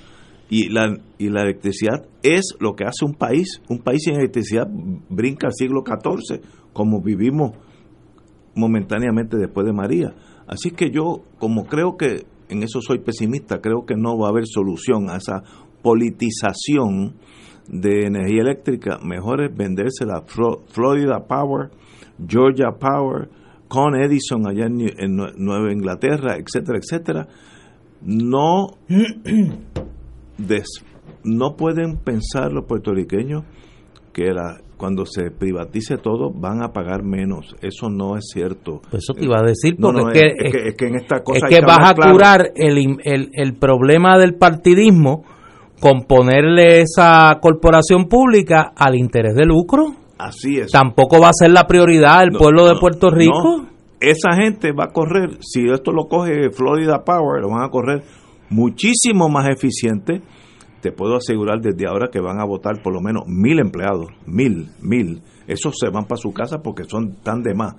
Y 0.49 0.71
la, 0.71 0.97
y 1.19 1.29
la 1.29 1.43
electricidad 1.43 2.07
es 2.23 2.57
lo 2.59 2.75
que 2.75 2.85
hace 2.85 3.05
un 3.05 3.13
país. 3.13 3.61
Un 3.69 3.81
país 3.81 4.05
sin 4.05 4.15
electricidad 4.15 4.67
brinca 5.11 5.49
al 5.49 5.53
siglo 5.53 5.85
XIV, 5.85 6.41
como 6.73 7.03
vivimos 7.03 7.53
momentáneamente 8.55 9.37
después 9.37 9.67
de 9.67 9.75
María. 9.75 10.15
Así 10.47 10.71
que 10.71 10.91
yo, 10.91 11.23
como 11.39 11.67
creo 11.67 11.99
que 11.99 12.25
en 12.49 12.63
eso 12.63 12.81
soy 12.81 12.99
pesimista, 12.99 13.61
creo 13.61 13.85
que 13.87 13.97
no 13.97 14.19
va 14.19 14.29
a 14.29 14.31
haber 14.31 14.47
solución 14.47 15.11
a 15.11 15.17
esa 15.17 15.43
politización 15.83 17.15
de 17.69 18.07
energía 18.07 18.43
eléctrica. 18.43 18.99
Mejor 19.03 19.43
es 19.43 19.57
vendérsela 19.57 20.19
a 20.19 20.25
Florida 20.69 21.27
Power, 21.27 21.71
Georgia 22.27 22.73
Power, 22.79 23.29
con 23.69 23.97
Edison 23.97 24.47
allá 24.47 24.67
en 24.67 25.17
Nueva 25.17 25.73
Inglaterra, 25.73 26.37
etcétera, 26.37 26.79
etcétera 26.79 27.29
no, 28.05 28.77
no 31.25 31.57
pueden 31.57 31.97
pensar 31.99 32.53
los 32.53 32.67
puertorriqueños 32.67 33.45
que 34.15 34.33
la, 34.33 34.57
cuando 34.79 35.05
se 35.05 35.31
privatice 35.31 35.99
todo 35.99 36.31
van 36.33 36.63
a 36.63 36.69
pagar 36.73 37.03
menos. 37.03 37.55
Eso 37.61 37.91
no 37.91 38.17
es 38.17 38.25
cierto. 38.33 38.81
Pues 38.91 39.03
eso 39.03 39.13
te 39.13 39.25
iba 39.25 39.41
a 39.41 39.43
decir, 39.43 39.77
porque 39.79 40.01
no, 40.03 40.09
es, 40.11 40.15
que, 40.19 40.27
es 40.39 40.53
que- 40.53 40.69
es 40.69 40.75
que 40.77 40.87
en 40.87 40.95
esta 40.95 41.23
cosa 41.23 41.39
es 41.39 41.43
que 41.51 41.61
que 41.61 41.67
vas 41.67 41.91
a 41.91 41.95
claro. 41.95 42.13
curar 42.13 42.53
el, 42.55 42.97
el, 43.05 43.29
el 43.33 43.55
problema 43.59 44.17
del 44.17 44.35
partidismo 44.37 45.25
con 45.81 46.05
ponerle 46.05 46.81
esa 46.83 47.37
corporación 47.43 48.07
pública 48.09 48.73
al 48.77 48.95
interés 48.95 49.35
de 49.35 49.45
lucro. 49.45 49.97
Así 50.17 50.59
es. 50.59 50.71
Tampoco 50.71 51.21
va 51.21 51.29
a 51.29 51.33
ser 51.35 51.51
la 51.51 51.67
prioridad 51.67 52.21
del 52.21 52.31
No, 52.31 52.39
pueblo 52.39 52.67
de 52.67 52.77
Puerto 52.81 53.11
Rico. 53.11 53.67
Esa 54.01 54.35
gente 54.37 54.73
va 54.73 54.85
a 54.85 54.93
correr, 54.93 55.39
si 55.41 55.67
esto 55.69 55.91
lo 55.91 56.05
coge 56.09 56.51
Florida 56.53 57.03
Power, 57.05 57.41
lo 57.43 57.49
van 57.51 57.65
a 57.65 57.69
correr 57.71 58.03
muchísimo 58.51 59.29
más 59.29 59.49
eficiente. 59.49 60.23
Te 60.85 60.93
puedo 60.93 61.17
asegurar 61.17 61.63
desde 61.63 61.87
ahora 61.87 62.11
que 62.13 62.21
van 62.21 62.39
a 62.39 62.45
votar 62.45 62.83
por 62.83 62.93
lo 62.93 63.01
menos 63.01 63.23
mil 63.27 63.59
empleados, 63.59 64.09
mil, 64.27 64.69
mil. 64.83 65.23
Esos 65.47 65.77
se 65.81 65.89
van 65.89 66.05
para 66.05 66.19
su 66.19 66.31
casa 66.35 66.59
porque 66.59 66.85
son 66.85 67.23
tan 67.23 67.43
de 67.43 67.55
más. 67.55 67.75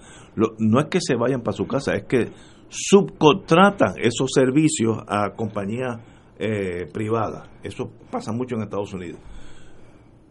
No 0.57 0.79
es 0.79 0.87
que 0.87 0.97
se 0.99 1.13
vayan 1.15 1.43
para 1.43 1.55
su 1.55 1.67
casa, 1.67 1.93
es 1.93 2.05
que 2.05 2.31
subcontratan 2.67 3.93
esos 4.01 4.31
servicios 4.33 4.97
a 5.07 5.35
compañías 5.35 5.99
eh, 6.39 6.87
privadas. 6.91 7.47
Eso 7.61 7.91
pasa 8.09 8.31
mucho 8.31 8.55
en 8.55 8.63
Estados 8.63 8.91
Unidos 8.95 9.19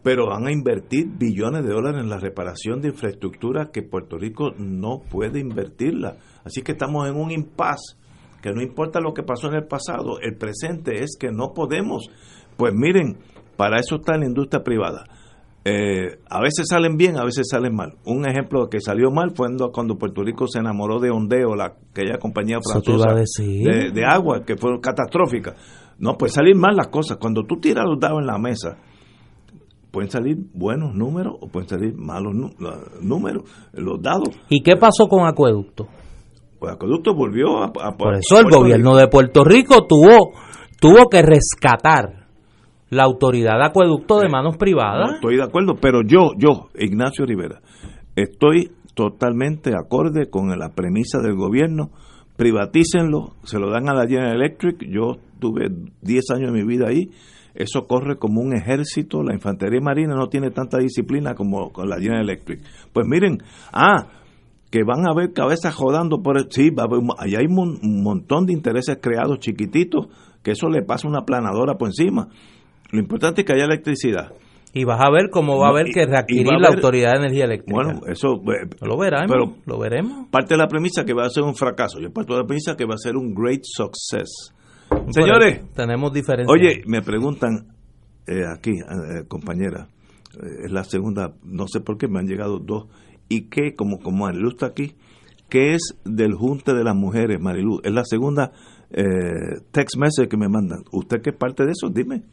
pero 0.03 0.27
van 0.27 0.45
a 0.45 0.51
invertir 0.51 1.07
billones 1.17 1.63
de 1.63 1.71
dólares 1.71 1.99
en 2.01 2.09
la 2.09 2.19
reparación 2.19 2.79
de 2.79 2.89
infraestructura 2.89 3.71
que 3.71 3.81
Puerto 3.81 4.19
Rico 4.19 4.51
no 4.55 5.01
puede 5.09 5.39
invertirla. 5.39 6.17
Así 6.43 6.61
que 6.61 6.73
estamos 6.73 7.09
en 7.09 7.15
un 7.15 7.31
impasse, 7.31 7.97
que 8.39 8.51
no 8.51 8.61
importa 8.61 8.99
lo 8.99 9.15
que 9.15 9.23
pasó 9.23 9.47
en 9.47 9.55
el 9.55 9.65
pasado, 9.65 10.19
el 10.21 10.37
presente 10.37 11.01
es 11.01 11.17
que 11.19 11.31
no 11.31 11.53
podemos. 11.55 12.07
Pues 12.57 12.73
miren, 12.73 13.17
para 13.57 13.79
eso 13.79 13.95
está 13.95 14.17
la 14.17 14.25
industria 14.25 14.63
privada. 14.63 15.03
Eh, 15.67 16.19
a 16.29 16.41
veces 16.41 16.67
salen 16.69 16.95
bien, 16.95 17.17
a 17.17 17.23
veces 17.25 17.47
salen 17.49 17.73
mal. 17.75 17.95
Un 18.05 18.27
ejemplo 18.29 18.69
que 18.69 18.79
salió 18.79 19.09
mal 19.09 19.31
fue 19.35 19.47
cuando- 19.73 19.97
Puerto 19.97 20.21
Rico 20.23 20.45
se 20.47 20.59
enamoró 20.59 20.99
de 20.99 21.09
Ondeo, 21.09 21.55
la, 21.55 21.73
aquella 21.91 22.19
compañía 22.19 22.59
francesa 22.61 22.97
de, 23.63 23.91
de 23.91 24.05
agua, 24.05 24.43
que 24.45 24.57
fue 24.57 24.79
catastrófica. 24.79 25.55
No, 25.97 26.17
pues 26.17 26.33
salir 26.33 26.55
mal 26.55 26.75
las 26.75 26.89
cosas. 26.89 27.17
Cuando 27.17 27.43
tú 27.43 27.55
tiras 27.59 27.83
los 27.85 27.99
dados 27.99 28.19
en 28.19 28.27
la 28.27 28.37
mesa, 28.37 28.77
pueden 29.91 30.11
salir 30.11 30.37
buenos 30.53 30.93
números 30.93 31.35
o 31.41 31.47
pueden 31.47 31.67
salir 31.69 31.95
malos 31.95 32.33
números, 33.01 33.43
los 33.73 33.99
dados. 34.01 34.29
¿Y 34.49 34.61
qué 34.61 34.75
pasó 34.75 35.07
con 35.07 35.25
Acueducto? 35.25 35.87
Pues 36.59 36.73
Acueducto 36.73 37.15
volvió 37.15 37.63
a... 37.63 37.65
a- 37.81 37.97
Por 37.97 38.13
eso 38.15 38.39
el 38.39 38.49
gobierno 38.51 38.91
Rico. 38.91 38.97
de 38.99 39.07
Puerto 39.07 39.43
Rico 39.43 39.87
tuvo, 39.87 40.33
tuvo 40.79 41.09
que 41.09 41.21
rescatar 41.23 42.24
la 42.89 43.03
autoridad 43.03 43.57
de 43.57 43.65
acueducto 43.65 44.19
de 44.19 44.29
manos 44.29 44.53
No, 44.53 44.59
privadas. 44.59 45.15
estoy 45.15 45.37
de 45.37 45.43
acuerdo, 45.43 45.75
pero 45.81 46.01
yo, 46.03 46.31
yo, 46.37 46.69
Ignacio 46.77 47.25
Rivera, 47.25 47.61
estoy 48.15 48.71
totalmente 48.93 49.71
acorde 49.75 50.29
con 50.29 50.47
la 50.57 50.69
premisa 50.69 51.19
del 51.19 51.35
gobierno. 51.35 51.89
Privatícenlo, 52.37 53.35
se 53.43 53.59
lo 53.59 53.69
dan 53.69 53.89
a 53.89 53.93
la 53.93 54.07
General 54.07 54.35
Electric. 54.35 54.85
Yo 54.89 55.17
tuve 55.39 55.67
10 56.01 56.31
años 56.31 56.51
de 56.53 56.59
mi 56.61 56.67
vida 56.67 56.87
ahí. 56.87 57.09
Eso 57.53 57.87
corre 57.87 58.17
como 58.17 58.41
un 58.41 58.55
ejército. 58.55 59.23
La 59.23 59.33
infantería 59.33 59.79
marina 59.81 60.15
no 60.15 60.27
tiene 60.27 60.51
tanta 60.51 60.77
disciplina 60.77 61.33
como 61.33 61.71
con 61.71 61.89
la 61.89 61.97
General 61.97 62.23
Electric. 62.23 62.61
Pues 62.91 63.07
miren, 63.07 63.37
ah, 63.71 64.07
que 64.69 64.83
van 64.83 65.07
a 65.07 65.11
haber 65.11 65.31
cabezas 65.31 65.73
jodando 65.73 66.21
por 66.21 66.37
el, 66.37 66.47
sí, 66.49 66.69
va 66.69 66.83
a 66.83 66.85
haber, 66.87 66.99
allá 67.17 67.39
hay 67.39 67.45
un 67.47 68.03
montón 68.03 68.45
de 68.45 68.53
intereses 68.53 68.97
creados 69.01 69.39
chiquititos 69.39 70.07
que 70.43 70.51
eso 70.51 70.69
le 70.69 70.83
pasa 70.83 71.07
una 71.07 71.23
planadora 71.25 71.75
por 71.75 71.87
encima. 71.87 72.27
Lo 72.95 73.01
importante 73.01 73.41
es 73.41 73.47
que 73.47 73.53
haya 73.53 73.65
electricidad. 73.65 74.31
Y 74.73 74.83
vas 74.83 74.99
a 75.01 75.09
ver 75.09 75.29
cómo 75.29 75.57
va 75.57 75.67
a 75.67 75.69
haber 75.69 75.87
que 75.93 76.05
readquirir 76.05 76.47
la 76.59 76.69
autoridad 76.69 77.11
de 77.11 77.17
energía 77.19 77.45
eléctrica. 77.45 77.81
Bueno, 77.81 78.01
eso 78.07 78.35
eh, 78.35 78.67
lo 78.81 78.97
veremos, 78.97 79.27
pero 79.29 79.55
lo 79.65 79.79
veremos. 79.79 80.27
parte 80.29 80.53
de 80.53 80.57
la 80.57 80.67
premisa 80.67 81.05
que 81.05 81.13
va 81.13 81.25
a 81.25 81.29
ser 81.29 81.43
un 81.43 81.55
fracaso. 81.55 81.99
Yo 81.99 82.11
parto 82.11 82.33
de 82.33 82.41
la 82.41 82.45
premisa 82.45 82.75
que 82.75 82.85
va 82.85 82.95
a 82.95 82.97
ser 82.97 83.15
un 83.15 83.33
great 83.33 83.61
success. 83.63 84.53
Señores, 85.09 85.61
tenemos 85.73 86.13
diferencias. 86.13 86.53
Oye, 86.53 86.83
me 86.87 87.01
preguntan 87.01 87.67
eh, 88.27 88.43
aquí, 88.51 88.71
eh, 88.71 89.25
compañera, 89.27 89.87
eh, 90.35 90.65
es 90.65 90.71
la 90.71 90.83
segunda, 90.83 91.33
no 91.43 91.67
sé 91.67 91.79
por 91.79 91.97
qué 91.97 92.07
me 92.07 92.19
han 92.19 92.27
llegado 92.27 92.59
dos. 92.59 92.87
¿Y 93.29 93.49
qué, 93.49 93.75
como, 93.75 93.99
como 93.99 94.25
Marilu 94.25 94.49
está 94.49 94.67
aquí, 94.67 94.95
qué 95.49 95.73
es 95.73 95.97
del 96.05 96.33
Junte 96.33 96.73
de 96.73 96.83
las 96.83 96.95
Mujeres, 96.95 97.39
Marilu? 97.39 97.79
Es 97.83 97.91
la 97.91 98.03
segunda 98.03 98.51
eh, 98.91 99.59
text 99.71 99.97
message 99.97 100.29
que 100.29 100.37
me 100.37 100.47
mandan. 100.47 100.83
¿Usted 100.91 101.21
qué 101.21 101.31
es 101.31 101.35
parte 101.35 101.65
de 101.65 101.71
eso? 101.71 101.89
Dime. 101.89 102.23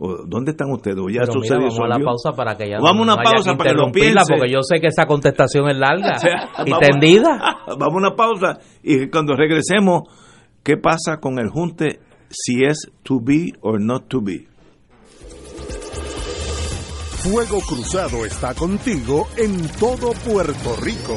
¿O 0.00 0.24
¿Dónde 0.26 0.52
están 0.52 0.70
ustedes? 0.70 0.96
¿O 0.98 1.08
ya 1.10 1.20
Pero 1.22 1.32
eso 1.32 1.40
mira, 1.40 1.56
se 1.56 1.60
vamos 1.60 1.80
a 1.80 1.88
la 1.88 1.98
pausa 1.98 2.30
para 2.32 2.56
que 2.56 2.70
ya 2.70 2.76
Vamos 2.78 2.90
a 2.90 2.94
no 2.94 3.02
una 3.02 3.16
pausa 3.16 3.56
para 3.56 3.70
que 3.70 3.76
lo 3.76 3.88
interrumpirla, 3.88 4.22
piense. 4.22 4.32
porque 4.34 4.52
yo 4.52 4.58
sé 4.62 4.80
que 4.80 4.86
esa 4.86 5.06
contestación 5.06 5.68
es 5.68 5.76
larga 5.76 6.12
O 6.16 6.18
sea, 6.20 6.50
y 6.64 6.70
vamos- 6.70 6.86
tendida. 6.88 7.38
Vamos 7.66 7.94
a 7.94 7.96
una 7.96 8.14
pausa 8.14 8.58
y 8.82 9.08
cuando 9.10 9.34
regresemos, 9.34 10.02
¿qué 10.62 10.76
pasa 10.76 11.18
con 11.20 11.38
el 11.40 11.48
junte 11.50 11.98
si 12.30 12.62
es 12.64 12.90
to 13.02 13.18
be 13.20 13.52
or 13.60 13.80
not 13.80 14.06
to 14.08 14.20
be? 14.22 14.46
Fuego 17.22 17.58
Cruzado 17.68 18.24
está 18.24 18.54
contigo 18.54 19.26
en 19.36 19.68
todo 19.80 20.12
Puerto 20.24 20.76
Rico. 20.80 21.16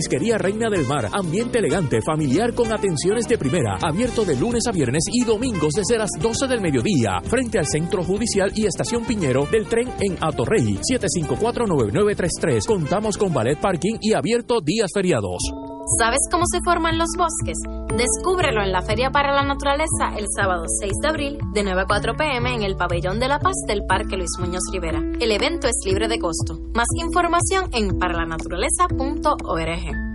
Marisquería 0.00 0.38
Reina 0.38 0.70
del 0.70 0.86
Mar, 0.86 1.10
ambiente 1.12 1.58
elegante, 1.58 2.00
familiar 2.00 2.54
con 2.54 2.72
atenciones 2.72 3.28
de 3.28 3.36
primera, 3.36 3.76
abierto 3.82 4.24
de 4.24 4.34
lunes 4.34 4.66
a 4.66 4.72
viernes 4.72 5.04
y 5.12 5.26
domingos 5.26 5.74
desde 5.74 5.98
las 5.98 6.08
12 6.18 6.46
del 6.46 6.62
mediodía, 6.62 7.20
frente 7.22 7.58
al 7.58 7.66
Centro 7.66 8.02
Judicial 8.02 8.50
y 8.54 8.64
Estación 8.64 9.04
Piñero 9.04 9.44
del 9.52 9.66
tren 9.66 9.92
en 10.00 10.16
Atorrey, 10.18 10.78
754-9933. 10.78 12.64
Contamos 12.64 13.18
con 13.18 13.34
ballet 13.34 13.60
parking 13.60 13.98
y 14.00 14.14
abierto 14.14 14.62
días 14.62 14.88
feriados. 14.94 15.69
¿Sabes 15.98 16.20
cómo 16.30 16.44
se 16.50 16.60
forman 16.64 16.98
los 16.98 17.10
bosques? 17.16 17.56
Descúbrelo 17.96 18.62
en 18.62 18.72
la 18.72 18.82
Feria 18.82 19.10
para 19.10 19.34
la 19.34 19.42
Naturaleza 19.42 20.16
el 20.16 20.26
sábado 20.34 20.64
6 20.80 20.92
de 21.02 21.08
abril 21.08 21.38
de 21.52 21.64
9 21.64 21.82
a 21.82 21.86
4 21.86 22.16
pm 22.16 22.54
en 22.54 22.62
el 22.62 22.76
Pabellón 22.76 23.18
de 23.18 23.28
la 23.28 23.40
Paz 23.40 23.56
del 23.66 23.82
Parque 23.86 24.16
Luis 24.16 24.30
Muñoz 24.38 24.62
Rivera. 24.72 25.00
El 25.20 25.32
evento 25.32 25.66
es 25.66 25.76
libre 25.84 26.08
de 26.08 26.18
costo. 26.18 26.60
Más 26.74 26.86
información 26.96 27.68
en 27.72 27.98
paralanaturaleza.org. 27.98 30.10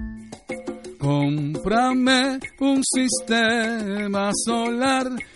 Cómprame 0.99 2.39
un 2.59 2.81
sistema 2.83 4.31
solar 4.33 5.11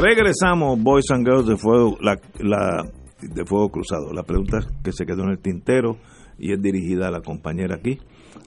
Regresamos, 0.00 0.80
Boys 0.80 1.10
and 1.10 1.26
Girls 1.26 1.46
de 1.46 1.56
Fuego, 1.56 1.96
la, 2.00 2.16
la, 2.38 2.84
de 3.20 3.44
Fuego 3.44 3.68
Cruzado. 3.70 4.12
La 4.12 4.22
pregunta 4.22 4.58
que 4.84 4.92
se 4.92 5.04
quedó 5.04 5.24
en 5.24 5.30
el 5.30 5.38
tintero 5.40 5.96
y 6.38 6.52
es 6.52 6.62
dirigida 6.62 7.08
a 7.08 7.10
la 7.10 7.20
compañera 7.20 7.74
aquí, 7.76 7.98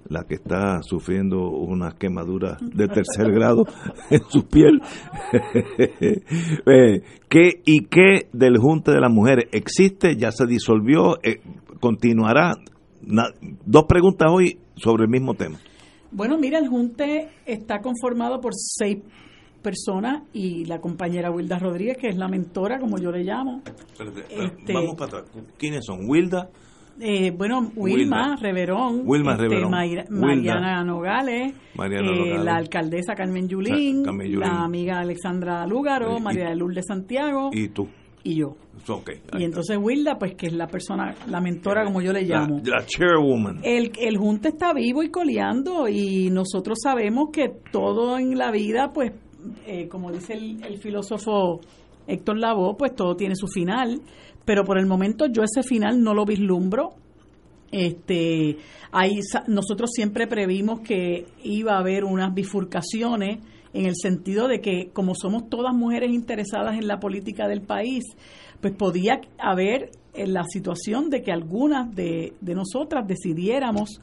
la 0.07 0.23
que 0.23 0.35
está 0.35 0.81
sufriendo 0.81 1.49
una 1.49 1.91
quemadura 1.91 2.57
de 2.61 2.87
tercer 2.87 3.31
grado 3.33 3.65
en 4.09 4.21
su 4.29 4.47
piel. 4.47 4.81
Eh, 6.65 7.01
¿Qué 7.29 7.61
y 7.65 7.85
qué 7.85 8.27
del 8.33 8.57
Junte 8.57 8.91
de 8.91 8.99
las 9.01 9.11
Mujeres 9.11 9.45
existe? 9.51 10.15
¿Ya 10.15 10.31
se 10.31 10.45
disolvió? 10.45 11.17
Eh, 11.23 11.41
¿Continuará? 11.79 12.53
Na- 13.01 13.31
dos 13.65 13.85
preguntas 13.87 14.29
hoy 14.31 14.59
sobre 14.75 15.03
el 15.03 15.09
mismo 15.09 15.33
tema. 15.33 15.57
Bueno, 16.11 16.37
mira, 16.37 16.59
el 16.59 16.67
Junte 16.67 17.29
está 17.45 17.79
conformado 17.81 18.39
por 18.41 18.53
seis 18.53 18.99
personas 19.61 20.23
y 20.33 20.65
la 20.65 20.79
compañera 20.81 21.31
Wilda 21.31 21.57
Rodríguez, 21.59 21.97
que 21.97 22.07
es 22.09 22.17
la 22.17 22.27
mentora, 22.27 22.79
como 22.79 22.97
yo 22.97 23.11
le 23.11 23.23
llamo. 23.23 23.61
Este- 24.29 24.73
Vamos 24.73 24.95
para 24.95 25.19
atrás. 25.19 25.43
¿Quiénes 25.57 25.85
son? 25.85 26.09
¿Wilda? 26.09 26.49
Eh, 26.99 27.31
bueno, 27.31 27.71
Wilma, 27.75 28.27
Wilma. 28.27 28.35
Reverón, 28.39 29.01
Wilma 29.05 29.31
este, 29.31 29.43
Reverón. 29.43 29.71
Mayra-. 29.71 30.05
Mariana 30.09 30.83
Nogales, 30.83 31.53
Mariana 31.75 32.11
eh, 32.11 32.15
Nogales. 32.15 32.43
la 32.45 32.55
alcaldesa 32.57 33.15
Carmen 33.15 33.47
Yulín, 33.47 34.03
Carmen 34.03 34.27
Yulín. 34.27 34.39
la 34.41 34.63
amiga 34.63 34.99
Alexandra 34.99 35.65
Lúgaro, 35.65 36.17
Y- 36.17 36.21
María 36.21 36.49
de 36.49 36.55
Lourdes 36.55 36.85
Santiago 36.87 37.49
¿Y 37.53 37.69
tú? 37.69 37.87
y 38.23 38.35
yo. 38.35 38.55
Y 39.37 39.43
entonces 39.43 39.77
Wilda, 39.79 40.17
pues 40.19 40.35
que 40.35 40.47
es 40.47 40.53
la 40.53 40.67
persona, 40.67 41.13
la 41.27 41.39
mentora, 41.39 41.83
como 41.85 42.01
yo 42.01 42.11
le 42.13 42.23
La, 42.25 42.39
llamo. 42.41 42.61
la 42.65 42.83
chairwoman. 42.85 43.59
El, 43.63 43.91
el 43.99 44.17
Junte 44.17 44.49
está 44.49 44.73
vivo 44.73 45.01
y 45.03 45.09
coleando 45.09 45.87
y 45.87 46.29
nosotros 46.31 46.79
sabemos 46.83 47.29
que 47.31 47.51
todo 47.71 48.17
en 48.17 48.37
la 48.37 48.51
vida, 48.51 48.91
pues, 48.93 49.11
eh, 49.65 49.87
como 49.87 50.11
dice 50.11 50.33
el, 50.33 50.63
el 50.63 50.77
filósofo 50.77 51.61
Héctor 52.07 52.37
Lavoe, 52.37 52.75
pues 52.77 52.95
todo 52.95 53.15
tiene 53.15 53.35
su 53.35 53.47
final, 53.47 54.01
pero 54.45 54.63
por 54.63 54.77
el 54.77 54.85
momento 54.85 55.25
yo 55.27 55.43
ese 55.43 55.63
final 55.63 56.01
no 56.01 56.13
lo 56.13 56.25
vislumbro. 56.25 56.89
Este, 57.71 58.57
hay, 58.91 59.19
nosotros 59.47 59.91
siempre 59.93 60.27
previmos 60.27 60.81
que 60.81 61.25
iba 61.43 61.73
a 61.73 61.79
haber 61.79 62.03
unas 62.03 62.33
bifurcaciones 62.33 63.39
en 63.73 63.85
el 63.85 63.95
sentido 63.95 64.49
de 64.49 64.59
que 64.59 64.89
como 64.91 65.15
somos 65.15 65.49
todas 65.49 65.73
mujeres 65.73 66.11
interesadas 66.11 66.77
en 66.77 66.87
la 66.87 66.99
política 66.99 67.47
del 67.47 67.61
país, 67.61 68.03
pues 68.59 68.73
podía 68.73 69.21
haber 69.37 69.91
en 70.13 70.33
la 70.33 70.43
situación 70.43 71.09
de 71.09 71.21
que 71.21 71.31
algunas 71.31 71.95
de, 71.95 72.33
de 72.41 72.55
nosotras 72.55 73.07
decidiéramos, 73.07 74.01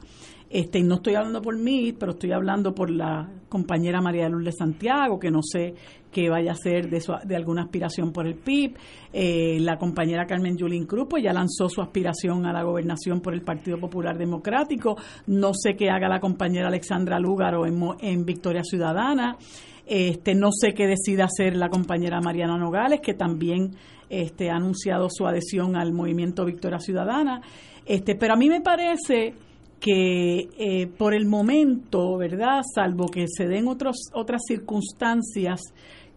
este, 0.49 0.81
no 0.81 0.95
estoy 0.95 1.15
hablando 1.15 1.41
por 1.41 1.57
mí, 1.57 1.93
pero 1.93 2.13
estoy 2.13 2.31
hablando 2.31 2.73
por 2.73 2.89
la 2.89 3.29
compañera 3.49 4.01
María 4.01 4.23
de 4.23 4.29
Lourdes 4.31 4.55
Santiago, 4.57 5.19
que 5.19 5.29
no 5.31 5.41
sé 5.43 5.75
qué 6.11 6.27
vaya 6.29 6.53
a 6.53 6.55
ser 6.55 6.89
de, 6.89 7.01
su- 7.01 7.13
de 7.23 7.35
alguna 7.35 7.63
aspiración 7.63 8.11
por 8.11 8.25
el 8.25 8.35
PIB, 8.35 8.75
eh, 9.13 9.57
la 9.61 9.77
compañera 9.77 10.25
Carmen 10.25 10.57
Yulín 10.57 10.85
Cruz, 10.85 11.07
pues 11.09 11.23
ya 11.23 11.33
lanzó 11.33 11.69
su 11.69 11.81
aspiración 11.81 12.45
a 12.47 12.53
la 12.53 12.63
gobernación 12.63 13.21
por 13.21 13.33
el 13.35 13.41
Partido 13.41 13.77
Popular 13.79 14.17
Democrático, 14.17 14.97
no 15.27 15.51
sé 15.53 15.75
qué 15.75 15.89
haga 15.91 16.07
la 16.09 16.19
compañera 16.19 16.67
Alexandra 16.67 17.19
Lúgaro 17.19 17.65
en, 17.67 17.79
en 18.01 18.25
Victoria 18.25 18.63
Ciudadana, 18.63 19.37
este, 19.85 20.33
no 20.35 20.49
sé 20.51 20.73
qué 20.73 20.87
decida 20.87 21.25
hacer 21.25 21.55
la 21.55 21.69
compañera 21.69 22.21
Mariana 22.21 22.57
Nogales, 22.57 23.01
que 23.01 23.13
también 23.13 23.71
este, 24.09 24.49
ha 24.49 24.55
anunciado 24.55 25.07
su 25.11 25.27
adhesión 25.27 25.75
al 25.75 25.93
movimiento 25.93 26.45
Victoria 26.45 26.79
Ciudadana. 26.79 27.41
Este, 27.85 28.15
pero 28.15 28.33
a 28.33 28.37
mí 28.37 28.49
me 28.49 28.61
parece 28.61 29.33
que 29.79 30.49
eh, 30.57 30.87
por 30.87 31.13
el 31.13 31.25
momento, 31.25 32.17
¿verdad? 32.17 32.61
Salvo 32.75 33.07
que 33.07 33.25
se 33.27 33.47
den 33.47 33.67
otros, 33.67 33.97
otras 34.13 34.41
circunstancias 34.47 35.61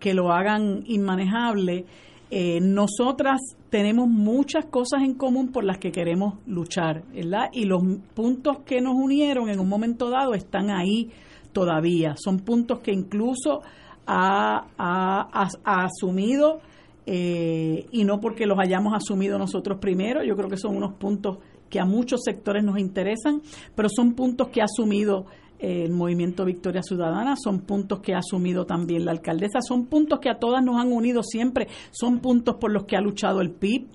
que 0.01 0.15
lo 0.15 0.33
hagan 0.33 0.83
inmanejable, 0.87 1.85
eh, 2.31 2.61
nosotras 2.61 3.41
tenemos 3.71 4.09
muchas 4.09 4.65
cosas 4.67 5.03
en 5.03 5.15
común 5.15 5.53
por 5.53 5.65
las 5.65 5.79
que 5.79 5.93
queremos 5.93 6.35
luchar, 6.47 7.05
¿verdad? 7.15 7.51
Y 7.53 7.67
los 7.67 7.83
puntos 8.15 8.61
que 8.65 8.81
nos 8.81 8.95
unieron 8.95 9.49
en 9.49 9.61
un 9.61 9.69
momento 9.69 10.11
dado 10.11 10.35
están 10.35 10.71
ahí 10.71 11.11
todavía. 11.53 12.15
Son 12.17 12.39
puntos 12.41 12.81
que 12.81 12.91
incluso 12.93 13.61
ha, 14.07 14.67
ha- 14.79 15.49
asumido, 15.65 16.61
eh, 17.07 17.87
y 17.93 18.05
no 18.05 18.19
porque 18.21 18.47
los 18.47 18.59
hayamos 18.59 18.95
asumido 18.95 19.39
nosotros 19.39 19.79
primero, 19.79 20.25
yo 20.25 20.35
creo 20.35 20.49
que 20.49 20.57
son 20.57 20.77
unos 20.77 20.95
puntos 20.95 21.39
que 21.73 21.81
a 21.81 21.87
muchos 21.87 22.21
sectores 22.23 22.63
nos 22.63 22.79
interesan, 22.79 23.41
pero 23.75 23.89
son 23.89 24.13
puntos 24.13 24.49
que 24.49 24.61
ha 24.61 24.65
asumido 24.65 25.25
eh, 25.59 25.85
el 25.85 25.93
movimiento 25.93 26.45
Victoria 26.45 26.83
Ciudadana, 26.83 27.35
son 27.43 27.61
puntos 27.61 28.01
que 28.01 28.13
ha 28.13 28.19
asumido 28.19 28.67
también 28.67 29.07
la 29.07 29.13
alcaldesa, 29.13 29.61
son 29.67 29.87
puntos 29.87 30.21
que 30.21 30.29
a 30.29 30.39
todas 30.39 30.63
nos 30.63 30.79
han 30.79 30.93
unido 30.93 31.23
siempre, 31.23 31.69
son 31.91 32.21
puntos 32.21 32.57
por 32.61 32.71
los 32.71 32.85
que 32.85 32.97
ha 32.97 33.01
luchado 33.01 33.41
el 33.41 33.53
PIB, 33.53 33.87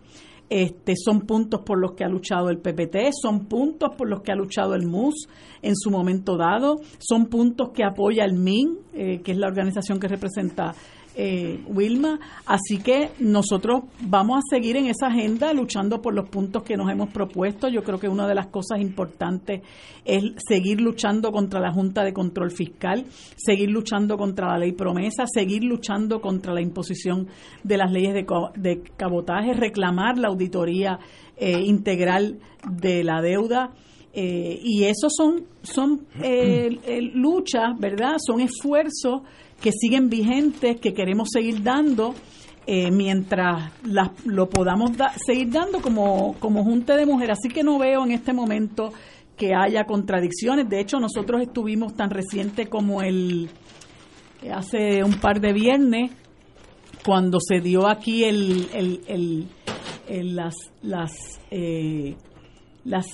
este, 0.50 0.94
son 0.96 1.22
puntos 1.22 1.62
por 1.62 1.78
los 1.78 1.92
que 1.92 2.04
ha 2.04 2.08
luchado 2.08 2.50
el 2.50 2.58
PPT, 2.58 3.12
son 3.12 3.46
puntos 3.46 3.90
por 3.96 4.10
los 4.10 4.22
que 4.22 4.32
ha 4.32 4.36
luchado 4.36 4.74
el 4.74 4.88
MUS 4.88 5.28
en 5.62 5.76
su 5.76 5.92
momento 5.92 6.36
dado, 6.36 6.78
son 6.98 7.28
puntos 7.28 7.70
que 7.76 7.84
apoya 7.84 8.26
el 8.26 8.34
MIN, 8.34 8.80
eh, 8.94 9.22
que 9.22 9.34
es 9.34 9.38
la 9.38 9.48
organización 9.48 10.00
que 10.00 10.08
representa 10.08 10.74
eh, 11.20 11.60
Wilma. 11.68 12.20
Así 12.46 12.78
que 12.78 13.10
nosotros 13.20 13.82
vamos 14.02 14.38
a 14.38 14.56
seguir 14.56 14.78
en 14.78 14.86
esa 14.86 15.08
agenda 15.08 15.52
luchando 15.52 16.00
por 16.02 16.14
los 16.14 16.30
puntos 16.30 16.62
que 16.64 16.78
nos 16.78 16.92
hemos 16.92 17.10
propuesto. 17.10 17.68
Yo 17.68 17.84
creo 17.84 18.00
que 18.00 18.08
una 18.08 18.28
de 18.28 18.36
las 18.36 18.48
cosas 18.48 18.80
importantes 18.80 19.62
es 20.06 20.24
seguir 20.48 20.80
luchando 20.80 21.32
contra 21.32 21.60
la 21.60 21.74
Junta 21.74 22.04
de 22.04 22.14
Control 22.14 22.52
Fiscal, 22.52 23.06
seguir 23.36 23.72
luchando 23.72 24.16
contra 24.18 24.48
la 24.48 24.60
ley 24.60 24.74
promesa, 24.74 25.26
seguir 25.26 25.64
luchando 25.64 26.22
contra 26.22 26.54
la 26.54 26.62
imposición 26.62 27.28
de 27.64 27.78
las 27.78 27.92
leyes 27.92 28.14
de, 28.14 28.84
cabotaje, 28.96 29.54
reclamar 29.54 30.20
la 30.20 30.28
auditoría 30.28 31.00
eh, 31.36 31.60
integral 31.62 32.40
de 32.70 33.04
la 33.04 33.22
deuda. 33.22 33.72
Eh, 34.20 34.60
y 34.64 34.86
eso 34.86 35.10
son, 35.10 35.46
son 35.62 36.08
eh, 36.24 36.70
eh, 36.88 37.02
luchas, 37.14 37.78
¿verdad? 37.80 38.18
Son 38.18 38.40
esfuerzos 38.40 39.22
que 39.62 39.72
siguen 39.72 40.10
vigentes, 40.10 40.80
que 40.80 40.94
queremos 40.94 41.30
seguir 41.32 41.64
dando 41.64 42.14
eh, 42.70 42.92
mientras 42.92 43.72
las- 43.86 44.12
lo 44.26 44.50
podamos 44.50 44.98
da- 44.98 45.14
seguir 45.26 45.52
dando 45.52 45.80
como, 45.82 46.36
como 46.40 46.64
Junta 46.66 46.98
de 46.98 47.06
Mujeres. 47.06 47.38
Así 47.40 47.48
que 47.50 47.64
no 47.64 47.78
veo 47.80 48.04
en 48.04 48.12
este 48.12 48.34
momento 48.34 48.92
que 49.38 49.54
haya 49.56 49.86
contradicciones. 49.86 50.68
De 50.68 50.82
hecho, 50.82 51.00
nosotros 51.00 51.42
estuvimos 51.42 51.96
tan 51.96 52.10
reciente 52.10 52.68
como 52.68 53.02
el 53.02 53.50
hace 54.54 55.04
un 55.04 55.14
par 55.20 55.40
de 55.40 55.54
viernes 55.54 56.12
cuando 57.06 57.40
se 57.40 57.60
dio 57.62 57.88
aquí 57.88 58.24
el, 58.26 58.68
el, 58.74 59.02
el- 59.08 59.48
el- 60.10 60.36
las 60.36 60.56
las 60.82 61.14
eh, 61.52 62.16
las 62.84 63.08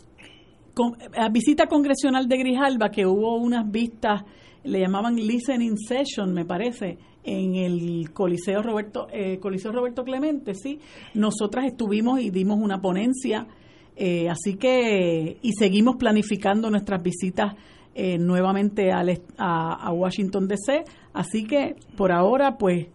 con- 0.73 0.97
la 1.15 1.29
visita 1.29 1.67
congresional 1.67 2.27
de 2.27 2.37
Grijalba 2.37 2.89
que 2.89 3.05
hubo 3.05 3.37
unas 3.37 3.69
vistas 3.71 4.23
le 4.63 4.79
llamaban 4.79 5.15
listening 5.15 5.77
session 5.77 6.33
me 6.33 6.45
parece 6.45 6.97
en 7.23 7.55
el 7.55 8.11
Coliseo 8.13 8.61
Roberto 8.61 9.07
eh, 9.11 9.39
Coliseo 9.39 9.71
Roberto 9.71 10.03
Clemente 10.03 10.53
sí. 10.55 10.79
Nosotras 11.13 11.65
estuvimos 11.65 12.19
y 12.21 12.29
dimos 12.29 12.59
una 12.59 12.79
ponencia 12.81 13.47
eh, 13.95 14.29
así 14.29 14.55
que 14.55 15.37
y 15.41 15.51
seguimos 15.53 15.95
planificando 15.97 16.69
nuestras 16.69 17.01
visitas 17.03 17.53
eh, 17.95 18.17
nuevamente 18.17 18.91
al 18.91 19.09
est- 19.09 19.29
a, 19.37 19.73
a 19.87 19.91
Washington 19.93 20.47
DC 20.47 20.83
así 21.13 21.45
que 21.45 21.75
por 21.95 22.11
ahora 22.11 22.57
pues 22.57 22.87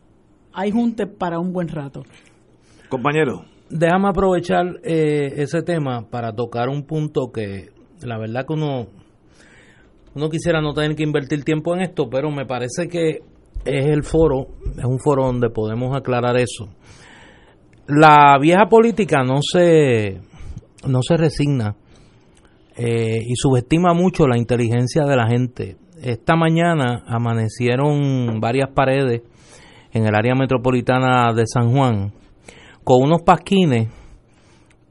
hay 0.52 0.70
junte 0.72 1.06
para 1.06 1.38
un 1.38 1.52
buen 1.52 1.68
rato. 1.68 2.02
Compañero. 2.88 3.44
Déjame 3.70 4.08
aprovechar 4.08 4.80
eh, 4.82 5.34
ese 5.36 5.62
tema 5.62 6.08
para 6.08 6.32
tocar 6.32 6.68
un 6.70 6.84
punto 6.84 7.30
que 7.32 7.68
la 8.02 8.18
verdad 8.18 8.46
que 8.46 8.54
uno, 8.54 8.86
uno 10.14 10.28
quisiera 10.28 10.60
no 10.60 10.72
tener 10.74 10.96
que 10.96 11.02
invertir 11.02 11.44
tiempo 11.44 11.74
en 11.74 11.82
esto, 11.82 12.08
pero 12.10 12.30
me 12.30 12.46
parece 12.46 12.88
que 12.88 13.20
es 13.64 13.86
el 13.86 14.02
foro, 14.04 14.46
es 14.76 14.84
un 14.84 14.98
foro 14.98 15.26
donde 15.26 15.50
podemos 15.50 15.96
aclarar 15.96 16.36
eso. 16.36 16.68
La 17.86 18.38
vieja 18.40 18.66
política 18.68 19.22
no 19.24 19.40
se, 19.42 20.20
no 20.86 21.00
se 21.02 21.16
resigna 21.16 21.76
eh, 22.76 23.18
y 23.26 23.34
subestima 23.34 23.94
mucho 23.94 24.26
la 24.26 24.38
inteligencia 24.38 25.04
de 25.04 25.16
la 25.16 25.26
gente. 25.26 25.76
Esta 26.02 26.36
mañana 26.36 27.02
amanecieron 27.06 28.40
varias 28.40 28.70
paredes 28.74 29.22
en 29.92 30.06
el 30.06 30.14
área 30.14 30.34
metropolitana 30.34 31.32
de 31.34 31.44
San 31.46 31.72
Juan 31.72 32.12
con 32.84 33.02
unos 33.02 33.22
pasquines 33.22 33.88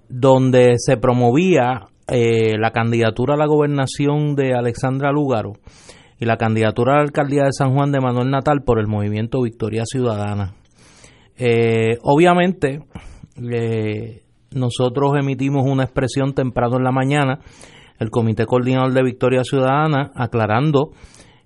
donde 0.09 0.75
se 0.77 0.97
promovía 0.97 1.87
eh, 2.09 2.57
la 2.57 2.71
candidatura 2.71 3.33
a 3.33 3.37
la 3.37 3.47
gobernación 3.47 4.35
de 4.35 4.53
Alexandra 4.53 5.11
Lúgaro 5.11 5.53
y 6.19 6.25
la 6.25 6.37
candidatura 6.37 6.93
a 6.93 6.95
la 6.97 7.03
alcaldía 7.03 7.43
de 7.43 7.51
San 7.51 7.73
Juan 7.73 7.91
de 7.91 7.99
Manuel 7.99 8.29
Natal 8.29 8.63
por 8.65 8.79
el 8.79 8.87
movimiento 8.87 9.41
Victoria 9.41 9.83
Ciudadana. 9.85 10.55
Eh, 11.37 11.97
obviamente, 12.03 12.83
eh, 13.51 14.23
nosotros 14.51 15.13
emitimos 15.19 15.65
una 15.65 15.83
expresión 15.83 16.33
temprano 16.33 16.77
en 16.77 16.83
la 16.83 16.91
mañana, 16.91 17.39
el 17.99 18.09
Comité 18.09 18.45
Coordinador 18.45 18.93
de 18.93 19.03
Victoria 19.03 19.43
Ciudadana, 19.43 20.11
aclarando 20.15 20.91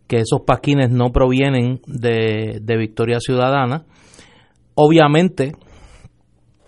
que 0.07 0.17
esos 0.17 0.41
pasquines 0.45 0.91
no 0.91 1.11
provienen 1.11 1.81
de, 1.87 2.59
de 2.61 2.77
Victoria 2.77 3.19
Ciudadana. 3.19 3.85
obviamente 4.75 5.53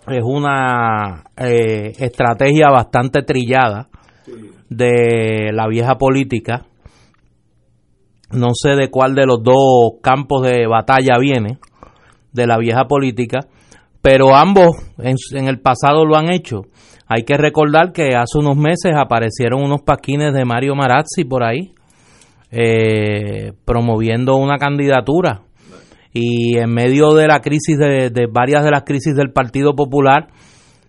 es 0.08 0.22
una 0.22 1.24
eh, 1.36 1.92
estrategia 1.98 2.68
bastante 2.70 3.22
trillada 3.22 3.88
de 4.68 5.50
la 5.52 5.66
vieja 5.68 5.96
política. 5.96 6.66
No 8.30 8.48
sé 8.52 8.70
de 8.70 8.90
cuál 8.90 9.14
de 9.14 9.26
los 9.26 9.42
dos 9.42 10.00
campos 10.02 10.42
de 10.42 10.66
batalla 10.66 11.18
viene, 11.18 11.58
de 12.32 12.46
la 12.46 12.58
vieja 12.58 12.84
política, 12.86 13.40
pero 14.02 14.34
ambos 14.34 14.76
en, 14.98 15.46
el 15.46 15.60
pasado 15.60 16.04
lo 16.04 16.16
han 16.16 16.32
hecho. 16.32 16.62
Hay 17.06 17.22
que 17.24 17.36
recordar 17.36 17.92
que 17.92 18.16
hace 18.16 18.38
unos 18.38 18.56
meses 18.56 18.92
aparecieron 18.96 19.62
unos 19.62 19.82
paquines 19.82 20.34
de 20.34 20.44
Mario 20.44 20.74
Marazzi 20.74 21.24
por 21.24 21.44
ahí, 21.44 21.72
eh, 22.50 23.52
promoviendo 23.64 24.36
una 24.36 24.58
candidatura. 24.58 25.43
Y 26.14 26.56
en 26.58 26.70
medio 26.70 27.12
de 27.12 27.26
la 27.26 27.40
crisis, 27.40 27.76
de, 27.76 28.08
de 28.08 28.26
varias 28.30 28.64
de 28.64 28.70
las 28.70 28.84
crisis 28.84 29.14
del 29.14 29.32
Partido 29.32 29.74
Popular, 29.74 30.28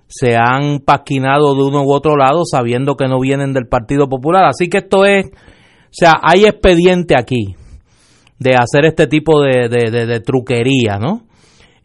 se 0.08 0.36
han 0.38 0.80
pasquinado 0.80 1.56
de 1.56 1.64
uno 1.64 1.84
u 1.84 1.92
otro 1.92 2.16
lado 2.16 2.44
sabiendo 2.46 2.96
que 2.96 3.08
no 3.08 3.20
vienen 3.20 3.54
del 3.54 3.68
Partido 3.68 4.08
Popular. 4.08 4.46
Así 4.46 4.70
que 4.70 4.78
esto 4.78 5.06
es, 5.06 5.26
o 5.26 5.90
sea, 5.92 6.14
hay 6.22 6.46
expediente 6.46 7.16
aquí 7.18 7.56
de 8.40 8.56
hacer 8.56 8.86
este 8.86 9.08
tipo 9.08 9.42
de, 9.42 10.22
truquería, 10.24 10.98
¿no? 11.00 11.24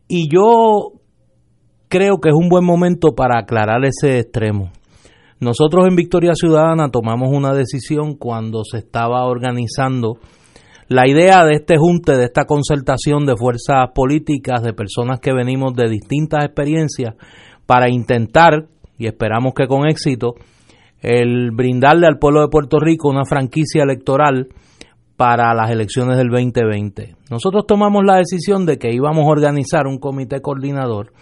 Y 0.09 0.29
yo 0.33 0.93
creo 1.89 2.19
que 2.19 2.31
es 2.31 2.35
un 2.35 2.49
buen 2.49 2.65
momento 2.65 3.15
para 3.15 3.41
aclarar 3.41 3.85
ese 3.85 4.19
extremo. 4.19 4.71
Nosotros 5.39 5.87
en 5.89 5.97
Victoria 5.97 6.35
Ciudadana 6.35 6.91
tomamos 6.91 7.31
una 7.33 7.55
decisión 7.55 8.15
cuando 8.15 8.62
se 8.65 8.79
estaba 8.79 9.25
organizando 9.25 10.19
la 10.91 11.09
idea 11.09 11.45
de 11.45 11.55
este 11.55 11.77
junte, 11.79 12.17
de 12.17 12.25
esta 12.25 12.47
concertación 12.47 13.25
de 13.25 13.37
fuerzas 13.37 13.91
políticas, 13.95 14.61
de 14.61 14.73
personas 14.73 15.21
que 15.21 15.33
venimos 15.33 15.73
de 15.77 15.89
distintas 15.89 16.45
experiencias, 16.45 17.15
para 17.65 17.89
intentar, 17.89 18.67
y 18.99 19.07
esperamos 19.07 19.53
que 19.55 19.69
con 19.69 19.87
éxito, 19.87 20.35
el 21.01 21.53
brindarle 21.53 22.09
al 22.09 22.19
pueblo 22.19 22.41
de 22.41 22.49
Puerto 22.49 22.81
Rico 22.81 23.09
una 23.09 23.25
franquicia 23.25 23.85
electoral 23.85 24.49
para 25.17 25.55
las 25.55 25.71
elecciones 25.71 26.17
del 26.17 26.29
2020. 26.29 27.15
Nosotros 27.31 27.67
tomamos 27.69 28.03
la 28.05 28.17
decisión 28.17 28.67
de 28.67 28.77
que 28.77 28.93
íbamos 28.93 29.27
a 29.27 29.31
organizar 29.31 29.87
un 29.87 29.99
comité 29.99 30.43
coordinador 30.43 31.12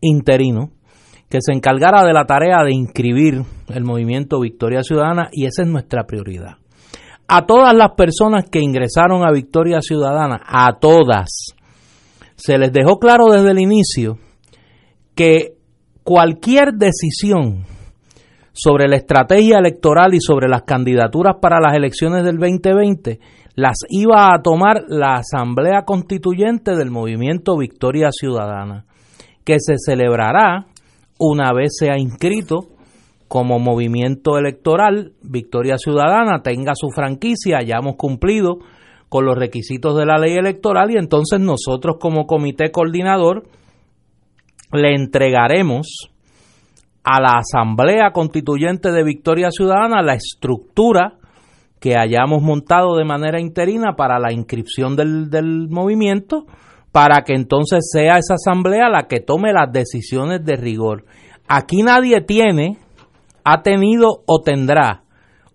interino 0.00 0.70
que 1.28 1.40
se 1.42 1.52
encargara 1.52 2.06
de 2.06 2.14
la 2.14 2.24
tarea 2.24 2.64
de 2.64 2.72
inscribir 2.72 3.42
el 3.68 3.84
movimiento 3.84 4.40
Victoria 4.40 4.82
Ciudadana 4.82 5.28
y 5.30 5.44
esa 5.44 5.60
es 5.62 5.68
nuestra 5.68 6.06
prioridad. 6.06 6.59
A 7.32 7.46
todas 7.46 7.72
las 7.76 7.92
personas 7.92 8.50
que 8.50 8.58
ingresaron 8.58 9.24
a 9.24 9.30
Victoria 9.30 9.80
Ciudadana, 9.80 10.40
a 10.44 10.80
todas, 10.80 11.54
se 12.34 12.58
les 12.58 12.72
dejó 12.72 12.98
claro 12.98 13.26
desde 13.30 13.52
el 13.52 13.60
inicio 13.60 14.18
que 15.14 15.54
cualquier 16.02 16.72
decisión 16.72 17.66
sobre 18.52 18.88
la 18.88 18.96
estrategia 18.96 19.58
electoral 19.58 20.12
y 20.12 20.20
sobre 20.20 20.48
las 20.48 20.62
candidaturas 20.62 21.36
para 21.40 21.60
las 21.60 21.76
elecciones 21.76 22.24
del 22.24 22.38
2020 22.38 23.20
las 23.54 23.76
iba 23.90 24.34
a 24.34 24.42
tomar 24.42 24.82
la 24.88 25.14
Asamblea 25.14 25.84
Constituyente 25.84 26.74
del 26.74 26.90
Movimiento 26.90 27.56
Victoria 27.56 28.08
Ciudadana, 28.10 28.86
que 29.44 29.60
se 29.60 29.74
celebrará 29.78 30.66
una 31.20 31.52
vez 31.52 31.76
sea 31.78 31.96
inscrito 31.96 32.70
como 33.30 33.60
movimiento 33.60 34.38
electoral 34.38 35.12
Victoria 35.22 35.78
Ciudadana, 35.78 36.42
tenga 36.42 36.72
su 36.74 36.88
franquicia, 36.90 37.58
hayamos 37.58 37.94
cumplido 37.94 38.58
con 39.08 39.24
los 39.24 39.38
requisitos 39.38 39.96
de 39.96 40.04
la 40.04 40.18
ley 40.18 40.36
electoral 40.36 40.90
y 40.90 40.96
entonces 40.96 41.38
nosotros 41.38 41.98
como 42.00 42.26
comité 42.26 42.72
coordinador 42.72 43.44
le 44.72 44.96
entregaremos 44.96 46.10
a 47.04 47.20
la 47.20 47.38
Asamblea 47.38 48.10
Constituyente 48.12 48.90
de 48.90 49.04
Victoria 49.04 49.52
Ciudadana 49.52 50.02
la 50.02 50.14
estructura 50.14 51.14
que 51.78 51.96
hayamos 51.96 52.42
montado 52.42 52.96
de 52.96 53.04
manera 53.04 53.40
interina 53.40 53.94
para 53.94 54.18
la 54.18 54.32
inscripción 54.32 54.96
del, 54.96 55.30
del, 55.30 55.68
movimiento, 55.68 56.46
para 56.90 57.22
que 57.22 57.34
entonces 57.34 57.88
sea 57.92 58.18
esa 58.18 58.34
asamblea 58.34 58.88
la 58.88 59.06
que 59.06 59.20
tome 59.20 59.52
las 59.52 59.72
decisiones 59.72 60.44
de 60.44 60.56
rigor. 60.56 61.04
Aquí 61.46 61.84
nadie 61.84 62.22
tiene, 62.22 62.78
ha 63.44 63.62
tenido 63.62 64.22
o 64.26 64.42
tendrá 64.42 65.04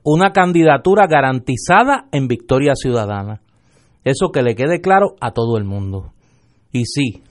una 0.03 0.32
candidatura 0.32 1.07
garantizada 1.07 2.06
en 2.12 2.28
Victoria 2.28 2.74
Ciudadana. 2.76 3.41
Eso 4.03 4.30
que 4.32 4.44
le 4.44 4.56
quede 4.56 4.80
claro 4.80 5.16
a 5.20 5.32
todo 5.32 5.57
el 5.57 5.64
mundo. 5.64 6.14
Y 6.72 6.86
sí, 6.86 7.24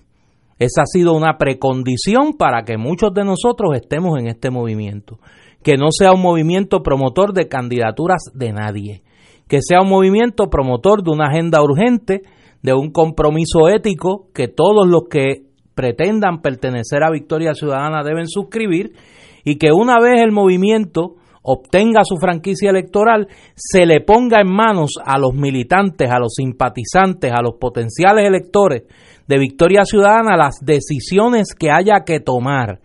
esa 0.58 0.82
ha 0.82 0.86
sido 0.86 1.12
una 1.12 1.36
precondición 1.38 2.32
para 2.36 2.64
que 2.64 2.76
muchos 2.76 3.14
de 3.14 3.24
nosotros 3.24 3.70
estemos 3.74 4.18
en 4.18 4.26
este 4.26 4.50
movimiento. 4.50 5.18
Que 5.62 5.76
no 5.76 5.88
sea 5.90 6.12
un 6.12 6.20
movimiento 6.20 6.82
promotor 6.82 7.32
de 7.32 7.48
candidaturas 7.48 8.24
de 8.34 8.52
nadie. 8.52 9.02
Que 9.48 9.58
sea 9.60 9.82
un 9.82 9.88
movimiento 9.88 10.50
promotor 10.50 11.02
de 11.02 11.10
una 11.10 11.28
agenda 11.28 11.62
urgente, 11.62 12.22
de 12.62 12.72
un 12.72 12.90
compromiso 12.90 13.68
ético 13.68 14.28
que 14.34 14.48
todos 14.48 14.86
los 14.86 15.04
que 15.08 15.44
pretendan 15.74 16.40
pertenecer 16.40 17.04
a 17.04 17.10
Victoria 17.10 17.54
Ciudadana 17.54 18.02
deben 18.02 18.26
suscribir 18.26 18.94
y 19.44 19.56
que 19.56 19.72
una 19.72 19.98
vez 20.00 20.20
el 20.22 20.32
movimiento 20.32 21.16
obtenga 21.42 22.04
su 22.04 22.16
franquicia 22.16 22.70
electoral, 22.70 23.28
se 23.54 23.84
le 23.84 24.00
ponga 24.00 24.40
en 24.40 24.50
manos 24.50 24.92
a 25.04 25.18
los 25.18 25.34
militantes, 25.34 26.10
a 26.10 26.18
los 26.18 26.34
simpatizantes, 26.36 27.30
a 27.32 27.42
los 27.42 27.56
potenciales 27.60 28.26
electores 28.26 28.84
de 29.26 29.38
Victoria 29.38 29.84
Ciudadana 29.84 30.36
las 30.36 30.56
decisiones 30.62 31.54
que 31.54 31.70
haya 31.70 32.04
que 32.04 32.20
tomar 32.20 32.80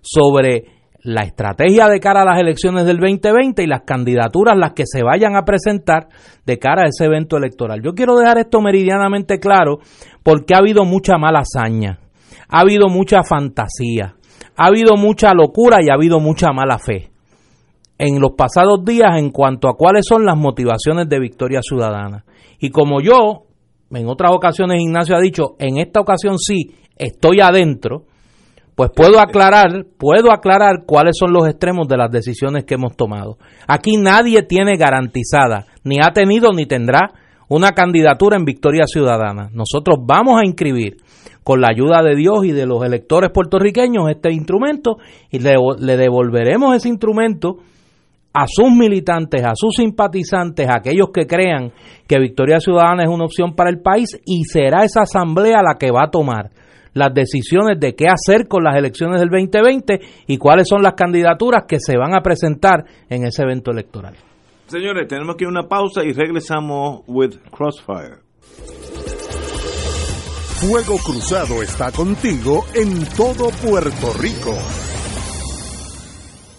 sobre 0.00 0.74
la 1.02 1.22
estrategia 1.22 1.86
de 1.88 2.00
cara 2.00 2.22
a 2.22 2.24
las 2.24 2.40
elecciones 2.40 2.86
del 2.86 2.98
2020 2.98 3.62
y 3.62 3.66
las 3.66 3.82
candidaturas 3.82 4.56
las 4.56 4.72
que 4.72 4.84
se 4.86 5.02
vayan 5.02 5.36
a 5.36 5.44
presentar 5.44 6.08
de 6.46 6.58
cara 6.58 6.82
a 6.82 6.88
ese 6.88 7.04
evento 7.04 7.36
electoral. 7.36 7.82
Yo 7.82 7.92
quiero 7.92 8.16
dejar 8.16 8.38
esto 8.38 8.60
meridianamente 8.60 9.38
claro 9.38 9.78
porque 10.22 10.54
ha 10.54 10.58
habido 10.58 10.84
mucha 10.84 11.18
mala 11.18 11.40
hazaña, 11.40 11.98
ha 12.48 12.60
habido 12.60 12.88
mucha 12.88 13.22
fantasía, 13.22 14.14
ha 14.56 14.66
habido 14.66 14.96
mucha 14.96 15.32
locura 15.34 15.78
y 15.82 15.90
ha 15.90 15.94
habido 15.94 16.20
mucha 16.20 16.52
mala 16.52 16.78
fe 16.78 17.10
en 17.98 18.20
los 18.20 18.32
pasados 18.32 18.84
días 18.84 19.18
en 19.18 19.30
cuanto 19.30 19.68
a 19.68 19.76
cuáles 19.76 20.04
son 20.08 20.24
las 20.24 20.36
motivaciones 20.36 21.08
de 21.08 21.20
Victoria 21.20 21.60
Ciudadana. 21.62 22.24
Y 22.58 22.70
como 22.70 23.00
yo, 23.00 23.44
en 23.90 24.08
otras 24.08 24.32
ocasiones 24.32 24.80
Ignacio 24.80 25.16
ha 25.16 25.20
dicho, 25.20 25.54
en 25.58 25.78
esta 25.78 26.00
ocasión 26.00 26.38
sí, 26.38 26.74
estoy 26.96 27.40
adentro, 27.40 28.04
pues 28.74 28.90
puedo 28.94 29.20
aclarar, 29.20 29.86
puedo 29.96 30.32
aclarar 30.32 30.84
cuáles 30.86 31.16
son 31.16 31.32
los 31.32 31.46
extremos 31.46 31.86
de 31.86 31.96
las 31.96 32.10
decisiones 32.10 32.64
que 32.64 32.74
hemos 32.74 32.96
tomado. 32.96 33.38
Aquí 33.68 33.96
nadie 33.96 34.42
tiene 34.42 34.76
garantizada, 34.76 35.66
ni 35.84 36.00
ha 36.00 36.12
tenido 36.12 36.50
ni 36.52 36.66
tendrá 36.66 37.12
una 37.54 37.70
candidatura 37.70 38.36
en 38.36 38.44
Victoria 38.44 38.84
Ciudadana. 38.86 39.48
Nosotros 39.52 39.98
vamos 40.04 40.40
a 40.40 40.44
inscribir 40.44 40.96
con 41.44 41.60
la 41.60 41.68
ayuda 41.70 42.02
de 42.02 42.16
Dios 42.16 42.44
y 42.44 42.50
de 42.50 42.66
los 42.66 42.84
electores 42.84 43.30
puertorriqueños 43.32 44.10
este 44.10 44.32
instrumento 44.32 44.96
y 45.30 45.38
le, 45.38 45.54
devolveremos 45.96 46.74
ese 46.74 46.88
instrumento 46.88 47.58
a 48.32 48.46
sus 48.48 48.72
militantes, 48.72 49.44
a 49.44 49.52
sus 49.54 49.76
simpatizantes, 49.76 50.68
a 50.68 50.78
aquellos 50.78 51.10
que 51.14 51.28
crean 51.28 51.70
que 52.08 52.18
Victoria 52.18 52.58
Ciudadana 52.58 53.04
es 53.04 53.08
una 53.08 53.26
opción 53.26 53.54
para 53.54 53.70
el 53.70 53.80
país 53.80 54.18
y 54.24 54.42
será 54.44 54.84
esa 54.84 55.02
asamblea 55.02 55.62
la 55.62 55.78
que 55.78 55.92
va 55.92 56.06
a 56.06 56.10
tomar 56.10 56.50
las 56.92 57.14
decisiones 57.14 57.78
de 57.78 57.94
qué 57.94 58.06
hacer 58.08 58.48
con 58.48 58.64
las 58.64 58.76
elecciones 58.76 59.20
del 59.20 59.28
2020 59.28 60.00
y 60.26 60.38
cuáles 60.38 60.66
son 60.68 60.82
las 60.82 60.94
candidaturas 60.94 61.66
que 61.68 61.78
se 61.78 61.96
van 61.96 62.16
a 62.16 62.22
presentar 62.22 62.84
en 63.08 63.24
ese 63.24 63.42
evento 63.42 63.70
electoral. 63.70 64.14
Señores, 64.74 65.06
tenemos 65.06 65.36
que 65.36 65.46
una 65.46 65.68
pausa 65.68 66.02
y 66.02 66.12
regresamos 66.12 67.02
with 67.06 67.36
Crossfire. 67.52 68.16
Fuego 70.56 70.96
Cruzado 70.98 71.62
está 71.62 71.92
contigo 71.92 72.64
en 72.74 73.06
todo 73.10 73.50
Puerto 73.50 74.12
Rico. 74.18 74.52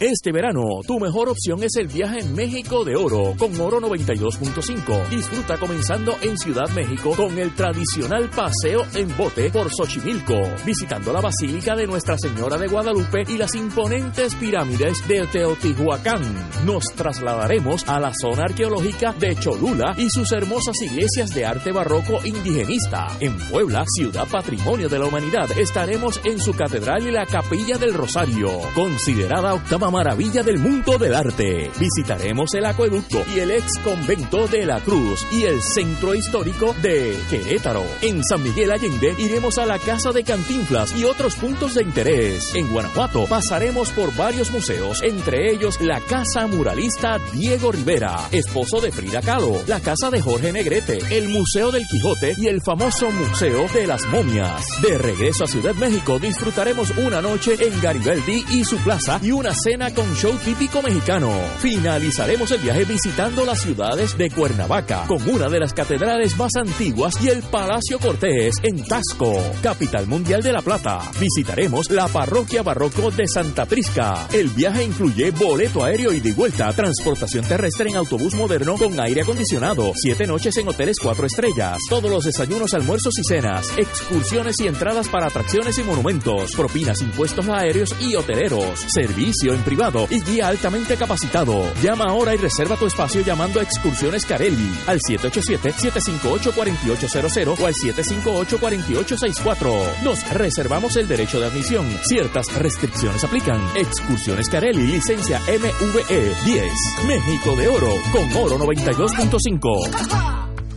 Este 0.08 0.32
verano, 0.32 0.62
tu 0.86 1.00
mejor 1.00 1.30
opción 1.30 1.64
es 1.64 1.78
el 1.78 1.88
viaje 1.88 2.20
en 2.20 2.36
México 2.36 2.86
de 2.86 2.96
Oro 2.96 3.34
con 3.40 3.60
Oro 3.60 3.82
92.5. 3.82 5.10
Disfruta 5.10 5.58
comenzando 5.58 6.16
en 6.22 6.38
Ciudad 6.38 6.70
México 6.76 7.16
con 7.18 7.36
el 7.40 7.56
tradicional 7.56 8.30
paseo 8.30 8.86
en 8.94 9.18
bote 9.18 9.50
por 9.50 9.68
Xochimilco, 9.72 10.36
visitando 10.64 11.12
la 11.12 11.22
Basílica 11.22 11.76
de 11.76 11.88
Nuestra 11.88 12.20
Señora 12.20 12.60
de 12.60 12.68
Guadalupe 12.68 13.24
y 13.28 13.40
las 13.40 13.56
imponentes 13.56 14.36
pirámides 14.36 15.08
de 15.08 15.26
Teotihuacán. 15.26 16.22
Nos 16.68 16.84
trasladaremos 16.96 17.90
a 17.90 18.00
la 18.00 18.14
zona 18.14 18.44
arqueológica 18.44 19.12
de 19.14 19.36
Cholula 19.38 19.96
y 19.98 20.08
sus 20.12 20.32
hermosas 20.34 20.80
iglesias 20.84 21.34
de 21.34 21.48
arte 21.48 21.72
barroco 21.72 22.20
indigenista. 22.24 23.08
En 23.20 23.36
Puebla, 23.50 23.84
ciudad 23.88 24.28
patrimonio 24.28 24.88
de 24.88 25.00
la 25.00 25.08
humanidad, 25.08 25.50
estaremos 25.58 26.22
en 26.26 26.40
su 26.40 26.54
catedral 26.54 27.08
y 27.08 27.12
la 27.12 27.26
capilla 27.26 27.80
del 27.80 27.96
Rosario, 27.96 28.52
considerada 28.76 29.56
octava 29.56 29.95
maravilla 29.96 30.44
del 30.44 30.60
mundo 30.60 30.98
del 30.98 31.16
arte. 31.16 31.72
Visitaremos 31.80 32.54
el 32.54 32.66
acueducto 32.66 33.24
y 33.34 33.40
el 33.40 33.52
ex 33.52 33.80
convento 33.82 34.46
de 34.46 34.66
la 34.66 34.82
Cruz 34.82 35.26
y 35.32 35.44
el 35.44 35.62
centro 35.62 36.14
histórico 36.14 36.76
de 36.82 37.18
Querétaro. 37.30 37.86
En 38.02 38.22
San 38.22 38.44
Miguel 38.44 38.74
Allende 38.74 39.16
iremos 39.18 39.58
a 39.58 39.66
la 39.66 39.80
casa 39.80 40.12
de 40.12 40.26
Cantinflas 40.26 40.94
y 40.98 41.06
otros 41.06 41.36
puntos 41.36 41.76
de 41.76 41.84
interés. 41.84 42.54
En 42.56 42.74
Guanajuato 42.74 43.26
pasaremos 43.26 43.92
por 43.92 44.14
varios 44.18 44.52
museos, 44.52 45.02
entre 45.02 45.54
ellos 45.54 45.80
la 45.80 46.02
casa 46.02 46.46
muralista 46.46 47.18
Diego 47.32 47.72
Rivera, 47.72 48.28
esposo 48.34 48.82
de 48.82 48.92
Frida 48.92 49.22
Kahlo, 49.22 49.64
la 49.66 49.80
casa 49.80 50.10
de 50.10 50.20
Jorge 50.20 50.52
Negrete, 50.52 50.98
el 51.10 51.30
Museo 51.30 51.72
del 51.72 51.88
Quijote 51.88 52.36
y 52.38 52.48
el 52.48 52.62
famoso 52.62 53.10
Museo 53.12 53.70
de 53.74 53.88
las 53.88 54.06
Momias. 54.08 54.62
De 54.82 54.98
regreso 54.98 55.46
a 55.46 55.48
Ciudad 55.48 55.76
México 55.76 56.20
disfrutaremos 56.20 56.92
una 56.98 57.22
noche 57.22 57.56
en 57.62 57.80
Garibaldi 57.80 58.44
y 58.50 58.66
su 58.66 58.76
plaza 58.80 59.22
y 59.24 59.32
una 59.32 59.54
cena 59.54 59.75
con 59.76 60.16
show 60.16 60.34
típico 60.38 60.82
mexicano. 60.82 61.30
Finalizaremos 61.60 62.50
el 62.52 62.62
viaje 62.62 62.86
visitando 62.86 63.44
las 63.44 63.62
ciudades 63.62 64.18
de 64.18 64.30
Cuernavaca, 64.30 65.04
con 65.06 65.22
una 65.28 65.50
de 65.50 65.60
las 65.60 65.74
catedrales 65.74 66.38
más 66.38 66.52
antiguas 66.56 67.16
y 67.22 67.28
el 67.28 67.44
Palacio 67.44 68.00
Cortés 68.00 68.56
en 68.64 68.86
Tasco, 68.86 69.36
capital 69.62 70.08
mundial 70.08 70.42
de 70.42 70.54
La 70.54 70.62
Plata. 70.62 71.02
Visitaremos 71.20 71.92
la 71.92 72.08
parroquia 72.08 72.64
barroco 72.64 73.12
de 73.12 73.28
Santa 73.28 73.66
Prisca. 73.66 74.30
El 74.32 74.48
viaje 74.48 74.82
incluye 74.82 75.32
boleto 75.32 75.84
aéreo 75.84 76.14
y 76.14 76.22
de 76.22 76.32
vuelta, 76.32 76.72
transportación 76.72 77.44
terrestre 77.44 77.90
en 77.90 77.98
autobús 77.98 78.34
moderno 78.34 78.78
con 78.78 78.98
aire 78.98 79.24
acondicionado, 79.24 79.92
siete 79.94 80.26
noches 80.26 80.56
en 80.56 80.70
hoteles 80.70 81.00
cuatro 81.02 81.28
estrellas, 81.28 81.80
todos 81.90 82.10
los 82.10 82.24
desayunos, 82.24 82.74
almuerzos 82.74 83.14
y 83.20 83.24
cenas, 83.28 83.74
excursiones 83.78 84.56
y 84.62 84.68
entradas 84.68 85.10
para 85.10 85.28
atracciones 85.28 85.78
y 85.80 85.84
monumentos, 85.84 86.56
propinas, 86.56 87.02
impuestos 87.02 87.50
aéreos 87.50 87.94
y 88.00 88.16
hoteleros, 88.16 88.80
servicio 88.88 89.54
en 89.54 89.65
privado 89.66 90.08
y 90.10 90.22
guía 90.22 90.48
altamente 90.48 90.96
capacitado. 90.96 91.70
Llama 91.82 92.06
ahora 92.08 92.34
y 92.34 92.38
reserva 92.38 92.78
tu 92.78 92.86
espacio 92.86 93.20
llamando 93.22 93.60
a 93.60 93.64
Excursiones 93.64 94.26
Carelli 94.26 94.72
al 94.88 95.00
787-758-4800 95.00 97.60
o 97.60 97.66
al 97.66 97.74
758-4864. 97.74 100.04
Nos 100.04 100.30
reservamos 100.32 100.96
el 100.96 101.08
derecho 101.08 101.40
de 101.40 101.48
admisión. 101.48 101.88
Ciertas 102.04 102.54
restricciones 102.56 103.24
aplican. 103.24 103.60
Excursiones 103.76 104.48
Carelli, 104.48 104.86
licencia 104.88 105.42
MVE 105.42 106.36
10. 106.46 106.72
México 107.08 107.56
de 107.56 107.68
Oro 107.68 107.90
con 108.12 108.32
Oro 108.34 108.60
92.5. 108.60 110.36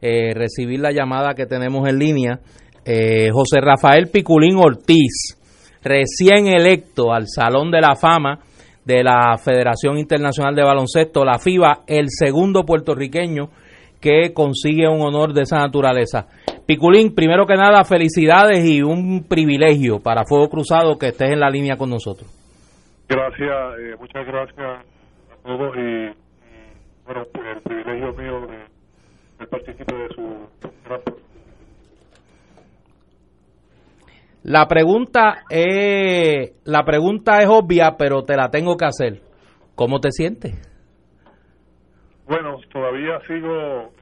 eh, 0.00 0.34
recibir 0.34 0.80
la 0.80 0.92
llamada 0.92 1.34
que 1.34 1.46
tenemos 1.46 1.88
en 1.88 1.98
línea. 1.98 2.38
Eh, 2.84 3.30
José 3.32 3.60
Rafael 3.60 4.08
Piculín 4.08 4.56
Ortiz, 4.56 5.36
recién 5.82 6.46
electo 6.46 7.12
al 7.12 7.26
Salón 7.26 7.70
de 7.70 7.80
la 7.80 7.96
Fama 7.96 8.40
de 8.84 9.02
la 9.02 9.36
Federación 9.36 9.98
Internacional 9.98 10.54
de 10.54 10.62
Baloncesto, 10.62 11.24
la 11.24 11.38
FIBA, 11.38 11.80
el 11.88 12.06
segundo 12.08 12.64
puertorriqueño 12.64 13.48
que 14.00 14.32
consigue 14.32 14.86
un 14.86 15.00
honor 15.00 15.32
de 15.32 15.42
esa 15.42 15.58
naturaleza. 15.58 16.26
Piculín, 16.66 17.14
primero 17.14 17.46
que 17.46 17.54
nada, 17.54 17.84
felicidades 17.84 18.64
y 18.64 18.82
un 18.82 19.24
privilegio 19.28 19.98
para 20.00 20.24
Fuego 20.24 20.48
Cruzado 20.48 20.98
que 20.98 21.08
estés 21.08 21.32
en 21.32 21.40
la 21.40 21.50
línea 21.50 21.76
con 21.76 21.90
nosotros. 21.90 22.30
Gracias, 23.08 23.40
eh, 23.80 23.96
muchas 23.98 24.26
gracias 24.26 24.58
a 24.58 25.36
todos 25.44 25.76
y, 25.76 25.80
y, 25.80 26.25
bueno, 27.06 27.24
pues 27.32 27.46
el 27.56 27.62
privilegio 27.62 28.12
mío 28.14 28.46
de, 28.46 28.64
de 29.38 29.46
participar 29.46 29.96
de 29.96 30.08
su 30.14 30.48
gran 30.84 31.00
La 34.42 34.66
pregunta 34.68 35.44
es 35.50 36.54
la 36.64 36.84
pregunta 36.84 37.38
es 37.42 37.48
obvia, 37.48 37.96
pero 37.98 38.24
te 38.24 38.36
la 38.36 38.48
tengo 38.50 38.76
que 38.76 38.84
hacer. 38.84 39.20
¿Cómo 39.74 40.00
te 40.00 40.10
sientes? 40.10 40.54
Bueno, 42.26 42.56
todavía 42.72 43.20
sigo 43.26 43.92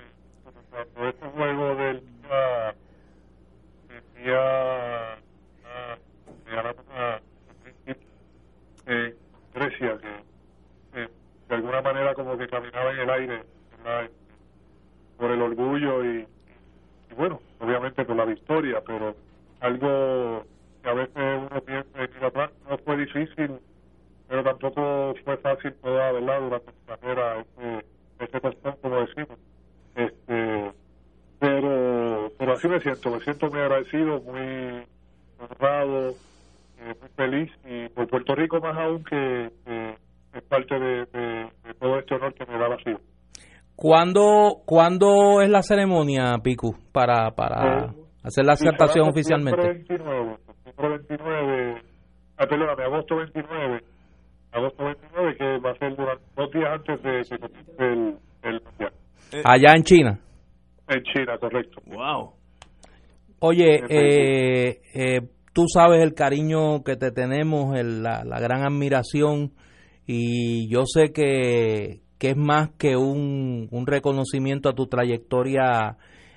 cuando 0.73 1.09
este 1.09 1.27
juego 1.29 1.75
del 1.77 2.01
día, 2.01 2.75
del 3.89 4.25
día 4.25 5.15
ah, 5.65 7.21
de 7.85 7.97
eh, 8.87 9.15
Grecia, 9.55 9.99
que 10.01 10.09
eh, 10.09 10.24
de 11.55 11.59
alguna 11.59 11.83
manera 11.83 12.15
como 12.15 12.37
que 12.37 12.49
caminaba 12.49 12.93
en 12.93 12.99
el 12.99 13.11
aire 13.11 13.43
por 15.17 15.31
el 15.31 15.41
orgullo 15.41 16.05
y, 16.05 16.27
bueno, 17.17 17.41
obviamente 17.61 18.05
por 18.05 18.17
la 18.17 18.25
victoria, 18.25 18.83
pero 18.85 19.15
algo 19.61 20.45
que 20.83 20.89
a 20.89 20.95
veces 20.95 21.15
uno 21.17 21.61
piensa 21.61 22.09
que 22.09 22.27
atrás 22.27 22.51
no 22.69 22.77
fue 22.79 22.97
difícil, 22.97 23.53
pero 24.27 24.43
tampoco 24.43 25.15
fue 25.25 25.37
fácil 25.37 25.73
toda, 25.75 26.11
¿verdad? 26.11 26.41
Durante 26.41 26.73
su 26.73 26.87
carrera, 26.87 27.41
este, 27.41 27.87
este 28.19 28.41
cuestión, 28.41 28.77
como 28.83 29.01
decimos. 29.01 29.39
Este, 29.95 30.73
pero, 31.39 32.33
pero 32.37 32.53
así 32.53 32.67
me 32.67 32.81
siento, 32.81 33.11
me 33.13 33.21
siento 33.21 33.49
muy 33.49 33.61
agradecido, 33.61 34.21
muy 34.23 34.83
honrado, 35.39 36.15
eh, 36.81 36.95
muy 37.01 37.09
feliz 37.15 37.53
y 37.65 37.89
por 37.91 38.09
Puerto 38.09 38.35
Rico 38.35 38.61
más 38.61 38.77
aún 38.77 39.05
que 39.05 39.53
es 40.35 40.43
parte 40.45 40.79
de, 40.79 41.07
de, 41.07 41.49
de, 41.65 41.75
todo 41.79 41.99
este 41.99 42.15
honor 42.15 42.35
que 42.35 42.47
me 42.47 42.59
da 42.59 42.77
FIBA. 42.79 43.01
¿Cuándo, 43.77 44.63
¿Cuándo 44.65 45.41
es 45.41 45.51
la 45.51 45.63
ceremonia, 45.63 46.39
Picu, 46.43 46.77
para, 46.93 47.33
para 47.33 47.87
eh, 47.87 47.91
hacer 48.23 48.45
la 48.45 48.53
aceptación 48.53 49.09
oficialmente? 49.09 49.67
29, 49.67 50.37
29, 50.77 51.83
ah, 52.39 52.47
perdóname, 52.47 52.85
agosto 52.85 53.17
29, 53.17 53.81
agosto 54.53 54.85
29, 54.85 55.37
que 55.37 55.59
va 55.59 55.71
a 55.71 55.79
ser 55.79 55.97
durante 55.97 56.25
dos 56.37 56.51
días 56.53 56.71
antes 56.73 57.03
de 57.03 57.39
que 57.77 57.85
el, 57.85 58.17
el 58.43 58.61
mundial. 58.63 58.93
Allá 59.45 59.75
en 59.75 59.83
China. 59.83 60.21
En 60.89 61.03
China, 61.03 61.39
correcto. 61.39 61.81
Wow. 61.87 62.35
Oye, 63.41 63.83
eh, 63.89 64.81
eh, 64.95 65.21
tú 65.53 65.65
sabes 65.67 66.03
el 66.03 66.15
cariño 66.15 66.85
que 66.85 66.97
te 66.97 67.11
tenemos, 67.11 67.77
el, 67.77 68.03
la, 68.03 68.23
la, 68.25 68.39
gran 68.39 68.63
admiración 68.63 69.53
y 70.07 70.69
yo 70.69 70.85
sé 70.87 71.13
que, 71.13 72.01
que 72.19 72.31
es 72.31 72.37
más 72.37 72.71
que 72.79 72.97
un, 72.97 73.69
un 73.71 73.87
reconocimiento 73.87 74.69
a 74.69 74.75
tu 74.75 74.87
trayectoria 74.87 75.97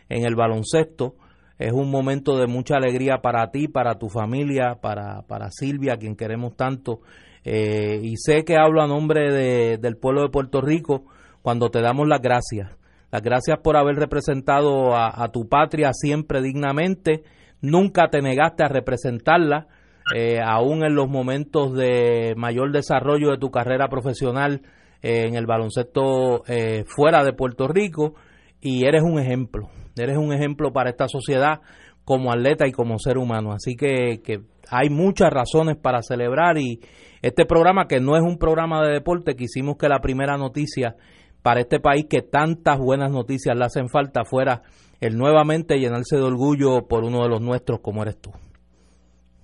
en 0.09 0.25
el 0.25 0.35
baloncesto. 0.35 1.15
Es 1.59 1.73
un 1.73 1.89
momento 1.89 2.37
de 2.37 2.47
mucha 2.47 2.75
alegría 2.75 3.17
para 3.21 3.49
ti, 3.49 3.67
para 3.67 3.97
tu 3.97 4.09
familia, 4.09 4.77
para, 4.81 5.23
para 5.23 5.49
Silvia, 5.51 5.93
a 5.93 5.97
quien 5.97 6.15
queremos 6.15 6.55
tanto. 6.55 7.01
Eh, 7.43 7.99
y 8.03 8.15
sé 8.17 8.43
que 8.43 8.57
hablo 8.57 8.81
a 8.81 8.87
nombre 8.87 9.31
de, 9.31 9.77
del 9.77 9.97
pueblo 9.97 10.21
de 10.21 10.29
Puerto 10.29 10.61
Rico 10.61 11.05
cuando 11.41 11.69
te 11.69 11.81
damos 11.81 12.07
las 12.07 12.21
gracias. 12.21 12.71
Las 13.09 13.21
gracias 13.21 13.59
por 13.59 13.77
haber 13.77 13.95
representado 13.95 14.95
a, 14.95 15.31
tu 15.31 15.47
patria 15.47 15.91
siempre 15.93 16.41
dignamente. 16.41 17.23
Nunca 17.61 18.09
te 18.09 18.21
negaste 18.21 18.65
a 18.65 18.67
representarla, 18.67 19.67
eh, 20.15 20.39
aún 20.43 20.83
en 20.83 20.95
los 20.95 21.09
momentos 21.09 21.73
de 21.73 22.33
mayor 22.37 22.71
desarrollo 22.71 23.31
de 23.31 23.37
tu 23.37 23.51
carrera 23.51 23.89
profesional 23.89 24.61
eh, 25.01 25.25
en 25.27 25.35
el 25.35 25.45
baloncesto 25.45 26.43
eh, 26.47 26.85
fuera 26.87 27.23
de 27.23 27.33
Puerto 27.33 27.67
Rico. 27.67 28.15
Y 28.61 28.85
eres 28.85 29.03
un 29.03 29.19
ejemplo. 29.19 29.69
Eres 29.97 30.17
un 30.17 30.33
ejemplo 30.33 30.71
para 30.71 30.89
esta 30.89 31.07
sociedad 31.07 31.61
como 32.03 32.31
atleta 32.31 32.67
y 32.67 32.71
como 32.71 32.99
ser 32.99 33.17
humano. 33.17 33.51
Así 33.51 33.75
que, 33.75 34.21
que 34.23 34.41
hay 34.69 34.89
muchas 34.89 35.31
razones 35.31 35.75
para 35.75 36.01
celebrar 36.01 36.57
y 36.57 36.79
este 37.21 37.45
programa 37.45 37.87
que 37.87 37.99
no 37.99 38.15
es 38.15 38.23
un 38.23 38.37
programa 38.37 38.83
de 38.83 38.93
deporte, 38.93 39.35
quisimos 39.35 39.77
que 39.77 39.89
la 39.89 39.99
primera 39.99 40.37
noticia 40.37 40.95
para 41.41 41.61
este 41.61 41.79
país 41.79 42.05
que 42.09 42.21
tantas 42.21 42.77
buenas 42.77 43.11
noticias 43.11 43.57
le 43.57 43.65
hacen 43.65 43.89
falta 43.89 44.23
fuera 44.25 44.63
el 44.99 45.17
nuevamente 45.17 45.79
llenarse 45.79 46.15
de 46.17 46.23
orgullo 46.23 46.87
por 46.87 47.03
uno 47.03 47.23
de 47.23 47.29
los 47.29 47.41
nuestros 47.41 47.79
como 47.79 48.01
eres 48.03 48.19
tú. 48.19 48.31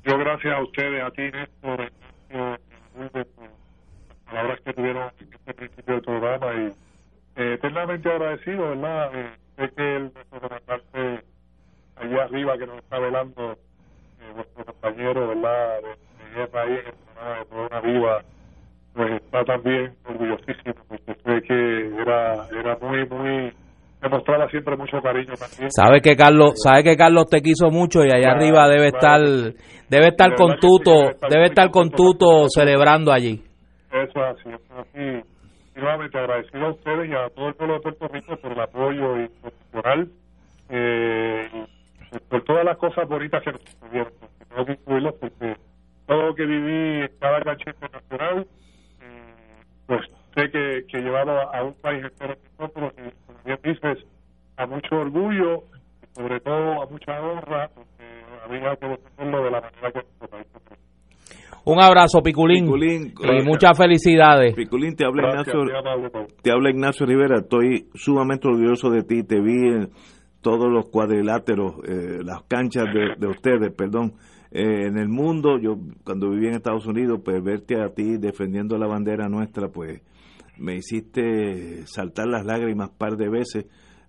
Yo 0.06 0.18
gracias 0.18 0.54
a 0.54 0.62
ustedes, 0.62 1.02
a 1.02 1.12
ti 1.12 1.22
Néstor, 1.22 1.92
por 2.30 3.14
las 3.14 3.28
palabras 4.26 4.60
que 4.62 4.74
tuvieron 4.74 5.12
en 5.20 5.34
este 5.34 5.54
principio 5.54 5.94
del 5.94 6.04
programa 6.04 6.54
y 6.56 6.68
eh, 7.38 7.54
eternamente 7.54 8.10
agradecido, 8.12 8.70
¿verdad? 8.70 9.12
Eh, 9.14 9.32
sé 9.56 9.70
que 9.72 9.96
el 9.96 10.12
representante 10.30 11.26
allá 11.96 12.24
arriba 12.24 12.58
que 12.58 12.68
nos 12.68 12.78
está 12.80 13.00
velando, 13.00 13.54
eh, 13.54 14.32
vuestro 14.36 14.66
compañero, 14.66 15.28
¿verdad? 15.30 15.80
De, 15.82 16.48
de 16.48 16.60
ahí 16.60 16.72
en 16.74 17.38
el 17.40 17.46
programa 17.46 17.82
de 17.82 18.26
pues 18.94 19.12
está 19.14 19.46
también 19.46 19.96
orgullosísimo 20.06 20.76
porque 20.88 21.16
sé 21.24 21.42
que 21.44 21.96
era, 22.02 22.48
era 22.50 22.78
muy, 22.82 23.06
muy 23.08 23.54
demostraba 24.04 24.48
siempre 24.50 24.76
mucho 24.78 25.02
cariño 25.02 25.34
también. 25.34 25.72
Sabe 25.72 26.02
que 26.02 26.16
Carlos, 26.16 26.54
sabe 26.56 26.84
que 26.84 26.96
Carlos 26.96 27.28
te 27.28 27.42
quiso 27.42 27.72
mucho 27.72 28.04
y 28.04 28.12
allá 28.12 28.34
arriba 28.34 28.68
debe 28.68 28.88
estar, 28.88 29.22
debe 29.90 30.08
estar 30.10 30.36
con 30.36 30.60
Tuto, 30.60 31.12
debe 31.30 31.46
estar 31.46 31.72
con 31.72 31.90
Tuto 31.90 32.48
celebrando 32.50 33.12
allí. 33.12 33.42
Eso 33.92 34.20
es 34.26 34.46
así. 34.76 35.00
Y 35.76 35.80
nuevamente 35.80 36.18
agradecido 36.18 36.66
a 36.66 36.72
ustedes 36.72 37.10
y 37.10 37.14
a 37.14 37.30
todo 37.30 37.48
el 37.48 37.56
pueblo 37.56 37.76
de 37.76 37.80
Puerto 37.80 38.08
Rico 38.10 38.36
por 38.38 38.52
el 38.52 38.60
apoyo 38.60 39.20
institucional, 39.22 40.08
eh, 40.70 41.50
por 42.30 42.44
todas 42.44 42.66
las 42.66 42.78
cosas 42.78 43.08
bonitas 43.08 43.42
que 43.44 43.52
nos 43.52 43.62
sucedieron. 43.62 44.14
Tengo 44.50 44.66
que 44.66 44.74
incluirlos 44.74 45.16
porque 45.20 45.56
todo 46.06 46.22
lo 46.28 46.36
que 46.36 46.46
viví 46.46 47.02
en 47.02 47.12
cada 47.20 47.42
cancha 47.42 47.72
internacional 47.72 48.46
pues 49.88 50.02
sé 50.36 50.50
que, 50.52 50.86
que 50.88 50.98
a 50.98 51.64
un 51.64 51.74
país 51.76 52.04
entero 52.04 52.36
nosotros, 52.58 52.94
y 52.98 53.26
como 53.26 53.40
bien 53.46 53.60
dices, 53.64 54.06
a 54.58 54.66
mucho 54.66 54.96
orgullo, 54.96 55.64
y 56.04 56.16
sobre 56.16 56.40
todo 56.40 56.82
a 56.82 56.86
mucha 56.88 57.22
honra, 57.22 57.70
porque 57.74 58.04
había 58.46 58.76
que 58.76 58.86
hacerlo 58.86 59.44
de 59.44 59.52
la 59.52 59.62
manera 59.62 59.92
que 59.92 60.00
nuestro 60.00 60.28
país 60.28 60.48
un 61.66 61.82
abrazo, 61.82 62.22
Piculín. 62.22 62.66
y 62.68 63.46
muchas 63.46 63.78
felicidades. 63.78 64.54
Piculín, 64.54 64.96
te 64.98 65.06
habla, 65.06 65.30
Ignacio, 65.30 65.62
te 66.42 66.52
habla 66.52 66.70
Ignacio 66.70 67.06
Rivera. 67.06 67.38
Estoy 67.40 67.88
sumamente 67.94 68.50
orgulloso 68.50 68.90
de 68.90 69.04
ti. 69.04 69.24
Te 69.24 69.40
vi 69.40 69.70
en 69.70 69.90
todos 70.42 70.70
los 70.70 70.90
cuadriláteros, 70.90 71.76
eh, 71.88 72.20
las 72.22 72.44
canchas 72.50 72.84
de, 72.94 73.16
de 73.18 73.28
ustedes, 73.28 73.74
perdón. 73.74 74.16
Eh, 74.52 74.88
en 74.88 74.98
el 74.98 75.08
mundo, 75.08 75.58
yo 75.58 75.78
cuando 76.04 76.30
viví 76.30 76.48
en 76.48 76.56
Estados 76.56 76.86
Unidos, 76.86 77.22
pues 77.24 77.42
verte 77.42 77.82
a 77.82 77.88
ti 77.94 78.18
defendiendo 78.18 78.78
la 78.78 78.88
bandera 78.88 79.30
nuestra, 79.30 79.70
pues 79.70 80.02
me 80.58 80.76
hiciste 80.76 81.86
saltar 81.88 82.28
las 82.28 82.46
lágrimas 82.46 82.92
par 82.92 83.18
de 83.18 83.30
veces 83.30 83.66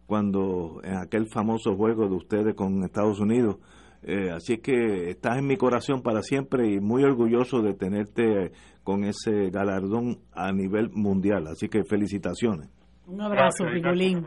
cuando 0.06 0.80
en 0.84 0.96
aquel 0.96 1.26
famoso 1.28 1.74
juego 1.76 2.08
de 2.08 2.14
ustedes 2.14 2.54
con 2.54 2.82
Estados 2.84 3.20
Unidos. 3.20 3.56
Eh, 4.02 4.30
así 4.30 4.58
que 4.58 5.08
estás 5.10 5.38
en 5.38 5.46
mi 5.46 5.56
corazón 5.56 6.02
para 6.02 6.20
siempre 6.20 6.70
y 6.70 6.78
muy 6.78 7.04
orgulloso 7.04 7.62
de 7.62 7.72
tenerte 7.72 8.52
con 8.82 9.04
ese 9.04 9.48
galardón 9.50 10.18
a 10.32 10.52
nivel 10.52 10.90
mundial. 10.90 11.46
Así 11.46 11.68
que 11.68 11.84
felicitaciones. 11.84 12.68
Un 13.06 13.22
abrazo, 13.22 13.64
Piculín. 13.72 14.26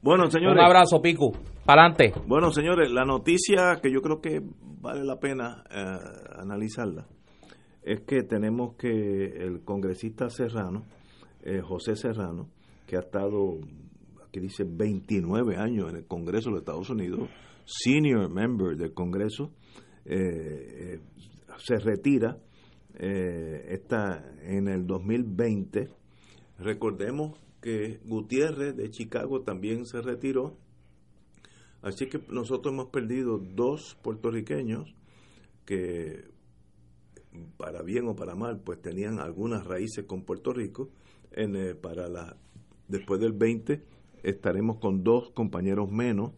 Bueno, 0.00 0.30
señores. 0.30 0.58
Un 0.58 0.64
abrazo, 0.64 1.02
Pico. 1.02 1.32
Para 1.66 1.82
adelante. 1.82 2.12
Bueno, 2.26 2.50
señores, 2.50 2.90
la 2.90 3.04
noticia 3.04 3.80
que 3.82 3.92
yo 3.92 4.00
creo 4.00 4.20
que 4.20 4.40
vale 4.80 5.04
la 5.04 5.18
pena 5.18 5.64
eh, 5.70 5.98
analizarla 6.38 7.06
es 7.84 8.00
que 8.00 8.22
tenemos 8.22 8.76
que 8.76 9.26
el 9.36 9.62
congresista 9.62 10.30
Serrano, 10.30 10.84
eh, 11.42 11.60
José 11.60 11.96
Serrano, 11.96 12.48
que 12.86 12.96
ha 12.96 13.00
estado, 13.00 13.58
aquí 14.26 14.40
dice 14.40 14.64
29 14.66 15.56
años 15.56 15.90
en 15.90 15.96
el 15.96 16.06
Congreso 16.06 16.50
de 16.50 16.58
Estados 16.58 16.88
Unidos, 16.88 17.28
senior 17.66 18.30
member 18.30 18.76
del 18.76 18.94
Congreso, 18.94 19.52
eh, 20.06 21.00
se 21.58 21.76
retira 21.78 22.38
está 22.96 24.24
en 24.42 24.68
el 24.68 24.86
2020. 24.86 25.88
Recordemos 26.58 27.36
que 27.60 27.98
Gutiérrez 28.04 28.76
de 28.76 28.90
Chicago 28.90 29.42
también 29.42 29.84
se 29.84 30.00
retiró. 30.00 30.56
Así 31.82 32.06
que 32.06 32.20
nosotros 32.28 32.72
hemos 32.72 32.90
perdido 32.90 33.38
dos 33.38 33.98
puertorriqueños 34.00 34.94
que, 35.64 36.33
para 37.56 37.82
bien 37.82 38.08
o 38.08 38.16
para 38.16 38.34
mal, 38.34 38.60
pues 38.60 38.80
tenían 38.80 39.18
algunas 39.18 39.66
raíces 39.66 40.04
con 40.04 40.22
Puerto 40.22 40.52
Rico. 40.52 40.90
En, 41.32 41.56
eh, 41.56 41.74
para 41.74 42.08
la, 42.08 42.36
después 42.88 43.20
del 43.20 43.32
20 43.32 43.82
estaremos 44.22 44.78
con 44.78 45.02
dos 45.02 45.30
compañeros 45.30 45.90
menos 45.90 46.32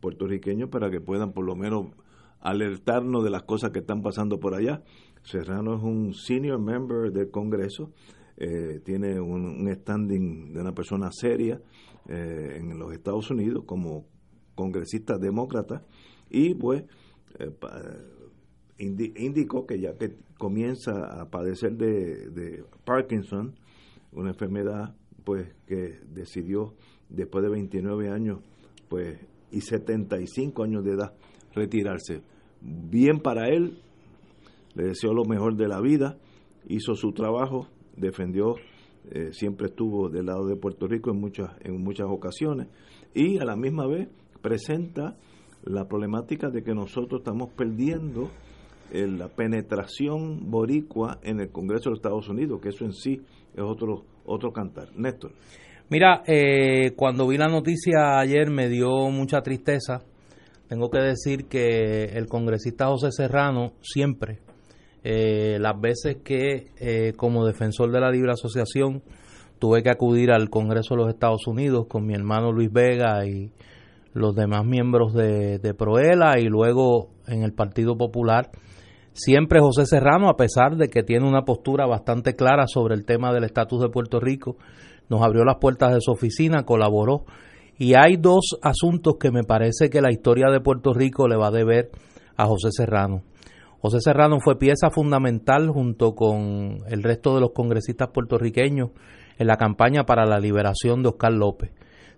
puertorriqueños 0.00 0.68
para 0.68 0.90
que 0.90 1.00
puedan 1.00 1.32
por 1.32 1.44
lo 1.44 1.56
menos 1.56 1.88
alertarnos 2.40 3.24
de 3.24 3.30
las 3.30 3.44
cosas 3.44 3.70
que 3.70 3.78
están 3.78 4.02
pasando 4.02 4.38
por 4.38 4.54
allá. 4.54 4.82
Serrano 5.22 5.76
es 5.76 5.82
un 5.82 6.12
senior 6.12 6.60
member 6.60 7.10
del 7.10 7.30
Congreso 7.30 7.90
eh, 8.36 8.80
tiene 8.84 9.20
un, 9.20 9.72
standing 9.72 10.52
de 10.52 10.60
una 10.60 10.74
persona 10.74 11.10
seria 11.12 11.60
eh, 12.08 12.56
en 12.58 12.76
los 12.80 12.92
Estados 12.92 13.30
Unidos 13.30 13.62
como 13.64 14.06
congresista 14.56 15.18
demócrata 15.18 15.84
y 16.30 16.54
pues 16.54 16.82
eh, 17.38 17.52
indicó 18.78 19.66
que 19.66 19.80
ya 19.80 19.96
que 19.96 20.16
comienza 20.38 21.20
a 21.20 21.30
padecer 21.30 21.76
de, 21.76 22.30
de, 22.30 22.64
Parkinson, 22.84 23.54
una 24.12 24.30
enfermedad 24.30 24.94
pues 25.24 25.48
que 25.66 26.00
decidió 26.12 26.74
después 27.08 27.44
de 27.44 27.50
29 27.50 28.10
años 28.10 28.40
pues 28.88 29.18
y 29.50 29.60
75 29.60 30.62
años 30.64 30.84
de 30.84 30.92
edad 30.92 31.14
retirarse. 31.54 32.22
Bien 32.60 33.20
para 33.20 33.48
él, 33.48 33.78
le 34.74 34.84
deseo 34.84 35.14
lo 35.14 35.24
mejor 35.24 35.56
de 35.56 35.68
la 35.68 35.80
vida, 35.80 36.18
hizo 36.66 36.94
su 36.94 37.12
trabajo 37.12 37.68
defendió, 37.96 38.56
eh, 39.10 39.32
siempre 39.32 39.68
estuvo 39.68 40.08
del 40.08 40.26
lado 40.26 40.46
de 40.46 40.56
Puerto 40.56 40.86
Rico 40.86 41.10
en 41.10 41.20
muchas, 41.20 41.50
en 41.60 41.82
muchas 41.82 42.06
ocasiones 42.08 42.68
y 43.14 43.38
a 43.38 43.44
la 43.44 43.56
misma 43.56 43.86
vez 43.86 44.08
presenta 44.40 45.16
la 45.62 45.86
problemática 45.86 46.50
de 46.50 46.62
que 46.62 46.74
nosotros 46.74 47.20
estamos 47.20 47.50
perdiendo 47.52 48.30
la 48.92 49.28
penetración 49.28 50.50
boricua 50.50 51.18
en 51.22 51.40
el 51.40 51.50
Congreso 51.50 51.84
de 51.84 51.90
los 51.90 51.98
Estados 51.98 52.28
Unidos, 52.28 52.60
que 52.62 52.68
eso 52.68 52.84
en 52.84 52.92
sí 52.92 53.20
es 53.54 53.62
otro, 53.62 54.04
otro 54.24 54.52
cantar. 54.52 54.88
Néstor. 54.96 55.32
Mira, 55.90 56.22
eh, 56.26 56.92
cuando 56.96 57.26
vi 57.28 57.36
la 57.36 57.48
noticia 57.48 58.18
ayer 58.18 58.50
me 58.50 58.68
dio 58.68 59.10
mucha 59.10 59.42
tristeza. 59.42 60.02
Tengo 60.68 60.88
que 60.90 60.98
decir 60.98 61.46
que 61.46 62.04
el 62.04 62.26
congresista 62.26 62.86
José 62.86 63.10
Serrano 63.10 63.74
siempre 63.82 64.38
eh, 65.06 65.58
las 65.60 65.78
veces 65.78 66.16
que 66.24 66.70
eh, 66.78 67.12
como 67.14 67.44
defensor 67.44 67.92
de 67.92 68.00
la 68.00 68.10
libre 68.10 68.32
asociación 68.32 69.02
tuve 69.58 69.82
que 69.82 69.90
acudir 69.90 70.30
al 70.30 70.48
Congreso 70.48 70.94
de 70.94 71.02
los 71.02 71.10
Estados 71.10 71.46
Unidos 71.46 71.86
con 71.88 72.06
mi 72.06 72.14
hermano 72.14 72.50
Luis 72.52 72.72
Vega 72.72 73.26
y 73.26 73.52
los 74.14 74.34
demás 74.34 74.64
miembros 74.64 75.12
de, 75.12 75.74
Proela 75.76 76.38
y 76.38 76.44
luego 76.44 77.10
en 77.26 77.42
el 77.42 77.52
Partido 77.52 77.96
Popular. 77.96 78.50
Siempre 79.12 79.60
José 79.60 79.86
Serrano, 79.86 80.28
a 80.28 80.36
pesar 80.36 80.76
de 80.76 80.88
que 80.88 81.02
tiene 81.02 81.28
una 81.28 81.42
postura 81.42 81.86
bastante 81.86 82.34
clara 82.34 82.66
sobre 82.66 82.94
el 82.94 83.04
tema 83.04 83.32
del 83.32 83.44
estatus 83.44 83.82
de 83.82 83.88
Puerto 83.88 84.20
Rico, 84.20 84.56
nos 85.08 85.22
abrió 85.22 85.44
las 85.44 85.56
puertas 85.56 85.92
de 85.92 86.00
su 86.00 86.12
oficina, 86.12 86.64
colaboró. 86.64 87.24
Y 87.76 87.94
hay 87.94 88.16
dos 88.16 88.56
asuntos 88.62 89.16
que 89.18 89.30
me 89.30 89.42
parece 89.42 89.90
que 89.90 90.00
la 90.00 90.12
historia 90.12 90.46
de 90.50 90.60
Puerto 90.60 90.94
Rico 90.94 91.28
le 91.28 91.36
va 91.36 91.48
a 91.48 91.52
deber 91.52 91.90
a 92.36 92.46
José 92.46 92.68
Serrano. 92.70 93.22
José 93.80 94.00
Serrano 94.00 94.38
fue 94.40 94.58
pieza 94.58 94.90
fundamental 94.90 95.68
junto 95.68 96.14
con 96.14 96.78
el 96.88 97.02
resto 97.02 97.34
de 97.34 97.40
los 97.40 97.50
congresistas 97.50 98.08
puertorriqueños 98.14 98.90
en 99.38 99.46
la 99.46 99.56
campaña 99.56 100.04
para 100.04 100.24
la 100.24 100.38
liberación 100.38 101.02
de 101.02 101.10
Oscar 101.10 101.32
López, 101.32 101.72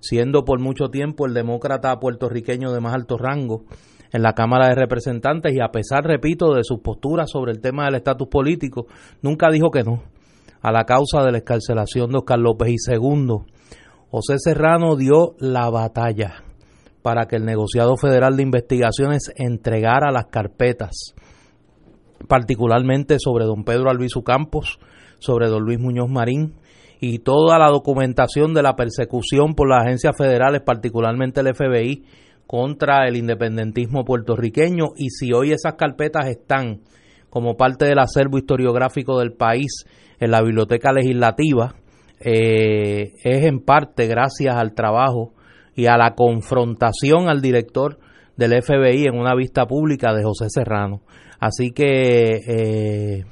siendo 0.06 0.44
por 0.44 0.60
mucho 0.60 0.88
tiempo 0.88 1.26
el 1.26 1.34
demócrata 1.34 1.98
puertorriqueño 1.98 2.72
de 2.72 2.80
más 2.80 2.94
alto 2.94 3.16
rango 3.18 3.64
en 4.12 4.22
la 4.22 4.34
Cámara 4.34 4.68
de 4.68 4.74
Representantes 4.74 5.52
y 5.54 5.60
a 5.60 5.68
pesar, 5.68 6.04
repito, 6.04 6.54
de 6.54 6.64
sus 6.64 6.80
posturas 6.80 7.30
sobre 7.30 7.52
el 7.52 7.60
tema 7.60 7.84
del 7.84 7.96
estatus 7.96 8.28
político, 8.28 8.86
nunca 9.22 9.50
dijo 9.50 9.70
que 9.70 9.82
no 9.82 10.02
a 10.62 10.72
la 10.72 10.84
causa 10.84 11.22
de 11.22 11.32
la 11.32 11.38
escarcelación 11.38 12.10
de 12.10 12.18
Oscar 12.18 12.38
López. 12.38 12.70
Y 12.70 12.78
segundo, 12.78 13.46
José 14.10 14.36
Serrano 14.38 14.96
dio 14.96 15.34
la 15.38 15.70
batalla 15.70 16.42
para 17.02 17.26
que 17.26 17.36
el 17.36 17.44
negociado 17.44 17.96
federal 17.96 18.36
de 18.36 18.42
investigaciones 18.42 19.32
entregara 19.36 20.10
las 20.10 20.26
carpetas, 20.26 21.14
particularmente 22.26 23.18
sobre 23.20 23.44
don 23.44 23.64
Pedro 23.64 23.90
Albizu 23.90 24.22
Campos, 24.24 24.80
sobre 25.20 25.48
don 25.48 25.62
Luis 25.62 25.78
Muñoz 25.78 26.10
Marín 26.10 26.54
y 27.00 27.18
toda 27.18 27.58
la 27.58 27.68
documentación 27.68 28.54
de 28.54 28.62
la 28.62 28.76
persecución 28.76 29.54
por 29.54 29.68
las 29.68 29.84
agencias 29.84 30.14
federales, 30.16 30.62
particularmente 30.62 31.40
el 31.40 31.54
FBI, 31.54 32.04
contra 32.46 33.06
el 33.06 33.16
independentismo 33.16 34.04
puertorriqueño. 34.04 34.92
Y 34.96 35.10
si 35.10 35.32
hoy 35.32 35.52
esas 35.52 35.74
carpetas 35.74 36.26
están 36.28 36.80
como 37.28 37.56
parte 37.56 37.84
del 37.84 37.98
acervo 37.98 38.38
historiográfico 38.38 39.18
del 39.18 39.32
país 39.32 39.84
en 40.18 40.30
la 40.30 40.42
biblioteca 40.42 40.92
legislativa, 40.92 41.74
eh, 42.20 43.12
es 43.22 43.44
en 43.44 43.60
parte 43.60 44.06
gracias 44.06 44.56
al 44.56 44.74
trabajo 44.74 45.34
y 45.74 45.86
a 45.86 45.98
la 45.98 46.14
confrontación 46.14 47.28
al 47.28 47.42
director 47.42 47.98
del 48.36 48.62
FBI 48.62 49.04
en 49.04 49.18
una 49.18 49.34
vista 49.34 49.66
pública 49.66 50.14
de 50.14 50.22
José 50.22 50.46
Serrano. 50.48 51.02
Así 51.38 51.72
que 51.72 52.40
eh, 52.48 53.24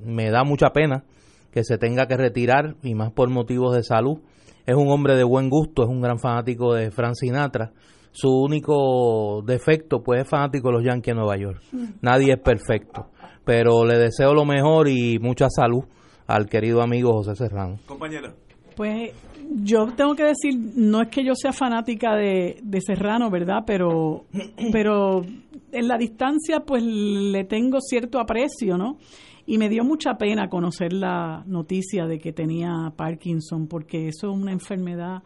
me 0.00 0.30
da 0.30 0.44
mucha 0.44 0.70
pena 0.70 1.04
que 1.52 1.64
se 1.64 1.78
tenga 1.78 2.06
que 2.06 2.16
retirar 2.16 2.76
y 2.82 2.94
más 2.94 3.12
por 3.12 3.28
motivos 3.28 3.76
de 3.76 3.82
salud. 3.82 4.18
Es 4.66 4.74
un 4.74 4.88
hombre 4.88 5.16
de 5.16 5.24
buen 5.24 5.50
gusto, 5.50 5.82
es 5.82 5.88
un 5.88 6.00
gran 6.00 6.18
fanático 6.18 6.74
de 6.74 6.90
Frank 6.90 7.14
Sinatra. 7.14 7.72
Su 8.12 8.30
único 8.30 9.42
defecto 9.42 10.02
pues 10.02 10.22
es 10.22 10.28
fanático 10.28 10.68
de 10.68 10.74
los 10.74 10.84
Yankees 10.84 11.14
de 11.14 11.20
Nueva 11.20 11.36
York. 11.36 11.62
Nadie 12.00 12.34
es 12.34 12.40
perfecto, 12.40 13.06
pero 13.44 13.84
le 13.84 13.98
deseo 13.98 14.34
lo 14.34 14.44
mejor 14.44 14.88
y 14.88 15.18
mucha 15.18 15.48
salud 15.48 15.84
al 16.26 16.46
querido 16.46 16.82
amigo 16.82 17.12
José 17.12 17.34
Serrano. 17.36 17.78
Compañera. 17.86 18.34
Pues 18.76 19.12
yo 19.62 19.86
tengo 19.96 20.14
que 20.14 20.24
decir, 20.24 20.54
no 20.76 21.02
es 21.02 21.08
que 21.08 21.24
yo 21.24 21.34
sea 21.34 21.52
fanática 21.52 22.14
de, 22.14 22.58
de 22.62 22.80
Serrano, 22.80 23.30
¿verdad? 23.30 23.64
Pero, 23.66 24.24
pero 24.72 25.22
en 25.72 25.88
la 25.88 25.98
distancia 25.98 26.60
pues 26.60 26.82
le 26.82 27.44
tengo 27.44 27.80
cierto 27.80 28.18
aprecio, 28.20 28.78
¿no? 28.78 28.98
Y 29.52 29.58
me 29.58 29.68
dio 29.68 29.84
mucha 29.84 30.14
pena 30.14 30.48
conocer 30.48 30.94
la 30.94 31.44
noticia 31.46 32.06
de 32.06 32.18
que 32.18 32.32
tenía 32.32 32.90
Parkinson, 32.96 33.66
porque 33.66 34.08
eso 34.08 34.30
es 34.30 34.34
una 34.34 34.50
enfermedad 34.50 35.24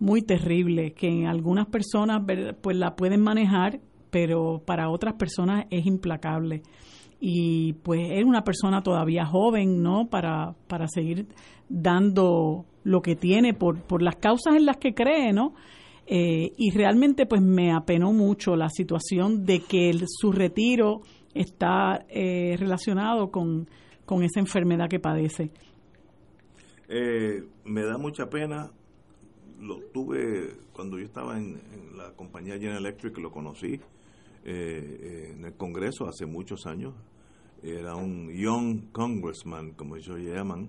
muy 0.00 0.22
terrible, 0.22 0.94
que 0.94 1.06
en 1.06 1.28
algunas 1.28 1.68
personas 1.68 2.22
pues 2.60 2.76
la 2.76 2.96
pueden 2.96 3.20
manejar, 3.20 3.78
pero 4.10 4.60
para 4.66 4.90
otras 4.90 5.14
personas 5.14 5.66
es 5.70 5.86
implacable. 5.86 6.62
Y 7.20 7.74
pues 7.84 8.00
es 8.10 8.24
una 8.24 8.42
persona 8.42 8.82
todavía 8.82 9.26
joven, 9.26 9.80
¿no? 9.80 10.08
Para, 10.10 10.56
para 10.66 10.88
seguir 10.88 11.28
dando 11.68 12.66
lo 12.82 13.00
que 13.00 13.14
tiene 13.14 13.54
por, 13.54 13.80
por 13.82 14.02
las 14.02 14.16
causas 14.16 14.56
en 14.56 14.66
las 14.66 14.78
que 14.78 14.92
cree, 14.92 15.32
¿no? 15.32 15.54
Eh, 16.08 16.50
y 16.56 16.72
realmente 16.72 17.26
pues 17.26 17.40
me 17.40 17.72
apenó 17.72 18.12
mucho 18.12 18.56
la 18.56 18.70
situación 18.70 19.46
de 19.46 19.60
que 19.60 19.92
su 20.08 20.32
retiro 20.32 21.02
está 21.34 22.04
eh, 22.08 22.56
relacionado 22.58 23.30
con, 23.30 23.68
con, 24.04 24.22
esa 24.22 24.40
enfermedad 24.40 24.88
que 24.88 25.00
padece. 25.00 25.50
Eh, 26.88 27.42
me 27.64 27.82
da 27.82 27.96
mucha 27.98 28.28
pena, 28.28 28.70
lo 29.60 29.78
tuve 29.92 30.56
cuando 30.72 30.98
yo 30.98 31.04
estaba 31.04 31.38
en, 31.38 31.60
la 31.96 32.12
compañía 32.14 32.54
General 32.54 32.78
Electric, 32.78 33.16
lo 33.18 33.30
conocí 33.30 33.80
eh, 34.44 35.32
en 35.34 35.44
el 35.44 35.54
Congreso 35.54 36.06
hace 36.06 36.26
muchos 36.26 36.66
años, 36.66 36.94
era 37.62 37.94
un 37.94 38.28
young 38.30 38.90
congressman, 38.90 39.72
como 39.72 39.96
ellos 39.96 40.18
llaman, 40.18 40.68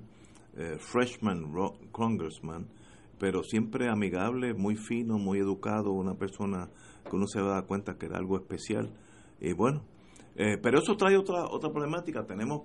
freshman 0.77 1.51
congressman, 1.91 2.67
pero 3.17 3.41
siempre 3.41 3.89
amigable, 3.89 4.53
muy 4.53 4.75
fino, 4.75 5.17
muy 5.17 5.39
educado, 5.39 5.91
una 5.91 6.13
persona 6.15 6.69
que 7.09 7.15
uno 7.15 7.25
se 7.25 7.41
da 7.41 7.61
cuenta 7.63 7.97
que 7.97 8.07
era 8.07 8.17
algo 8.17 8.37
especial. 8.37 8.91
Y 9.39 9.53
bueno, 9.53 9.81
eh, 10.35 10.57
pero 10.61 10.79
eso 10.79 10.95
trae 10.95 11.17
otra, 11.17 11.45
otra 11.45 11.71
problemática. 11.71 12.25
Tenemos 12.25 12.63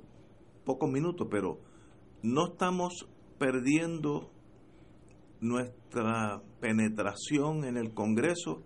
pocos 0.64 0.90
minutos, 0.90 1.28
pero 1.30 1.58
no 2.22 2.48
estamos 2.48 3.08
perdiendo 3.38 4.30
nuestra 5.40 6.42
penetración 6.60 7.64
en 7.64 7.76
el 7.76 7.92
Congreso. 7.94 8.62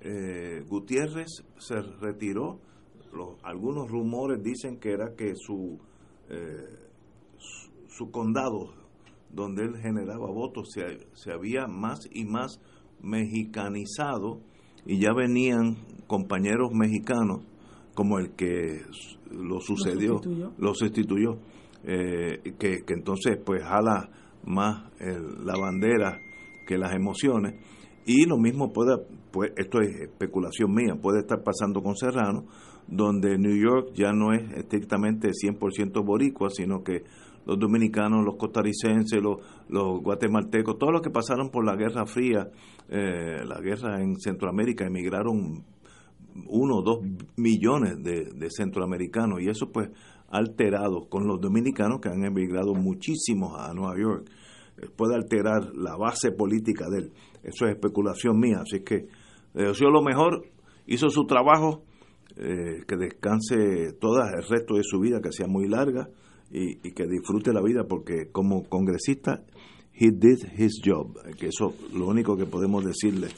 Eh, 0.00 0.64
Gutiérrez 0.68 1.44
se 1.58 1.80
retiró. 2.00 2.60
Algunos 3.42 3.90
rumores 3.90 4.40
dicen 4.42 4.78
que 4.78 4.92
era 4.92 5.14
que 5.16 5.34
su, 5.34 5.78
eh, 6.28 6.88
su, 7.88 8.10
condado, 8.12 8.72
donde 9.30 9.64
él 9.64 9.76
generaba 9.78 10.30
votos, 10.30 10.68
se, 10.72 11.08
se 11.14 11.32
había 11.32 11.66
más 11.66 11.98
y 12.12 12.24
más 12.24 12.60
mexicanizado 13.00 14.40
y 14.86 15.00
ya 15.00 15.12
venían 15.12 15.76
compañeros 16.06 16.70
mexicanos 16.72 17.49
como 18.00 18.18
el 18.18 18.30
que 18.30 18.80
lo 19.30 19.60
sucedió, 19.60 20.22
lo 20.56 20.72
sustituyó, 20.72 21.36
eh, 21.84 22.54
que, 22.58 22.78
entonces 22.88 23.36
pues 23.44 23.62
jala 23.62 24.08
más 24.42 24.90
la 25.44 25.52
bandera 25.60 26.18
que 26.66 26.78
las 26.78 26.94
emociones. 26.94 27.56
Y 28.06 28.24
lo 28.24 28.38
mismo 28.38 28.72
puede, 28.72 28.96
pues 29.30 29.52
esto 29.54 29.82
es 29.82 30.00
especulación 30.00 30.72
mía, 30.72 30.94
puede 30.98 31.18
estar 31.20 31.42
pasando 31.42 31.82
con 31.82 31.94
Serrano, 31.94 32.46
donde 32.88 33.36
New 33.36 33.54
York 33.54 33.90
ya 33.92 34.14
no 34.14 34.32
es 34.32 34.50
estrictamente 34.52 35.28
100% 35.32 36.02
boricua, 36.02 36.48
sino 36.48 36.82
que 36.82 37.02
los 37.44 37.58
dominicanos, 37.58 38.24
los 38.24 38.36
costarricenses, 38.36 39.22
los, 39.22 39.40
los 39.68 40.00
guatemaltecos, 40.00 40.78
todos 40.78 40.94
los 40.94 41.02
que 41.02 41.10
pasaron 41.10 41.50
por 41.50 41.66
la 41.66 41.76
Guerra 41.76 42.06
Fría, 42.06 42.48
eh, 42.88 43.44
la 43.44 43.60
guerra 43.60 44.00
en 44.00 44.18
Centroamérica, 44.18 44.86
emigraron 44.86 45.66
uno 46.46 46.78
o 46.78 46.82
dos 46.82 46.98
millones 47.36 48.02
de, 48.02 48.48
centroamericanos 48.50 49.40
y 49.40 49.48
eso 49.48 49.70
pues 49.70 49.90
alterado 50.28 51.08
con 51.08 51.26
los 51.26 51.40
dominicanos 51.40 52.00
que 52.00 52.08
han 52.08 52.24
emigrado 52.24 52.74
muchísimos 52.74 53.58
a 53.58 53.72
Nueva 53.74 53.94
York. 54.00 54.30
Eh, 54.78 54.88
puede 54.94 55.14
alterar 55.14 55.74
la 55.74 55.96
base 55.96 56.32
política 56.32 56.88
de 56.88 56.98
él. 56.98 57.12
Eso 57.42 57.66
es 57.66 57.72
especulación 57.72 58.38
mía 58.38 58.62
así 58.62 58.84
que 58.84 59.08
le 59.54 59.68
deseo 59.68 59.90
lo 59.90 60.02
mejor 60.02 60.44
hizo 60.86 61.08
su 61.08 61.24
trabajo 61.24 61.82
eh, 62.36 62.84
que 62.86 62.96
descanse 62.96 63.92
todo 64.00 64.20
el 64.22 64.42
resto 64.48 64.74
de 64.74 64.82
su 64.84 65.00
vida 65.00 65.20
que 65.20 65.32
sea 65.32 65.46
muy 65.48 65.68
larga 65.68 66.08
y 66.52 66.78
que 66.94 67.06
disfrute 67.06 67.52
la 67.52 67.62
vida 67.62 67.84
porque 67.88 68.28
como 68.32 68.64
congresista 68.64 69.44
he 69.94 70.10
did 70.10 70.38
his 70.56 70.80
job, 70.84 71.18
que 71.38 71.48
eso 71.48 71.74
lo 71.92 72.06
único 72.06 72.36
que 72.36 72.46
podemos 72.46 72.84
decirle 72.84 73.28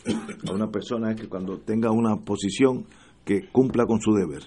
a 0.49 0.53
una 0.53 0.71
persona 0.71 1.11
es 1.11 1.21
que 1.21 1.29
cuando 1.29 1.59
tenga 1.59 1.91
una 1.91 2.17
posición 2.17 2.85
que 3.25 3.49
cumpla 3.51 3.87
con 3.87 4.01
su 4.01 4.13
deber. 4.13 4.43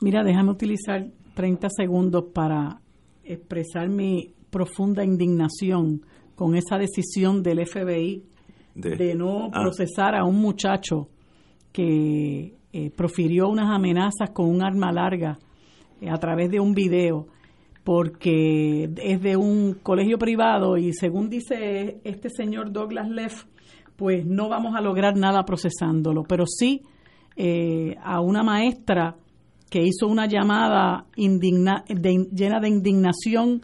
Mira, 0.00 0.22
déjame 0.24 0.50
utilizar 0.50 1.06
30 1.34 1.68
segundos 1.70 2.24
para 2.32 2.80
expresar 3.24 3.88
mi 3.88 4.34
profunda 4.50 5.04
indignación 5.04 6.02
con 6.34 6.54
esa 6.54 6.76
decisión 6.78 7.42
del 7.42 7.66
FBI 7.66 8.22
de, 8.74 9.14
no 9.14 9.46
ah. 9.52 9.62
procesar 9.62 10.14
a 10.14 10.24
un 10.24 10.40
muchacho 10.40 11.08
que 11.72 12.56
eh, 12.72 12.90
profirió 12.90 13.48
unas 13.48 13.70
amenazas 13.70 14.30
con 14.32 14.48
un 14.48 14.62
arma 14.62 14.92
larga 14.92 15.38
eh, 16.00 16.10
a 16.10 16.16
través 16.18 16.50
de 16.50 16.60
un 16.60 16.74
video 16.74 17.26
porque 17.84 18.90
es 18.96 19.20
de 19.20 19.36
un 19.36 19.74
colegio 19.74 20.18
privado 20.18 20.78
y 20.78 20.94
según 20.94 21.28
dice 21.28 22.00
este 22.02 22.30
señor 22.30 22.72
Douglas 22.72 23.08
Leff, 23.10 23.44
pues 23.96 24.24
no 24.24 24.48
vamos 24.48 24.74
a 24.74 24.80
lograr 24.80 25.16
nada 25.16 25.44
procesándolo, 25.44 26.24
pero 26.24 26.46
sí 26.46 26.82
eh, 27.36 27.96
a 28.02 28.20
una 28.20 28.42
maestra 28.42 29.16
que 29.70 29.82
hizo 29.82 30.08
una 30.08 30.26
llamada 30.26 31.06
llena 31.16 31.84
de 32.60 32.68
indignación 32.68 33.62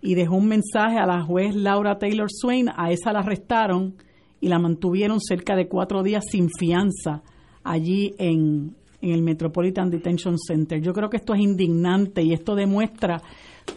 y 0.00 0.14
dejó 0.14 0.36
un 0.36 0.48
mensaje 0.48 0.98
a 0.98 1.06
la 1.06 1.22
juez 1.22 1.54
Laura 1.54 1.98
Taylor 1.98 2.28
Swain, 2.30 2.70
a 2.74 2.90
esa 2.90 3.12
la 3.12 3.20
arrestaron 3.20 3.96
y 4.40 4.48
la 4.48 4.58
mantuvieron 4.58 5.20
cerca 5.20 5.56
de 5.56 5.68
cuatro 5.68 6.02
días 6.02 6.24
sin 6.30 6.48
fianza 6.48 7.22
allí 7.64 8.14
en, 8.18 8.76
en 9.02 9.10
el 9.10 9.22
Metropolitan 9.22 9.90
Detention 9.90 10.38
Center. 10.38 10.80
Yo 10.80 10.92
creo 10.92 11.10
que 11.10 11.16
esto 11.16 11.34
es 11.34 11.40
indignante 11.40 12.22
y 12.22 12.32
esto 12.32 12.54
demuestra 12.54 13.20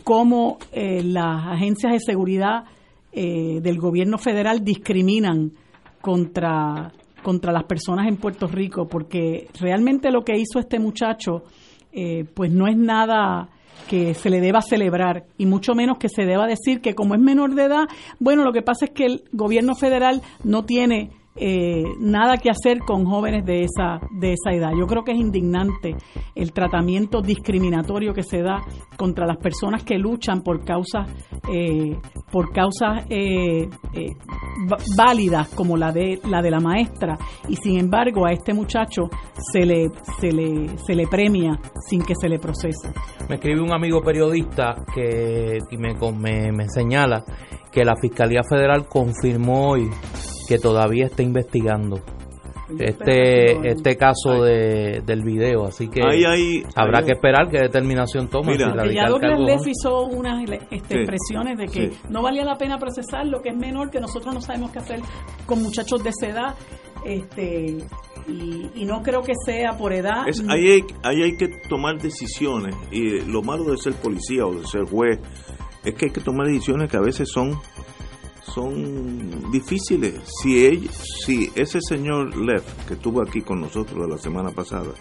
cómo 0.03 0.57
eh, 0.71 1.03
las 1.03 1.47
agencias 1.47 1.93
de 1.93 1.99
seguridad 1.99 2.63
eh, 3.13 3.59
del 3.61 3.77
gobierno 3.77 4.17
federal 4.17 4.63
discriminan 4.63 5.51
contra, 6.01 6.91
contra 7.21 7.51
las 7.51 7.63
personas 7.65 8.07
en 8.07 8.17
Puerto 8.17 8.47
Rico, 8.47 8.87
porque 8.87 9.47
realmente 9.59 10.11
lo 10.11 10.23
que 10.23 10.37
hizo 10.37 10.59
este 10.59 10.79
muchacho, 10.79 11.43
eh, 11.91 12.25
pues 12.33 12.51
no 12.51 12.67
es 12.67 12.77
nada 12.77 13.49
que 13.89 14.13
se 14.13 14.29
le 14.29 14.39
deba 14.39 14.61
celebrar 14.61 15.25
y 15.37 15.45
mucho 15.45 15.73
menos 15.73 15.97
que 15.97 16.07
se 16.07 16.23
deba 16.23 16.47
decir 16.47 16.81
que 16.81 16.95
como 16.95 17.15
es 17.15 17.21
menor 17.21 17.55
de 17.55 17.65
edad, 17.65 17.85
bueno, 18.19 18.43
lo 18.43 18.53
que 18.53 18.61
pasa 18.61 18.85
es 18.85 18.91
que 18.91 19.05
el 19.05 19.23
gobierno 19.33 19.75
federal 19.75 20.21
no 20.43 20.63
tiene 20.63 21.11
eh, 21.35 21.83
nada 21.99 22.37
que 22.37 22.49
hacer 22.49 22.79
con 22.79 23.05
jóvenes 23.05 23.45
de 23.45 23.63
esa, 23.63 23.99
de 24.11 24.33
esa 24.33 24.51
edad. 24.51 24.71
Yo 24.77 24.85
creo 24.85 25.03
que 25.03 25.11
es 25.13 25.17
indignante 25.17 25.95
el 26.35 26.51
tratamiento 26.51 27.21
discriminatorio 27.21 28.13
que 28.13 28.23
se 28.23 28.41
da 28.41 28.61
contra 28.97 29.25
las 29.25 29.37
personas 29.37 29.83
que 29.83 29.97
luchan 29.97 30.41
por 30.41 30.65
causas, 30.65 31.09
eh, 31.51 31.97
por 32.31 32.51
causas 32.51 33.05
eh, 33.09 33.69
válidas 34.97 35.49
como 35.49 35.77
la 35.77 35.91
de, 35.91 36.19
la 36.29 36.41
de 36.41 36.51
la 36.51 36.59
maestra 36.59 37.17
y 37.47 37.55
sin 37.55 37.79
embargo 37.79 38.25
a 38.25 38.31
este 38.31 38.53
muchacho 38.53 39.09
se 39.51 39.65
le, 39.65 39.89
se 40.19 40.31
le, 40.31 40.77
se 40.77 40.95
le 40.95 41.07
premia 41.07 41.59
sin 41.87 42.01
que 42.03 42.13
se 42.15 42.27
le 42.27 42.39
procese. 42.39 42.91
Me 43.29 43.35
escribe 43.35 43.61
un 43.61 43.71
amigo 43.71 44.01
periodista 44.01 44.75
que 44.93 45.59
me, 45.77 45.93
me, 45.93 46.51
me 46.51 46.67
señala 46.67 47.23
que 47.71 47.85
la 47.85 47.95
Fiscalía 47.95 48.41
Federal 48.43 48.87
confirmó 48.87 49.69
hoy 49.69 49.89
que 50.51 50.59
todavía 50.59 51.05
está 51.05 51.23
investigando 51.23 52.01
este 52.77 53.69
este 53.69 53.95
caso 53.95 54.43
de, 54.43 55.01
del 55.05 55.23
video 55.23 55.63
así 55.65 55.87
que 55.87 56.01
habrá 56.75 57.03
que 57.03 57.13
esperar 57.13 57.49
qué 57.49 57.59
determinación 57.59 58.29
toma 58.29 58.51
Mira, 58.51 58.73
si 58.83 58.95
ya 58.95 59.07
Douglas 59.07 59.65
hizo 59.65 60.07
unas 60.07 60.43
este, 60.69 60.99
expresiones 60.99 61.57
de 61.57 61.65
que 61.67 61.91
no 62.09 62.21
valía 62.21 62.43
la 62.43 62.57
pena 62.57 62.77
procesar 62.77 63.25
lo 63.27 63.41
que 63.41 63.49
es 63.49 63.55
menor 63.55 63.91
que 63.91 64.01
nosotros 64.01 64.33
no 64.33 64.41
sabemos 64.41 64.71
qué 64.71 64.79
hacer 64.79 64.99
con 65.45 65.63
muchachos 65.63 66.03
de 66.03 66.09
esa 66.09 66.27
edad 66.27 66.55
este 67.05 67.77
y, 68.27 68.85
no 68.85 69.01
creo 69.03 69.21
que 69.21 69.33
sea 69.45 69.77
por 69.77 69.93
edad 69.93 70.25
ahí, 70.49 70.69
hay, 70.69 70.81
ahí 71.03 71.23
hay 71.23 71.37
que 71.37 71.47
tomar 71.69 71.97
decisiones 71.97 72.75
y 72.91 73.21
lo 73.21 73.41
malo 73.41 73.71
de 73.71 73.77
ser 73.77 73.93
policía 73.93 74.45
o 74.45 74.53
de 74.53 74.67
ser 74.67 74.83
juez 74.83 75.17
es 75.85 75.95
que 75.95 76.07
hay 76.07 76.11
que 76.11 76.21
tomar 76.21 76.47
decisiones 76.47 76.91
que 76.91 76.97
a 76.97 77.01
veces 77.01 77.29
son 77.31 77.57
son 78.43 79.51
difíciles. 79.51 80.21
Si, 80.41 80.87
si 81.25 81.51
ese 81.55 81.79
señor 81.81 82.35
Lev, 82.35 82.63
que 82.87 82.95
estuvo 82.95 83.21
aquí 83.21 83.41
con 83.41 83.61
nosotros 83.61 84.07
la 84.09 84.17
semana 84.17 84.51
pasada, 84.51 84.91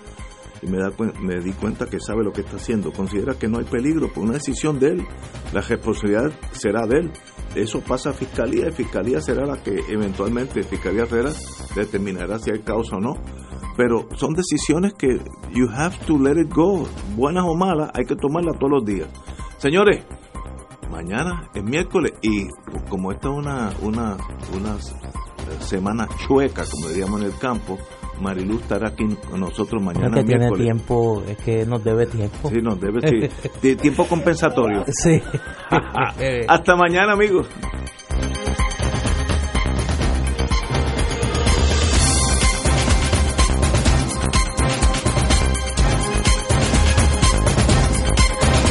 y 0.63 0.67
me, 0.67 0.79
da, 0.79 0.91
me 1.21 1.41
di 1.41 1.53
cuenta 1.53 1.87
que 1.87 1.99
sabe 2.01 2.23
lo 2.23 2.33
que 2.33 2.43
está 2.43 2.57
haciendo, 2.57 2.93
considera 2.93 3.35
que 3.35 3.49
no 3.49 3.59
hay 3.59 3.65
peligro 3.65 4.13
por 4.13 4.25
una 4.25 4.35
decisión 4.35 4.79
de 4.79 4.89
él, 4.89 5.07
la 5.53 5.63
responsabilidad 5.63 6.31
será 6.53 6.87
de 6.87 6.99
él. 6.99 7.13
Eso 7.55 7.81
pasa 7.81 8.11
a 8.11 8.13
Fiscalía 8.13 8.69
y 8.69 8.73
Fiscalía 8.73 9.21
será 9.21 9.47
la 9.47 9.63
que 9.63 9.81
eventualmente, 9.89 10.63
Fiscalía 10.63 11.07
Federal, 11.07 11.35
determinará 11.75 12.39
si 12.39 12.51
hay 12.53 12.61
causa 12.61 12.97
o 12.97 13.01
no. 13.01 13.15
Pero 13.77 14.09
son 14.17 14.35
decisiones 14.35 14.93
que 14.95 15.19
you 15.53 15.69
have 15.73 15.97
to 16.07 16.19
let 16.19 16.39
it 16.39 16.53
go, 16.53 16.87
buenas 17.17 17.45
o 17.47 17.55
malas, 17.55 17.91
hay 17.95 18.05
que 18.05 18.17
tomarlas 18.17 18.59
todos 18.59 18.73
los 18.73 18.85
días. 18.85 19.09
Señores, 19.57 20.05
mañana 20.91 21.49
es 21.55 21.63
miércoles 21.63 22.13
y 22.23 22.49
como 22.89 23.13
esta 23.13 23.29
es 23.29 23.35
una, 23.35 23.71
una, 23.83 24.17
una 24.55 24.77
semana 25.61 26.09
chueca, 26.27 26.65
como 26.71 26.89
diríamos 26.89 27.21
en 27.21 27.27
el 27.29 27.39
campo, 27.39 27.79
Marilu 28.21 28.59
estará 28.59 28.89
aquí 28.89 29.05
con 29.29 29.41
nosotros 29.41 29.83
mañana. 29.83 30.19
Es 30.19 30.25
que 30.25 30.25
tiene 30.25 30.51
tiempo, 30.51 31.23
es 31.27 31.37
que 31.39 31.65
nos 31.65 31.83
debe 31.83 32.07
tiempo. 32.07 32.49
Sí, 32.49 32.57
nos 32.63 32.81
debe, 32.81 33.01
sí. 33.61 33.77
tiempo 33.77 34.07
compensatorio. 34.07 34.85
Sí. 34.89 35.21
Hasta 36.49 36.77
mañana, 36.77 37.13
amigos. 37.13 37.49